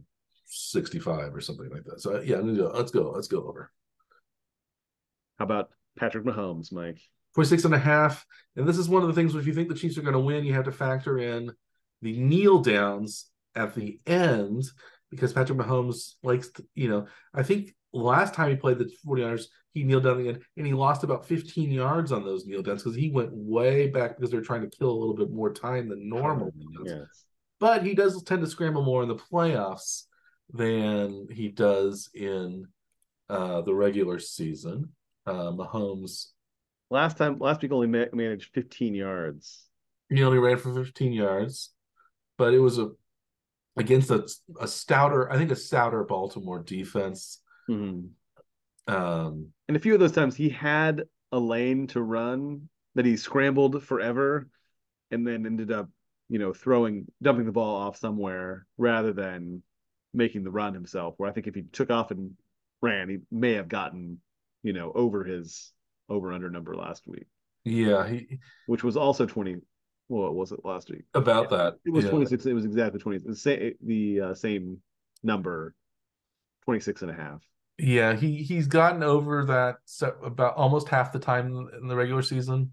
65 0.47 1.33
or 1.33 1.39
something 1.39 1.69
like 1.69 1.85
that. 1.85 2.01
So 2.01 2.19
yeah, 2.19 2.39
let's 2.39 2.91
go. 2.91 3.11
Let's 3.11 3.29
go 3.29 3.47
over. 3.47 3.71
How 5.39 5.45
about 5.45 5.69
Patrick 5.97 6.25
Mahomes, 6.25 6.73
Mike? 6.73 6.99
26 7.35 7.63
and 7.63 7.73
a 7.73 7.79
half. 7.79 8.25
And 8.57 8.67
this 8.67 8.77
is 8.77 8.89
one 8.89 9.03
of 9.03 9.07
the 9.07 9.13
things 9.13 9.35
if 9.35 9.47
you 9.47 9.53
think 9.53 9.69
the 9.69 9.75
Chiefs 9.75 9.97
are 9.97 10.01
going 10.01 10.15
to 10.15 10.19
win, 10.19 10.43
you 10.43 10.53
have 10.53 10.65
to 10.65 10.73
factor 10.73 11.17
in 11.17 11.53
the 12.01 12.19
kneel 12.19 12.59
downs 12.59 13.27
at 13.55 13.73
the 13.73 14.01
end 14.05 14.65
because 15.11 15.31
Patrick 15.31 15.57
Mahomes 15.59 16.15
likes 16.23 16.49
to, 16.49 16.65
you 16.75 16.89
know, 16.89 17.07
I 17.33 17.43
think 17.43 17.73
last 17.93 18.33
time 18.33 18.49
he 18.49 18.57
played 18.57 18.79
the 18.79 18.91
49ers, 19.07 19.45
he 19.77 19.83
kneeled 19.83 20.03
down 20.03 20.19
again 20.19 20.39
and 20.57 20.65
he 20.65 20.73
lost 20.73 21.03
about 21.03 21.25
15 21.25 21.71
yards 21.71 22.11
on 22.11 22.25
those 22.25 22.45
kneel 22.45 22.63
downs 22.63 22.83
because 22.83 22.97
he 22.97 23.09
went 23.09 23.29
way 23.31 23.87
back 23.87 24.15
because 24.15 24.31
they're 24.31 24.41
trying 24.41 24.61
to 24.61 24.77
kill 24.77 24.89
a 24.89 24.99
little 24.99 25.15
bit 25.15 25.31
more 25.31 25.53
time 25.53 25.87
than 25.87 26.09
normal. 26.09 26.51
Yes. 26.83 27.25
But 27.59 27.83
he 27.83 27.93
does 27.93 28.21
tend 28.23 28.41
to 28.41 28.49
scramble 28.49 28.83
more 28.83 29.03
in 29.03 29.09
the 29.09 29.15
playoffs 29.15 30.03
than 30.51 31.27
he 31.31 31.49
does 31.49 32.09
in 32.13 32.67
uh, 33.29 33.61
the 33.61 33.73
regular 33.73 34.19
season. 34.19 34.89
Uh, 35.25 35.51
Mahomes. 35.51 36.27
Last 36.89 37.17
time, 37.17 37.37
last 37.39 37.61
week 37.61 37.71
only 37.71 37.87
ma- 37.87 38.05
managed 38.13 38.53
15 38.53 38.95
yards. 38.95 39.65
He 40.09 40.23
only 40.23 40.39
ran 40.39 40.57
for 40.57 40.73
15 40.73 41.11
yards, 41.11 41.73
but 42.37 42.53
it 42.53 42.59
was 42.59 42.79
a 42.79 42.91
against 43.75 44.09
a, 44.09 44.27
a 44.59 44.67
stouter, 44.67 45.31
I 45.31 45.37
think 45.37 45.51
a 45.51 45.55
stouter 45.55 46.03
Baltimore 46.03 46.59
defense. 46.59 47.41
Mm-hmm. 47.69 48.93
Um, 48.93 49.49
and 49.67 49.77
a 49.77 49.79
few 49.79 49.93
of 49.93 49.99
those 49.99 50.11
times 50.11 50.35
he 50.35 50.49
had 50.49 51.03
a 51.31 51.39
lane 51.39 51.87
to 51.87 52.01
run 52.01 52.69
that 52.95 53.05
he 53.05 53.17
scrambled 53.17 53.83
forever 53.83 54.47
and 55.11 55.25
then 55.25 55.45
ended 55.45 55.71
up, 55.71 55.89
you 56.29 56.39
know, 56.39 56.53
throwing, 56.53 57.05
dumping 57.21 57.45
the 57.45 57.51
ball 57.51 57.75
off 57.75 57.97
somewhere 57.97 58.65
rather 58.77 59.13
than 59.13 59.61
making 60.13 60.43
the 60.43 60.51
run 60.51 60.73
himself. 60.73 61.13
Where 61.17 61.29
I 61.29 61.33
think 61.33 61.47
if 61.47 61.55
he 61.55 61.63
took 61.63 61.89
off 61.89 62.11
and 62.11 62.31
ran, 62.81 63.09
he 63.09 63.17
may 63.31 63.53
have 63.53 63.67
gotten, 63.67 64.19
you 64.63 64.73
know, 64.73 64.91
over 64.93 65.23
his 65.23 65.71
over 66.09 66.31
under 66.31 66.49
number 66.49 66.75
last 66.75 67.03
week. 67.05 67.27
Yeah, 67.65 68.07
he, 68.07 68.39
which 68.67 68.83
was 68.83 68.95
also 68.95 69.25
20 69.25 69.57
Well, 70.07 70.23
what 70.23 70.35
was 70.35 70.51
it 70.53 70.63
last 70.63 70.89
week? 70.89 71.03
About 71.13 71.49
that. 71.49 71.75
It 71.85 71.91
was 71.91 72.05
yeah. 72.05 72.11
26 72.11 72.45
it 72.45 72.53
was 72.53 72.65
exactly 72.65 72.99
20 72.99 73.19
the 73.19 73.35
same 73.35 73.73
the 73.83 74.21
uh, 74.21 74.33
same 74.33 74.77
number 75.23 75.75
26 76.63 77.01
and 77.01 77.11
a 77.11 77.13
half. 77.13 77.41
Yeah, 77.79 78.15
he 78.15 78.41
he's 78.43 78.67
gotten 78.67 79.03
over 79.03 79.45
that 79.45 79.77
about 80.23 80.55
almost 80.55 80.89
half 80.89 81.11
the 81.11 81.19
time 81.19 81.69
in 81.79 81.87
the 81.87 81.95
regular 81.95 82.23
season. 82.23 82.71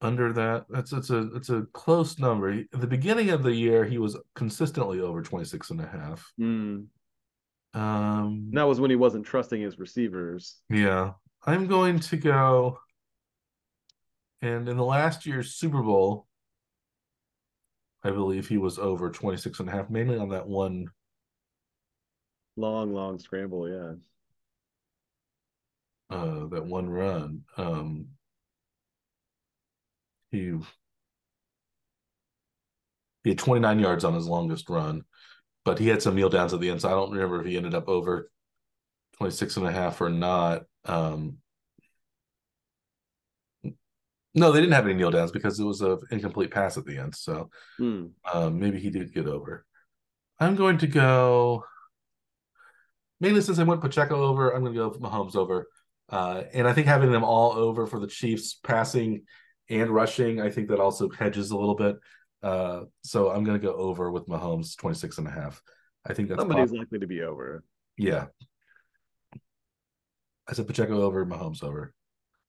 Under 0.00 0.32
that, 0.32 0.66
that's 0.68 0.92
it's 0.92 1.10
a 1.10 1.34
it's 1.34 1.50
a 1.50 1.66
close 1.72 2.18
number. 2.18 2.50
At 2.50 2.80
the 2.80 2.86
beginning 2.86 3.30
of 3.30 3.42
the 3.42 3.54
year, 3.54 3.84
he 3.84 3.98
was 3.98 4.16
consistently 4.34 5.00
over 5.00 5.22
26 5.22 5.70
and 5.70 5.80
a 5.80 5.86
half. 5.86 6.32
Mm. 6.40 6.86
Um, 7.74 8.50
that 8.52 8.66
was 8.66 8.80
when 8.80 8.90
he 8.90 8.96
wasn't 8.96 9.26
trusting 9.26 9.60
his 9.60 9.78
receivers. 9.78 10.56
Yeah, 10.68 11.12
I'm 11.46 11.66
going 11.66 12.00
to 12.00 12.16
go. 12.16 12.80
And 14.42 14.68
in 14.68 14.76
the 14.76 14.84
last 14.84 15.26
year's 15.26 15.54
Super 15.54 15.82
Bowl, 15.82 16.26
I 18.02 18.10
believe 18.10 18.48
he 18.48 18.58
was 18.58 18.78
over 18.78 19.10
26 19.10 19.60
and 19.60 19.68
a 19.68 19.72
half, 19.72 19.90
mainly 19.90 20.16
on 20.16 20.30
that 20.30 20.48
one 20.48 20.86
long, 22.58 22.92
long 22.92 23.18
scramble. 23.18 23.68
Yeah. 23.68 23.92
Uh, 26.10 26.46
that 26.48 26.64
one 26.64 26.88
run. 26.88 27.44
Um, 27.56 28.08
he 30.30 30.58
he 33.24 33.30
had 33.30 33.38
29 33.38 33.78
yards 33.78 34.04
on 34.04 34.14
his 34.14 34.26
longest 34.26 34.68
run, 34.68 35.04
but 35.64 35.78
he 35.78 35.88
had 35.88 36.02
some 36.02 36.14
kneel 36.14 36.30
downs 36.30 36.54
at 36.54 36.60
the 36.60 36.70
end. 36.70 36.80
So 36.80 36.88
I 36.88 36.92
don't 36.92 37.10
remember 37.10 37.40
if 37.40 37.46
he 37.46 37.56
ended 37.56 37.74
up 37.74 37.88
over 37.88 38.30
26 39.18 39.56
and 39.58 39.66
a 39.66 39.72
half 39.72 40.00
or 40.00 40.08
not. 40.08 40.62
Um, 40.84 41.38
no, 44.34 44.52
they 44.52 44.60
didn't 44.60 44.74
have 44.74 44.86
any 44.86 44.94
kneel 44.94 45.10
downs 45.10 45.32
because 45.32 45.58
it 45.58 45.64
was 45.64 45.80
an 45.80 45.98
incomplete 46.10 46.50
pass 46.50 46.78
at 46.78 46.84
the 46.84 46.98
end. 46.98 47.14
So 47.14 47.50
mm. 47.78 48.10
um, 48.32 48.58
maybe 48.58 48.78
he 48.78 48.90
did 48.90 49.12
get 49.12 49.26
over. 49.26 49.66
I'm 50.38 50.54
going 50.54 50.78
to 50.78 50.86
go 50.86 51.64
mainly 53.20 53.40
since 53.40 53.58
I 53.58 53.64
went 53.64 53.80
Pacheco 53.80 54.22
over. 54.22 54.50
I'm 54.50 54.62
going 54.62 54.74
to 54.74 54.78
go 54.78 54.90
Mahomes 54.90 55.36
over, 55.36 55.68
uh, 56.08 56.42
and 56.52 56.66
I 56.66 56.72
think 56.72 56.86
having 56.86 57.12
them 57.12 57.24
all 57.24 57.52
over 57.52 57.86
for 57.86 57.98
the 57.98 58.06
Chiefs 58.06 58.54
passing 58.54 59.22
and 59.68 59.90
rushing, 59.90 60.40
I 60.40 60.50
think 60.50 60.68
that 60.68 60.80
also 60.80 61.08
hedges 61.10 61.50
a 61.50 61.56
little 61.56 61.74
bit. 61.74 61.96
Uh, 62.42 62.82
so 63.02 63.30
I'm 63.30 63.44
going 63.44 63.60
to 63.60 63.66
go 63.66 63.74
over 63.74 64.10
with 64.10 64.26
Mahomes 64.28 64.76
26 64.76 65.18
and 65.18 65.26
a 65.26 65.30
half. 65.30 65.60
I 66.06 66.14
think 66.14 66.28
that's 66.28 66.40
somebody's 66.40 66.64
possible. 66.64 66.78
likely 66.78 66.98
to 67.00 67.06
be 67.06 67.22
over. 67.22 67.64
Yeah. 67.96 68.26
I 70.48 70.54
said 70.54 70.66
Pacheco 70.66 71.02
over, 71.02 71.26
Mahomes 71.26 71.62
over. 71.62 71.92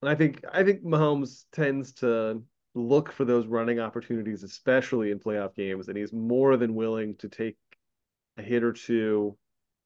And 0.02 0.10
I 0.10 0.16
think 0.16 0.44
I 0.52 0.64
think 0.64 0.84
Mahomes 0.84 1.44
tends 1.52 1.94
to 1.96 2.42
look 2.74 3.12
for 3.12 3.26
those 3.26 3.48
running 3.48 3.80
opportunities, 3.80 4.44
especially 4.44 5.12
in 5.12 5.20
playoff 5.20 5.56
games, 5.56 5.90
and 5.90 5.98
he's 5.98 6.14
more 6.14 6.56
than 6.56 6.76
willing 6.76 7.16
to 7.18 7.28
take 7.28 7.58
a 8.38 8.42
hit 8.42 8.64
or 8.64 8.72
two 8.72 9.38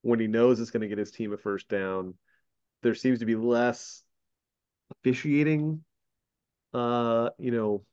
when 0.04 0.20
he 0.20 0.28
knows 0.28 0.60
it's 0.60 0.70
going 0.70 0.82
to 0.82 0.88
get 0.88 0.98
his 0.98 1.12
team 1.12 1.34
a 1.34 1.38
first 1.38 1.68
down. 1.70 2.14
There 2.84 2.94
seems 2.94 3.20
to 3.20 3.26
be 3.26 3.36
less 3.36 4.04
officiating, 4.92 5.84
uh, 6.74 7.30
you 7.40 7.52
know, 7.52 7.84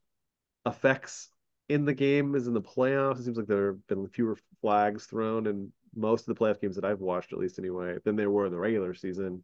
effects 0.67 1.31
in 1.69 1.85
the 1.85 1.95
game 1.95 2.35
as 2.35 2.49
in 2.49 2.53
the 2.53 2.61
playoffs. 2.61 3.21
It 3.21 3.25
seems 3.25 3.37
like 3.37 3.47
there 3.47 3.69
have 3.69 3.87
been 3.87 4.09
fewer 4.09 4.37
flags 4.61 5.07
thrown 5.07 5.47
in 5.47 5.73
most 5.95 6.29
of 6.29 6.35
the 6.35 6.45
playoff 6.45 6.61
games 6.61 6.75
that 6.77 6.85
I've 6.85 7.01
watched, 7.01 7.33
at 7.33 7.39
least 7.39 7.59
anyway, 7.61 7.97
than 8.05 8.17
there 8.17 8.31
were 8.31 8.47
in 8.47 8.53
the 8.53 8.59
regular 8.59 8.93
season. 8.93 9.43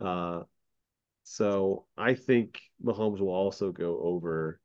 Uh, 0.00 0.42
so 1.22 1.86
I 1.96 2.14
think 2.14 2.60
Mahomes 2.84 3.20
will 3.20 3.28
also 3.28 3.70
go 3.70 4.00
over 4.00 4.60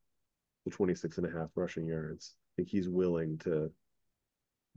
the 0.66 0.72
26 0.72 1.20
and 1.20 1.28
a 1.28 1.40
half 1.40 1.50
rushing 1.56 1.86
yards. 1.86 2.34
I 2.34 2.54
think 2.56 2.70
he's 2.70 2.90
willing 2.90 3.38
to 3.40 3.72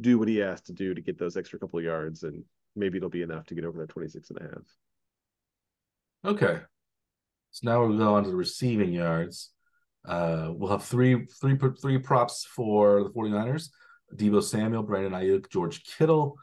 do 0.00 0.18
what 0.18 0.28
he 0.28 0.36
has 0.36 0.60
to 0.62 0.72
do 0.72 0.94
to 0.94 1.00
get 1.00 1.18
those 1.18 1.36
extra 1.36 1.58
couple 1.58 1.80
yards 1.80 2.22
and 2.22 2.44
maybe 2.74 2.98
it'll 2.98 3.08
be 3.08 3.22
enough 3.22 3.46
to 3.46 3.54
get 3.54 3.64
over 3.64 3.80
that 3.80 3.88
26 3.88 4.30
and 4.30 4.38
a 4.38 4.42
half. 4.42 6.34
Okay. 6.34 6.60
So 7.50 7.70
now 7.70 7.80
we'll 7.80 7.96
go 7.96 8.14
on 8.14 8.24
to 8.24 8.30
the 8.30 8.36
receiving 8.36 8.92
yards. 8.92 9.50
Uh, 10.06 10.50
we'll 10.52 10.70
have 10.70 10.84
three, 10.84 11.26
three, 11.40 11.58
three 11.80 11.98
props 11.98 12.44
for 12.44 13.02
the 13.02 13.10
49ers. 13.10 13.70
Deebo 14.14 14.42
Samuel, 14.42 14.82
Brandon 14.82 15.12
Aiyuk, 15.12 15.50
George 15.50 15.82
Kittle. 15.84 16.36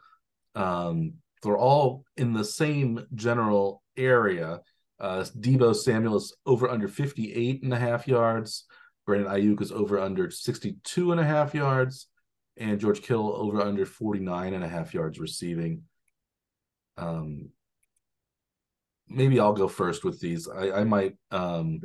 Um, 0.54 1.14
they're 1.42 1.56
all 1.56 2.04
in 2.16 2.32
the 2.32 2.44
same 2.44 3.06
general 3.14 3.82
area. 3.96 4.60
Uh, 5.00 5.24
Deebo 5.38 5.74
Samuel 5.74 6.16
is 6.16 6.34
over 6.46 6.68
under 6.68 6.88
58 6.88 7.62
and 7.62 7.72
a 7.72 7.78
half 7.78 8.06
yards. 8.06 8.64
Brandon 9.06 9.30
Aiyuk 9.30 9.60
is 9.60 9.72
over 9.72 9.98
under 9.98 10.30
62 10.30 11.12
and 11.12 11.20
a 11.20 11.24
half 11.24 11.54
yards. 11.54 12.08
And 12.56 12.78
George 12.78 13.02
Kittle 13.02 13.34
over 13.34 13.60
under 13.60 13.84
49 13.84 14.54
and 14.54 14.62
a 14.64 14.68
half 14.68 14.94
yards 14.94 15.18
receiving. 15.18 15.82
Um, 16.96 17.50
maybe 19.08 19.40
I'll 19.40 19.52
go 19.52 19.68
first 19.68 20.04
with 20.04 20.20
these. 20.20 20.48
I, 20.48 20.70
I 20.70 20.84
might 20.84 21.16
um 21.30 21.80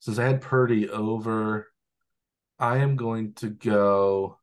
since 0.00 0.18
I 0.18 0.24
had 0.24 0.40
Purdy 0.40 0.88
over, 0.88 1.66
I 2.58 2.78
am 2.78 2.96
going 2.96 3.32
to 3.34 3.48
go 3.48 4.38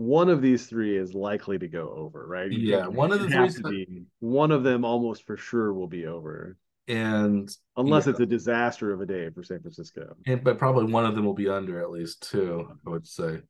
one 0.00 0.30
of 0.30 0.40
these 0.40 0.64
three 0.64 0.96
is 0.96 1.12
likely 1.12 1.58
to 1.58 1.68
go 1.68 1.92
over, 1.94 2.26
right? 2.26 2.50
You 2.50 2.58
yeah, 2.58 2.86
one 2.86 3.12
of 3.12 3.20
the 3.20 3.28
three. 3.28 3.84
Be, 3.84 4.02
one 4.20 4.50
of 4.50 4.62
them 4.62 4.82
almost 4.82 5.26
for 5.26 5.36
sure 5.36 5.74
will 5.74 5.88
be 5.88 6.06
over, 6.06 6.56
and 6.88 7.48
unless 7.76 8.06
yeah. 8.06 8.10
it's 8.10 8.20
a 8.20 8.26
disaster 8.26 8.92
of 8.92 9.00
a 9.00 9.06
day 9.06 9.30
for 9.30 9.42
San 9.42 9.60
Francisco, 9.60 10.16
and 10.26 10.42
but 10.42 10.58
probably 10.58 10.92
one 10.92 11.06
of 11.06 11.14
them 11.14 11.24
will 11.24 11.34
be 11.34 11.48
under 11.48 11.80
at 11.80 11.90
least 11.90 12.28
two. 12.28 12.68
I 12.86 12.90
would 12.90 13.06
say. 13.06 13.40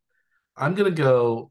I'm 0.56 0.74
gonna 0.74 0.90
go. 0.90 1.50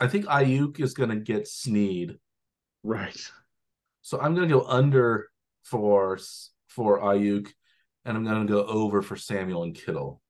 I 0.00 0.06
think 0.06 0.26
Aiyuk 0.26 0.80
is 0.80 0.94
gonna 0.94 1.16
get 1.16 1.48
Sneed. 1.48 2.18
Right. 2.82 3.18
So 4.02 4.20
I'm 4.20 4.34
gonna 4.34 4.48
go 4.48 4.64
under 4.66 5.28
for 5.64 6.18
for 6.68 7.00
Aiyuk, 7.00 7.48
and 8.04 8.16
I'm 8.16 8.24
gonna 8.24 8.44
go 8.44 8.64
over 8.64 9.02
for 9.02 9.16
Samuel 9.16 9.62
and 9.62 9.74
Kittle. 9.74 10.20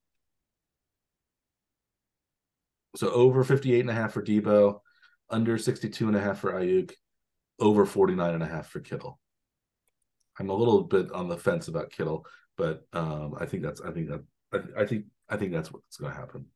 So 2.96 3.10
over 3.10 3.44
58 3.44 3.80
and 3.80 3.90
a 3.90 3.94
half 3.94 4.12
for 4.12 4.22
Deebo, 4.22 4.80
under 5.30 5.58
62 5.58 6.08
and 6.08 6.16
a 6.16 6.20
half 6.20 6.38
for 6.38 6.52
Aiyuk, 6.52 6.92
over 7.58 7.84
49 7.84 8.34
and 8.34 8.42
a 8.42 8.46
half 8.46 8.68
for 8.68 8.80
Kittle. 8.80 9.18
I'm 10.38 10.50
a 10.50 10.54
little 10.54 10.84
bit 10.84 11.10
on 11.12 11.28
the 11.28 11.36
fence 11.36 11.68
about 11.68 11.90
Kittle, 11.90 12.24
but 12.56 12.86
um, 12.92 13.34
I 13.38 13.46
think 13.46 13.62
that's 13.62 13.80
I 13.80 13.90
think 13.90 14.08
that 14.08 14.24
I, 14.52 14.82
I 14.82 14.86
think 14.86 15.06
I 15.28 15.36
think 15.36 15.52
that's 15.52 15.72
what's 15.72 15.96
going 15.96 16.12
to 16.12 16.18
happen. 16.18 16.46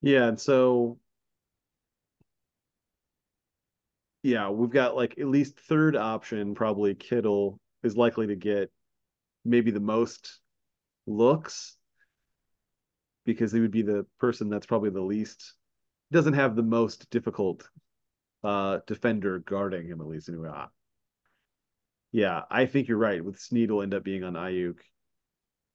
Yeah, 0.00 0.28
and 0.28 0.40
so 0.40 0.98
yeah, 4.22 4.50
we've 4.50 4.70
got 4.70 4.96
like 4.96 5.18
at 5.18 5.26
least 5.26 5.58
third 5.58 5.96
option 5.96 6.54
probably 6.54 6.94
Kittle 6.94 7.60
is 7.82 7.96
likely 7.96 8.28
to 8.28 8.36
get 8.36 8.70
maybe 9.44 9.70
the 9.70 9.80
most 9.80 10.40
looks 11.06 11.76
because 13.24 13.52
he 13.52 13.60
would 13.60 13.70
be 13.70 13.82
the 13.82 14.06
person 14.18 14.48
that's 14.48 14.66
probably 14.66 14.90
the 14.90 15.00
least 15.00 15.54
doesn't 16.10 16.34
have 16.34 16.56
the 16.56 16.62
most 16.62 17.10
difficult 17.10 17.68
uh 18.44 18.78
defender 18.86 19.40
guarding 19.40 19.86
him 19.86 20.00
at 20.00 20.06
least 20.06 20.28
anyway. 20.28 20.50
Yeah, 22.12 22.42
I 22.50 22.66
think 22.66 22.88
you're 22.88 22.98
right. 22.98 23.22
With 23.24 23.38
Sneed 23.38 23.70
will 23.70 23.82
end 23.82 23.94
up 23.94 24.04
being 24.04 24.24
on 24.24 24.34
Aiyuk, 24.34 24.78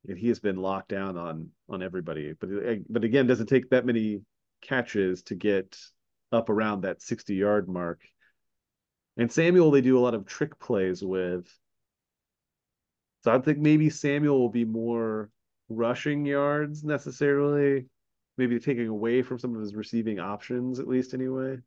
and 0.07 0.17
he 0.17 0.29
has 0.29 0.39
been 0.39 0.55
locked 0.55 0.89
down 0.89 1.17
on 1.17 1.49
on 1.69 1.83
everybody. 1.83 2.33
But 2.33 2.49
but 2.89 3.03
again, 3.03 3.27
doesn't 3.27 3.47
take 3.47 3.69
that 3.69 3.85
many 3.85 4.21
catches 4.61 5.23
to 5.23 5.35
get 5.35 5.77
up 6.31 6.49
around 6.49 6.81
that 6.81 7.01
60 7.01 7.35
yard 7.35 7.69
mark. 7.69 8.01
And 9.17 9.31
Samuel, 9.31 9.69
they 9.69 9.81
do 9.81 9.97
a 9.97 10.01
lot 10.01 10.15
of 10.15 10.25
trick 10.25 10.59
plays 10.59 11.03
with. 11.03 11.47
So 13.23 13.31
I 13.31 13.39
think 13.39 13.59
maybe 13.59 13.89
Samuel 13.89 14.39
will 14.39 14.49
be 14.49 14.65
more 14.65 15.29
rushing 15.69 16.25
yards 16.25 16.83
necessarily, 16.83 17.85
maybe 18.37 18.59
taking 18.59 18.87
away 18.87 19.21
from 19.21 19.37
some 19.37 19.55
of 19.55 19.61
his 19.61 19.75
receiving 19.75 20.19
options, 20.19 20.79
at 20.79 20.87
least 20.87 21.13
anyway. 21.13 21.57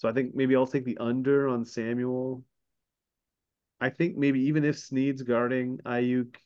So 0.00 0.08
I 0.08 0.12
think 0.12 0.34
maybe 0.34 0.56
I'll 0.56 0.66
take 0.66 0.86
the 0.86 0.96
under 0.96 1.46
on 1.46 1.62
Samuel. 1.62 2.42
I 3.82 3.90
think 3.90 4.16
maybe 4.16 4.40
even 4.44 4.64
if 4.64 4.78
Sneed's 4.78 5.20
guarding 5.20 5.76
Aiyuk, 5.84 6.36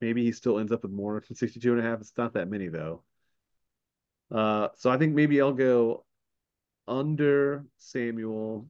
maybe 0.00 0.24
he 0.24 0.32
still 0.32 0.58
ends 0.58 0.72
up 0.72 0.82
with 0.82 0.92
more 0.92 1.20
than 1.20 1.36
62 1.36 1.72
and 1.72 1.78
a 1.78 1.82
half. 1.82 2.00
It's 2.00 2.16
not 2.16 2.32
that 2.32 2.48
many 2.48 2.68
though. 2.68 3.02
Uh, 4.34 4.68
so 4.76 4.90
I 4.90 4.96
think 4.96 5.14
maybe 5.14 5.42
I'll 5.42 5.52
go 5.52 6.06
under 6.88 7.66
Samuel, 7.76 8.66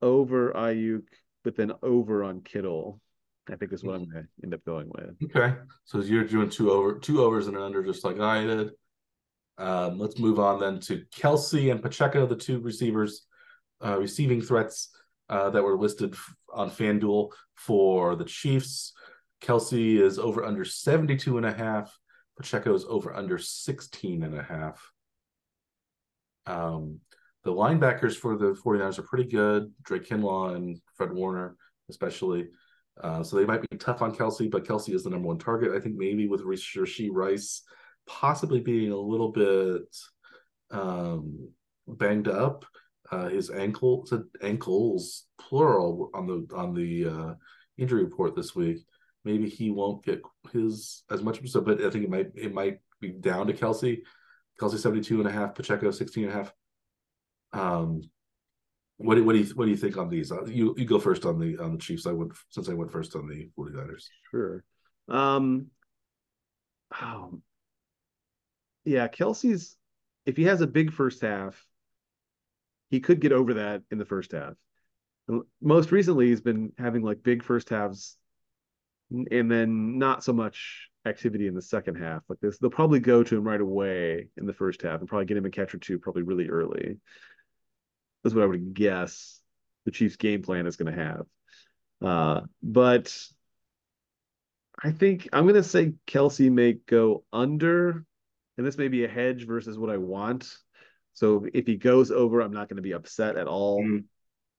over 0.00 0.52
Aiyuk, 0.52 1.06
but 1.44 1.54
then 1.54 1.70
over 1.84 2.24
on 2.24 2.40
Kittle. 2.40 3.00
I 3.48 3.54
think 3.54 3.72
is 3.72 3.84
what 3.84 3.94
I'm 3.94 4.10
going 4.10 4.24
to 4.24 4.28
end 4.42 4.54
up 4.54 4.64
going 4.64 4.90
with. 4.90 5.30
Okay, 5.36 5.54
so 5.84 6.00
you're 6.00 6.24
doing 6.24 6.50
two 6.50 6.72
over, 6.72 6.98
two 6.98 7.22
overs 7.22 7.46
and 7.46 7.56
an 7.56 7.62
under, 7.62 7.84
just 7.84 8.04
like 8.04 8.18
I 8.18 8.42
did. 8.42 8.70
Um, 9.58 9.98
let's 9.98 10.18
move 10.18 10.38
on 10.38 10.60
then 10.60 10.80
to 10.80 11.04
Kelce 11.14 11.70
and 11.70 11.82
Pacheco, 11.82 12.26
the 12.26 12.36
two 12.36 12.60
receivers, 12.60 13.26
uh, 13.84 13.98
receiving 13.98 14.40
threats 14.40 14.88
uh, 15.28 15.50
that 15.50 15.62
were 15.62 15.76
listed 15.76 16.14
on 16.52 16.70
FanDuel 16.70 17.30
for 17.54 18.16
the 18.16 18.24
Chiefs. 18.24 18.92
Kelce 19.42 20.00
is 20.00 20.18
over 20.18 20.44
under 20.44 20.64
72 20.64 21.36
and 21.36 21.46
a 21.46 21.52
half. 21.52 21.96
Pacheco 22.36 22.74
is 22.74 22.84
over 22.88 23.14
under 23.14 23.38
16 23.38 24.22
and 24.22 24.38
a 24.38 24.42
half. 24.42 24.92
Um, 26.46 27.00
the 27.44 27.52
linebackers 27.52 28.14
for 28.14 28.36
the 28.36 28.52
49ers 28.52 28.98
are 28.98 29.02
pretty 29.02 29.28
good. 29.28 29.72
Dre 29.82 29.98
Greenlaw 29.98 30.54
and 30.54 30.80
Fred 30.94 31.12
Warner, 31.12 31.56
especially. 31.90 32.48
Uh, 33.00 33.22
so 33.22 33.36
they 33.36 33.44
might 33.46 33.68
be 33.68 33.78
tough 33.78 34.02
on 34.02 34.14
Kelce, 34.14 34.50
but 34.50 34.64
Kelce 34.64 34.94
is 34.94 35.02
the 35.04 35.10
number 35.10 35.28
one 35.28 35.38
target. 35.38 35.72
I 35.72 35.80
think 35.80 35.96
maybe 35.96 36.28
with 36.28 36.44
Rashee 36.44 37.10
Rice 37.10 37.62
possibly 38.06 38.60
being 38.60 38.92
a 38.92 38.96
little 38.96 39.30
bit 39.30 39.96
um, 40.70 41.50
banged 41.86 42.28
up, 42.28 42.64
uh, 43.10 43.28
his 43.28 43.50
ankle 43.50 44.06
ankles 44.42 45.26
plural 45.38 46.10
on 46.14 46.26
the 46.26 46.56
on 46.56 46.74
the 46.74 47.06
uh, 47.06 47.34
injury 47.78 48.04
report 48.04 48.34
this 48.34 48.54
week. 48.54 48.78
Maybe 49.24 49.48
he 49.48 49.70
won't 49.70 50.04
get 50.04 50.22
his 50.52 51.04
as 51.10 51.22
much 51.22 51.46
so, 51.48 51.60
but 51.60 51.80
I 51.80 51.90
think 51.90 52.04
it 52.04 52.10
might 52.10 52.30
it 52.34 52.54
might 52.54 52.78
be 53.00 53.10
down 53.10 53.46
to 53.46 53.52
Kelce. 53.52 54.00
Kelce 54.60 54.78
72 54.78 55.18
and 55.18 55.28
a 55.28 55.32
half, 55.32 55.54
Pacheco 55.54 55.90
16 55.90 56.24
and 56.24 56.32
a 56.32 56.36
half. 56.36 56.52
Um, 57.52 58.02
what 58.96 59.16
do, 59.16 59.24
what 59.24 59.32
do 59.32 59.40
you 59.40 59.46
what 59.54 59.64
do 59.64 59.70
you 59.70 59.76
think 59.76 59.96
on 59.96 60.08
these? 60.08 60.30
Uh, 60.30 60.44
you 60.44 60.74
you 60.76 60.84
go 60.84 60.98
first 60.98 61.24
on 61.24 61.38
the 61.38 61.58
on 61.58 61.72
the 61.72 61.78
Chiefs. 61.78 62.06
I 62.06 62.12
went 62.12 62.32
since 62.50 62.68
I 62.68 62.74
went 62.74 62.92
first 62.92 63.16
on 63.16 63.26
the 63.26 63.48
49ers. 63.58 64.04
Sure. 64.30 64.64
Um 65.08 65.66
oh, 67.00 67.40
yeah, 68.84 69.08
Kelce's 69.08 69.76
if 70.26 70.36
he 70.36 70.44
has 70.44 70.60
a 70.60 70.66
big 70.66 70.92
first 70.92 71.20
half, 71.22 71.66
he 72.90 73.00
could 73.00 73.20
get 73.20 73.32
over 73.32 73.54
that 73.54 73.82
in 73.90 73.98
the 73.98 74.04
first 74.04 74.32
half. 74.32 74.54
Most 75.60 75.92
recently, 75.92 76.28
he's 76.28 76.40
been 76.40 76.72
having 76.78 77.02
like 77.02 77.22
big 77.22 77.42
first 77.42 77.68
halves 77.68 78.16
and 79.10 79.50
then 79.50 79.98
not 79.98 80.24
so 80.24 80.32
much 80.32 80.88
activity 81.06 81.46
in 81.46 81.54
the 81.54 81.62
second 81.62 81.96
half. 81.96 82.22
Like 82.28 82.40
this, 82.40 82.58
they'll 82.58 82.70
probably 82.70 83.00
go 83.00 83.22
to 83.22 83.36
him 83.36 83.44
right 83.44 83.60
away 83.60 84.28
in 84.36 84.46
the 84.46 84.52
first 84.52 84.82
half 84.82 85.00
and 85.00 85.08
probably 85.08 85.26
get 85.26 85.36
him 85.36 85.46
a 85.46 85.50
catch 85.50 85.74
or 85.74 85.78
two 85.78 85.98
probably 85.98 86.22
really 86.22 86.48
early. 86.48 86.98
That's 88.22 88.34
what 88.34 88.44
I 88.44 88.46
would 88.46 88.74
guess 88.74 89.40
the 89.84 89.90
Chiefs' 89.90 90.16
game 90.16 90.42
plan 90.42 90.66
is 90.66 90.76
going 90.76 90.94
to 90.94 91.02
have. 91.02 91.26
Uh, 92.00 92.40
but 92.62 93.16
I 94.82 94.90
think 94.90 95.28
I'm 95.32 95.44
going 95.44 95.54
to 95.54 95.62
say 95.62 95.94
Kelce 96.06 96.50
may 96.50 96.74
go 96.74 97.24
under, 97.32 98.04
and 98.56 98.66
this 98.66 98.78
may 98.78 98.88
be 98.88 99.04
a 99.04 99.08
hedge 99.08 99.46
versus 99.46 99.78
what 99.78 99.90
I 99.90 99.96
want. 99.96 100.56
So 101.14 101.46
if 101.52 101.66
he 101.66 101.76
goes 101.76 102.10
over, 102.10 102.40
I'm 102.40 102.52
not 102.52 102.68
going 102.68 102.76
to 102.76 102.82
be 102.82 102.92
upset 102.92 103.36
at 103.36 103.46
all, 103.46 103.82
mm. 103.82 104.04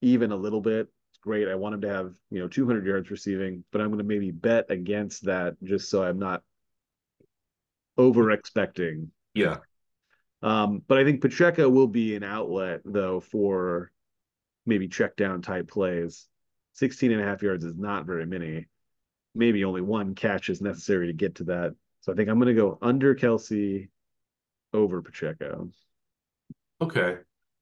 even 0.01 0.31
a 0.31 0.35
little 0.35 0.61
bit. 0.61 0.87
It's 1.11 1.19
great. 1.21 1.47
I 1.47 1.55
want 1.55 1.75
him 1.75 1.81
to 1.81 1.89
have 1.89 2.13
you 2.29 2.39
know 2.39 2.47
200 2.47 2.85
yards 2.85 3.09
receiving, 3.11 3.63
but 3.71 3.81
I'm 3.81 3.87
going 3.87 3.99
to 3.99 4.03
maybe 4.03 4.31
bet 4.31 4.69
against 4.69 5.25
that 5.25 5.55
just 5.63 5.89
so 5.89 6.03
I'm 6.03 6.19
not 6.19 6.43
over 7.97 8.31
expecting. 8.31 9.11
Yeah. 9.33 9.57
Um, 10.41 10.81
but 10.87 10.97
I 10.97 11.05
think 11.05 11.21
Pacheco 11.21 11.69
will 11.69 11.87
be 11.87 12.15
an 12.15 12.23
outlet 12.23 12.81
though 12.83 13.19
for 13.19 13.91
maybe 14.65 14.87
check 14.87 15.15
down 15.15 15.41
type 15.41 15.69
plays. 15.69 16.27
16 16.73 17.11
and 17.11 17.21
a 17.21 17.23
half 17.23 17.43
yards 17.43 17.63
is 17.63 17.75
not 17.75 18.05
very 18.05 18.25
many. 18.25 18.67
Maybe 19.35 19.63
only 19.63 19.81
one 19.81 20.15
catch 20.15 20.49
is 20.49 20.61
necessary 20.61 21.07
to 21.07 21.13
get 21.13 21.35
to 21.35 21.43
that. 21.45 21.75
So 22.03 22.11
I 22.11 22.15
think 22.15 22.27
I'm 22.29 22.37
going 22.37 22.53
to 22.53 22.61
go 22.61 22.77
under 22.81 23.15
Kelce, 23.15 23.87
over 24.73 25.01
Pacheco. 25.01 25.69
Okay. 26.81 27.17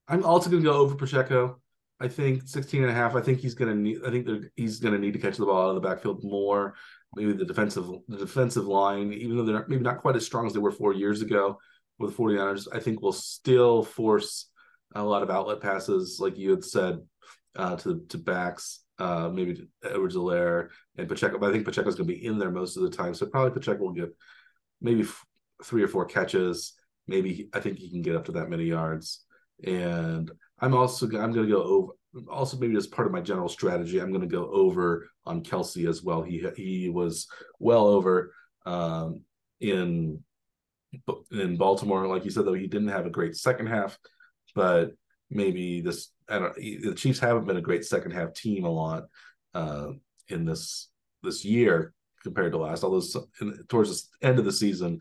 I'm 0.08 0.24
also 0.24 0.50
going 0.50 0.64
to 0.64 0.68
go 0.68 0.76
over 0.78 0.96
Pacheco. 0.96 1.60
I 2.00 2.08
think 2.08 2.48
16 2.48 2.82
and 2.82 2.90
a 2.90 2.94
half. 2.94 3.14
I 3.14 3.20
think 3.20 3.38
he's 3.38 3.54
going 3.54 3.70
to 3.70 3.80
need, 3.80 3.98
I 4.04 4.10
think 4.10 4.26
he's 4.56 4.80
going 4.80 4.94
to 4.94 5.00
need 5.00 5.12
to 5.12 5.20
catch 5.20 5.36
the 5.36 5.46
ball 5.46 5.62
out 5.62 5.76
of 5.76 5.80
the 5.80 5.88
backfield 5.88 6.24
more. 6.24 6.74
Maybe 7.14 7.34
the 7.34 7.44
defensive, 7.44 7.86
the 8.08 8.16
defensive 8.16 8.66
line, 8.66 9.12
even 9.12 9.36
though 9.36 9.44
they're 9.44 9.64
maybe 9.68 9.82
not 9.82 10.00
quite 10.00 10.16
as 10.16 10.26
strong 10.26 10.46
as 10.46 10.54
they 10.54 10.58
were 10.58 10.72
four 10.72 10.92
years 10.92 11.22
ago, 11.22 11.58
with 12.00 12.16
49ers, 12.16 12.66
I 12.72 12.80
think 12.80 13.00
will 13.00 13.12
still 13.12 13.84
force 13.84 14.50
a 14.92 15.04
lot 15.04 15.22
of 15.22 15.30
outlet 15.30 15.60
passes, 15.60 16.18
like 16.18 16.36
you 16.36 16.50
had 16.50 16.64
said, 16.64 16.98
uh, 17.54 17.76
to 17.76 18.04
to 18.08 18.18
backs, 18.18 18.81
uh, 18.98 19.28
maybe 19.32 19.68
Edwards 19.84 20.16
Helaire 20.16 20.68
and 20.96 21.08
Pacheco. 21.08 21.38
But 21.38 21.50
I 21.50 21.52
think 21.52 21.64
Pacheco's 21.64 21.94
going 21.94 22.08
to 22.08 22.14
be 22.14 22.24
in 22.24 22.38
there 22.38 22.50
most 22.50 22.76
of 22.76 22.82
the 22.82 22.90
time, 22.90 23.14
so 23.14 23.26
probably 23.26 23.58
Pacheco 23.58 23.82
will 23.82 23.92
get 23.92 24.14
maybe 24.80 25.02
f- 25.02 25.24
three 25.64 25.82
or 25.82 25.88
four 25.88 26.04
catches. 26.04 26.74
Maybe 27.06 27.48
I 27.52 27.60
think 27.60 27.78
he 27.78 27.90
can 27.90 28.02
get 28.02 28.16
up 28.16 28.26
to 28.26 28.32
that 28.32 28.50
many 28.50 28.64
yards. 28.64 29.24
And 29.64 30.30
I'm 30.60 30.74
also 30.74 31.06
I'm 31.06 31.32
going 31.32 31.46
to 31.46 31.52
go 31.52 31.62
over. 31.62 31.92
Also, 32.28 32.58
maybe 32.58 32.76
as 32.76 32.86
part 32.86 33.06
of 33.06 33.12
my 33.12 33.22
general 33.22 33.48
strategy, 33.48 33.98
I'm 33.98 34.10
going 34.10 34.20
to 34.20 34.26
go 34.26 34.46
over 34.50 35.08
on 35.24 35.42
Kelce 35.42 35.88
as 35.88 36.02
well. 36.02 36.22
He 36.22 36.46
he 36.56 36.90
was 36.90 37.26
well 37.58 37.86
over 37.86 38.34
um, 38.66 39.22
in 39.60 40.22
in 41.30 41.56
Baltimore. 41.56 42.06
Like 42.06 42.24
you 42.24 42.30
said, 42.30 42.44
though, 42.44 42.52
he 42.52 42.66
didn't 42.66 42.88
have 42.88 43.06
a 43.06 43.10
great 43.10 43.34
second 43.34 43.68
half, 43.68 43.98
but 44.54 44.92
maybe 45.34 45.80
this 45.80 46.10
I 46.28 46.38
don't 46.38 46.54
the 46.54 46.94
Chiefs 46.94 47.18
haven't 47.18 47.46
been 47.46 47.56
a 47.56 47.62
great 47.62 47.84
second 47.84 48.12
half 48.12 48.32
team 48.34 48.64
a 48.64 48.70
lot 48.70 49.04
uh, 49.54 49.88
in 50.28 50.44
this 50.44 50.88
this 51.22 51.44
year 51.44 51.94
compared 52.22 52.52
to 52.52 52.58
last. 52.58 52.84
Although 52.84 53.26
in, 53.40 53.64
towards 53.68 54.08
the 54.08 54.26
end 54.26 54.38
of 54.38 54.44
the 54.44 54.52
season, 54.52 55.00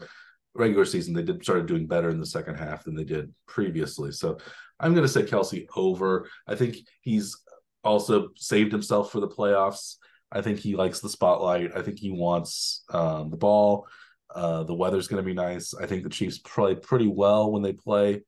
regular 0.53 0.85
season, 0.85 1.13
they 1.13 1.23
did 1.23 1.43
started 1.43 1.67
doing 1.67 1.87
better 1.87 2.09
in 2.09 2.19
the 2.19 2.25
second 2.25 2.55
half 2.55 2.83
than 2.83 2.95
they 2.95 3.03
did 3.03 3.33
previously. 3.47 4.11
So 4.11 4.37
I'm 4.79 4.93
going 4.93 5.05
to 5.05 5.11
say 5.11 5.23
Kelce 5.23 5.67
over. 5.75 6.27
I 6.47 6.55
think 6.55 6.77
he's 7.01 7.37
also 7.83 8.29
saved 8.35 8.71
himself 8.71 9.11
for 9.11 9.19
the 9.19 9.27
playoffs. 9.27 9.95
I 10.31 10.41
think 10.41 10.59
he 10.59 10.75
likes 10.75 10.99
the 10.99 11.09
spotlight. 11.09 11.75
I 11.75 11.81
think 11.81 11.99
he 11.99 12.11
wants 12.11 12.83
um, 12.89 13.29
the 13.29 13.37
ball. 13.37 13.87
Uh, 14.33 14.63
the 14.63 14.73
weather's 14.73 15.07
going 15.07 15.21
to 15.21 15.27
be 15.27 15.33
nice. 15.33 15.73
I 15.73 15.85
think 15.85 16.03
the 16.03 16.09
Chiefs 16.09 16.39
play 16.39 16.75
pretty 16.75 17.07
well 17.07 17.51
when 17.51 17.61
they 17.61 17.73
play 17.73 18.23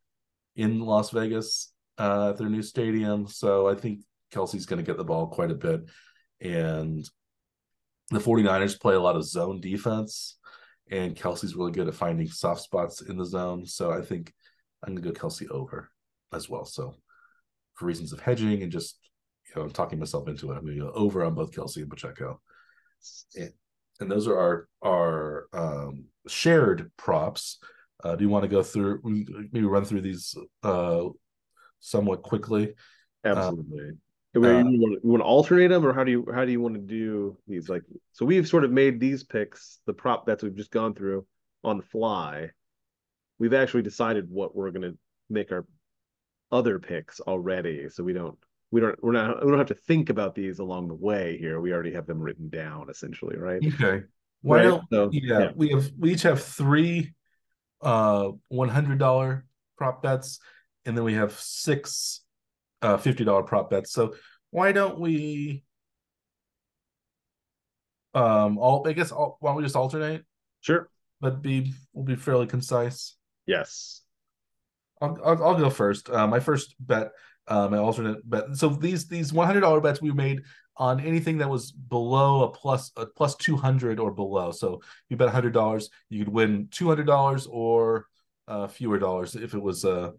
in 0.56 0.82
Las 0.82 1.12
Vegas 1.12 1.73
uh, 1.98 2.30
at 2.30 2.38
their 2.38 2.49
new 2.49 2.61
stadium. 2.61 3.28
So 3.28 3.68
I 3.68 3.76
think 3.76 3.99
Kelce's 4.34 4.65
going 4.65 4.84
to 4.84 4.90
get 4.90 4.98
the 4.98 5.03
ball 5.03 5.28
quite 5.28 5.52
a 5.52 5.56
bit. 5.56 5.82
And 6.41 7.07
the 8.10 8.20
49ers 8.20 8.80
play 8.80 8.95
a 8.95 8.99
lot 8.99 9.15
of 9.15 9.26
zone 9.26 9.61
defense, 9.61 10.38
and 10.91 11.15
Kelce's 11.15 11.56
really 11.56 11.72
good 11.72 11.88
at 11.88 11.95
finding 11.95 12.28
soft 12.28 12.61
spots 12.61 13.02
in 13.02 13.18
the 13.18 13.26
zone. 13.26 13.65
So 13.65 13.91
I 13.91 14.02
think 14.02 14.34
I'm 14.84 14.94
going 14.94 15.03
to 15.03 15.11
go 15.11 15.28
Kelce 15.28 15.49
over 15.49 15.90
as 16.34 16.49
well. 16.49 16.65
So 16.65 16.95
for 17.76 17.86
reasons 17.86 18.14
of 18.14 18.20
hedging 18.20 18.61
and 18.61 18.72
just, 18.72 18.99
you 19.48 19.56
know, 19.56 19.65
I'm 19.65 19.72
talking 19.72 19.99
myself 19.99 20.28
into 20.28 20.52
it, 20.52 20.56
I'm 20.56 20.65
going 20.65 20.78
to 20.78 20.86
go 20.86 20.91
over 20.94 21.24
on 21.24 21.34
both 21.34 21.52
Kelce 21.52 21.78
and 21.78 21.90
Pacheco. 21.90 22.41
And, 23.38 23.52
and 23.99 24.11
those 24.11 24.28
are 24.28 24.38
our 24.38 24.68
our 24.84 25.48
um, 25.53 26.06
shared 26.28 26.91
props. 26.98 27.60
Uh, 28.03 28.15
do 28.15 28.24
you 28.24 28.30
want 28.30 28.44
to 28.44 28.49
go 28.49 28.61
through 28.64 28.99
maybe 29.03 29.65
run 29.65 29.86
through 29.86 30.02
these 30.02 30.36
uh, 30.64 31.06
somewhat 31.84 32.23
quickly? 32.23 32.73
Absolutely. 33.23 33.89
Uh, 34.35 34.39
you, 34.39 34.41
want, 34.41 34.99
you 35.03 35.10
want 35.11 35.22
to 35.22 35.26
alternate 35.26 35.68
them, 35.68 35.85
or 35.85 35.93
how 35.93 36.03
do 36.03 36.10
you 36.10 36.26
how 36.34 36.43
do 36.43 36.51
you 36.51 36.60
want 36.60 36.73
to 36.73 36.81
do 36.81 37.38
these? 37.47 37.69
Like, 37.69 37.84
so 38.14 38.26
we've 38.26 38.47
sort 38.47 38.64
of 38.64 38.72
made 38.72 38.99
these 38.99 39.23
picks, 39.23 39.80
the 39.85 39.93
prop 39.93 40.26
bets 40.26 40.41
we've 40.41 40.55
just 40.55 40.72
gone 40.72 40.95
through 40.95 41.27
on 41.64 41.77
the 41.77 41.84
fly. 41.84 42.49
We've 43.38 43.53
actually 43.53 43.84
decided 43.84 44.27
what 44.30 44.55
we're 44.55 44.72
going 44.72 44.91
to 44.91 44.97
make 45.30 45.51
our 45.51 45.65
other 46.51 46.80
picks 46.80 47.19
already, 47.19 47.89
so 47.89 48.03
we 48.03 48.14
don't 48.14 48.38
we 48.72 48.81
don't 48.81 49.01
we're 49.03 49.11
not 49.11 49.45
we 49.45 49.51
don't 49.51 49.60
have 49.60 49.68
to 49.68 49.76
think 49.76 50.10
about 50.10 50.34
these 50.34 50.57
along 50.57 50.88
the 50.88 50.95
way 50.95 51.38
here. 51.38 51.61
We 51.61 51.72
already 51.72 51.93
have 51.93 52.07
them 52.07 52.19
written 52.19 52.49
down 52.49 52.89
essentially, 52.89 53.38
right? 53.38 53.61
Okay. 53.64 54.05
Well, 54.41 54.77
right? 54.77 54.81
so, 54.91 55.10
yeah, 55.14 55.39
yeah, 55.39 55.51
we 55.55 55.69
have 55.69 55.91
we 55.97 56.14
each 56.14 56.23
have 56.23 56.43
three 56.43 57.14
uh 57.81 58.30
one 58.47 58.69
hundred 58.69 58.97
dollar 58.97 59.45
prop 59.77 60.01
bets, 60.01 60.39
and 60.85 60.97
then 60.97 61.03
we 61.03 61.14
have 61.14 61.34
six 61.34 62.22
uh 62.81 62.97
fifty 62.97 63.23
dollar 63.23 63.43
prop 63.43 63.69
bets. 63.69 63.91
So 63.91 64.15
why 64.51 64.72
don't 64.72 64.99
we 64.99 65.64
um 68.14 68.57
all 68.57 68.88
I 68.88 68.93
guess 68.93 69.11
all, 69.11 69.38
why 69.39 69.49
don't 69.49 69.57
we 69.57 69.64
just 69.64 69.76
alternate? 69.76 70.23
Sure. 70.61 70.89
But 71.22 71.41
be 71.41 71.73
we'll 71.93 72.05
be 72.05 72.15
fairly 72.15 72.47
concise. 72.47 73.15
Yes. 73.45 74.01
I'll, 75.01 75.18
I'll, 75.23 75.43
I'll 75.43 75.60
go 75.60 75.69
first. 75.69 76.10
Uh, 76.10 76.27
my 76.27 76.39
first 76.39 76.76
bet 76.80 77.11
uh, 77.47 77.68
my 77.68 77.77
alternate 77.77 78.30
bet. 78.30 78.55
So 78.55 78.69
these 78.69 79.07
these 79.07 79.34
one 79.34 79.47
hundred 79.47 79.61
dollar 79.61 79.81
bets 79.81 80.01
we 80.01 80.11
made 80.11 80.41
on 80.77 80.99
anything 80.99 81.38
that 81.38 81.49
was 81.49 81.72
below 81.72 82.43
a 82.43 82.49
plus 82.49 82.91
a 82.97 83.05
plus 83.05 83.35
two 83.35 83.55
hundred 83.55 83.99
or 83.99 84.11
below. 84.11 84.51
So 84.51 84.81
you 85.10 85.18
bet 85.18 85.30
hundred 85.30 85.53
dollars, 85.53 85.89
you 86.10 86.23
could 86.23 86.34
win 86.34 86.68
two 86.72 86.88
hundred 86.88 87.07
dollars 87.07 87.47
or 87.47 88.07
uh, 88.47 88.68
fewer 88.68 88.97
dollars 88.97 89.35
if 89.35 89.53
it 89.53 89.61
was 89.61 89.84
a, 89.85 90.14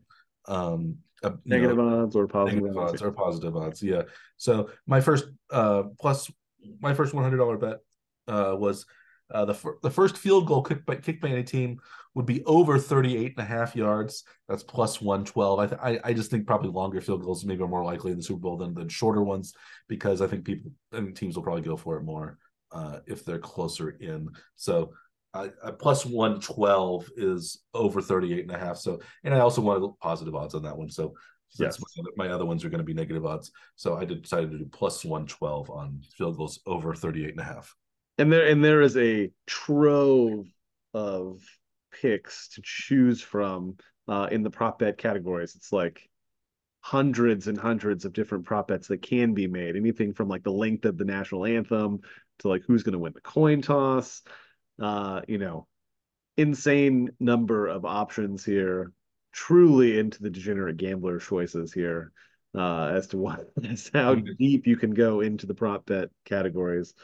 um, 0.47 0.99
a 1.23 1.33
negative 1.45 1.77
know, 1.77 2.03
odds 2.03 2.17
or 2.17 2.27
positive 2.27 2.77
odds 2.77 3.03
or 3.03 3.13
positive 3.13 3.57
odds. 3.57 3.83
Yeah. 3.83 4.03
So 4.37 4.71
my 4.87 5.01
first 5.01 5.27
uh 5.51 5.85
plus 6.01 6.31
my 6.81 6.95
first 6.95 7.15
one 7.15 7.25
hundred 7.25 7.39
dollar 7.39 7.57
bet 7.57 7.79
uh 8.29 8.55
was 8.57 8.87
uh, 9.33 9.45
the, 9.45 9.55
fir- 9.55 9.79
the 9.83 9.91
first 9.91 10.19
field 10.19 10.47
goal 10.47 10.63
kicked 10.63 10.85
by, 10.87 10.97
kicked 10.97 11.23
by 11.23 11.29
any 11.29 11.43
team 11.43 11.81
would 12.15 12.27
be 12.27 12.45
over 12.45 12.79
38 12.79 13.35
and 13.37 13.45
a 13.45 13.49
half 13.49 13.75
yards. 13.75 14.25
That's 14.49 14.63
plus 14.63 15.01
112. 15.01 15.59
I, 15.59 15.67
th- 15.67 15.81
I, 15.83 16.11
I 16.11 16.13
just 16.13 16.31
think 16.31 16.47
probably 16.47 16.71
longer 16.71 17.01
field 17.01 17.25
goals 17.25 17.45
maybe 17.45 17.63
are 17.63 17.69
more 17.69 17.85
likely 17.85 18.13
in 18.13 18.19
the 18.19 18.23
Super 18.23 18.41
Bowl 18.41 18.57
than, 18.57 18.75
than 18.75 18.89
shorter 18.89 19.23
ones 19.23 19.55
because 19.89 20.21
I 20.21 20.27
think 20.27 20.45
people 20.45 20.71
and 20.93 21.17
teams 21.17 21.37
will 21.37 21.43
probably 21.43 21.63
go 21.63 21.77
for 21.77 21.97
it 21.97 22.05
more 22.05 22.39
uh, 22.71 22.99
if 23.07 23.25
they're 23.25 23.39
closer 23.39 23.91
in. 23.91 24.29
So 24.57 24.93
uh, 25.35 25.73
plus 25.73 26.07
112 26.07 27.11
is 27.17 27.63
over 27.75 28.01
38 28.01 28.41
and 28.41 28.51
a 28.51 28.59
half. 28.59 28.77
So, 28.77 29.01
and 29.25 29.35
I 29.35 29.41
also 29.41 29.61
wanted 29.61 29.89
positive 30.01 30.35
odds 30.35 30.55
on 30.55 30.63
that 30.63 30.77
one. 30.77 30.89
So, 30.91 31.15
yes. 31.59 31.79
my, 31.79 32.27
my 32.27 32.33
other 32.33 32.45
ones 32.45 32.65
are 32.65 32.71
going 32.71 32.79
to 32.79 32.85
be 32.85 32.95
negative 32.95 33.27
odds. 33.27 33.51
So 33.77 33.97
I 33.97 34.05
decided 34.05 34.53
to 34.53 34.59
do 34.59 34.67
plus 34.67 35.05
112 35.05 35.71
on 35.71 36.01
field 36.17 36.37
goals 36.37 36.61
over 36.67 36.95
38 36.95 37.31
and 37.31 37.41
a 37.41 37.45
half 37.45 37.75
and 38.19 38.33
there 38.33 38.47
and 38.47 38.65
there 38.65 38.83
is 38.83 38.97
a 38.97 39.31
trove 39.47 40.47
of 40.93 41.41
picks 41.93 42.49
to 42.49 42.63
choose 42.63 43.21
from 43.21 43.77
uh, 44.09 44.29
in 44.31 44.43
the 44.43 44.51
prop 44.51 44.79
bet 44.79 44.99
categories. 44.99 45.55
It's 45.57 45.73
like 45.73 46.09
hundreds 46.81 47.49
and 47.49 47.59
hundreds 47.59 48.05
of 48.05 48.13
different 48.13 48.45
prop 48.45 48.69
bets 48.69 48.89
that 48.89 49.03
can 49.03 49.35
be 49.35 49.47
made. 49.47 49.77
Anything 49.77 50.13
from 50.13 50.29
like 50.29 50.45
the 50.45 50.53
length 50.53 50.85
of 50.85 50.99
the 50.99 51.05
national 51.05 51.47
anthem 51.47 52.01
to 52.41 52.49
like 52.49 52.63
who's 52.67 52.83
going 52.83 52.93
to 52.93 52.99
win 52.99 53.13
the 53.15 53.21
coin 53.21 53.63
toss. 53.63 54.23
Uh, 54.81 55.21
you 55.29 55.39
know, 55.39 55.67
insane 56.37 57.11
number 57.21 57.69
of 57.69 57.85
options 57.85 58.45
here. 58.45 58.93
Truly 59.33 59.99
into 59.99 60.23
the 60.23 60.31
degenerate 60.31 60.77
gambler 60.77 61.19
choices 61.19 61.73
here 61.73 62.13
uh, 62.57 62.87
as 62.87 63.09
to 63.09 63.17
what 63.17 63.51
as 63.69 63.91
how 63.93 64.15
mm-hmm. 64.15 64.33
deep 64.39 64.67
you 64.67 64.77
can 64.77 64.95
go 64.95 65.21
into 65.21 65.47
the 65.47 65.55
prop 65.55 65.87
bet 65.87 66.11
categories. 66.25 66.95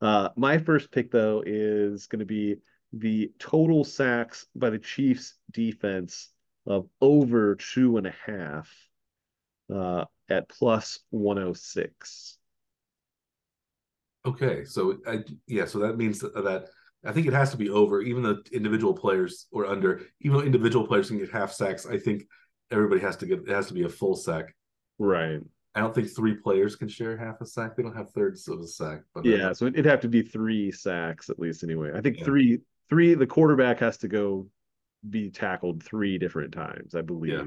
Uh, 0.00 0.30
my 0.36 0.58
first 0.58 0.90
pick, 0.90 1.10
though, 1.10 1.42
is 1.44 2.06
going 2.06 2.20
to 2.20 2.26
be 2.26 2.56
the 2.92 3.30
total 3.38 3.84
sacks 3.84 4.46
by 4.54 4.70
the 4.70 4.78
Chiefs 4.78 5.34
defense 5.50 6.30
of 6.66 6.88
over 7.00 7.56
two 7.56 7.96
and 7.96 8.06
a 8.06 8.14
half 8.26 8.70
uh, 9.72 10.04
at 10.28 10.48
plus 10.48 11.00
106. 11.10 12.38
Okay, 14.26 14.64
so 14.64 14.98
I, 15.06 15.22
yeah, 15.46 15.66
so 15.66 15.80
that 15.80 15.98
means 15.98 16.20
that, 16.20 16.34
that 16.34 16.68
I 17.06 17.12
think 17.12 17.26
it 17.26 17.32
has 17.32 17.50
to 17.50 17.56
be 17.56 17.70
over, 17.70 18.00
even 18.00 18.22
the 18.22 18.42
individual 18.52 18.94
players 18.94 19.46
or 19.52 19.66
under, 19.66 20.02
even 20.20 20.38
though 20.38 20.44
individual 20.44 20.86
players 20.86 21.08
can 21.08 21.18
get 21.18 21.30
half 21.30 21.52
sacks. 21.52 21.86
I 21.86 21.98
think 21.98 22.24
everybody 22.70 23.00
has 23.00 23.16
to 23.18 23.26
get 23.26 23.40
it 23.40 23.48
has 23.48 23.66
to 23.68 23.74
be 23.74 23.82
a 23.82 23.88
full 23.88 24.14
sack. 24.14 24.54
Right. 24.98 25.40
I 25.74 25.80
don't 25.80 25.94
think 25.94 26.14
three 26.14 26.34
players 26.34 26.76
can 26.76 26.88
share 26.88 27.16
half 27.16 27.40
a 27.40 27.46
sack. 27.46 27.76
They 27.76 27.82
don't 27.82 27.96
have 27.96 28.10
thirds 28.10 28.46
of 28.48 28.60
a 28.60 28.66
sack. 28.66 29.00
But 29.12 29.24
yeah, 29.24 29.52
so 29.52 29.66
it'd 29.66 29.84
have 29.86 30.00
to 30.00 30.08
be 30.08 30.22
three 30.22 30.70
sacks 30.70 31.30
at 31.30 31.38
least 31.38 31.64
anyway. 31.64 31.90
I 31.94 32.00
think 32.00 32.18
yeah. 32.18 32.24
three 32.24 32.60
three 32.88 33.14
the 33.14 33.26
quarterback 33.26 33.80
has 33.80 33.98
to 33.98 34.08
go 34.08 34.48
be 35.08 35.30
tackled 35.30 35.82
three 35.82 36.16
different 36.16 36.52
times, 36.52 36.94
I 36.94 37.02
believe. 37.02 37.32
Yeah. 37.32 37.44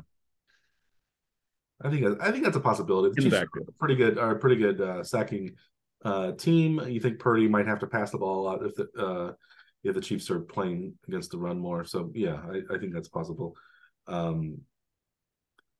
I 1.81 1.89
think 1.89 2.21
I 2.21 2.31
think 2.31 2.43
that's 2.43 2.57
a 2.57 2.61
possibility. 2.61 3.13
The 3.15 3.29
Chiefs 3.29 3.45
pretty 3.79 3.95
good 3.95 4.17
are 4.17 4.35
pretty 4.35 4.57
good 4.57 4.81
uh, 4.81 5.03
sacking 5.03 5.55
uh, 6.03 6.31
team. 6.33 6.81
You 6.87 6.99
think 6.99 7.19
Purdy 7.19 7.47
might 7.47 7.67
have 7.67 7.79
to 7.79 7.87
pass 7.87 8.11
the 8.11 8.17
ball 8.17 8.41
a 8.41 8.45
lot 8.45 8.65
if 8.65 8.75
the 8.75 8.87
uh, 8.97 9.33
if 9.83 9.95
the 9.95 10.01
Chiefs 10.01 10.29
are 10.29 10.39
playing 10.39 10.93
against 11.07 11.31
the 11.31 11.37
run 11.37 11.59
more. 11.59 11.85
So 11.85 12.11
yeah, 12.13 12.41
I, 12.51 12.75
I 12.75 12.77
think 12.77 12.93
that's 12.93 13.09
possible. 13.09 13.55
Um, 14.07 14.61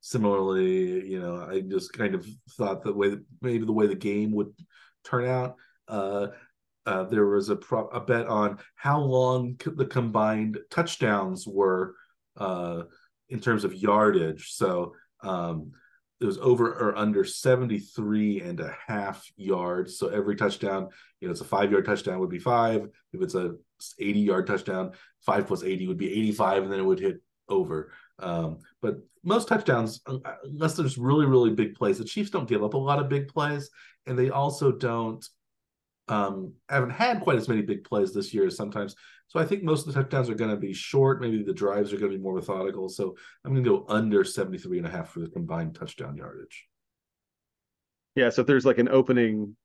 similarly, 0.01 1.07
you 1.07 1.19
know, 1.19 1.47
I 1.49 1.61
just 1.61 1.93
kind 1.93 2.15
of 2.15 2.25
thought 2.51 2.83
the 2.83 2.93
way 2.93 3.09
that 3.09 3.23
maybe 3.41 3.65
the 3.65 3.71
way 3.71 3.87
the 3.87 3.95
game 3.95 4.31
would 4.33 4.53
turn 5.03 5.25
out. 5.25 5.55
Uh, 5.87 6.27
uh, 6.85 7.03
there 7.03 7.25
was 7.25 7.49
a, 7.49 7.55
pro- 7.55 7.89
a 7.89 7.99
bet 7.99 8.27
on 8.27 8.57
how 8.75 8.99
long 8.99 9.59
the 9.65 9.85
combined 9.85 10.57
touchdowns 10.71 11.45
were 11.45 11.93
uh, 12.37 12.83
in 13.29 13.41
terms 13.41 13.65
of 13.65 13.73
yardage. 13.73 14.53
So 14.53 14.93
um, 15.21 15.71
it 16.19 16.25
was 16.25 16.37
over 16.39 16.73
or 16.73 16.97
under 16.97 17.23
73 17.23 18.41
and 18.41 18.59
a 18.59 18.75
half 18.87 19.29
yards. 19.35 19.99
So 19.99 20.07
every 20.07 20.35
touchdown, 20.35 20.89
you 21.19 21.27
know, 21.27 21.31
it's 21.31 21.41
a 21.41 21.45
five 21.45 21.71
yard 21.71 21.85
touchdown 21.85 22.19
would 22.19 22.29
be 22.29 22.39
five. 22.39 22.87
If 23.13 23.21
it's 23.21 23.35
a 23.35 23.55
80 23.99 24.19
yard 24.19 24.47
touchdown, 24.47 24.91
five 25.25 25.47
plus 25.47 25.63
80 25.63 25.87
would 25.87 25.97
be 25.97 26.11
85, 26.11 26.63
and 26.63 26.71
then 26.71 26.79
it 26.79 26.85
would 26.85 26.99
hit 26.99 27.21
over. 27.49 27.91
Um, 28.19 28.59
but 28.81 28.97
most 29.23 29.47
touchdowns, 29.47 30.01
unless 30.43 30.75
there's 30.75 30.97
really 30.97 31.25
really 31.25 31.51
big 31.51 31.75
plays, 31.75 31.99
the 31.99 32.05
Chiefs 32.05 32.31
don't 32.31 32.49
give 32.49 32.63
up 32.63 32.73
a 32.73 32.77
lot 32.77 32.99
of 32.99 33.09
big 33.09 33.27
plays, 33.27 33.69
and 34.05 34.17
they 34.17 34.29
also 34.29 34.71
don't 34.71 35.27
um, 36.07 36.53
haven't 36.69 36.91
had 36.91 37.21
quite 37.21 37.37
as 37.37 37.47
many 37.47 37.61
big 37.61 37.83
plays 37.83 38.13
this 38.13 38.33
year 38.33 38.47
as 38.47 38.55
sometimes. 38.55 38.95
So 39.27 39.39
I 39.39 39.45
think 39.45 39.63
most 39.63 39.85
of 39.85 39.93
the 39.93 40.01
touchdowns 40.01 40.29
are 40.29 40.35
going 40.35 40.51
to 40.51 40.57
be 40.57 40.73
short. 40.73 41.21
Maybe 41.21 41.43
the 41.43 41.53
drives 41.53 41.91
are 41.91 41.97
going 41.97 42.11
to 42.11 42.17
be 42.17 42.23
more 42.23 42.35
methodical. 42.35 42.87
So 42.87 43.15
I'm 43.43 43.51
going 43.51 43.63
to 43.63 43.69
go 43.69 43.85
under 43.89 44.23
73 44.23 44.77
and 44.77 44.87
a 44.87 44.89
half 44.89 45.09
for 45.09 45.19
the 45.19 45.29
combined 45.29 45.75
touchdown 45.75 46.15
yardage. 46.15 46.65
Yeah. 48.15 48.29
So 48.29 48.41
if 48.41 48.47
there's 48.47 48.65
like 48.65 48.77
an 48.77 48.87
opening 48.87 49.55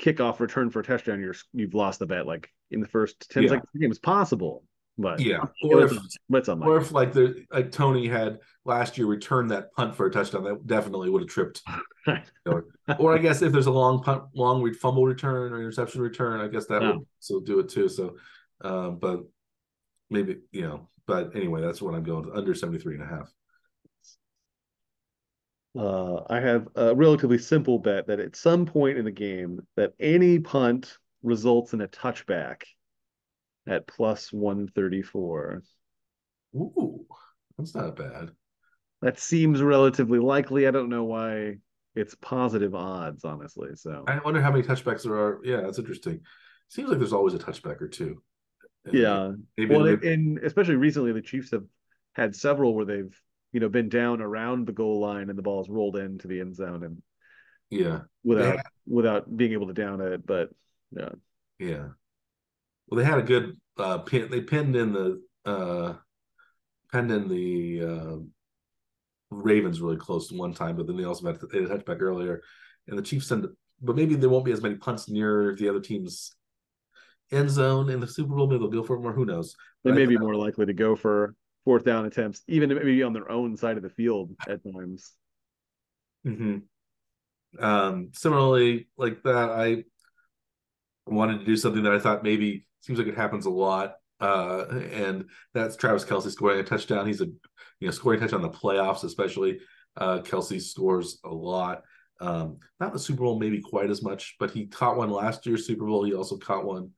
kickoff 0.00 0.40
return 0.40 0.70
for 0.70 0.80
a 0.80 0.84
touchdown, 0.84 1.20
you're 1.20 1.36
you've 1.52 1.74
lost 1.74 2.00
the 2.00 2.06
bet. 2.06 2.26
Like 2.26 2.50
in 2.70 2.80
the 2.80 2.88
first 2.88 3.30
10 3.30 3.44
yeah. 3.44 3.48
seconds 3.50 3.68
of 3.68 3.72
the 3.74 3.78
game, 3.80 3.90
it's 3.90 4.00
possible. 4.00 4.64
But 5.00 5.20
yeah, 5.20 5.44
or 5.62 5.84
if, 5.84 5.92
or 6.60 6.76
if 6.76 6.92
like 6.92 7.14
the 7.14 7.46
like 7.50 7.72
Toney 7.72 8.06
had 8.06 8.40
last 8.66 8.98
year 8.98 9.06
returned 9.06 9.50
that 9.50 9.72
punt 9.72 9.96
for 9.96 10.04
a 10.04 10.10
touchdown, 10.10 10.44
that 10.44 10.66
definitely 10.66 11.08
would 11.08 11.22
have 11.22 11.30
tripped. 11.30 11.62
or, 12.46 12.66
or, 12.98 13.14
I 13.14 13.18
guess 13.18 13.40
if 13.40 13.50
there's 13.50 13.66
a 13.66 13.70
long 13.70 14.02
punt, 14.02 14.24
long 14.34 14.74
fumble 14.74 15.06
return 15.06 15.54
or 15.54 15.56
interception 15.58 16.02
return, 16.02 16.42
I 16.42 16.48
guess 16.48 16.66
that 16.66 16.82
yeah. 16.82 16.92
would 16.92 17.06
still 17.18 17.40
do 17.40 17.60
it 17.60 17.70
too. 17.70 17.88
So, 17.88 18.16
um, 18.60 18.98
but 18.98 19.20
maybe 20.10 20.40
you 20.52 20.62
know, 20.62 20.90
but 21.06 21.34
anyway, 21.34 21.62
that's 21.62 21.80
what 21.80 21.94
I'm 21.94 22.02
going 22.02 22.30
under 22.34 22.54
73 22.54 22.96
and 22.96 23.02
a 23.02 23.06
half. 23.06 23.32
Uh, 25.78 26.24
I 26.28 26.40
have 26.40 26.68
a 26.74 26.94
relatively 26.94 27.38
simple 27.38 27.78
bet 27.78 28.06
that 28.08 28.20
at 28.20 28.36
some 28.36 28.66
point 28.66 28.98
in 28.98 29.06
the 29.06 29.10
game 29.10 29.60
that 29.76 29.94
any 29.98 30.40
punt 30.40 30.98
results 31.22 31.72
in 31.72 31.80
a 31.80 31.88
touchback 31.88 32.64
at 33.70 33.86
plus 33.86 34.32
134. 34.32 35.62
Ooh, 36.56 37.06
that's 37.56 37.74
not 37.74 37.96
bad. 37.96 38.32
That 39.00 39.18
seems 39.18 39.62
relatively 39.62 40.18
likely. 40.18 40.66
I 40.66 40.72
don't 40.72 40.90
know 40.90 41.04
why 41.04 41.56
it's 41.94 42.14
positive 42.16 42.74
odds, 42.74 43.24
honestly. 43.24 43.70
So 43.76 44.04
I 44.06 44.18
wonder 44.18 44.42
how 44.42 44.50
many 44.50 44.64
touchbacks 44.64 45.04
there 45.04 45.14
are. 45.14 45.40
Yeah, 45.44 45.62
that's 45.62 45.78
interesting. 45.78 46.20
Seems 46.68 46.88
like 46.88 46.98
there's 46.98 47.12
always 47.12 47.34
a 47.34 47.38
touchback 47.38 47.80
or 47.80 47.88
two. 47.88 48.22
Yeah. 48.90 49.32
Maybe, 49.56 49.74
well, 49.74 49.84
maybe... 49.84 50.12
and 50.12 50.38
especially 50.38 50.76
recently, 50.76 51.12
the 51.12 51.22
Chiefs 51.22 51.52
have 51.52 51.64
had 52.14 52.34
several 52.34 52.74
where 52.74 52.84
they've 52.84 53.16
you 53.52 53.60
know 53.60 53.68
been 53.68 53.88
down 53.88 54.20
around 54.20 54.66
the 54.66 54.72
goal 54.72 55.00
line 55.00 55.28
and 55.28 55.38
the 55.38 55.42
ball's 55.42 55.68
rolled 55.68 55.96
into 55.96 56.28
the 56.28 56.40
end 56.40 56.54
zone 56.54 56.84
and 56.84 57.02
yeah 57.68 58.00
without 58.22 58.56
yeah. 58.56 58.62
without 58.86 59.36
being 59.36 59.52
able 59.52 59.68
to 59.68 59.72
down 59.72 60.00
it. 60.00 60.26
But 60.26 60.50
yeah, 60.90 61.10
yeah. 61.58 61.88
Well, 62.90 62.98
they 62.98 63.04
had 63.04 63.18
a 63.18 63.22
good 63.22 63.56
uh, 63.78 63.98
pin. 63.98 64.30
They 64.30 64.40
pinned 64.40 64.74
in 64.74 64.92
the 64.92 65.22
uh, 65.44 65.94
pinned 66.92 67.10
in 67.12 67.28
the 67.28 67.82
uh, 67.82 68.16
Ravens 69.30 69.80
really 69.80 69.96
close 69.96 70.28
to 70.28 70.36
one 70.36 70.52
time, 70.52 70.76
but 70.76 70.86
then 70.86 70.96
they 70.96 71.04
also 71.04 71.26
had, 71.26 71.36
a 71.36 71.38
touchback 71.38 72.00
earlier, 72.00 72.42
and 72.88 72.98
the 72.98 73.02
Chiefs 73.02 73.28
send. 73.28 73.46
But 73.80 73.96
maybe 73.96 74.14
there 74.16 74.28
won't 74.28 74.44
be 74.44 74.52
as 74.52 74.62
many 74.62 74.74
punts 74.74 75.08
near 75.08 75.54
the 75.56 75.68
other 75.68 75.80
team's 75.80 76.34
end 77.30 77.48
zone 77.48 77.90
in 77.90 78.00
the 78.00 78.08
Super 78.08 78.34
Bowl. 78.34 78.48
Maybe 78.48 78.58
they'll 78.58 78.68
go 78.68 78.82
for 78.82 78.96
it 78.96 79.00
more. 79.00 79.12
Who 79.12 79.24
knows? 79.24 79.54
They 79.84 79.90
but 79.90 79.96
may 79.96 80.06
be 80.06 80.18
more 80.18 80.34
likely 80.34 80.66
to 80.66 80.74
go 80.74 80.96
for 80.96 81.34
fourth 81.64 81.84
down 81.84 82.06
attempts, 82.06 82.42
even 82.48 82.68
maybe 82.70 83.02
on 83.02 83.12
their 83.12 83.30
own 83.30 83.56
side 83.56 83.76
of 83.76 83.82
the 83.82 83.90
field 83.90 84.32
at 84.48 84.60
times. 84.64 85.12
hmm 86.24 86.58
Um, 87.58 88.10
similarly, 88.12 88.88
like 88.96 89.22
that, 89.22 89.50
I 89.50 89.84
wanted 91.06 91.38
to 91.38 91.44
do 91.44 91.56
something 91.56 91.84
that 91.84 91.92
I 91.92 91.98
thought 91.98 92.22
maybe 92.22 92.66
seems 92.80 92.98
like 92.98 93.08
it 93.08 93.16
happens 93.16 93.46
a 93.46 93.50
lot. 93.50 93.94
Uh, 94.20 94.66
and 94.92 95.24
that's 95.54 95.76
Travis 95.76 96.04
Kelce 96.04 96.30
scoring 96.30 96.60
a 96.60 96.62
touchdown. 96.62 97.06
He's 97.06 97.22
a 97.22 97.26
you 97.26 97.86
know 97.86 97.90
scoring 97.90 98.18
a 98.18 98.22
touchdown 98.22 98.44
in 98.44 98.50
the 98.50 98.56
playoffs, 98.56 99.04
especially. 99.04 99.60
Uh, 99.96 100.18
Kelce 100.18 100.60
scores 100.60 101.18
a 101.24 101.32
lot. 101.32 101.82
Um, 102.20 102.58
not 102.78 102.92
the 102.92 102.98
Super 102.98 103.22
Bowl, 103.22 103.38
maybe 103.38 103.60
quite 103.60 103.90
as 103.90 104.02
much, 104.02 104.36
but 104.38 104.50
he 104.50 104.66
caught 104.66 104.96
one 104.96 105.10
last 105.10 105.46
year's 105.46 105.66
Super 105.66 105.86
Bowl. 105.86 106.04
He 106.04 106.14
also 106.14 106.36
caught 106.36 106.66
one 106.66 106.90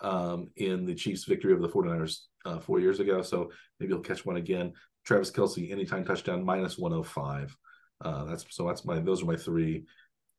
um, 0.00 0.48
in 0.56 0.86
the 0.86 0.94
Chiefs' 0.94 1.24
victory 1.24 1.52
over 1.52 1.60
the 1.60 1.68
49ers 1.68 2.20
uh, 2.46 2.58
four 2.58 2.80
years 2.80 2.98
ago. 2.98 3.20
So 3.20 3.50
maybe 3.78 3.92
he'll 3.92 4.02
catch 4.02 4.24
one 4.24 4.36
again. 4.36 4.72
Travis 5.04 5.30
Kelce 5.30 5.70
anytime 5.70 6.04
touchdown, 6.04 6.44
minus 6.44 6.78
105. 6.78 7.56
Uh, 8.02 8.24
that's 8.24 8.46
so 8.48 8.66
that's 8.66 8.86
my 8.86 8.98
those 8.98 9.22
are 9.22 9.26
my 9.26 9.36
three 9.36 9.84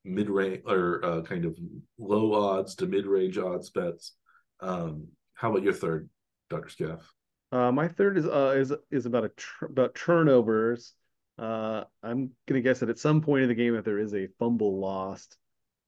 mid 0.04 0.28
range 0.28 0.62
or 0.66 1.04
uh, 1.04 1.22
kind 1.22 1.44
of 1.44 1.56
low 1.98 2.34
odds 2.34 2.74
to 2.74 2.86
mid 2.86 3.06
range 3.06 3.38
odds 3.38 3.70
bets. 3.70 4.14
Um, 4.62 5.08
how 5.34 5.50
about 5.50 5.64
your 5.64 5.72
third, 5.72 6.08
Doctor 6.48 6.68
Scaff? 6.68 7.12
Uh, 7.50 7.72
my 7.72 7.88
third 7.88 8.16
is 8.16 8.26
uh, 8.26 8.54
is 8.56 8.72
is 8.90 9.04
about 9.04 9.24
a 9.24 9.28
tr- 9.30 9.66
about 9.66 9.94
turnovers. 9.94 10.94
Uh, 11.38 11.84
I'm 12.02 12.30
gonna 12.46 12.60
guess 12.60 12.78
that 12.80 12.88
at 12.88 12.98
some 12.98 13.20
point 13.20 13.42
in 13.42 13.48
the 13.48 13.54
game 13.54 13.74
that 13.74 13.84
there 13.84 13.98
is 13.98 14.14
a 14.14 14.28
fumble 14.38 14.80
lost, 14.80 15.36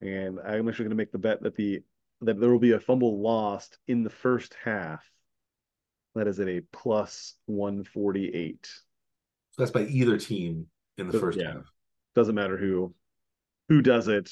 and 0.00 0.38
I'm 0.40 0.68
actually 0.68 0.86
gonna 0.86 0.96
make 0.96 1.12
the 1.12 1.18
bet 1.18 1.42
that 1.42 1.54
the 1.54 1.82
that 2.22 2.38
there 2.40 2.50
will 2.50 2.58
be 2.58 2.72
a 2.72 2.80
fumble 2.80 3.22
lost 3.22 3.78
in 3.86 4.02
the 4.02 4.10
first 4.10 4.54
half. 4.62 5.04
That 6.16 6.26
is 6.28 6.38
at 6.38 6.48
a 6.48 6.60
plus 6.72 7.34
148. 7.46 8.66
So 8.66 9.62
that's 9.62 9.72
by 9.72 9.82
either 9.82 10.16
team 10.16 10.66
in 10.98 11.08
the 11.08 11.18
first 11.18 11.38
yeah. 11.38 11.54
half. 11.54 11.64
Doesn't 12.14 12.34
matter 12.34 12.56
who 12.56 12.94
who 13.68 13.82
does 13.82 14.08
it. 14.08 14.30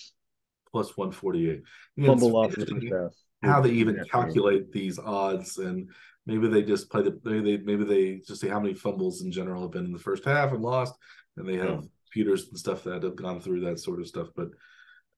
Plus 0.70 0.96
148. 0.96 1.62
Fumble 2.04 2.30
loss 2.30 2.54
in 2.54 2.60
the 2.60 2.66
first 2.66 2.86
half 2.92 3.12
how 3.42 3.60
they 3.60 3.70
even 3.70 4.04
calculate 4.10 4.72
these 4.72 4.98
odds 4.98 5.58
and 5.58 5.90
maybe 6.26 6.48
they 6.48 6.62
just 6.62 6.90
play 6.90 7.02
the 7.02 7.18
maybe 7.24 7.56
they 7.56 7.62
maybe 7.64 7.84
they 7.84 8.20
just 8.26 8.40
say 8.40 8.48
how 8.48 8.60
many 8.60 8.74
fumbles 8.74 9.22
in 9.22 9.32
general 9.32 9.62
have 9.62 9.72
been 9.72 9.84
in 9.84 9.92
the 9.92 9.98
first 9.98 10.24
half 10.24 10.52
and 10.52 10.62
lost 10.62 10.94
and 11.36 11.48
they 11.48 11.56
have 11.56 11.68
yeah. 11.68 11.80
computers 12.06 12.48
and 12.48 12.58
stuff 12.58 12.84
that 12.84 13.02
have 13.02 13.16
gone 13.16 13.40
through 13.40 13.60
that 13.60 13.78
sort 13.78 14.00
of 14.00 14.06
stuff. 14.06 14.28
But 14.36 14.48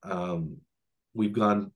um 0.03 0.57
we've 1.13 1.33
gone 1.33 1.71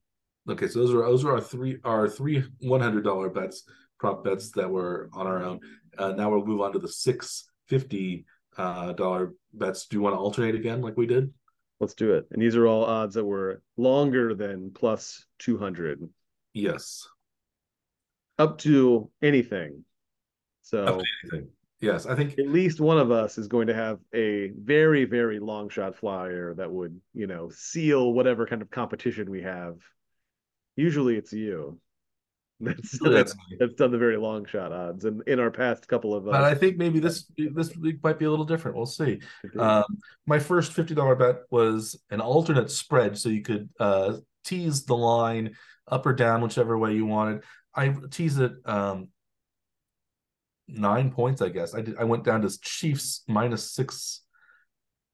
okay 0.49 0.67
so 0.67 0.79
those 0.79 0.93
are 0.93 1.03
those 1.03 1.23
are 1.23 1.33
our 1.33 1.41
three 1.41 1.77
our 1.83 2.09
three 2.09 2.43
one 2.61 2.81
hundred 2.81 3.03
dollar 3.03 3.29
bets 3.29 3.63
prop 3.99 4.23
bets 4.23 4.51
that 4.51 4.69
were 4.69 5.09
on 5.13 5.27
our 5.27 5.43
own. 5.43 5.59
Uh, 5.97 6.13
now 6.13 6.29
we'll 6.29 6.45
move 6.45 6.61
on 6.61 6.73
to 6.73 6.79
the 6.79 6.87
six 6.87 7.45
fifty 7.67 8.25
uh 8.57 8.93
dollar 8.93 9.33
bets. 9.53 9.85
Do 9.87 9.97
you 9.97 10.01
want 10.01 10.15
to 10.15 10.19
alternate 10.19 10.55
again 10.55 10.81
like 10.81 10.97
we 10.97 11.05
did? 11.05 11.31
Let's 11.79 11.93
do 11.93 12.13
it. 12.13 12.27
And 12.31 12.41
these 12.41 12.57
are 12.57 12.67
all 12.67 12.83
odds 12.83 13.15
that 13.15 13.23
were 13.23 13.61
longer 13.77 14.33
than 14.33 14.71
plus 14.71 15.25
200 15.39 16.09
Yes. 16.53 17.07
Up 18.37 18.57
to 18.59 19.09
anything. 19.21 19.83
So 20.61 20.83
Up 20.83 20.99
to 20.99 21.05
anything. 21.23 21.49
Yes, 21.81 22.05
I 22.05 22.15
think 22.15 22.37
at 22.37 22.47
least 22.47 22.81
one 22.81 22.97
of 22.97 23.09
us 23.09 23.37
is 23.37 23.47
going 23.47 23.67
to 23.67 23.73
have 23.73 23.99
a 24.13 24.49
very, 24.49 25.05
very 25.05 25.39
long 25.39 25.69
shot 25.69 25.95
flyer 25.95 26.53
that 26.55 26.69
would, 26.69 26.99
you 27.13 27.25
know, 27.25 27.49
seal 27.49 28.11
whatever 28.11 28.45
kind 28.45 28.61
of 28.61 28.69
competition 28.69 29.29
we 29.29 29.43
have. 29.43 29.77
Usually 30.75 31.15
it's 31.15 31.31
you. 31.31 31.79
That's, 32.61 32.99
oh, 33.01 33.09
that's, 33.09 33.33
that's 33.57 33.75
done 33.75 33.91
the 33.91 33.97
very 33.97 34.17
long 34.17 34.45
shot 34.45 34.73
odds, 34.73 35.05
and 35.05 35.23
in 35.27 35.39
our 35.39 35.49
past 35.49 35.87
couple 35.87 36.13
of. 36.13 36.27
Uh, 36.27 36.31
but 36.31 36.43
I 36.43 36.53
think 36.53 36.75
maybe 36.75 36.99
this 36.99 37.31
this 37.37 37.73
week 37.77 38.03
might 38.03 38.19
be 38.19 38.25
a 38.25 38.29
little 38.29 38.43
different. 38.43 38.75
We'll 38.75 38.85
see. 38.85 39.21
Um, 39.57 39.85
my 40.27 40.39
first 40.39 40.73
fifty 40.73 40.93
dollar 40.93 41.15
bet 41.15 41.43
was 41.51 41.97
an 42.09 42.19
alternate 42.19 42.69
spread, 42.69 43.17
so 43.17 43.29
you 43.29 43.43
could 43.43 43.69
uh, 43.79 44.17
tease 44.43 44.83
the 44.83 44.97
line 44.97 45.55
up 45.91 46.05
or 46.05 46.13
down, 46.13 46.41
whichever 46.41 46.77
way 46.77 46.93
you 46.93 47.05
wanted. 47.05 47.43
I 47.75 47.93
teased 48.09 48.39
it 48.39 48.53
um, 48.65 49.09
nine 50.67 51.11
points, 51.11 51.41
I 51.41 51.49
guess. 51.49 51.75
I 51.75 51.81
did. 51.81 51.97
I 51.97 52.03
went 52.03 52.23
down 52.23 52.41
to 52.41 52.61
Chiefs 52.61 53.23
minus 53.27 53.71
six 53.71 54.21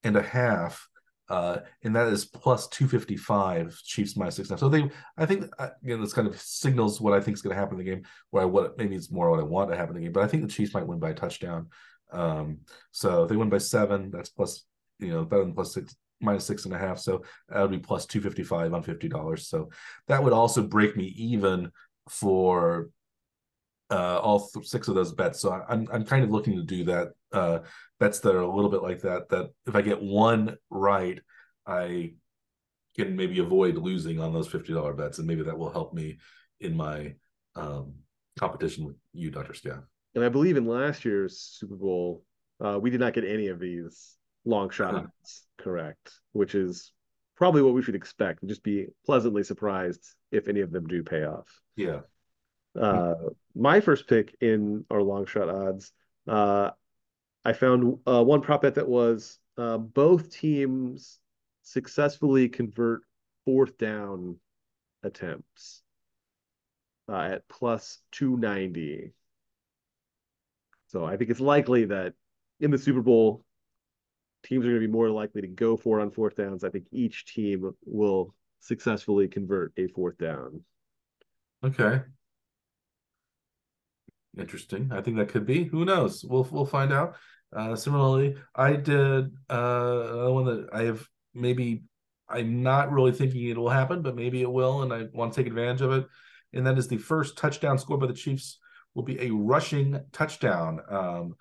and 0.03 0.15
a 0.15 0.21
half, 0.21 0.87
uh, 1.29 1.57
and 1.83 1.95
that 1.95 2.07
is 2.07 2.25
plus 2.25 2.67
two 2.67 2.87
fifty 2.87 3.17
five. 3.17 3.77
Chiefs 3.83 4.15
minus 4.15 4.35
six 4.35 4.49
and 4.49 4.53
a 4.53 4.55
half. 4.55 4.59
So 4.59 4.69
they, 4.69 4.89
I 5.17 5.25
think, 5.25 5.51
uh, 5.59 5.69
again, 5.83 6.01
this 6.01 6.13
kind 6.13 6.27
of 6.27 6.39
signals 6.39 7.01
what 7.01 7.13
I 7.13 7.21
think 7.21 7.35
is 7.35 7.41
going 7.41 7.55
to 7.55 7.59
happen 7.59 7.79
in 7.79 7.85
the 7.85 7.91
game. 7.91 8.03
Where 8.29 8.43
I 8.43 8.45
what 8.45 8.77
maybe 8.77 8.95
it's 8.95 9.11
more 9.11 9.29
what 9.31 9.39
I 9.39 9.43
want 9.43 9.69
to 9.71 9.77
happen 9.77 9.95
in 9.95 10.01
the 10.01 10.05
game, 10.07 10.13
but 10.13 10.23
I 10.23 10.27
think 10.27 10.43
the 10.43 10.49
Chiefs 10.49 10.73
might 10.73 10.87
win 10.87 10.99
by 10.99 11.09
a 11.11 11.13
touchdown. 11.13 11.69
Um, 12.11 12.59
so 12.91 13.23
if 13.23 13.29
they 13.29 13.35
win 13.35 13.49
by 13.49 13.57
seven, 13.57 14.11
that's 14.11 14.29
plus, 14.29 14.63
you 14.99 15.09
know, 15.09 15.25
better 15.25 15.43
than 15.43 15.53
plus 15.53 15.73
six, 15.73 15.95
minus 16.25 16.45
six 16.45 16.65
and 16.65 16.73
a 16.73 16.77
half. 16.77 16.99
So 16.99 17.23
that 17.49 17.61
would 17.61 17.71
be 17.71 17.79
plus 17.79 18.05
255 18.05 18.73
on 18.73 18.83
$50. 18.83 19.39
So 19.39 19.69
that 20.07 20.23
would 20.23 20.33
also 20.33 20.63
break 20.63 20.97
me 20.97 21.05
even 21.17 21.71
for 22.09 22.89
uh, 23.91 24.19
all 24.19 24.47
th- 24.47 24.67
six 24.67 24.87
of 24.87 24.95
those 24.95 25.13
bets. 25.13 25.39
So 25.39 25.63
I'm, 25.67 25.87
I'm 25.91 26.05
kind 26.05 26.23
of 26.23 26.31
looking 26.31 26.55
to 26.55 26.63
do 26.63 26.85
that. 26.85 27.13
Uh, 27.31 27.59
bets 27.99 28.19
that 28.19 28.35
are 28.35 28.41
a 28.41 28.55
little 28.55 28.71
bit 28.71 28.81
like 28.81 29.01
that, 29.01 29.29
that 29.29 29.51
if 29.67 29.75
I 29.75 29.81
get 29.81 30.01
one 30.01 30.57
right, 30.69 31.19
I 31.65 32.13
can 32.95 33.15
maybe 33.15 33.39
avoid 33.39 33.77
losing 33.77 34.19
on 34.19 34.33
those 34.33 34.47
$50 34.47 34.97
bets. 34.97 35.17
And 35.17 35.27
maybe 35.27 35.43
that 35.43 35.57
will 35.57 35.71
help 35.71 35.93
me 35.93 36.17
in 36.59 36.75
my 36.75 37.15
um, 37.55 37.93
competition 38.37 38.85
with 38.85 38.95
you, 39.13 39.31
Dr. 39.31 39.53
Scaff. 39.53 39.83
And 40.15 40.23
I 40.23 40.29
believe 40.29 40.57
in 40.57 40.65
last 40.65 41.03
year's 41.03 41.39
Super 41.39 41.75
Bowl, 41.75 42.23
uh, 42.63 42.79
we 42.79 42.89
did 42.89 43.01
not 43.01 43.13
get 43.13 43.25
any 43.25 43.47
of 43.47 43.59
these 43.59 44.15
long 44.45 44.69
uh-huh. 44.69 45.07
correct, 45.57 46.11
which 46.31 46.55
is 46.55 46.91
probably 47.35 47.61
what 47.61 47.73
we 47.73 47.81
should 47.81 47.95
expect. 47.95 48.45
Just 48.45 48.63
be 48.63 48.87
pleasantly 49.05 49.43
surprised 49.43 50.03
if 50.31 50.47
any 50.47 50.61
of 50.61 50.71
them 50.71 50.87
do 50.87 51.03
pay 51.03 51.25
off. 51.25 51.61
Yeah. 51.75 52.01
Uh, 52.79 53.15
my 53.55 53.79
first 53.79 54.07
pick 54.07 54.35
in 54.41 54.85
our 54.89 55.01
long 55.01 55.25
shot 55.25 55.49
odds 55.49 55.91
Uh, 56.27 56.71
I 57.43 57.53
found 57.53 57.99
uh, 58.07 58.23
one 58.23 58.41
prop 58.41 58.63
bet 58.63 58.75
that 58.75 58.87
was 58.87 59.37
uh, 59.57 59.77
both 59.77 60.31
teams 60.31 61.19
successfully 61.61 62.49
convert 62.49 63.01
fourth 63.45 63.77
down 63.77 64.37
attempts 65.03 65.83
uh, 67.07 67.19
at 67.19 67.47
plus 67.47 67.99
290. 68.11 69.13
So 70.87 71.05
I 71.05 71.17
think 71.17 71.29
it's 71.29 71.39
likely 71.39 71.85
that 71.85 72.13
in 72.59 72.71
the 72.71 72.77
Super 72.77 73.01
Bowl, 73.01 73.43
teams 74.45 74.65
are 74.65 74.69
going 74.69 74.81
to 74.81 74.87
be 74.87 74.91
more 74.91 75.09
likely 75.09 75.41
to 75.41 75.47
go 75.47 75.75
for 75.75 75.99
it 75.99 76.03
on 76.03 76.11
fourth 76.11 76.35
downs. 76.35 76.63
I 76.63 76.69
think 76.69 76.85
each 76.91 77.25
team 77.25 77.71
will 77.85 78.33
successfully 78.59 79.27
convert 79.27 79.73
a 79.77 79.87
fourth 79.87 80.17
down. 80.17 80.61
Okay. 81.63 82.01
Interesting. 84.37 84.91
I 84.91 85.01
think 85.01 85.17
that 85.17 85.29
could 85.29 85.45
be. 85.45 85.63
Who 85.63 85.85
knows? 85.85 86.23
We'll 86.23 86.47
we'll 86.51 86.65
find 86.65 86.91
out. 86.91 87.15
Uh, 87.55 87.75
similarly, 87.75 88.35
I 88.53 88.73
did 88.73 89.31
uh, 89.49 90.27
one 90.27 90.45
that 90.45 90.67
I 90.73 90.83
have 90.83 91.07
maybe 91.33 91.83
I'm 92.27 92.63
not 92.63 92.91
really 92.91 93.11
thinking 93.11 93.43
it 93.43 93.57
will 93.57 93.69
happen, 93.69 94.01
but 94.01 94.15
maybe 94.15 94.41
it 94.41 94.51
will, 94.51 94.81
and 94.81 94.91
I 94.91 95.03
want 95.13 95.33
to 95.33 95.39
take 95.39 95.47
advantage 95.47 95.81
of 95.81 95.91
it. 95.91 96.05
And 96.53 96.65
that 96.67 96.77
is 96.77 96.87
the 96.87 96.97
first 96.97 97.37
touchdown 97.37 97.77
scored 97.77 97.99
by 97.99 98.07
the 98.07 98.13
Chiefs 98.13 98.59
will 98.93 99.03
be 99.03 99.19
a 99.21 99.29
rushing 99.29 99.99
touchdown. 100.11 100.79
Um, 100.89 101.35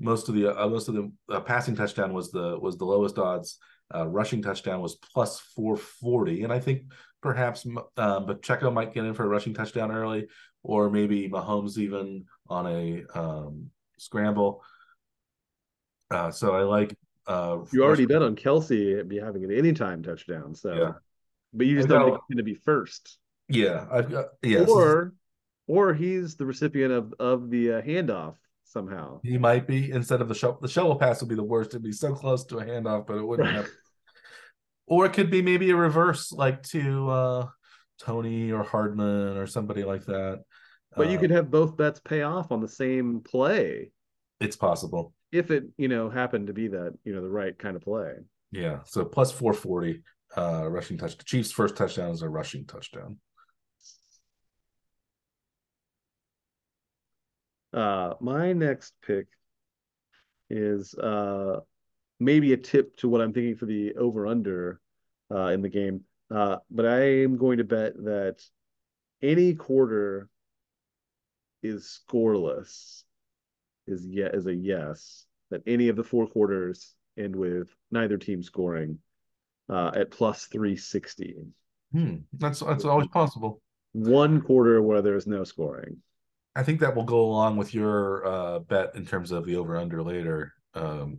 most 0.00 0.28
of 0.28 0.34
the 0.34 0.58
uh, 0.58 0.68
most 0.68 0.88
of 0.88 0.94
the 0.94 1.12
uh, 1.30 1.40
passing 1.40 1.76
touchdown 1.76 2.12
was 2.12 2.32
the 2.32 2.58
was 2.58 2.76
the 2.76 2.84
lowest 2.84 3.18
odds. 3.18 3.58
Uh, 3.94 4.06
rushing 4.06 4.40
touchdown 4.40 4.80
was 4.80 4.94
plus 4.94 5.40
440, 5.56 6.44
and 6.44 6.52
I 6.52 6.60
think 6.60 6.84
perhaps 7.20 7.66
um, 7.96 8.26
Pacheco 8.26 8.70
might 8.70 8.94
get 8.94 9.04
in 9.04 9.14
for 9.14 9.24
a 9.24 9.28
rushing 9.28 9.52
touchdown 9.52 9.90
early, 9.90 10.28
or 10.62 10.90
maybe 10.90 11.28
Mahomes 11.28 11.76
even 11.76 12.24
on 12.48 12.66
a 12.66 13.02
um, 13.14 13.70
scramble. 13.98 14.62
Uh, 16.10 16.30
so 16.30 16.54
I 16.54 16.62
like. 16.62 16.96
Uh, 17.26 17.58
you 17.72 17.84
already 17.84 18.06
bet 18.06 18.22
on 18.22 18.34
Kelce 18.34 19.06
be 19.06 19.18
having 19.18 19.44
an 19.44 19.52
anytime 19.52 20.02
touchdown, 20.02 20.54
so 20.54 20.72
yeah. 20.72 20.92
but 21.52 21.66
you 21.66 21.76
just 21.76 21.88
don't 21.88 22.04
think 22.04 22.16
it's 22.16 22.26
going 22.28 22.38
to 22.38 22.42
be 22.42 22.54
first. 22.54 23.18
Yeah, 23.48 23.86
I've 23.90 24.10
got 24.10 24.26
yeah. 24.42 24.60
Or, 24.60 25.14
or 25.66 25.94
he's 25.94 26.36
the 26.36 26.46
recipient 26.46 26.92
of 26.92 27.14
of 27.18 27.50
the 27.50 27.74
uh, 27.74 27.82
handoff 27.82 28.36
somehow. 28.70 29.20
He 29.22 29.38
might 29.38 29.66
be 29.66 29.90
instead 29.90 30.20
of 30.20 30.28
the 30.28 30.34
show. 30.34 30.58
The 30.60 30.68
shovel 30.68 30.96
pass 30.96 31.20
would 31.20 31.28
be 31.28 31.34
the 31.34 31.42
worst. 31.42 31.70
It'd 31.70 31.82
be 31.82 31.92
so 31.92 32.14
close 32.14 32.44
to 32.46 32.58
a 32.58 32.64
handoff, 32.64 33.06
but 33.06 33.18
it 33.18 33.26
wouldn't 33.26 33.50
happen. 33.54 33.70
Or 34.86 35.06
it 35.06 35.12
could 35.12 35.30
be 35.30 35.42
maybe 35.42 35.70
a 35.70 35.76
reverse, 35.76 36.32
like 36.32 36.62
to 36.64 37.10
uh, 37.10 37.46
Toney 38.00 38.50
or 38.50 38.62
Hardman 38.62 39.36
or 39.36 39.46
somebody 39.46 39.84
like 39.84 40.04
that. 40.06 40.42
But 40.96 41.10
you 41.10 41.18
could 41.18 41.30
have 41.30 41.50
both 41.50 41.76
bets 41.76 42.00
pay 42.00 42.22
off 42.22 42.50
on 42.50 42.60
the 42.60 42.68
same 42.68 43.20
play. 43.20 43.92
It's 44.40 44.56
possible 44.56 45.12
if 45.32 45.50
it 45.50 45.64
you 45.76 45.88
know 45.88 46.10
happened 46.10 46.48
to 46.48 46.52
be 46.52 46.68
that 46.68 46.94
you 47.04 47.14
know 47.14 47.22
the 47.22 47.30
right 47.30 47.56
kind 47.58 47.76
of 47.76 47.82
play. 47.82 48.14
Yeah. 48.50 48.80
So 48.84 49.04
plus 49.04 49.30
four 49.30 49.52
forty 49.52 50.02
uh, 50.36 50.68
rushing 50.68 50.98
touch. 50.98 51.16
The 51.16 51.24
Chiefs' 51.24 51.52
first 51.52 51.76
touchdown 51.76 52.10
is 52.10 52.22
a 52.22 52.28
rushing 52.28 52.66
touchdown. 52.66 53.18
Uh, 57.72 58.14
my 58.20 58.52
next 58.52 58.94
pick 59.06 59.26
is 60.48 60.94
uh, 60.94 61.60
maybe 62.18 62.52
a 62.52 62.56
tip 62.56 62.96
to 62.96 63.08
what 63.08 63.20
I'm 63.20 63.32
thinking 63.32 63.56
for 63.56 63.66
the 63.66 63.94
over 63.94 64.26
under 64.26 64.80
uh, 65.30 65.46
in 65.46 65.62
the 65.62 65.68
game. 65.68 66.02
Uh, 66.30 66.56
but 66.70 66.86
I 66.86 67.22
am 67.22 67.36
going 67.36 67.58
to 67.58 67.64
bet 67.64 67.94
that 68.04 68.42
any 69.22 69.54
quarter 69.54 70.28
is 71.62 72.00
scoreless 72.08 73.02
is 73.86 74.06
yet 74.06 74.34
is 74.34 74.46
a 74.46 74.54
yes 74.54 75.26
that 75.50 75.62
any 75.66 75.88
of 75.88 75.96
the 75.96 76.04
four 76.04 76.26
quarters 76.26 76.94
end 77.18 77.34
with 77.34 77.68
neither 77.90 78.16
team 78.16 78.42
scoring 78.42 78.98
uh, 79.68 79.90
at 79.94 80.10
plus 80.10 80.46
360. 80.46 81.36
Hmm. 81.92 82.16
That's 82.38 82.60
that's 82.60 82.84
always 82.84 83.08
possible. 83.08 83.60
One 83.92 84.40
quarter 84.40 84.80
where 84.80 85.02
there's 85.02 85.26
no 85.26 85.42
scoring. 85.44 85.98
I 86.56 86.62
think 86.62 86.80
that 86.80 86.96
will 86.96 87.04
go 87.04 87.20
along 87.20 87.56
with 87.56 87.74
your 87.74 88.26
uh, 88.26 88.58
bet 88.60 88.94
in 88.94 89.06
terms 89.06 89.30
of 89.30 89.46
the 89.46 89.56
over 89.56 89.76
under 89.76 90.02
later. 90.02 90.52
Um, 90.74 91.18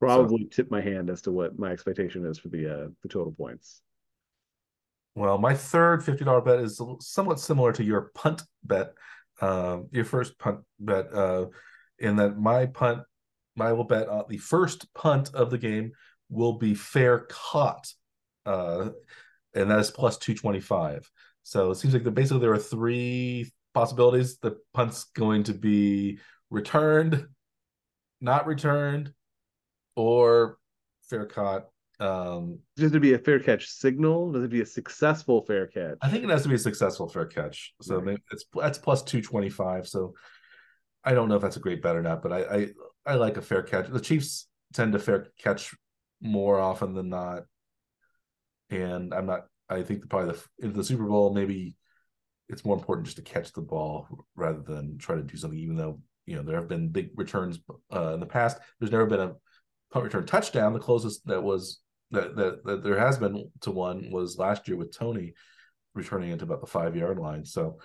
Probably 0.00 0.42
so. 0.42 0.48
tip 0.50 0.70
my 0.70 0.80
hand 0.80 1.08
as 1.08 1.22
to 1.22 1.32
what 1.32 1.58
my 1.58 1.70
expectation 1.70 2.26
is 2.26 2.38
for 2.38 2.48
the 2.48 2.66
uh, 2.66 2.88
the 3.02 3.08
total 3.08 3.32
points. 3.32 3.80
Well, 5.14 5.38
my 5.38 5.54
third 5.54 6.04
fifty 6.04 6.24
dollar 6.24 6.42
bet 6.42 6.60
is 6.60 6.80
somewhat 7.00 7.40
similar 7.40 7.72
to 7.72 7.84
your 7.84 8.10
punt 8.14 8.42
bet. 8.62 8.92
Um, 9.40 9.88
your 9.92 10.04
first 10.04 10.38
punt 10.38 10.60
bet, 10.78 11.12
uh, 11.12 11.46
in 11.98 12.16
that 12.16 12.36
my 12.38 12.66
punt, 12.66 13.02
I 13.58 13.72
will 13.72 13.84
bet 13.84 14.08
uh, 14.08 14.24
the 14.28 14.38
first 14.38 14.92
punt 14.92 15.30
of 15.34 15.50
the 15.50 15.58
game 15.58 15.92
will 16.28 16.58
be 16.58 16.74
fair 16.74 17.20
caught, 17.30 17.90
uh, 18.44 18.90
and 19.54 19.70
that 19.70 19.78
is 19.78 19.90
plus 19.90 20.18
two 20.18 20.34
twenty 20.34 20.60
five. 20.60 21.10
So 21.42 21.70
it 21.70 21.76
seems 21.76 21.94
like 21.94 22.04
the, 22.04 22.10
basically 22.10 22.40
there 22.40 22.52
are 22.52 22.58
three 22.58 23.50
possibilities. 23.76 24.38
The 24.38 24.56
punt's 24.72 25.04
going 25.04 25.42
to 25.44 25.52
be 25.52 26.18
returned, 26.48 27.26
not 28.22 28.46
returned, 28.46 29.12
or 29.96 30.56
fair 31.10 31.26
caught. 31.26 31.66
Um, 32.00 32.60
Does 32.76 32.94
it 32.94 33.00
be 33.00 33.12
a 33.12 33.18
fair 33.18 33.38
catch 33.38 33.68
signal? 33.68 34.32
Does 34.32 34.44
it 34.44 34.50
be 34.50 34.62
a 34.62 34.66
successful 34.66 35.44
fair 35.44 35.66
catch? 35.66 35.98
I 36.00 36.08
think 36.08 36.24
it 36.24 36.30
has 36.30 36.42
to 36.44 36.48
be 36.48 36.54
a 36.54 36.58
successful 36.58 37.06
fair 37.06 37.26
catch. 37.26 37.74
So 37.82 37.98
right. 37.98 38.18
it's 38.30 38.46
that's 38.54 38.78
plus 38.78 39.02
two 39.02 39.20
twenty 39.20 39.50
five. 39.50 39.86
So 39.86 40.14
I 41.04 41.12
don't 41.12 41.28
know 41.28 41.36
if 41.36 41.42
that's 41.42 41.58
a 41.58 41.60
great 41.60 41.82
bet 41.82 41.96
or 41.96 42.02
not, 42.02 42.22
but 42.22 42.32
I, 42.32 42.40
I 42.56 42.68
I 43.04 43.14
like 43.16 43.36
a 43.36 43.42
fair 43.42 43.62
catch. 43.62 43.88
The 43.88 44.00
Chiefs 44.00 44.48
tend 44.72 44.94
to 44.94 44.98
fair 44.98 45.28
catch 45.38 45.74
more 46.22 46.58
often 46.58 46.94
than 46.94 47.10
not, 47.10 47.42
and 48.70 49.12
I'm 49.12 49.26
not. 49.26 49.42
I 49.68 49.82
think 49.82 50.08
probably 50.08 50.32
the 50.32 50.66
in 50.66 50.72
the 50.72 50.84
Super 50.84 51.04
Bowl 51.04 51.34
maybe 51.34 51.76
it's 52.48 52.64
more 52.64 52.76
important 52.76 53.06
just 53.06 53.16
to 53.16 53.22
catch 53.22 53.52
the 53.52 53.60
ball 53.60 54.06
rather 54.34 54.60
than 54.60 54.98
try 54.98 55.16
to 55.16 55.22
do 55.22 55.36
something. 55.36 55.58
Even 55.58 55.76
though 55.76 56.00
you 56.26 56.36
know 56.36 56.42
there 56.42 56.56
have 56.56 56.68
been 56.68 56.88
big 56.88 57.10
returns 57.16 57.58
uh, 57.92 58.14
in 58.14 58.20
the 58.20 58.26
past, 58.26 58.58
there's 58.78 58.92
never 58.92 59.06
been 59.06 59.20
a 59.20 59.34
punt 59.92 60.04
return 60.04 60.26
touchdown. 60.26 60.72
The 60.72 60.78
closest 60.78 61.26
that 61.26 61.42
was 61.42 61.80
that, 62.10 62.36
that 62.36 62.64
that 62.64 62.84
there 62.84 62.98
has 62.98 63.18
been 63.18 63.50
to 63.62 63.70
one 63.70 64.10
was 64.10 64.38
last 64.38 64.68
year 64.68 64.76
with 64.76 64.96
Toney 64.96 65.34
returning 65.94 66.30
into 66.30 66.44
about 66.44 66.60
the 66.60 66.66
five 66.66 66.94
yard 66.96 67.18
line. 67.18 67.44
So 67.44 67.78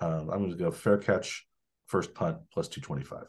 um, 0.00 0.30
I'm 0.30 0.38
going 0.38 0.50
to 0.50 0.56
go 0.56 0.70
fair 0.70 0.98
catch, 0.98 1.46
first 1.86 2.14
punt 2.14 2.38
plus 2.52 2.68
two 2.68 2.80
twenty 2.80 3.04
five. 3.04 3.26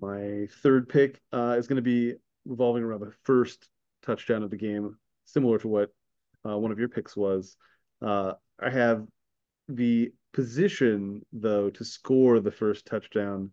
My 0.00 0.46
third 0.62 0.88
pick 0.88 1.20
uh, 1.32 1.56
is 1.58 1.66
going 1.66 1.76
to 1.76 1.82
be 1.82 2.14
revolving 2.44 2.82
around 2.82 3.00
the 3.00 3.12
first 3.24 3.68
touchdown 4.04 4.42
of 4.42 4.50
the 4.50 4.56
game, 4.56 4.96
similar 5.24 5.58
to 5.58 5.68
what 5.68 5.90
uh, 6.46 6.58
one 6.58 6.70
of 6.70 6.78
your 6.78 6.88
picks 6.88 7.16
was. 7.16 7.56
Uh, 8.02 8.34
I 8.60 8.70
have 8.70 9.06
the 9.68 10.12
position, 10.32 11.24
though, 11.32 11.70
to 11.70 11.84
score 11.84 12.40
the 12.40 12.50
first 12.50 12.86
touchdown. 12.86 13.50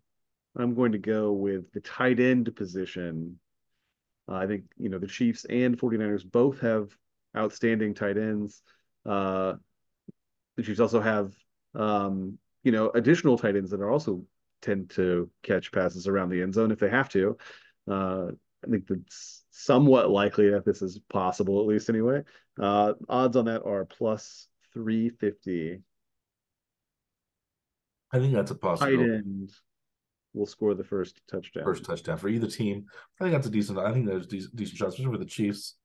I'm 0.56 0.74
going 0.74 0.92
to 0.92 0.98
go 0.98 1.32
with 1.32 1.72
the 1.72 1.80
tight 1.80 2.20
end 2.20 2.54
position. 2.54 3.38
Uh, 4.28 4.36
I 4.36 4.46
think, 4.46 4.64
you 4.76 4.88
know, 4.88 4.98
the 4.98 5.06
Chiefs 5.06 5.44
and 5.44 5.76
49ers 5.78 6.30
both 6.30 6.60
have 6.60 6.96
outstanding 7.36 7.94
tight 7.94 8.16
ends. 8.16 8.62
Uh, 9.04 9.54
the 10.56 10.62
Chiefs 10.62 10.80
also 10.80 11.00
have, 11.00 11.34
um, 11.74 12.38
you 12.62 12.72
know, 12.72 12.90
additional 12.90 13.36
tight 13.36 13.56
ends 13.56 13.70
that 13.70 13.80
are 13.80 13.90
also 13.90 14.24
tend 14.62 14.90
to 14.90 15.30
catch 15.42 15.72
passes 15.72 16.06
around 16.06 16.30
the 16.30 16.40
end 16.42 16.54
zone 16.54 16.70
if 16.70 16.78
they 16.78 16.88
have 16.88 17.08
to. 17.10 17.36
Uh, 17.90 18.28
I 18.66 18.70
think 18.70 18.84
it's 18.90 19.44
somewhat 19.50 20.10
likely 20.10 20.50
that 20.50 20.64
this 20.64 20.82
is 20.82 20.98
possible, 21.08 21.60
at 21.60 21.66
least 21.66 21.88
anyway. 21.88 22.22
Uh, 22.60 22.94
odds 23.08 23.36
on 23.36 23.46
that 23.46 23.64
are 23.64 23.84
plus 23.84 24.48
350. 24.72 25.80
I 28.12 28.18
think 28.18 28.32
that's 28.32 28.50
a 28.50 28.54
possibility. 28.54 28.98
Tight 28.98 29.14
end 29.14 29.50
will 30.34 30.46
score 30.46 30.74
the 30.74 30.84
first 30.84 31.20
touchdown. 31.30 31.64
First 31.64 31.84
touchdown 31.84 32.18
for 32.18 32.28
either 32.28 32.46
team. 32.46 32.86
I 33.20 33.24
think 33.24 33.34
that's 33.34 33.46
a 33.46 33.50
decent. 33.50 33.78
I 33.78 33.92
think 33.92 34.06
there's 34.06 34.26
decent, 34.26 34.56
decent 34.56 34.78
shots, 34.78 34.94
especially 34.94 35.12
for 35.12 35.18
the 35.18 35.24
Chiefs. 35.24 35.76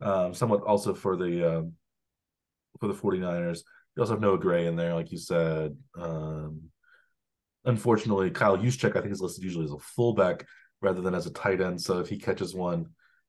Um, 0.00 0.32
somewhat 0.32 0.62
also 0.62 0.94
for 0.94 1.16
the 1.16 1.46
uh, 1.46 1.62
for 2.80 2.88
the 2.88 2.94
49ers. 2.94 3.60
You 3.96 4.02
also 4.02 4.14
have 4.14 4.20
Noah 4.20 4.38
Gray 4.38 4.66
in 4.66 4.76
there, 4.76 4.94
like 4.94 5.12
you 5.12 5.18
said. 5.18 5.76
Um, 5.98 6.62
unfortunately, 7.64 8.30
Kyle 8.30 8.56
Juszczyk, 8.56 8.96
I 8.96 9.00
think, 9.00 9.12
is 9.12 9.20
listed 9.20 9.44
usually 9.44 9.64
as 9.64 9.72
a 9.72 9.78
fullback 9.78 10.46
rather 10.80 11.00
than 11.00 11.14
as 11.14 11.26
a 11.26 11.32
tight 11.32 11.60
end. 11.60 11.80
So 11.80 12.00
if 12.00 12.08
he 12.08 12.18
catches 12.18 12.54
one, 12.54 12.86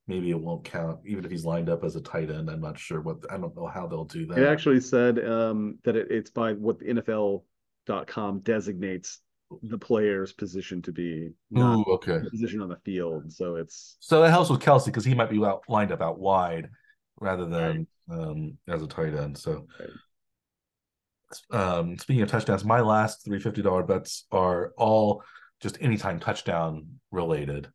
maybe 0.07 0.32
it 0.32 0.40
won't 0.40 0.65
count, 0.65 0.99
even 1.06 1.26
if 1.26 1.32
he's 1.32 1.45
lined 1.45 1.69
up 1.69 1.84
as 1.84 1.95
a 1.95 2.02
tight 2.02 2.30
end. 2.30 2.49
I'm 2.49 2.61
not 2.61 2.78
sure 2.78 3.02
what 3.02 3.18
I 3.30 3.38
don't 3.38 3.56
know 3.56 3.68
how 3.68 3.88
they'll 3.88 4.06
do 4.06 4.26
that. 4.28 4.38
It 4.38 4.48
actually 4.48 4.82
said 4.82 5.19
um, 5.26 5.80
that 5.84 5.95
it, 5.95 6.07
it's 6.10 6.30
by 6.30 6.53
what 6.53 6.80
the 6.80 6.86
NFL.com 6.86 8.40
designates 8.40 9.19
the 9.64 9.78
player's 9.78 10.32
position 10.32 10.82
to 10.84 10.91
be. 10.91 11.32
Ooh, 11.57 11.84
okay. 11.84 12.19
Position 12.30 12.61
on 12.61 12.69
the 12.69 12.78
field, 12.86 13.32
so 13.32 13.56
it's 13.56 13.98
so 13.99 14.22
that 14.22 14.32
helps 14.32 14.49
with 14.49 14.61
Kelce 14.61 14.86
because 14.86 15.06
he 15.06 15.14
might 15.14 15.30
be 15.30 15.44
out, 15.44 15.64
lined 15.68 15.91
up 15.91 16.02
out 16.02 16.19
wide 16.19 16.69
rather 17.19 17.45
than 17.45 17.88
right. 18.07 18.19
um, 18.19 18.57
as 18.68 18.82
a 18.82 18.88
tight 18.88 19.14
end. 19.14 19.38
So. 19.38 19.68
Right. 19.80 19.90
um, 21.61 21.98
speaking 21.98 22.23
of 22.23 22.30
touchdowns, 22.30 22.65
my 22.65 22.82
last 22.82 23.23
three 23.26 23.40
fifty 23.40 23.61
dollar 23.61 23.84
bets 23.84 24.26
are 24.32 24.73
all 24.78 25.23
just 25.62 25.78
anytime 25.82 26.20
touchdown 26.20 26.88
related. 27.12 27.70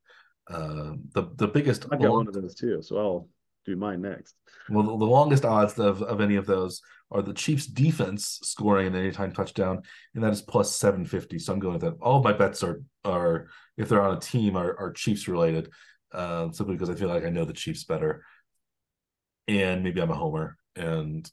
Uh, 0.49 0.93
the 1.15 1.31
the 1.37 1.49
biggest 1.49 1.87
I've 1.91 2.01
got 2.01 2.09
long, 2.09 2.27
one 2.27 2.29
of 2.29 2.35
those 2.35 2.55
too, 2.55 2.81
so 2.83 2.99
I'll 2.99 3.29
do 3.65 3.77
mine 3.77 4.01
next. 4.03 4.35
Well, 4.71 4.85
the, 4.85 4.97
the 4.97 5.05
longest 5.05 5.45
odds 5.45 5.79
of, 5.79 6.03
of 6.03 6.21
any 6.21 6.37
of 6.37 6.47
those 6.47 6.81
are 7.11 7.23
the 7.23 7.35
Chiefs 7.35 7.67
defense 7.67 8.39
scoring 8.43 8.87
an 8.87 8.97
anytime 8.97 9.33
touchdown, 9.33 9.83
and 10.15 10.23
that 10.23 10.33
is 10.33 10.43
plus 10.43 10.75
750. 10.77 11.39
So 11.39 11.53
I'm 11.53 11.59
going 11.59 11.75
with 11.75 11.83
that. 11.83 11.97
All 12.01 12.19
of 12.19 12.25
my 12.25 12.33
bets 12.33 12.63
are 12.63 12.81
are 13.05 13.49
if 13.77 13.89
they're 13.89 14.03
on 14.03 14.17
a 14.17 14.21
team 14.21 14.57
are, 14.57 14.79
are 14.79 14.93
Chiefs 14.93 15.29
related, 15.29 15.71
uh, 16.13 16.51
simply 16.53 16.75
because 16.75 16.91
I 16.91 16.95
feel 16.95 17.09
like 17.09 17.25
I 17.25 17.31
know 17.31 17.45
the 17.45 17.53
Chiefs 17.53 17.85
better. 17.85 18.25
And 19.49 19.85
maybe 19.85 20.01
I'm 20.01 20.11
a 20.11 20.15
homer, 20.15 20.59
and 20.75 21.29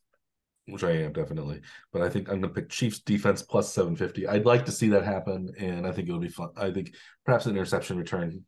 which 0.67 0.83
I 0.83 0.91
am 0.91 1.13
definitely. 1.13 1.61
But 1.91 2.01
I 2.01 2.09
think 2.09 2.29
I'm 2.29 2.39
going 2.39 2.53
to 2.53 2.61
pick 2.61 2.69
Chiefs 2.69 2.99
defense 2.99 3.41
plus 3.41 3.73
750. 3.73 4.27
I'd 4.27 4.45
like 4.45 4.65
to 4.65 4.71
see 4.71 4.89
that 4.89 5.03
happen, 5.03 5.53
and 5.57 5.85
I 5.85 5.91
think 5.91 6.07
it 6.07 6.11
would 6.11 6.21
be 6.21 6.29
fun. 6.29 6.49
I 6.55 6.71
think 6.71 6.95
perhaps 7.25 7.45
an 7.45 7.51
interception 7.51 7.97
return 7.97 8.43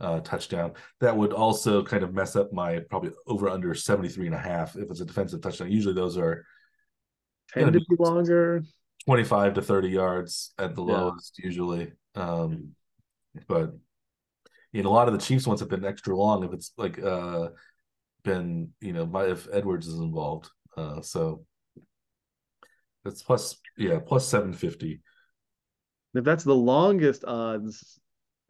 uh, 0.00 0.20
touchdown. 0.20 0.72
That 1.00 1.16
would 1.16 1.32
also 1.32 1.82
kind 1.82 2.02
of 2.02 2.14
mess 2.14 2.36
up 2.36 2.52
my 2.52 2.80
probably 2.90 3.10
over 3.26 3.48
under 3.48 3.74
73 3.74 4.26
and 4.26 4.34
a 4.34 4.38
half 4.38 4.76
if 4.76 4.90
it's 4.90 5.00
a 5.00 5.04
defensive 5.04 5.40
touchdown. 5.40 5.70
Usually 5.70 5.94
those 5.94 6.16
are 6.16 6.44
10 7.52 7.72
to 7.72 7.80
be 7.80 7.96
longer, 7.98 8.62
25 9.06 9.54
to 9.54 9.62
30 9.62 9.88
yards 9.88 10.52
at 10.58 10.74
the 10.74 10.84
yeah. 10.84 10.92
lowest, 10.92 11.38
usually. 11.38 11.92
Um, 12.14 12.72
but 13.46 13.72
you 14.72 14.82
know, 14.82 14.90
a 14.90 14.92
lot 14.92 15.08
of 15.08 15.14
the 15.14 15.20
Chiefs 15.20 15.46
ones 15.46 15.60
have 15.60 15.68
been 15.68 15.84
extra 15.84 16.16
long 16.16 16.44
if 16.44 16.52
it's 16.52 16.72
like 16.76 17.02
uh 17.02 17.48
been, 18.24 18.70
you 18.80 18.92
know, 18.92 19.06
my 19.06 19.24
if 19.24 19.48
Edwards 19.52 19.86
is 19.86 19.98
involved. 19.98 20.50
Uh, 20.76 21.00
so 21.00 21.44
that's 23.08 23.22
plus, 23.22 23.56
yeah, 23.76 23.98
plus 23.98 24.28
750. 24.28 25.00
If 26.14 26.24
that's 26.24 26.44
the 26.44 26.54
longest 26.54 27.24
odds 27.24 27.98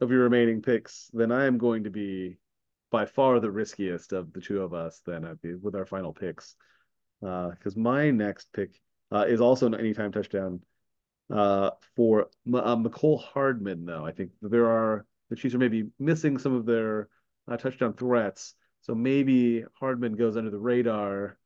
of 0.01 0.11
your 0.11 0.23
remaining 0.23 0.61
picks, 0.61 1.09
then 1.13 1.31
I 1.31 1.45
am 1.45 1.57
going 1.57 1.85
to 1.85 1.89
be 1.89 2.37
by 2.91 3.05
far 3.05 3.39
the 3.39 3.51
riskiest 3.51 4.13
of 4.13 4.33
the 4.33 4.41
two 4.41 4.61
of 4.61 4.73
us. 4.73 5.01
Then 5.05 5.37
with 5.61 5.75
our 5.75 5.85
final 5.85 6.13
picks, 6.13 6.55
because 7.21 7.77
uh, 7.77 7.79
my 7.79 8.11
next 8.11 8.51
pick 8.53 8.79
uh, 9.11 9.25
is 9.27 9.41
also 9.41 9.65
an 9.67 9.75
anytime 9.75 10.11
touchdown 10.11 10.61
uh, 11.33 11.71
for 11.95 12.29
M- 12.45 12.55
uh, 12.55 12.75
Mecole 12.75 13.21
Hardman. 13.21 13.85
Though 13.85 14.05
I 14.05 14.11
think 14.11 14.31
there 14.41 14.69
are 14.69 15.05
the 15.29 15.35
Chiefs 15.35 15.55
are 15.55 15.59
maybe 15.59 15.89
missing 15.99 16.37
some 16.37 16.53
of 16.53 16.65
their 16.65 17.07
uh, 17.47 17.57
touchdown 17.57 17.93
threats, 17.93 18.55
so 18.81 18.95
maybe 18.95 19.63
Hardman 19.79 20.15
goes 20.15 20.37
under 20.37 20.49
the 20.49 20.59
radar 20.59 21.37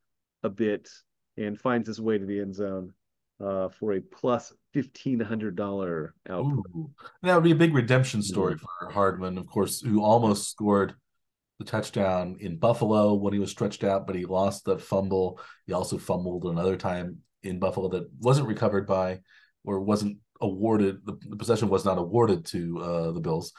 a 0.44 0.50
bit 0.50 0.90
and 1.38 1.60
finds 1.60 1.88
his 1.88 2.00
way 2.00 2.18
to 2.18 2.26
the 2.26 2.40
end 2.40 2.56
zone 2.56 2.94
uh, 3.44 3.70
for 3.70 3.94
a 3.94 4.02
plus 4.02 4.54
fifteen 4.74 5.20
hundred 5.20 5.56
dollar 5.56 6.14
output. 6.30 6.64
That 7.22 7.36
would 7.36 7.44
be 7.44 7.52
a 7.52 7.56
big 7.56 7.74
redemption 7.74 8.22
story 8.22 8.56
for 8.58 8.90
Hardman, 8.90 9.38
of 9.38 9.48
course, 9.48 9.82
who 9.82 10.04
almost 10.04 10.50
scored 10.50 10.96
the 11.60 11.66
touchdown 11.66 12.38
in 12.40 12.58
Buffalo 12.58 13.14
when 13.14 13.34
he 13.34 13.40
was 13.40 13.52
stretched 13.52 13.84
out, 13.84 14.08
but 14.08 14.16
he 14.16 14.26
lost 14.26 14.66
the 14.66 14.78
fumble. 14.78 15.40
He 15.68 15.74
also 15.74 15.98
fumbled 15.98 16.46
another 16.46 16.78
time 16.78 17.18
in 17.44 17.60
Buffalo 17.60 17.90
that 17.90 18.10
wasn't 18.20 18.48
recovered 18.48 18.88
by 18.88 19.20
or 19.66 19.80
wasn't 19.80 20.18
awarded. 20.42 21.06
The, 21.06 21.18
the 21.30 21.36
possession 21.36 21.70
was 21.70 21.86
not 21.86 21.98
awarded 21.98 22.46
to 22.48 22.80
uh, 22.80 23.12
the 23.12 23.22
Bills 23.22 23.54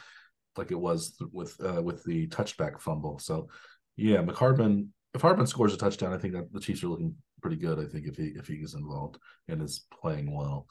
like 0.56 0.70
it 0.70 0.80
was 0.80 1.16
with 1.32 1.56
uh, 1.64 1.82
with 1.82 2.04
the 2.04 2.28
touchback 2.28 2.80
fumble. 2.80 3.18
So 3.18 3.48
yeah, 3.96 4.18
McHardman. 4.18 4.88
If 5.14 5.20
Hardman 5.20 5.46
scores 5.46 5.72
a 5.72 5.76
touchdown, 5.76 6.12
I 6.12 6.18
think 6.18 6.34
that 6.34 6.52
the 6.52 6.58
Chiefs 6.58 6.82
are 6.82 6.88
looking 6.88 7.14
pretty 7.44 7.56
good. 7.56 7.78
I 7.78 7.84
think 7.84 8.06
if 8.06 8.16
he 8.16 8.28
if 8.28 8.46
he 8.46 8.54
is 8.54 8.72
involved 8.72 9.18
and 9.48 9.60
is 9.60 9.84
playing 10.00 10.34
well. 10.34 10.66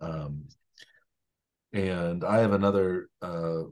Um, 0.00 0.48
and 1.72 2.24
I 2.24 2.38
have 2.38 2.52
another 2.52 3.08
uh, 3.22 3.62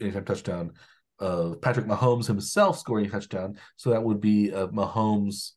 anytime 0.00 0.24
touchdown 0.24 0.74
of 1.18 1.60
Patrick 1.60 1.86
Mahomes 1.86 2.28
himself 2.28 2.78
scoring 2.78 3.06
a 3.06 3.08
touchdown. 3.08 3.58
So 3.74 3.90
that 3.90 4.04
would 4.04 4.20
be 4.20 4.50
a 4.50 4.68
Mahomes 4.68 5.52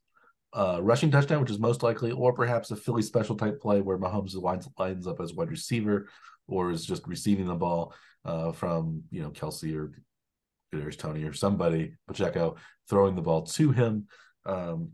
uh, 0.54 0.80
rushing 0.82 1.12
touchdown, 1.12 1.40
which 1.40 1.52
is 1.52 1.60
most 1.60 1.84
likely, 1.84 2.12
or 2.12 2.34
perhaps 2.34 2.72
a 2.72 2.76
Philly 2.76 3.04
special 3.04 3.36
type 3.36 3.62
play 3.62 3.82
where 3.82 4.00
Mahomes 4.00 4.34
lines, 4.34 4.68
lines 4.80 5.06
up 5.06 5.22
as 5.22 5.36
wide 5.36 5.52
receiver 5.52 6.10
or 6.48 6.72
is 6.72 6.84
just 6.84 7.06
receiving 7.06 7.46
the 7.46 7.54
ball 7.54 7.94
uh, 8.26 8.52
from 8.54 9.04
you 9.12 9.22
know 9.22 9.30
Kelce 9.30 9.78
or 9.78 9.92
there's 10.72 10.98
Toney 10.98 11.26
or 11.26 11.34
somebody 11.34 11.94
Pacheco 12.08 12.56
throwing 12.90 13.16
the 13.16 13.22
ball 13.22 13.44
to 13.44 13.70
him, 13.70 14.08
um, 14.48 14.94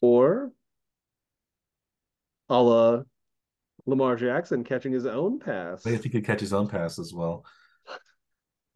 or 0.00 0.52
a 2.52 2.62
la 2.62 3.02
Lamar 3.86 4.14
Jackson 4.16 4.62
catching 4.62 4.92
his 4.92 5.06
own 5.06 5.40
pass. 5.40 5.84
If 5.86 6.04
he 6.04 6.10
could 6.10 6.24
catch 6.24 6.40
his 6.40 6.52
own 6.52 6.68
pass 6.68 6.98
as 6.98 7.12
well. 7.12 7.44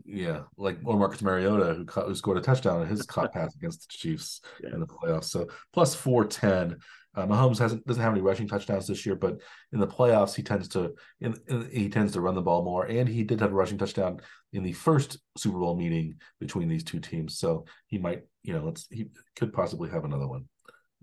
Yeah, 0.04 0.42
like 0.56 0.78
or 0.84 0.96
Marcus 0.96 1.22
Mariota 1.22 1.74
who, 1.74 1.84
caught, 1.84 2.06
who 2.06 2.14
scored 2.14 2.38
a 2.38 2.40
touchdown 2.40 2.82
in 2.82 2.88
his 2.88 3.02
caught 3.02 3.32
pass 3.32 3.54
against 3.56 3.82
the 3.82 3.96
Chiefs 3.96 4.40
yes. 4.62 4.72
in 4.72 4.80
the 4.80 4.86
playoffs. 4.86 5.24
So 5.24 5.46
plus 5.72 5.94
four 5.94 6.24
ten. 6.24 6.76
Uh, 7.14 7.26
Mahomes 7.26 7.58
hasn't 7.58 7.84
doesn't 7.86 8.02
have 8.02 8.12
any 8.12 8.20
rushing 8.20 8.46
touchdowns 8.46 8.86
this 8.86 9.06
year, 9.06 9.16
but 9.16 9.40
in 9.72 9.80
the 9.80 9.86
playoffs 9.86 10.34
he 10.34 10.42
tends 10.42 10.68
to 10.68 10.92
in, 11.20 11.34
in, 11.48 11.70
he 11.72 11.88
tends 11.88 12.12
to 12.12 12.20
run 12.20 12.34
the 12.34 12.42
ball 12.42 12.62
more, 12.62 12.84
and 12.84 13.08
he 13.08 13.24
did 13.24 13.40
have 13.40 13.52
a 13.52 13.54
rushing 13.54 13.78
touchdown 13.78 14.20
in 14.52 14.62
the 14.62 14.74
first 14.74 15.18
Super 15.36 15.58
Bowl 15.58 15.76
meeting 15.76 16.16
between 16.40 16.68
these 16.68 16.84
two 16.84 17.00
teams. 17.00 17.38
So 17.38 17.64
he 17.86 17.96
might, 17.96 18.22
you 18.42 18.52
know, 18.52 18.64
let's 18.64 18.86
he 18.90 19.06
could 19.34 19.52
possibly 19.52 19.88
have 19.88 20.04
another 20.04 20.28
one 20.28 20.44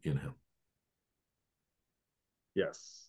in 0.03 0.17
him. 0.17 0.35
Yes. 2.55 3.07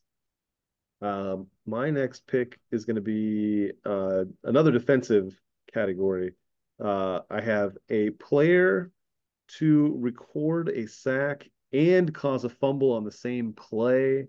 Um, 1.00 1.48
my 1.66 1.90
next 1.90 2.26
pick 2.26 2.58
is 2.70 2.84
going 2.84 2.96
to 2.96 3.02
be 3.02 3.72
uh, 3.84 4.24
another 4.44 4.70
defensive 4.70 5.38
category. 5.72 6.32
Uh, 6.82 7.20
I 7.30 7.40
have 7.40 7.76
a 7.90 8.10
player 8.10 8.90
to 9.58 9.94
record 9.98 10.70
a 10.70 10.86
sack 10.86 11.48
and 11.72 12.14
cause 12.14 12.44
a 12.44 12.48
fumble 12.48 12.92
on 12.92 13.04
the 13.04 13.12
same 13.12 13.52
play. 13.52 14.20
I 14.20 14.26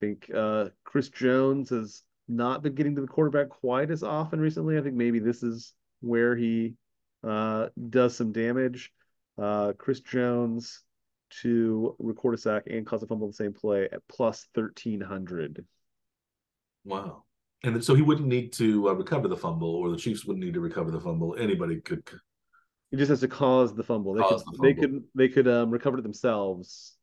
think 0.00 0.30
uh, 0.34 0.68
Chris 0.84 1.08
Jones 1.08 1.70
has 1.70 2.04
not 2.28 2.62
been 2.62 2.74
getting 2.74 2.94
to 2.94 3.00
the 3.00 3.06
quarterback 3.06 3.48
quite 3.48 3.90
as 3.90 4.02
often 4.02 4.40
recently. 4.40 4.78
I 4.78 4.82
think 4.82 4.94
maybe 4.94 5.18
this 5.18 5.42
is 5.42 5.74
where 6.00 6.36
he 6.36 6.74
uh, 7.26 7.68
does 7.90 8.16
some 8.16 8.32
damage. 8.32 8.92
Uh, 9.36 9.72
Chris 9.76 10.00
Jones 10.00 10.82
to 11.42 11.94
record 11.98 12.34
a 12.34 12.38
sack 12.38 12.64
and 12.68 12.86
cause 12.86 13.02
a 13.02 13.06
fumble 13.06 13.26
on 13.26 13.30
the 13.30 13.36
same 13.36 13.52
play 13.52 13.88
at 13.90 14.06
plus 14.08 14.46
1300. 14.54 15.64
Wow. 16.84 17.24
And 17.64 17.82
so 17.82 17.94
he 17.94 18.02
wouldn't 18.02 18.28
need 18.28 18.52
to 18.54 18.88
uh, 18.88 18.92
recover 18.92 19.28
the 19.28 19.36
fumble, 19.36 19.74
or 19.74 19.90
the 19.90 19.96
Chiefs 19.96 20.24
wouldn't 20.24 20.44
need 20.44 20.54
to 20.54 20.60
recover 20.60 20.90
the 20.90 21.00
fumble. 21.00 21.34
Anybody 21.36 21.80
could. 21.80 22.08
He 22.90 22.96
just 22.96 23.10
has 23.10 23.20
to 23.20 23.28
cause 23.28 23.74
the 23.74 23.82
fumble. 23.82 24.14
They 24.14 24.22
could. 24.22 24.38
The 24.38 24.44
fumble. 24.44 24.62
They 24.62 24.74
could. 24.74 25.04
They 25.14 25.28
could 25.28 25.48
um, 25.48 25.70
recover 25.70 25.98
it 25.98 26.02
themselves. 26.02 26.96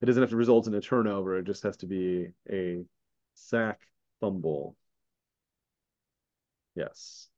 It 0.00 0.06
doesn't 0.06 0.22
have 0.22 0.30
to 0.30 0.36
result 0.36 0.66
in 0.66 0.74
a 0.74 0.80
turnover. 0.80 1.38
It 1.38 1.46
just 1.46 1.62
has 1.62 1.76
to 1.78 1.86
be 1.86 2.28
a 2.50 2.84
sack 3.34 3.80
fumble. 4.20 4.76
Yes. 6.74 7.28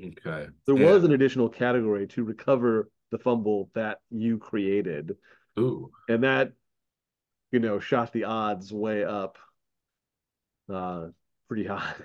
Okay. 0.00 0.46
There 0.66 0.74
was 0.74 1.04
an 1.04 1.12
additional 1.12 1.48
category 1.48 2.06
to 2.08 2.22
recover 2.22 2.88
the 3.10 3.18
fumble 3.18 3.70
that 3.74 3.98
you 4.10 4.38
created. 4.38 5.16
Ooh. 5.58 5.90
And 6.08 6.22
that, 6.24 6.52
you 7.52 7.58
know, 7.58 7.78
shot 7.80 8.12
the 8.12 8.24
odds 8.24 8.72
way 8.72 9.04
up. 9.04 9.38
Uh, 10.72 11.08
pretty 11.48 11.64
high. 11.66 11.94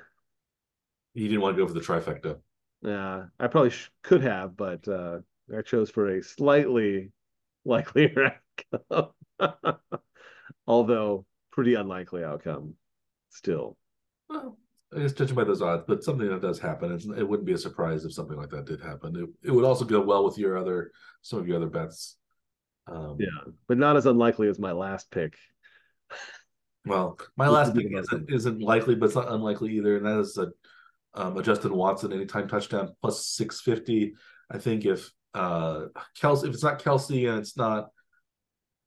You 1.14 1.28
didn't 1.28 1.42
want 1.42 1.58
to 1.58 1.62
go 1.62 1.68
for 1.68 1.74
the 1.74 1.82
trifecta. 1.82 2.38
Yeah, 2.82 3.26
I 3.38 3.48
probably 3.48 3.72
sh- 3.72 3.92
could 4.02 4.22
have, 4.22 4.56
but 4.56 4.88
uh, 4.88 5.20
I 5.54 5.62
chose 5.62 5.90
for 5.90 6.08
a 6.08 6.24
slightly 6.24 7.12
likelier 7.66 8.40
outcome, 8.94 9.12
although 10.68 11.26
pretty 11.52 11.74
unlikely 11.74 12.24
outcome 12.24 12.76
still. 13.30 13.76
Well, 14.30 14.58
I 14.96 15.00
guess 15.02 15.12
judging 15.14 15.36
by 15.36 15.44
those 15.44 15.62
odds, 15.62 15.84
but 15.88 16.04
something 16.04 16.30
that 16.30 16.42
does 16.42 16.60
happen, 16.60 16.92
it's, 16.94 17.06
it 17.06 17.28
wouldn't 17.28 17.46
be 17.46 17.54
a 17.54 17.58
surprise 17.58 18.06
if 18.06 18.14
something 18.14 18.38
like 18.38 18.50
that 18.50 18.66
did 18.66 18.82
happen. 18.82 19.16
It, 19.16 19.50
it 19.50 19.52
would 19.52 19.66
also 19.66 19.86
go 19.86 20.02
well 20.02 20.24
with 20.24 20.38
your 20.38 20.58
other 20.58 20.92
some 21.22 21.40
of 21.40 21.48
your 21.48 21.58
other 21.58 21.68
bets. 21.68 22.18
Um, 22.88 23.18
yeah, 23.20 23.52
but 23.68 23.78
not 23.78 23.98
as 23.98 24.06
unlikely 24.06 24.48
as 24.48 24.60
my 24.60 24.72
last 24.72 25.12
pick. 25.12 25.36
Well, 26.86 27.20
my 27.38 27.48
last 27.48 27.76
pick 27.76 27.88
isn't, 27.92 28.32
isn't 28.32 28.62
likely, 28.62 28.96
but 28.96 29.06
it's 29.06 29.16
not 29.16 29.32
unlikely 29.32 29.78
either, 29.78 29.98
and 29.98 30.06
that 30.06 30.20
is 30.20 30.38
a, 30.38 30.50
um, 31.14 31.38
a 31.38 31.44
Justin 31.44 31.76
Watson 31.76 32.12
anytime 32.12 32.48
touchdown 32.48 32.96
plus 33.02 33.28
six 33.28 33.62
fifty. 33.62 34.14
I 34.50 34.58
think 34.58 34.86
if 34.86 35.12
uh 35.34 35.86
Kelce, 36.20 36.46
if 36.46 36.54
it's 36.54 36.64
not 36.64 36.82
Kelce 36.82 37.30
and 37.30 37.40
it's 37.40 37.56
not 37.56 37.90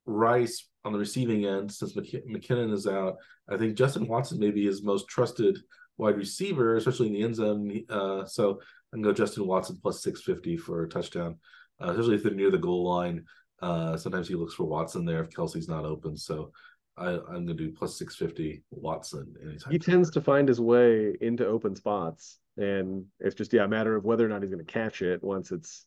Rice 0.07 0.69
on 0.85 0.93
the 0.93 0.99
receiving 0.99 1.47
end, 1.47 1.73
since 1.73 1.95
McK- 1.95 2.27
McKinnon 2.29 2.73
is 2.73 2.87
out, 2.87 3.17
I 3.49 3.57
think 3.57 3.77
Justin 3.77 4.07
Watson 4.07 4.39
may 4.39 4.51
be 4.51 4.67
his 4.67 4.83
most 4.83 5.09
trusted 5.09 5.59
wide 5.97 6.17
receiver, 6.17 6.77
especially 6.77 7.07
in 7.07 7.13
the 7.15 7.23
end 7.23 7.37
zone. 7.37 7.83
Uh, 7.89 8.25
so 8.27 8.61
I'm 8.93 9.01
going 9.01 9.15
to 9.15 9.21
go 9.21 9.25
Justin 9.25 9.47
Watson 9.47 9.79
plus 9.81 10.03
650 10.03 10.57
for 10.59 10.83
a 10.83 10.89
touchdown, 10.89 11.39
uh, 11.81 11.91
especially 11.91 12.17
if 12.17 12.23
they're 12.23 12.35
near 12.35 12.51
the 12.51 12.59
goal 12.59 12.89
line. 12.89 13.25
Uh, 13.65 13.97
sometimes 13.97 14.29
he 14.29 14.35
looks 14.35 14.53
for 14.53 14.65
Watson 14.65 15.07
there 15.07 15.23
if 15.23 15.31
Kelce's 15.31 15.69
not 15.69 15.87
open. 15.87 16.19
So 16.19 16.53
I, 16.99 17.13
I'm 17.13 17.47
gonna 17.47 17.55
do 17.55 17.73
plus 17.73 17.99
six 17.99 18.15
fifty 18.15 18.63
Watson 18.71 19.35
anytime. 19.43 19.73
He 19.73 19.79
tends 19.79 20.11
to 20.11 20.21
find 20.21 20.47
his 20.47 20.61
way 20.61 21.17
into 21.23 21.47
open 21.47 21.75
spots, 21.75 22.39
and 22.59 23.07
it's 23.21 23.35
just 23.35 23.55
yeah 23.55 23.65
a 23.65 23.69
matter 23.69 23.97
of 23.97 24.05
whether 24.05 24.25
or 24.25 24.29
not 24.29 24.43
he's 24.43 24.51
going 24.51 24.65
to 24.65 24.71
catch 24.71 25.01
it 25.01 25.25
once 25.25 25.51
it's 25.51 25.87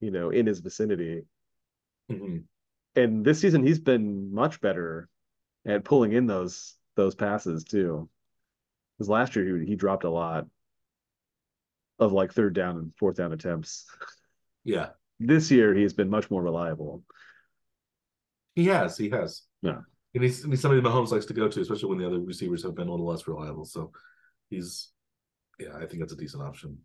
you 0.00 0.10
know 0.10 0.28
in 0.28 0.46
his 0.46 0.60
vicinity. 0.60 1.22
Mhm. 2.10 2.44
And 2.94 3.24
this 3.24 3.40
season 3.40 3.66
he's 3.66 3.80
been 3.80 4.34
much 4.34 4.60
better 4.60 5.08
at 5.66 5.84
pulling 5.84 6.12
in 6.12 6.26
those 6.26 6.76
those 6.94 7.14
passes 7.14 7.64
too. 7.64 8.10
Because 8.98 9.08
last 9.08 9.36
year 9.36 9.56
he 9.58 9.66
he 9.68 9.74
dropped 9.74 10.04
a 10.04 10.10
lot 10.10 10.46
of 11.98 12.12
like 12.12 12.34
third 12.34 12.52
down 12.52 12.76
and 12.76 12.94
fourth 12.96 13.16
down 13.16 13.32
attempts. 13.32 13.86
Yeah, 14.64 14.90
This 15.20 15.50
year 15.50 15.74
he's 15.74 15.92
been 15.92 16.10
much 16.10 16.30
more 16.30 16.42
reliable. 16.42 17.02
he 18.54 18.66
has. 18.66 18.96
He 18.96 19.10
has. 19.10 19.42
Yeah. 19.62 19.80
And 20.14 20.24
he's, 20.24 20.42
and 20.42 20.52
he's 20.52 20.60
somebody 20.60 20.82
Mahomes 20.82 21.10
likes 21.12 21.26
to 21.26 21.34
go 21.34 21.48
to, 21.48 21.60
especially 21.60 21.88
when 21.90 21.98
the 21.98 22.06
other 22.06 22.20
receivers 22.20 22.62
have 22.62 22.74
been 22.74 22.88
a 22.88 22.90
little 22.90 23.06
less 23.06 23.28
reliable. 23.28 23.64
So 23.64 23.92
he's, 24.50 24.90
yeah, 25.60 25.76
I 25.76 25.86
think 25.86 26.00
that's 26.00 26.12
a 26.12 26.16
decent 26.16 26.42
option. 26.42 26.78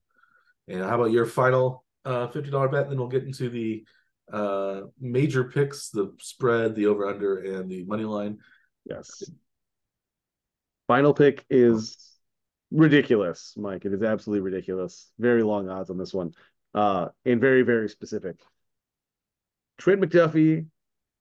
And 0.67 0.81
how 0.81 0.95
about 0.95 1.11
your 1.11 1.25
final 1.25 1.83
uh, 2.05 2.27
fifty 2.27 2.51
dollar 2.51 2.69
bet? 2.69 2.83
And 2.83 2.91
Then 2.91 2.97
we'll 2.99 3.07
get 3.07 3.23
into 3.23 3.49
the 3.49 3.85
uh, 4.31 4.81
major 4.99 5.45
picks: 5.45 5.89
the 5.89 6.13
spread, 6.19 6.75
the 6.75 6.87
over 6.87 7.07
under, 7.07 7.39
and 7.39 7.69
the 7.69 7.83
money 7.85 8.05
line. 8.05 8.39
Yes. 8.85 9.23
Final 10.87 11.13
pick 11.13 11.45
is 11.49 11.97
ridiculous, 12.71 13.53
Mike. 13.57 13.85
It 13.85 13.93
is 13.93 14.03
absolutely 14.03 14.41
ridiculous. 14.41 15.11
Very 15.17 15.43
long 15.43 15.69
odds 15.69 15.89
on 15.89 15.97
this 15.97 16.13
one. 16.13 16.33
Uh, 16.73 17.09
and 17.25 17.39
very, 17.39 17.61
very 17.61 17.87
specific. 17.87 18.37
Trent 19.77 20.01
McDuffie 20.01 20.65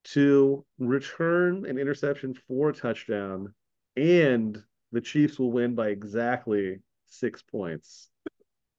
to 0.04 0.64
return 0.78 1.66
an 1.66 1.78
interception 1.78 2.34
for 2.48 2.70
a 2.70 2.74
touchdown, 2.74 3.54
and 3.96 4.62
the 4.92 5.00
Chiefs 5.00 5.38
will 5.38 5.52
win 5.52 5.74
by 5.74 5.88
exactly 5.88 6.80
six 7.06 7.42
points, 7.42 8.08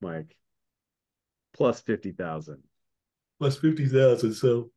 Mike. 0.02 0.36
Plus 1.54 1.82
50,000. 1.82 2.64
Plus 3.40 3.58
fifty 3.58 3.88
thousand. 3.88 4.34
So 4.36 4.72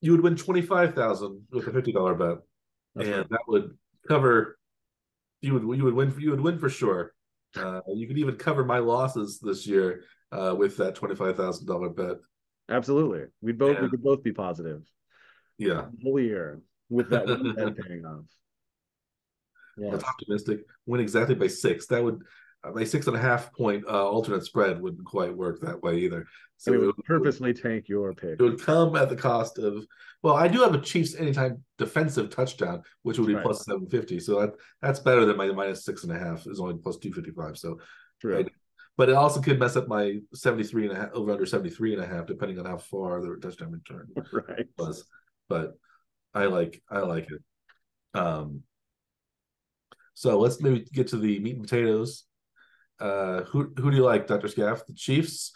you 0.00 0.12
would 0.12 0.20
win 0.20 0.36
twenty 0.36 0.62
five 0.62 0.94
thousand 0.94 1.42
with 1.50 1.66
a 1.66 1.72
fifty 1.72 1.90
dollar 1.90 2.14
bet, 2.14 2.38
That's 2.94 3.08
and 3.08 3.18
right. 3.18 3.28
that 3.30 3.40
would 3.48 3.76
cover. 4.06 4.58
You 5.40 5.54
would 5.54 5.76
you 5.76 5.82
would 5.82 5.94
win 5.94 6.14
you 6.18 6.30
would 6.30 6.40
win 6.40 6.58
for 6.60 6.68
sure. 6.68 7.14
Uh, 7.56 7.80
you 7.94 8.06
could 8.06 8.18
even 8.18 8.36
cover 8.36 8.64
my 8.64 8.78
losses 8.78 9.38
this 9.40 9.66
year 9.66 10.02
uh, 10.32 10.54
with 10.56 10.76
that 10.76 10.94
twenty 10.94 11.14
five 11.14 11.36
thousand 11.36 11.66
dollar 11.66 11.88
bet. 11.88 12.16
Absolutely. 12.68 13.24
We'd 13.40 13.58
both 13.58 13.80
we 13.80 13.88
could 13.88 14.02
both 14.02 14.22
be 14.22 14.32
positive. 14.32 14.82
Yeah, 15.58 15.86
whole 16.02 16.20
year 16.20 16.60
with 16.90 17.10
that 17.10 17.26
one 17.26 17.54
bet 17.56 17.76
paying 17.86 18.04
off. 18.04 18.24
Yes. 19.78 19.92
that's 19.92 20.04
optimistic. 20.04 20.60
Win 20.86 21.00
exactly 21.00 21.34
by 21.34 21.48
six. 21.48 21.86
That 21.86 22.02
would 22.02 22.22
uh, 22.64 22.70
my 22.72 22.84
six 22.84 23.06
and 23.06 23.16
a 23.16 23.20
half 23.20 23.52
point 23.52 23.84
uh, 23.88 24.08
alternate 24.08 24.44
spread 24.44 24.80
wouldn't 24.80 25.04
quite 25.04 25.36
work 25.36 25.60
that 25.60 25.82
way 25.82 25.98
either. 25.98 26.26
So 26.58 26.72
it 26.72 26.78
would 26.78 26.86
would, 26.96 27.04
purposely 27.04 27.52
tank 27.52 27.88
your 27.88 28.14
pick. 28.14 28.40
it 28.40 28.42
would 28.42 28.60
come 28.60 28.96
at 28.96 29.08
the 29.08 29.16
cost 29.16 29.58
of. 29.58 29.84
Well, 30.22 30.34
I 30.34 30.48
do 30.48 30.62
have 30.62 30.74
a 30.74 30.80
Chiefs 30.80 31.14
anytime 31.14 31.62
defensive 31.78 32.30
touchdown, 32.30 32.82
which 33.02 33.18
would 33.18 33.26
be 33.28 33.34
Right. 33.34 33.44
plus 33.44 33.64
seven 33.64 33.86
fifty. 33.88 34.18
So 34.18 34.40
that 34.40 34.52
that's 34.80 34.98
better 35.00 35.24
than 35.26 35.36
my 35.36 35.48
minus 35.52 35.84
six 35.84 36.02
and 36.04 36.12
a 36.12 36.18
half 36.18 36.46
is 36.46 36.58
only 36.60 36.76
plus 36.82 36.96
two 36.96 37.12
fifty 37.12 37.30
five. 37.30 37.56
So 37.58 37.78
True. 38.20 38.36
Right. 38.36 38.48
but 38.96 39.10
it 39.10 39.14
also 39.14 39.42
could 39.42 39.58
mess 39.58 39.76
up 39.76 39.88
my 39.88 40.18
73 40.32 40.88
and 40.88 40.96
a 40.96 41.00
half 41.00 41.10
over 41.12 41.30
under 41.30 41.44
73 41.44 41.92
and 41.94 42.02
a 42.02 42.06
half 42.06 42.24
depending 42.26 42.58
on 42.58 42.64
how 42.64 42.78
far 42.78 43.20
the 43.20 43.36
touchdown 43.42 43.72
return 43.72 44.08
Right. 44.32 44.66
was 44.78 45.04
but 45.50 45.74
i 46.32 46.46
like 46.46 46.82
i 46.90 47.00
like 47.00 47.28
it 47.30 47.42
um 48.18 48.62
so 50.14 50.38
let's 50.38 50.62
maybe 50.62 50.86
get 50.94 51.08
to 51.08 51.18
the 51.18 51.38
meat 51.40 51.56
and 51.56 51.62
potatoes 51.68 52.24
uh 53.00 53.42
who 53.44 53.72
who 53.76 53.90
do 53.90 53.96
you 53.96 54.04
like 54.04 54.26
dr 54.26 54.48
scaff? 54.48 54.86
The 54.86 54.94
chiefs? 54.94 55.52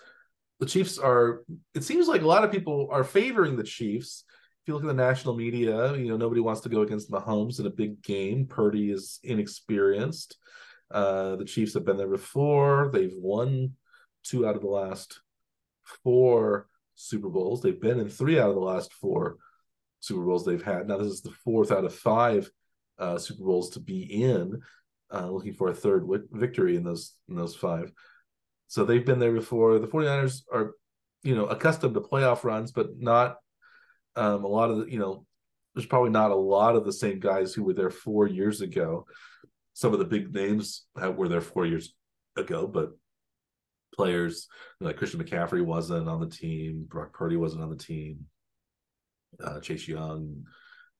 The 0.59 0.67
chiefs 0.67 0.99
are 0.99 1.43
it 1.75 1.85
seems 1.85 2.09
like 2.09 2.23
a 2.23 2.27
lot 2.27 2.45
of 2.45 2.53
people 2.53 2.89
are 2.91 3.05
favoring 3.05 3.57
the 3.57 3.65
chiefs. 3.65 4.25
If 4.63 4.69
you 4.69 4.75
look 4.75 4.83
at 4.85 4.89
the 4.89 4.95
national 4.95 5.37
media 5.37 5.95
you 5.97 6.09
know 6.09 6.17
nobody 6.17 6.41
wants 6.41 6.61
to 6.63 6.69
go 6.69 6.83
against 6.83 7.11
mahomes 7.11 7.61
in 7.61 7.67
a 7.67 7.71
big 7.71 8.03
game. 8.03 8.47
Purdy 8.47 8.91
is 8.91 9.21
inexperienced. 9.23 10.37
Uh 10.91 11.37
the 11.37 11.45
chiefs 11.45 11.75
have 11.75 11.85
been 11.85 11.97
there 11.97 12.09
before. 12.09 12.91
They've 12.93 13.17
won 13.17 13.75
two 14.23 14.47
out 14.47 14.57
of 14.57 14.63
the 14.63 14.69
last 14.69 15.21
four 16.05 16.69
super 16.95 17.31
bowls. 17.31 17.63
They've 17.63 17.81
been 17.81 18.01
in 18.01 18.09
three 18.09 18.39
out 18.39 18.51
of 18.51 18.55
the 18.55 18.61
last 18.61 18.93
four 18.93 19.39
Super 20.01 20.23
Bowls 20.23 20.45
they've 20.45 20.63
had. 20.63 20.89
Now, 20.89 20.99
this 20.99 21.13
is 21.13 21.23
the 21.23 21.31
fourth 21.45 21.71
out 21.71 21.85
of 21.85 21.95
five 21.95 22.51
uh, 22.99 23.19
Super 23.19 23.45
Bowls 23.45 23.71
to 23.71 23.81
be 23.81 24.03
in, 24.03 24.61
uh, 25.13 25.29
looking 25.29 25.53
for 25.53 25.69
a 25.69 25.75
third 25.75 26.03
wi- 26.03 26.27
victory 26.33 26.77
in 26.77 26.85
those 26.85 27.15
in 27.29 27.37
those 27.37 27.55
five. 27.55 27.93
So 28.69 28.85
they've 28.85 29.05
been 29.05 29.19
there 29.19 29.33
before. 29.33 29.79
The 29.79 29.89
49ers 29.89 30.43
are, 30.53 30.73
you 31.23 31.35
know, 31.35 31.47
accustomed 31.47 31.95
to 31.95 32.01
playoff 32.01 32.45
runs, 32.45 32.71
but 32.71 32.99
not 32.99 33.37
um, 34.15 34.45
a 34.45 34.49
lot 34.49 34.71
of 34.71 34.79
the, 34.79 34.91
you 34.91 34.99
know, 34.99 35.27
there's 35.75 35.87
probably 35.87 36.11
not 36.11 36.31
a 36.31 36.37
lot 36.37 36.77
of 36.77 36.85
the 36.85 36.93
same 36.93 37.19
guys 37.19 37.53
who 37.53 37.65
were 37.65 37.75
there 37.75 37.91
four 37.91 38.29
years 38.29 38.61
ago. 38.61 39.07
Some 39.75 39.93
of 39.93 39.99
the 39.99 40.05
big 40.05 40.33
names 40.33 40.85
were 40.95 41.29
there 41.29 41.41
four 41.41 41.67
years 41.67 41.95
ago, 42.37 42.67
but 42.67 42.91
players 43.95 44.47
like 44.81 44.97
Christian 44.97 45.23
McCaffrey 45.23 45.65
wasn't 45.65 46.09
on 46.09 46.21
the 46.21 46.29
team, 46.29 46.87
Brock 46.89 47.13
Purdy 47.13 47.37
wasn't 47.37 47.63
on 47.63 47.71
the 47.71 47.77
team 47.77 48.27
uh, 49.43 49.61
Chase 49.61 49.87
Young, 49.87 50.45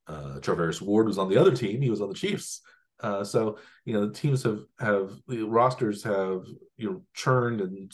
uh, 0.07 0.41
Travis 0.41 0.81
Ward 0.81 1.07
was 1.07 1.19
on 1.19 1.29
the 1.29 1.37
other 1.37 1.55
team. 1.55 1.81
He 1.81 1.91
was 1.91 2.01
on 2.01 2.09
the 2.09 2.15
Chiefs. 2.15 2.63
Uh, 3.03 3.25
so 3.25 3.59
you 3.85 3.95
know 3.95 4.07
the 4.07 4.13
teams 4.13 4.43
have 4.43 4.61
have 4.79 5.13
the 5.27 5.43
rosters 5.43 6.03
have 6.03 6.43
you 6.77 6.91
know 6.91 7.03
churned 7.15 7.61
and 7.61 7.93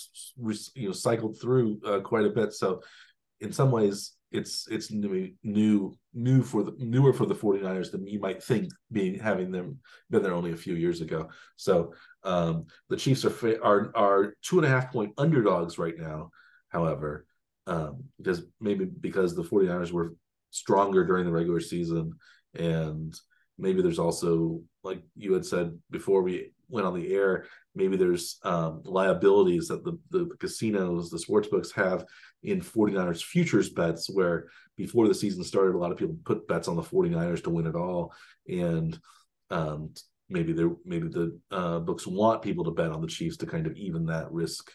you 0.75 0.87
know 0.89 0.93
cycled 0.93 1.41
through 1.41 1.81
uh, 1.87 2.01
quite 2.01 2.27
a 2.27 2.31
bit. 2.31 2.53
So 2.53 2.83
in 3.41 3.53
some 3.53 3.71
ways 3.71 4.13
it's 4.33 4.67
it's 4.69 4.91
new 4.91 5.33
new 5.43 5.97
new 6.13 6.43
for 6.43 6.65
the 6.65 6.75
newer 6.79 7.13
for 7.13 7.27
the 7.27 7.35
49ers 7.35 7.93
than 7.93 8.07
you 8.07 8.19
might 8.19 8.43
think 8.43 8.69
being 8.91 9.19
having 9.19 9.53
them 9.53 9.79
been 10.11 10.23
there 10.23 10.35
only 10.35 10.53
a 10.53 10.57
few 10.57 10.75
years 10.75 11.01
ago. 11.01 11.29
So 11.57 11.95
um, 12.25 12.67
the 12.89 12.97
Chiefs 12.97 13.25
are 13.25 13.65
are 13.65 13.93
are 13.95 14.35
two 14.43 14.59
and 14.59 14.67
a 14.67 14.71
half 14.71 14.93
point 14.93 15.13
underdogs 15.19 15.79
right 15.79 15.97
now. 15.97 16.31
However, 16.69 17.27
um, 17.67 18.05
because 18.19 18.43
maybe 18.61 18.85
because 18.85 19.35
the 19.35 19.45
49ers 19.45 19.93
were 19.93 20.15
stronger 20.51 21.05
during 21.05 21.25
the 21.25 21.33
regular 21.33 21.61
season 21.61 22.15
and 22.55 23.15
maybe 23.59 23.83
there's 23.83 23.99
also 23.99 24.61
like 24.87 25.03
you 25.17 25.33
had 25.33 25.45
said 25.45 25.77
before 25.91 26.23
we 26.23 26.53
went 26.69 26.87
on 26.87 26.95
the 26.95 27.13
air 27.13 27.47
maybe 27.75 27.97
there's 27.97 28.39
um, 28.43 28.83
liabilities 28.85 29.69
that 29.69 29.85
the, 29.85 29.99
the 30.11 30.31
casinos 30.39 31.11
the 31.11 31.19
sports 31.19 31.49
books 31.49 31.71
have 31.73 32.05
in 32.43 32.61
49ers 32.61 33.23
futures 33.23 33.71
bets 33.71 34.09
where 34.09 34.49
before 34.77 35.09
the 35.09 35.15
season 35.15 35.45
started 35.45 35.75
a 35.75 35.79
lot 35.79 35.93
of 35.93 35.99
people 35.99 36.17
put 36.25 36.49
bets 36.49 36.69
on 36.69 36.77
the 36.77 36.83
49ers 36.83 37.43
to 37.43 37.51
win 37.51 37.67
it 37.67 37.77
all 37.77 38.13
and 38.49 38.99
um, 39.51 39.93
maybe 40.29 40.53
they 40.53 40.65
maybe 40.85 41.09
the 41.09 41.39
uh, 41.51 41.79
books 41.79 42.07
want 42.07 42.43
people 42.43 42.65
to 42.65 42.71
bet 42.71 42.91
on 42.91 43.01
the 43.01 43.07
chiefs 43.07 43.37
to 43.37 43.47
kind 43.47 43.67
of 43.67 43.77
even 43.77 44.07
that 44.07 44.31
risk 44.33 44.71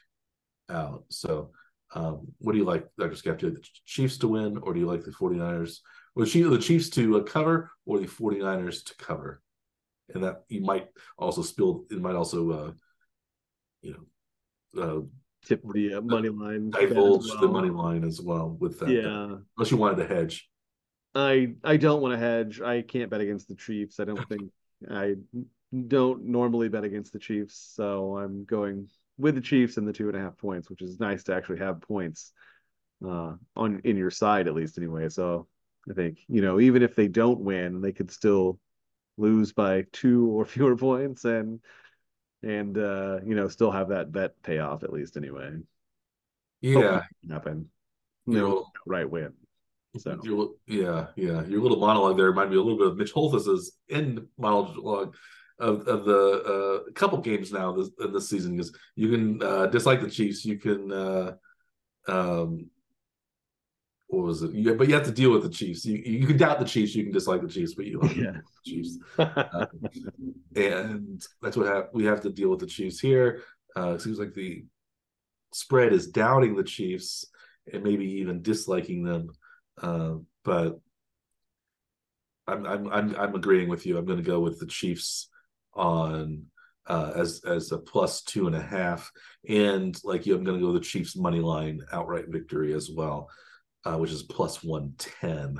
out 0.70 1.04
so 1.10 1.52
um, 1.94 2.28
what 2.40 2.54
do 2.54 2.58
you 2.58 2.64
like, 2.64 2.88
Dr. 2.98 3.16
Scaff? 3.16 3.38
Do 3.38 3.48
you 3.48 3.54
like 3.54 3.62
the 3.62 3.70
Chiefs 3.86 4.18
to 4.20 4.28
win, 4.28 4.58
or 4.58 4.74
do 4.74 4.80
you 4.80 4.86
like 4.86 5.04
the 5.04 5.12
49ers? 5.12 5.80
Or 6.16 6.26
the 6.26 6.58
Chiefs 6.58 6.90
to 6.92 7.18
uh, 7.18 7.24
cover, 7.24 7.72
or 7.86 8.00
the 8.00 8.08
49ers 8.08 8.86
to 8.86 8.96
cover? 8.96 9.42
And 10.16 10.24
that 10.24 10.44
you 10.50 10.62
might 10.62 10.88
also 11.18 11.42
spill, 11.42 11.86
it 11.90 12.02
might 12.02 12.16
also, 12.16 12.52
uh, 12.52 12.72
you 13.82 13.96
know, 14.74 14.82
uh, 14.82 15.02
Tip 15.46 15.64
the 15.74 15.96
uh, 15.96 16.02
money 16.02 16.30
line. 16.30 16.70
divulge 16.70 17.26
the 17.40 17.48
money 17.48 17.72
line 17.72 18.04
as 18.04 18.22
well 18.22 18.56
with 18.60 18.80
that. 18.80 18.90
Yeah. 18.90 19.38
Unless 19.58 19.72
you 19.72 19.78
wanted 19.78 20.08
to 20.08 20.14
hedge. 20.14 20.48
I 21.16 21.56
I 21.64 21.78
don't 21.78 22.02
want 22.02 22.14
to 22.14 22.20
hedge. 22.20 22.62
I 22.62 22.84
can't 22.84 23.10
bet 23.10 23.22
against 23.22 23.48
the 23.48 23.56
Chiefs. 23.56 24.00
I 24.00 24.06
don't 24.06 24.28
think 24.30 24.52
I 24.90 25.16
don't 25.88 26.26
normally 26.26 26.70
bet 26.70 26.84
against 26.84 27.12
the 27.12 27.20
Chiefs, 27.20 27.72
so 27.76 28.18
I'm 28.18 28.46
going 28.46 28.88
with 29.18 29.36
the 29.36 29.42
Chiefs 29.42 29.78
and 29.78 29.88
the 29.88 29.94
two 29.94 30.10
and 30.10 30.18
a 30.18 30.22
half 30.22 30.38
points, 30.38 30.70
which 30.70 30.82
is 30.82 31.00
nice 31.00 31.24
to 31.24 31.36
actually 31.36 31.60
have 31.60 31.82
points 31.82 32.32
uh, 33.06 33.34
on 33.56 33.82
in 33.84 33.98
your 33.98 34.12
side 34.12 34.48
at 34.48 34.54
least 34.54 34.78
anyway. 34.78 35.10
So 35.10 35.48
I 35.90 35.94
think 35.94 36.20
you 36.28 36.42
know 36.42 36.60
even 36.60 36.84
if 36.84 36.96
they 36.96 37.08
don't 37.08 37.40
win, 37.40 37.82
they 37.82 37.94
could 37.94 38.12
still 38.12 38.60
lose 39.22 39.53
by 39.53 39.85
two 39.91 40.27
or 40.27 40.45
fewer 40.53 40.76
points 40.76 41.26
and 41.26 41.60
and 42.43 42.77
uh, 42.77 43.19
you 43.26 43.35
know 43.35 43.48
still 43.48 43.72
have 43.72 43.89
that 43.89 44.11
bet 44.11 44.41
payoff 44.43 44.84
at 44.84 44.93
least 44.93 45.18
anyway. 45.18 45.52
Yeah. 46.61 46.73
Hopefully 46.73 46.95
it 46.98 47.22
can 47.22 47.30
happen. 47.31 47.69
No 48.26 48.65
right 48.85 49.10
win. 49.10 49.34
So 49.98 50.19
your, 50.23 50.52
yeah, 50.68 51.07
yeah. 51.15 51.43
Your 51.45 51.61
little 51.61 51.80
monologue 51.80 52.18
there 52.18 52.27
reminded 52.27 52.52
me 52.52 52.57
a 52.57 52.61
little 52.61 52.77
bit 52.77 52.88
of 52.88 52.98
Mitch 52.98 53.11
Holthus's 53.11 53.77
end 53.89 54.26
monologue 54.38 55.15
of, 55.60 55.88
of 55.88 56.06
the 56.06 56.84
uh, 56.88 56.91
couple 56.93 57.19
games 57.19 57.52
now 57.52 57.72
this, 57.72 57.89
this 58.11 58.30
season 58.30 58.56
because 58.56 58.76
you 58.95 59.10
can 59.10 59.43
uh, 59.43 59.68
dislike 59.68 60.02
the 60.02 60.10
Chiefs, 60.10 60.43
you 60.43 60.57
can 60.57 60.91
uh, 60.91 61.34
um, 62.07 62.69
what 64.12 64.26
was 64.26 64.44
it? 64.44 64.52
You, 64.52 64.76
but 64.76 64.90
you 64.90 64.94
have 64.94 65.06
to 65.06 65.12
deal 65.12 65.32
with 65.32 65.44
the 65.44 65.50
Chiefs. 65.50 65.86
You 65.86 66.02
you 66.06 66.28
can 66.28 66.38
doubt 66.38 66.60
the 66.60 66.66
Chiefs, 66.66 66.94
you 66.94 67.04
can 67.04 67.14
dislike 67.14 67.42
the 67.42 67.48
Chiefs, 67.48 67.76
but 67.76 67.86
you 67.86 68.00
like 68.00 68.16
yeah. 68.16 68.32
the 68.34 68.72
Chiefs. 68.72 68.98
Uh, 69.18 69.66
and 70.56 71.24
that's 71.42 71.56
what 71.56 71.68
ha- 71.68 71.88
we 71.94 72.04
have 72.04 72.20
to 72.22 72.30
deal 72.30 72.50
with 72.50 72.60
the 72.60 72.66
Chiefs 72.66 73.00
here. 73.00 73.42
Uh, 73.76 73.92
it 73.92 74.02
seems 74.02 74.20
like 74.20 74.34
the 74.34 74.66
spread 75.54 75.94
is 75.94 76.08
doubting 76.08 76.56
the 76.56 76.64
Chiefs 76.64 77.26
and 77.72 77.84
maybe 77.84 78.06
even 78.06 78.42
disliking 78.42 79.04
them. 79.04 79.30
Uh, 79.82 80.16
but 80.44 80.80
I'm, 82.48 82.66
I'm 82.66 82.88
I'm 82.92 83.16
I'm 83.16 83.36
agreeing 83.36 83.70
with 83.70 83.86
you. 83.86 83.98
I'm 83.98 84.06
going 84.06 84.18
to 84.18 84.24
go 84.24 84.42
with 84.42 84.60
the 84.60 84.66
Chiefs 84.66 85.30
on 85.74 86.44
uh, 86.88 87.14
as 87.16 87.42
as 87.46 87.72
a 87.72 87.78
plus 87.78 88.24
two 88.24 88.48
and 88.48 88.56
a 88.56 88.62
half, 88.62 89.10
and 89.48 89.98
like 90.04 90.26
you, 90.26 90.36
I'm 90.36 90.44
going 90.44 90.60
to 90.60 90.66
go 90.66 90.74
the 90.74 90.82
Chiefs 90.82 91.16
money 91.16 91.40
line 91.40 91.80
outright 91.94 92.26
victory 92.28 92.74
as 92.74 92.90
well, 92.90 93.30
uh, 93.86 93.98
which 93.98 94.12
is 94.12 94.24
plus 94.24 94.64
one 94.64 94.94
ten. 94.98 95.60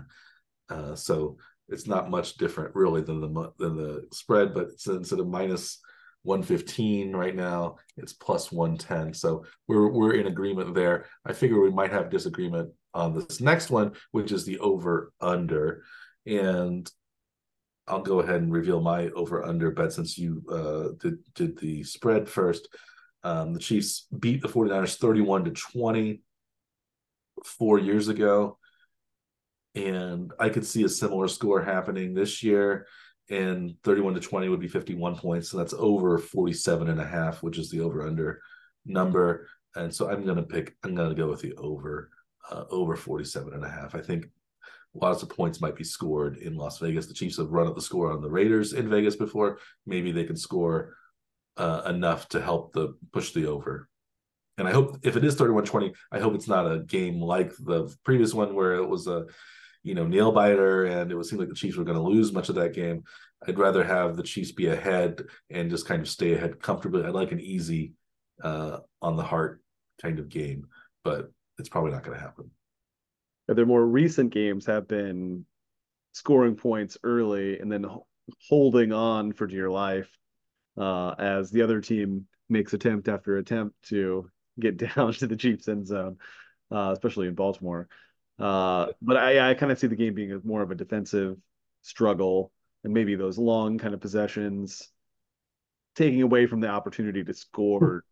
Uh, 0.70 0.96
so 0.96 1.38
it's 1.70 1.88
not 1.88 2.10
much 2.10 2.36
different 2.36 2.76
really 2.76 3.02
than 3.02 3.22
the 3.22 3.52
than 3.58 3.76
the 3.76 4.08
spread, 4.12 4.54
but 4.54 4.70
it's 4.70 4.88
instead 4.88 5.20
of 5.20 5.28
minus 5.28 5.80
115 6.24 7.14
right 7.14 7.36
now, 7.36 7.78
it's 7.98 8.14
plus 8.14 8.52
110. 8.52 9.14
So 9.14 9.46
we're 9.68 9.88
we're 9.88 10.14
in 10.14 10.28
agreement 10.28 10.74
there. 10.76 11.06
I 11.26 11.34
figure 11.34 11.60
we 11.60 11.72
might 11.72 11.92
have 11.92 12.10
disagreement 12.10 12.72
on 12.94 13.14
this 13.14 13.42
next 13.42 13.70
one, 13.70 13.94
which 14.12 14.32
is 14.32 14.46
the 14.46 14.60
over 14.60 15.14
under. 15.20 15.84
And 16.26 16.90
I'll 17.88 18.02
go 18.02 18.20
ahead 18.20 18.42
and 18.42 18.54
reveal 18.54 18.82
my 18.82 19.08
over 19.10 19.44
under 19.44 19.72
bet 19.72 19.94
since 19.94 20.18
you 20.18 20.44
uh, 20.52 20.96
did 21.00 21.18
did 21.34 21.58
the 21.58 21.84
spread 21.84 22.30
first. 22.30 22.68
Um, 23.24 23.54
the 23.54 23.60
Chiefs 23.60 24.08
beat 24.18 24.42
the 24.42 24.48
49ers 24.48 24.98
31 24.98 25.46
to 25.46 25.52
20 25.52 26.22
four 27.44 27.80
years 27.80 28.08
ago. 28.08 28.58
And 29.76 30.32
I 30.40 30.50
could 30.50 30.66
see 30.66 30.84
a 30.84 30.90
similar 30.90 31.28
score 31.28 31.62
happening 31.62 32.14
this 32.14 32.44
year. 32.44 32.88
And 33.30 33.76
31 33.84 34.16
to 34.16 34.20
20 34.20 34.50
would 34.50 34.60
be 34.60 34.68
51 34.68 35.16
points. 35.16 35.50
So 35.50 35.58
that's 35.58 35.74
over 35.74 36.18
47 36.18 36.90
and 36.90 37.00
a 37.00 37.06
half, 37.06 37.42
which 37.42 37.58
is 37.58 37.70
the 37.70 37.80
over 37.80 38.06
under 38.06 38.42
number. 38.86 39.48
And 39.76 39.94
so 39.94 40.10
I'm 40.10 40.26
going 40.26 40.38
to 40.38 40.44
pick, 40.44 40.76
I'm 40.84 40.96
going 40.96 41.10
to 41.10 41.16
go 41.16 41.30
with 41.30 41.42
the 41.42 41.54
over, 41.56 42.10
uh, 42.50 42.66
over 42.70 42.96
47 42.96 43.54
and 43.54 43.64
a 43.64 43.70
half. 43.70 43.96
I 43.96 44.02
think 44.02 44.26
lots 44.94 45.24
of 45.24 45.30
points 45.30 45.62
might 45.62 45.76
be 45.76 45.84
scored 45.84 46.38
in 46.38 46.56
Las 46.56 46.80
Vegas. 46.80 47.08
The 47.08 47.14
Chiefs 47.14 47.38
have 47.38 47.52
run 47.52 47.68
up 47.68 47.76
the 47.76 47.82
score 47.82 48.12
on 48.12 48.22
the 48.22 48.30
Raiders 48.30 48.74
in 48.74 48.90
Vegas 48.90 49.16
before. 49.16 49.60
Maybe 49.86 50.12
they 50.12 50.26
can 50.26 50.36
score 50.36 50.98
uh, 51.58 51.84
enough 51.86 52.28
to 52.30 52.42
help 52.42 52.74
the 52.74 52.96
push 53.14 53.32
the 53.32 53.46
over. 53.46 53.88
And 54.62 54.70
I 54.70 54.72
hope 54.72 55.00
if 55.04 55.18
it 55.18 55.26
is 55.26 55.36
31-20, 55.36 55.94
I 56.12 56.20
hope 56.20 56.36
it's 56.36 56.48
not 56.48 56.72
a 56.72 56.80
game 56.80 57.20
like 57.20 57.52
the 57.58 57.94
previous 58.06 58.34
one 58.34 58.56
where 58.56 58.76
it 58.76 58.88
was 58.88 59.08
a 59.08 59.26
you 59.84 59.96
know 59.96 60.06
nail 60.06 60.32
biter 60.32 60.86
and 60.86 61.12
it 61.12 61.16
would 61.16 61.26
seem 61.26 61.40
like 61.40 61.50
the 61.50 61.56
Chiefs 61.56 61.76
were 61.76 61.84
going 61.84 61.98
to 61.98 62.04
lose 62.04 62.32
much 62.32 62.50
of 62.50 62.56
that 62.56 62.74
game. 62.74 63.04
I'd 63.48 63.60
rather 63.60 63.84
have 63.84 64.16
the 64.16 64.24
Chiefs 64.24 64.52
be 64.52 64.68
ahead 64.68 65.24
and 65.50 65.70
just 65.72 65.88
kind 65.88 66.02
of 66.02 66.08
stay 66.08 66.34
ahead 66.34 66.62
comfortably. 66.62 67.04
I'd 67.04 67.14
like 67.14 67.32
an 67.32 67.42
easy 67.42 67.94
uh, 68.44 68.78
on 69.02 69.18
the 69.18 69.24
heart 69.24 69.62
kind 70.02 70.20
of 70.20 70.30
game, 70.30 70.68
but 71.04 71.32
it's 71.58 71.70
probably 71.70 71.92
not 71.92 72.04
going 72.04 72.18
to 72.18 72.24
happen 72.24 72.52
their 73.54 73.66
more 73.66 73.86
recent 73.86 74.34
games 74.34 74.66
have 74.66 74.88
been 74.88 75.46
scoring 76.14 76.56
points 76.56 76.98
early 77.04 77.60
and 77.60 77.72
then 77.72 77.86
holding 78.48 78.92
on 78.92 79.34
for 79.34 79.48
dear 79.48 79.70
life 79.70 80.10
uh, 80.78 81.10
as 81.18 81.52
the 81.52 81.62
other 81.62 81.82
team 81.82 82.28
makes 82.50 82.74
attempt 82.74 83.08
after 83.08 83.38
attempt 83.38 83.76
to 83.84 84.30
get 84.60 84.78
down 84.96 85.14
to 85.14 85.28
the 85.28 85.36
Chiefs 85.36 85.68
end 85.68 85.88
zone, 85.88 86.18
uh, 86.72 86.92
especially 86.94 87.28
in 87.28 87.36
Baltimore. 87.36 87.88
Uh, 88.40 88.88
but 89.02 89.18
I, 89.18 89.52
I 89.52 89.54
kind 89.54 89.72
of 89.72 89.80
see 89.80 89.88
the 89.88 89.96
game 89.96 90.16
being 90.16 90.42
more 90.44 90.62
of 90.62 90.72
a 90.72 90.76
defensive 90.76 91.38
struggle 91.84 92.52
and 92.84 92.94
maybe 92.94 93.16
those 93.16 93.38
long 93.38 93.78
kind 93.78 93.94
of 93.94 94.02
possessions 94.02 94.90
taking 95.96 96.22
away 96.22 96.48
from 96.48 96.62
the 96.62 96.68
opportunity 96.68 97.24
to 97.24 97.34
score 97.34 98.04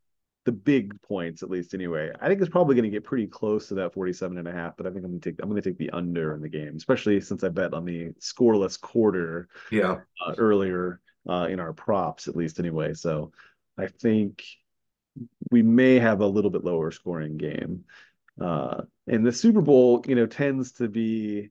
the 0.46 0.52
big 0.52 1.02
points 1.02 1.44
at 1.44 1.50
least 1.50 1.74
anyway. 1.74 2.12
I 2.20 2.28
think 2.28 2.42
it's 2.42 2.50
probably 2.50 2.76
going 2.76 2.90
to 2.90 2.90
get 2.90 3.04
pretty 3.04 3.28
close 3.28 3.68
to 3.68 3.76
that 3.76 3.94
47 3.94 4.38
and 4.38 4.48
a 4.48 4.52
half, 4.52 4.78
but 4.78 4.86
I 4.86 4.90
think 4.90 5.04
I'm 5.04 5.12
going 5.12 5.22
to 5.22 5.32
take 5.32 5.40
I'm 5.42 5.50
going 5.50 5.62
to 5.62 5.70
take 5.70 5.78
the 5.78 5.92
under 5.92 6.36
in 6.36 6.42
the 6.42 6.50
game, 6.50 6.76
especially 6.76 7.20
since 7.22 7.44
I 7.44 7.50
bet 7.50 7.74
on 7.74 7.86
the 7.86 8.14
scoreless 8.20 8.80
quarter 8.80 9.48
yeah 9.72 9.98
uh, 10.26 10.34
earlier 10.38 11.02
uh, 11.28 11.48
in 11.50 11.60
our 11.60 11.74
props 11.74 12.28
at 12.28 12.36
least 12.36 12.60
anyway. 12.60 12.94
So 12.94 13.32
I 13.78 13.88
think 13.88 14.44
we 15.52 15.62
may 15.62 16.00
have 16.00 16.22
a 16.22 16.28
little 16.28 16.52
bit 16.52 16.64
lower 16.64 16.92
scoring 16.92 17.38
game. 17.38 17.86
Uh, 18.40 18.82
and 19.08 19.26
the 19.26 19.32
Super 19.32 19.62
Bowl, 19.62 20.04
you 20.08 20.16
know, 20.16 20.26
tends 20.26 20.72
to 20.74 20.88
be 20.88 21.50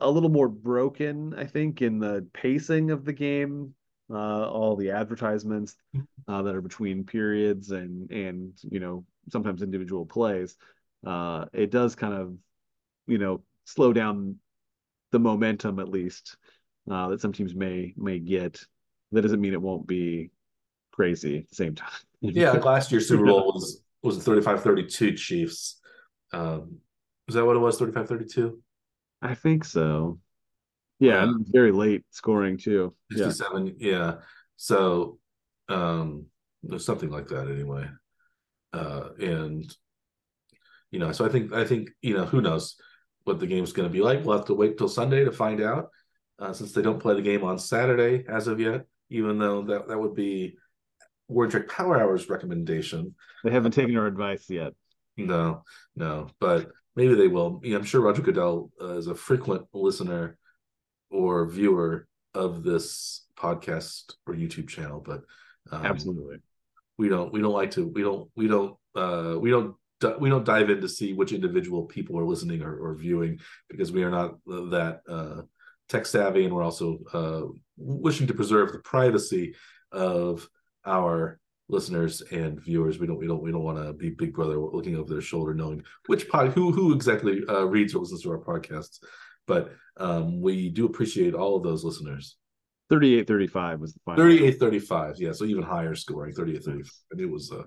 a 0.00 0.10
little 0.10 0.28
more 0.28 0.48
broken, 0.48 1.34
I 1.34 1.44
think, 1.44 1.82
in 1.82 1.98
the 1.98 2.26
pacing 2.32 2.90
of 2.90 3.04
the 3.04 3.12
game 3.12 3.74
uh, 4.10 4.48
all 4.48 4.76
the 4.76 4.90
advertisements 4.90 5.76
uh, 6.28 6.42
that 6.42 6.54
are 6.54 6.60
between 6.60 7.04
periods 7.04 7.70
and 7.70 8.10
and 8.10 8.58
you 8.68 8.80
know 8.80 9.04
sometimes 9.30 9.62
individual 9.62 10.04
plays. 10.04 10.56
Uh, 11.06 11.46
it 11.52 11.70
does 11.70 11.94
kind 11.94 12.14
of 12.14 12.36
you 13.06 13.18
know 13.18 13.42
slow 13.64 13.92
down 13.92 14.36
the 15.12 15.18
momentum 15.18 15.78
at 15.78 15.88
least 15.88 16.36
uh, 16.90 17.08
that 17.08 17.20
some 17.20 17.32
teams 17.32 17.54
may 17.54 17.94
may 17.96 18.18
get. 18.18 18.64
That 19.12 19.22
doesn't 19.22 19.40
mean 19.40 19.52
it 19.52 19.62
won't 19.62 19.86
be 19.86 20.30
crazy 20.92 21.38
at 21.38 21.48
the 21.48 21.54
same 21.54 21.74
time. 21.74 21.88
Yeah, 22.20 22.52
last 22.52 22.92
year's 22.92 23.08
Super 23.08 23.24
Bowl 23.24 23.52
was 23.54 23.82
was 24.02 24.24
35-32 24.24 25.16
Chiefs. 25.16 25.80
Um, 26.32 26.78
was 27.26 27.34
that 27.34 27.44
what 27.44 27.56
it 27.56 27.60
was? 27.60 27.78
35-32? 27.78 28.56
I 29.22 29.34
think 29.34 29.64
so. 29.64 30.18
Yeah, 30.98 31.24
uh, 31.24 31.32
very 31.46 31.72
late 31.72 32.04
scoring 32.10 32.58
too. 32.58 32.94
67, 33.12 33.76
yeah. 33.78 33.90
yeah. 33.90 34.14
So 34.56 35.18
um 35.68 36.26
there's 36.62 36.84
something 36.84 37.10
like 37.10 37.28
that 37.28 37.48
anyway. 37.48 37.88
Uh 38.72 39.08
and 39.18 39.76
you 40.90 40.98
know, 40.98 41.12
so 41.12 41.24
I 41.24 41.28
think 41.28 41.52
I 41.52 41.64
think, 41.64 41.90
you 42.02 42.14
know, 42.14 42.24
who 42.24 42.40
knows 42.40 42.76
what 43.24 43.38
the 43.38 43.46
game's 43.46 43.72
gonna 43.72 43.88
be 43.88 44.02
like. 44.02 44.24
We'll 44.24 44.36
have 44.36 44.46
to 44.46 44.54
wait 44.54 44.76
till 44.76 44.88
Sunday 44.88 45.24
to 45.24 45.32
find 45.32 45.62
out. 45.62 45.88
Uh, 46.38 46.54
since 46.54 46.72
they 46.72 46.80
don't 46.80 47.00
play 47.00 47.14
the 47.14 47.20
game 47.20 47.44
on 47.44 47.58
Saturday 47.58 48.24
as 48.26 48.46
of 48.46 48.58
yet, 48.58 48.86
even 49.10 49.38
though 49.38 49.60
that, 49.62 49.88
that 49.88 49.98
would 49.98 50.14
be 50.14 50.56
Warning 51.30 51.50
Track 51.50 51.68
Power 51.68 52.00
Hour's 52.00 52.28
recommendation. 52.28 53.14
They 53.44 53.50
haven't 53.50 53.72
taken 53.72 53.96
our 53.96 54.06
advice 54.06 54.50
yet. 54.50 54.72
No, 55.16 55.64
no, 55.96 56.28
but 56.40 56.70
maybe 56.96 57.14
they 57.14 57.28
will. 57.28 57.60
I'm 57.64 57.84
sure 57.84 58.00
Roger 58.00 58.22
Goodell 58.22 58.70
uh, 58.80 58.96
is 58.96 59.06
a 59.06 59.14
frequent 59.14 59.66
listener 59.72 60.36
or 61.10 61.46
viewer 61.46 62.06
of 62.34 62.62
this 62.62 63.26
podcast 63.36 64.14
or 64.26 64.34
YouTube 64.34 64.68
channel, 64.68 65.02
but 65.04 65.22
um, 65.72 65.84
absolutely, 65.84 66.38
we 66.98 67.08
don't 67.08 67.32
we 67.32 67.40
don't 67.40 67.52
like 67.52 67.72
to 67.72 67.86
we 67.86 68.02
don't 68.02 68.30
we 68.36 68.48
don't 68.48 68.76
uh, 68.94 69.36
we 69.38 69.50
don't 69.50 69.74
we 70.18 70.30
don't 70.30 70.44
dive 70.44 70.70
in 70.70 70.80
to 70.80 70.88
see 70.88 71.12
which 71.12 71.32
individual 71.32 71.84
people 71.84 72.18
are 72.18 72.24
listening 72.24 72.62
or, 72.62 72.76
or 72.76 72.94
viewing 72.94 73.38
because 73.68 73.92
we 73.92 74.02
are 74.02 74.10
not 74.10 74.36
that 74.46 75.00
uh, 75.08 75.42
tech 75.88 76.06
savvy, 76.06 76.44
and 76.44 76.54
we're 76.54 76.62
also 76.62 76.98
uh, 77.12 77.42
wishing 77.76 78.26
to 78.26 78.34
preserve 78.34 78.72
the 78.72 78.78
privacy 78.78 79.54
of 79.92 80.48
our 80.84 81.38
listeners 81.68 82.22
and 82.32 82.60
viewers. 82.60 82.98
We 82.98 83.06
don't 83.06 83.18
we 83.18 83.26
don't 83.26 83.42
we 83.42 83.52
don't 83.52 83.62
want 83.62 83.78
to 83.78 83.92
be 83.92 84.10
Big 84.10 84.34
Brother 84.34 84.58
looking 84.58 84.96
over 84.96 85.12
their 85.12 85.22
shoulder, 85.22 85.54
knowing 85.54 85.82
which 86.06 86.28
pod 86.28 86.48
who 86.48 86.72
who 86.72 86.92
exactly 86.94 87.42
uh, 87.48 87.64
reads 87.64 87.94
or 87.94 88.00
listens 88.00 88.22
to 88.22 88.30
our 88.30 88.38
podcasts. 88.38 88.98
But 89.46 89.72
um, 89.96 90.40
we 90.40 90.68
do 90.68 90.86
appreciate 90.86 91.34
all 91.34 91.56
of 91.56 91.62
those 91.62 91.84
listeners. 91.84 92.36
38 92.90 93.26
35 93.26 93.80
was 93.80 93.94
the 93.94 94.00
final. 94.04 94.22
38 94.22 94.58
35. 94.58 95.14
Yeah. 95.18 95.32
So 95.32 95.44
even 95.44 95.62
higher 95.62 95.94
scoring, 95.94 96.32
38 96.34 96.64
35. 96.64 96.92
And 97.12 97.20
it 97.20 97.26
was 97.26 97.50
a 97.52 97.64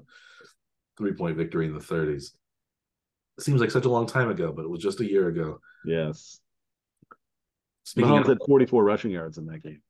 three 0.98 1.14
point 1.14 1.38
victory 1.38 1.66
in 1.66 1.74
the 1.74 1.80
30s. 1.80 2.32
It 3.38 3.44
seems 3.44 3.62
like 3.62 3.72
such 3.72 3.86
a 3.86 3.90
long 3.90 4.06
time 4.06 4.30
ago, 4.30 4.52
but 4.52 4.64
it 4.64 4.70
was 4.70 4.82
just 4.82 5.00
a 5.00 5.10
year 5.10 5.28
ago. 5.28 5.60
Yes. 5.86 6.40
Speaking 7.84 8.12
Mahomes 8.12 8.22
of, 8.22 8.28
had 8.28 8.38
44 8.46 8.84
rushing 8.84 9.12
yards 9.12 9.38
in 9.38 9.46
that 9.48 9.64
game. 9.64 9.82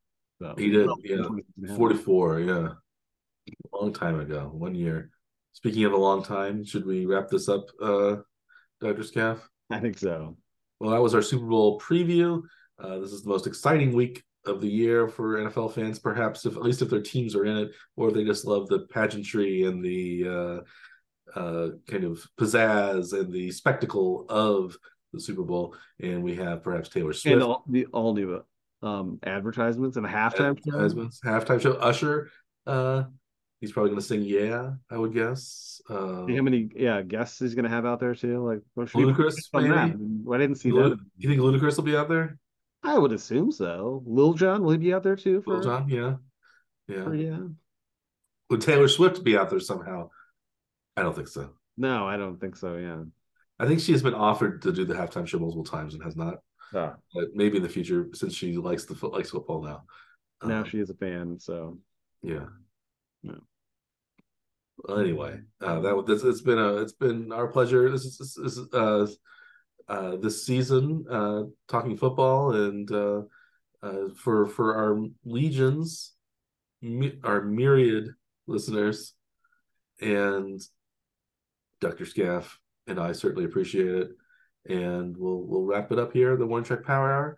So, 0.41 0.55
he 0.57 0.69
did. 0.69 0.89
Yeah. 1.03 1.75
44. 1.75 2.39
Yeah. 2.39 2.69
A 3.47 3.77
long 3.77 3.93
time 3.93 4.19
ago. 4.19 4.49
One 4.53 4.75
year. 4.75 5.09
Speaking 5.53 5.85
of 5.85 5.93
a 5.93 5.97
long 5.97 6.23
time, 6.23 6.63
should 6.65 6.85
we 6.85 7.05
wrap 7.05 7.29
this 7.29 7.47
up, 7.47 7.65
uh, 7.81 8.17
Dr. 8.81 9.03
Scaff? 9.03 9.47
I 9.69 9.79
think 9.79 9.97
so. 9.97 10.37
Well, 10.79 10.91
that 10.91 11.01
was 11.01 11.13
our 11.13 11.21
Super 11.21 11.45
Bowl 11.45 11.79
preview. 11.79 12.41
Uh, 12.79 12.99
this 12.99 13.11
is 13.11 13.23
the 13.23 13.29
most 13.29 13.47
exciting 13.47 13.93
week 13.93 14.23
of 14.45 14.61
the 14.61 14.67
year 14.67 15.07
for 15.07 15.37
NFL 15.37 15.73
fans, 15.73 15.99
perhaps 15.99 16.45
if 16.45 16.55
at 16.55 16.63
least 16.63 16.81
if 16.81 16.89
their 16.89 17.01
teams 17.01 17.35
are 17.35 17.45
in 17.45 17.57
it, 17.57 17.71
or 17.95 18.11
they 18.11 18.25
just 18.25 18.45
love 18.45 18.67
the 18.67 18.79
pageantry 18.91 19.63
and 19.63 19.83
the 19.83 20.25
uh, 20.27 21.39
uh, 21.39 21.69
kind 21.87 22.03
of 22.03 22.25
pizzazz 22.39 23.13
and 23.17 23.31
the 23.31 23.51
spectacle 23.51 24.25
of 24.29 24.77
the 25.13 25.19
Super 25.19 25.43
Bowl. 25.43 25.75
And 26.01 26.23
we 26.23 26.35
have 26.35 26.63
perhaps 26.63 26.89
Taylor 26.89 27.13
Swift 27.13 27.33
and 27.33 27.43
all 27.43 27.63
the 27.69 27.85
all 27.87 28.13
new 28.13 28.43
um, 28.81 29.19
advertisements 29.23 29.97
and 29.97 30.05
a 30.05 30.09
halftime 30.09 30.57
advertisements, 30.57 31.21
show. 31.23 31.29
halftime 31.29 31.61
show. 31.61 31.73
Usher 31.73 32.29
uh, 32.67 33.03
He's 33.64 33.72
probably 33.72 33.91
going 33.91 34.02
to 34.02 34.06
sing 34.06 34.23
"Yeah," 34.23 34.72
I 34.91 34.98
would 34.98 35.14
guess. 35.14 35.81
Uh, 35.90 36.27
how 36.27 36.41
many 36.41 36.69
yeah 36.76 37.02
guests 37.02 37.40
he's 37.40 37.56
going 37.56 37.64
to 37.64 37.69
have 37.69 37.85
out 37.85 38.02
there 38.02 38.14
too? 38.14 38.45
Like 38.45 38.60
Ludacris, 38.77 39.35
maybe. 39.53 39.69
That? 39.69 40.34
I 40.34 40.38
didn't 40.38 40.57
see 40.57 40.73
Lud- 40.73 40.91
that. 40.91 40.99
You 41.15 41.30
think 41.30 41.40
Ludacris 41.40 41.77
will 41.77 41.85
be 41.85 41.95
out 41.95 42.10
there? 42.10 42.38
I 42.84 42.98
would 42.98 43.14
assume 43.14 43.53
so. 43.53 44.03
Lil 44.06 44.34
Jon 44.34 44.64
will 44.64 44.72
he 44.72 44.80
be 44.80 44.94
out 44.94 45.02
there 45.02 45.15
too? 45.15 45.41
For, 45.44 45.53
Lil 45.53 45.64
Jon, 45.64 45.88
yeah, 45.88 46.15
yeah, 46.90 47.03
for, 47.06 47.15
yeah. 47.15 47.38
Would 48.49 48.60
Taylor 48.60 48.90
Swift 48.90 49.23
be 49.23 49.38
out 49.38 49.49
there 49.49 49.61
somehow? 49.61 50.10
I 50.98 51.03
don't 51.03 51.15
think 51.15 51.30
so. 51.30 51.52
No, 51.77 52.06
I 52.06 52.18
don't 52.18 52.41
think 52.41 52.57
so. 52.57 52.76
Yeah, 52.76 53.03
I 53.60 53.65
think 53.65 53.80
she 53.80 53.94
has 53.94 54.03
been 54.03 54.14
offered 54.14 54.61
to 54.64 54.73
do 54.73 54.84
the 54.84 54.94
halftime 54.94 55.26
show 55.26 55.40
multiple 55.40 55.64
times 55.64 55.94
and 55.94 56.03
has 56.03 56.18
not. 56.18 56.40
Ah. 56.76 56.95
But 57.15 57.30
maybe 57.34 57.56
in 57.56 57.64
the 57.64 57.69
future, 57.69 58.10
since 58.14 58.35
she 58.35 58.57
likes 58.57 58.84
the 58.84 59.07
likes 59.07 59.30
football 59.30 59.64
now. 59.64 59.85
Now 60.44 60.60
um, 60.60 60.65
she 60.65 60.80
is 60.80 60.90
a 60.90 60.95
fan, 60.95 61.40
so 61.40 61.77
yeah. 62.23 62.48
yeah. 63.22 63.35
Well, 64.77 64.99
anyway, 64.99 65.39
uh, 65.61 65.79
that 65.81 66.03
this 66.07 66.23
it's 66.23 66.41
been 66.41 66.57
a 66.57 66.77
it's 66.77 66.93
been 66.93 67.31
our 67.31 67.47
pleasure. 67.47 67.89
This 67.91 68.05
is 68.05 68.17
this, 68.17 68.57
is 68.57 68.73
uh, 68.73 69.07
uh, 69.87 70.17
this 70.17 70.45
season 70.45 71.05
uh, 71.09 71.43
talking 71.67 71.95
football 71.95 72.53
and 72.53 72.91
uh, 72.91 73.21
uh, 73.81 74.09
for 74.15 74.47
for 74.47 74.75
our 74.75 75.05
legions, 75.25 76.13
our 77.23 77.41
myriad 77.41 78.09
listeners, 78.47 79.13
and 80.01 80.61
Dr. 81.79 82.05
Scaff 82.05 82.59
and 82.87 82.99
I 82.99 83.11
certainly 83.11 83.45
appreciate 83.45 83.87
it. 83.87 84.09
And 84.69 85.15
we'll 85.17 85.43
we'll 85.45 85.63
wrap 85.63 85.91
it 85.91 85.99
up 85.99 86.13
here. 86.13 86.37
The 86.37 86.45
Warning 86.45 86.65
Track 86.65 86.83
Power 86.83 87.11
Hour. 87.11 87.37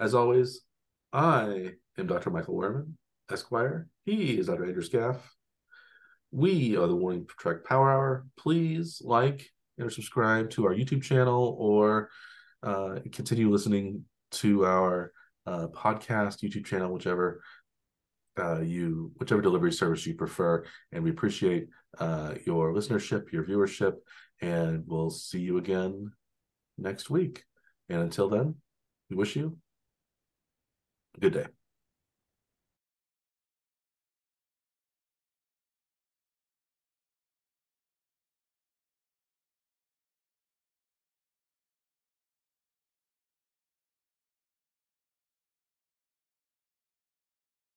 As 0.00 0.14
always, 0.14 0.62
I 1.12 1.72
am 1.98 2.06
Dr. 2.06 2.30
Michael 2.30 2.56
Werman, 2.56 2.94
Esquire. 3.30 3.86
He 4.04 4.38
is 4.38 4.46
Dr. 4.46 4.64
Andrew 4.64 4.82
Scaff. 4.82 5.16
We 6.34 6.76
are 6.76 6.88
the 6.88 6.96
Warning 6.96 7.28
Track 7.38 7.62
Power 7.62 7.92
Hour. 7.92 8.26
Please 8.36 9.00
like 9.04 9.48
and 9.78 9.92
subscribe 9.92 10.50
to 10.50 10.66
our 10.66 10.74
YouTube 10.74 11.00
channel 11.00 11.56
or 11.60 12.10
uh, 12.60 12.98
continue 13.12 13.48
listening 13.48 14.04
to 14.32 14.66
our 14.66 15.12
uh, 15.46 15.68
podcast 15.68 16.42
YouTube 16.42 16.66
channel, 16.66 16.92
whichever 16.92 17.40
uh, 18.36 18.58
you 18.62 19.12
whichever 19.14 19.42
delivery 19.42 19.70
service 19.70 20.04
you 20.08 20.14
prefer. 20.16 20.64
And 20.90 21.04
we 21.04 21.10
appreciate 21.10 21.68
uh, 22.00 22.34
your 22.44 22.74
listenership, 22.74 23.30
your 23.30 23.44
viewership, 23.44 23.92
and 24.40 24.82
we'll 24.88 25.10
see 25.10 25.38
you 25.38 25.58
again 25.58 26.10
next 26.76 27.10
week. 27.10 27.44
And 27.88 28.00
until 28.00 28.28
then, 28.28 28.56
we 29.08 29.14
wish 29.14 29.36
you 29.36 29.56
a 31.16 31.20
good 31.20 31.34
day. 31.34 31.46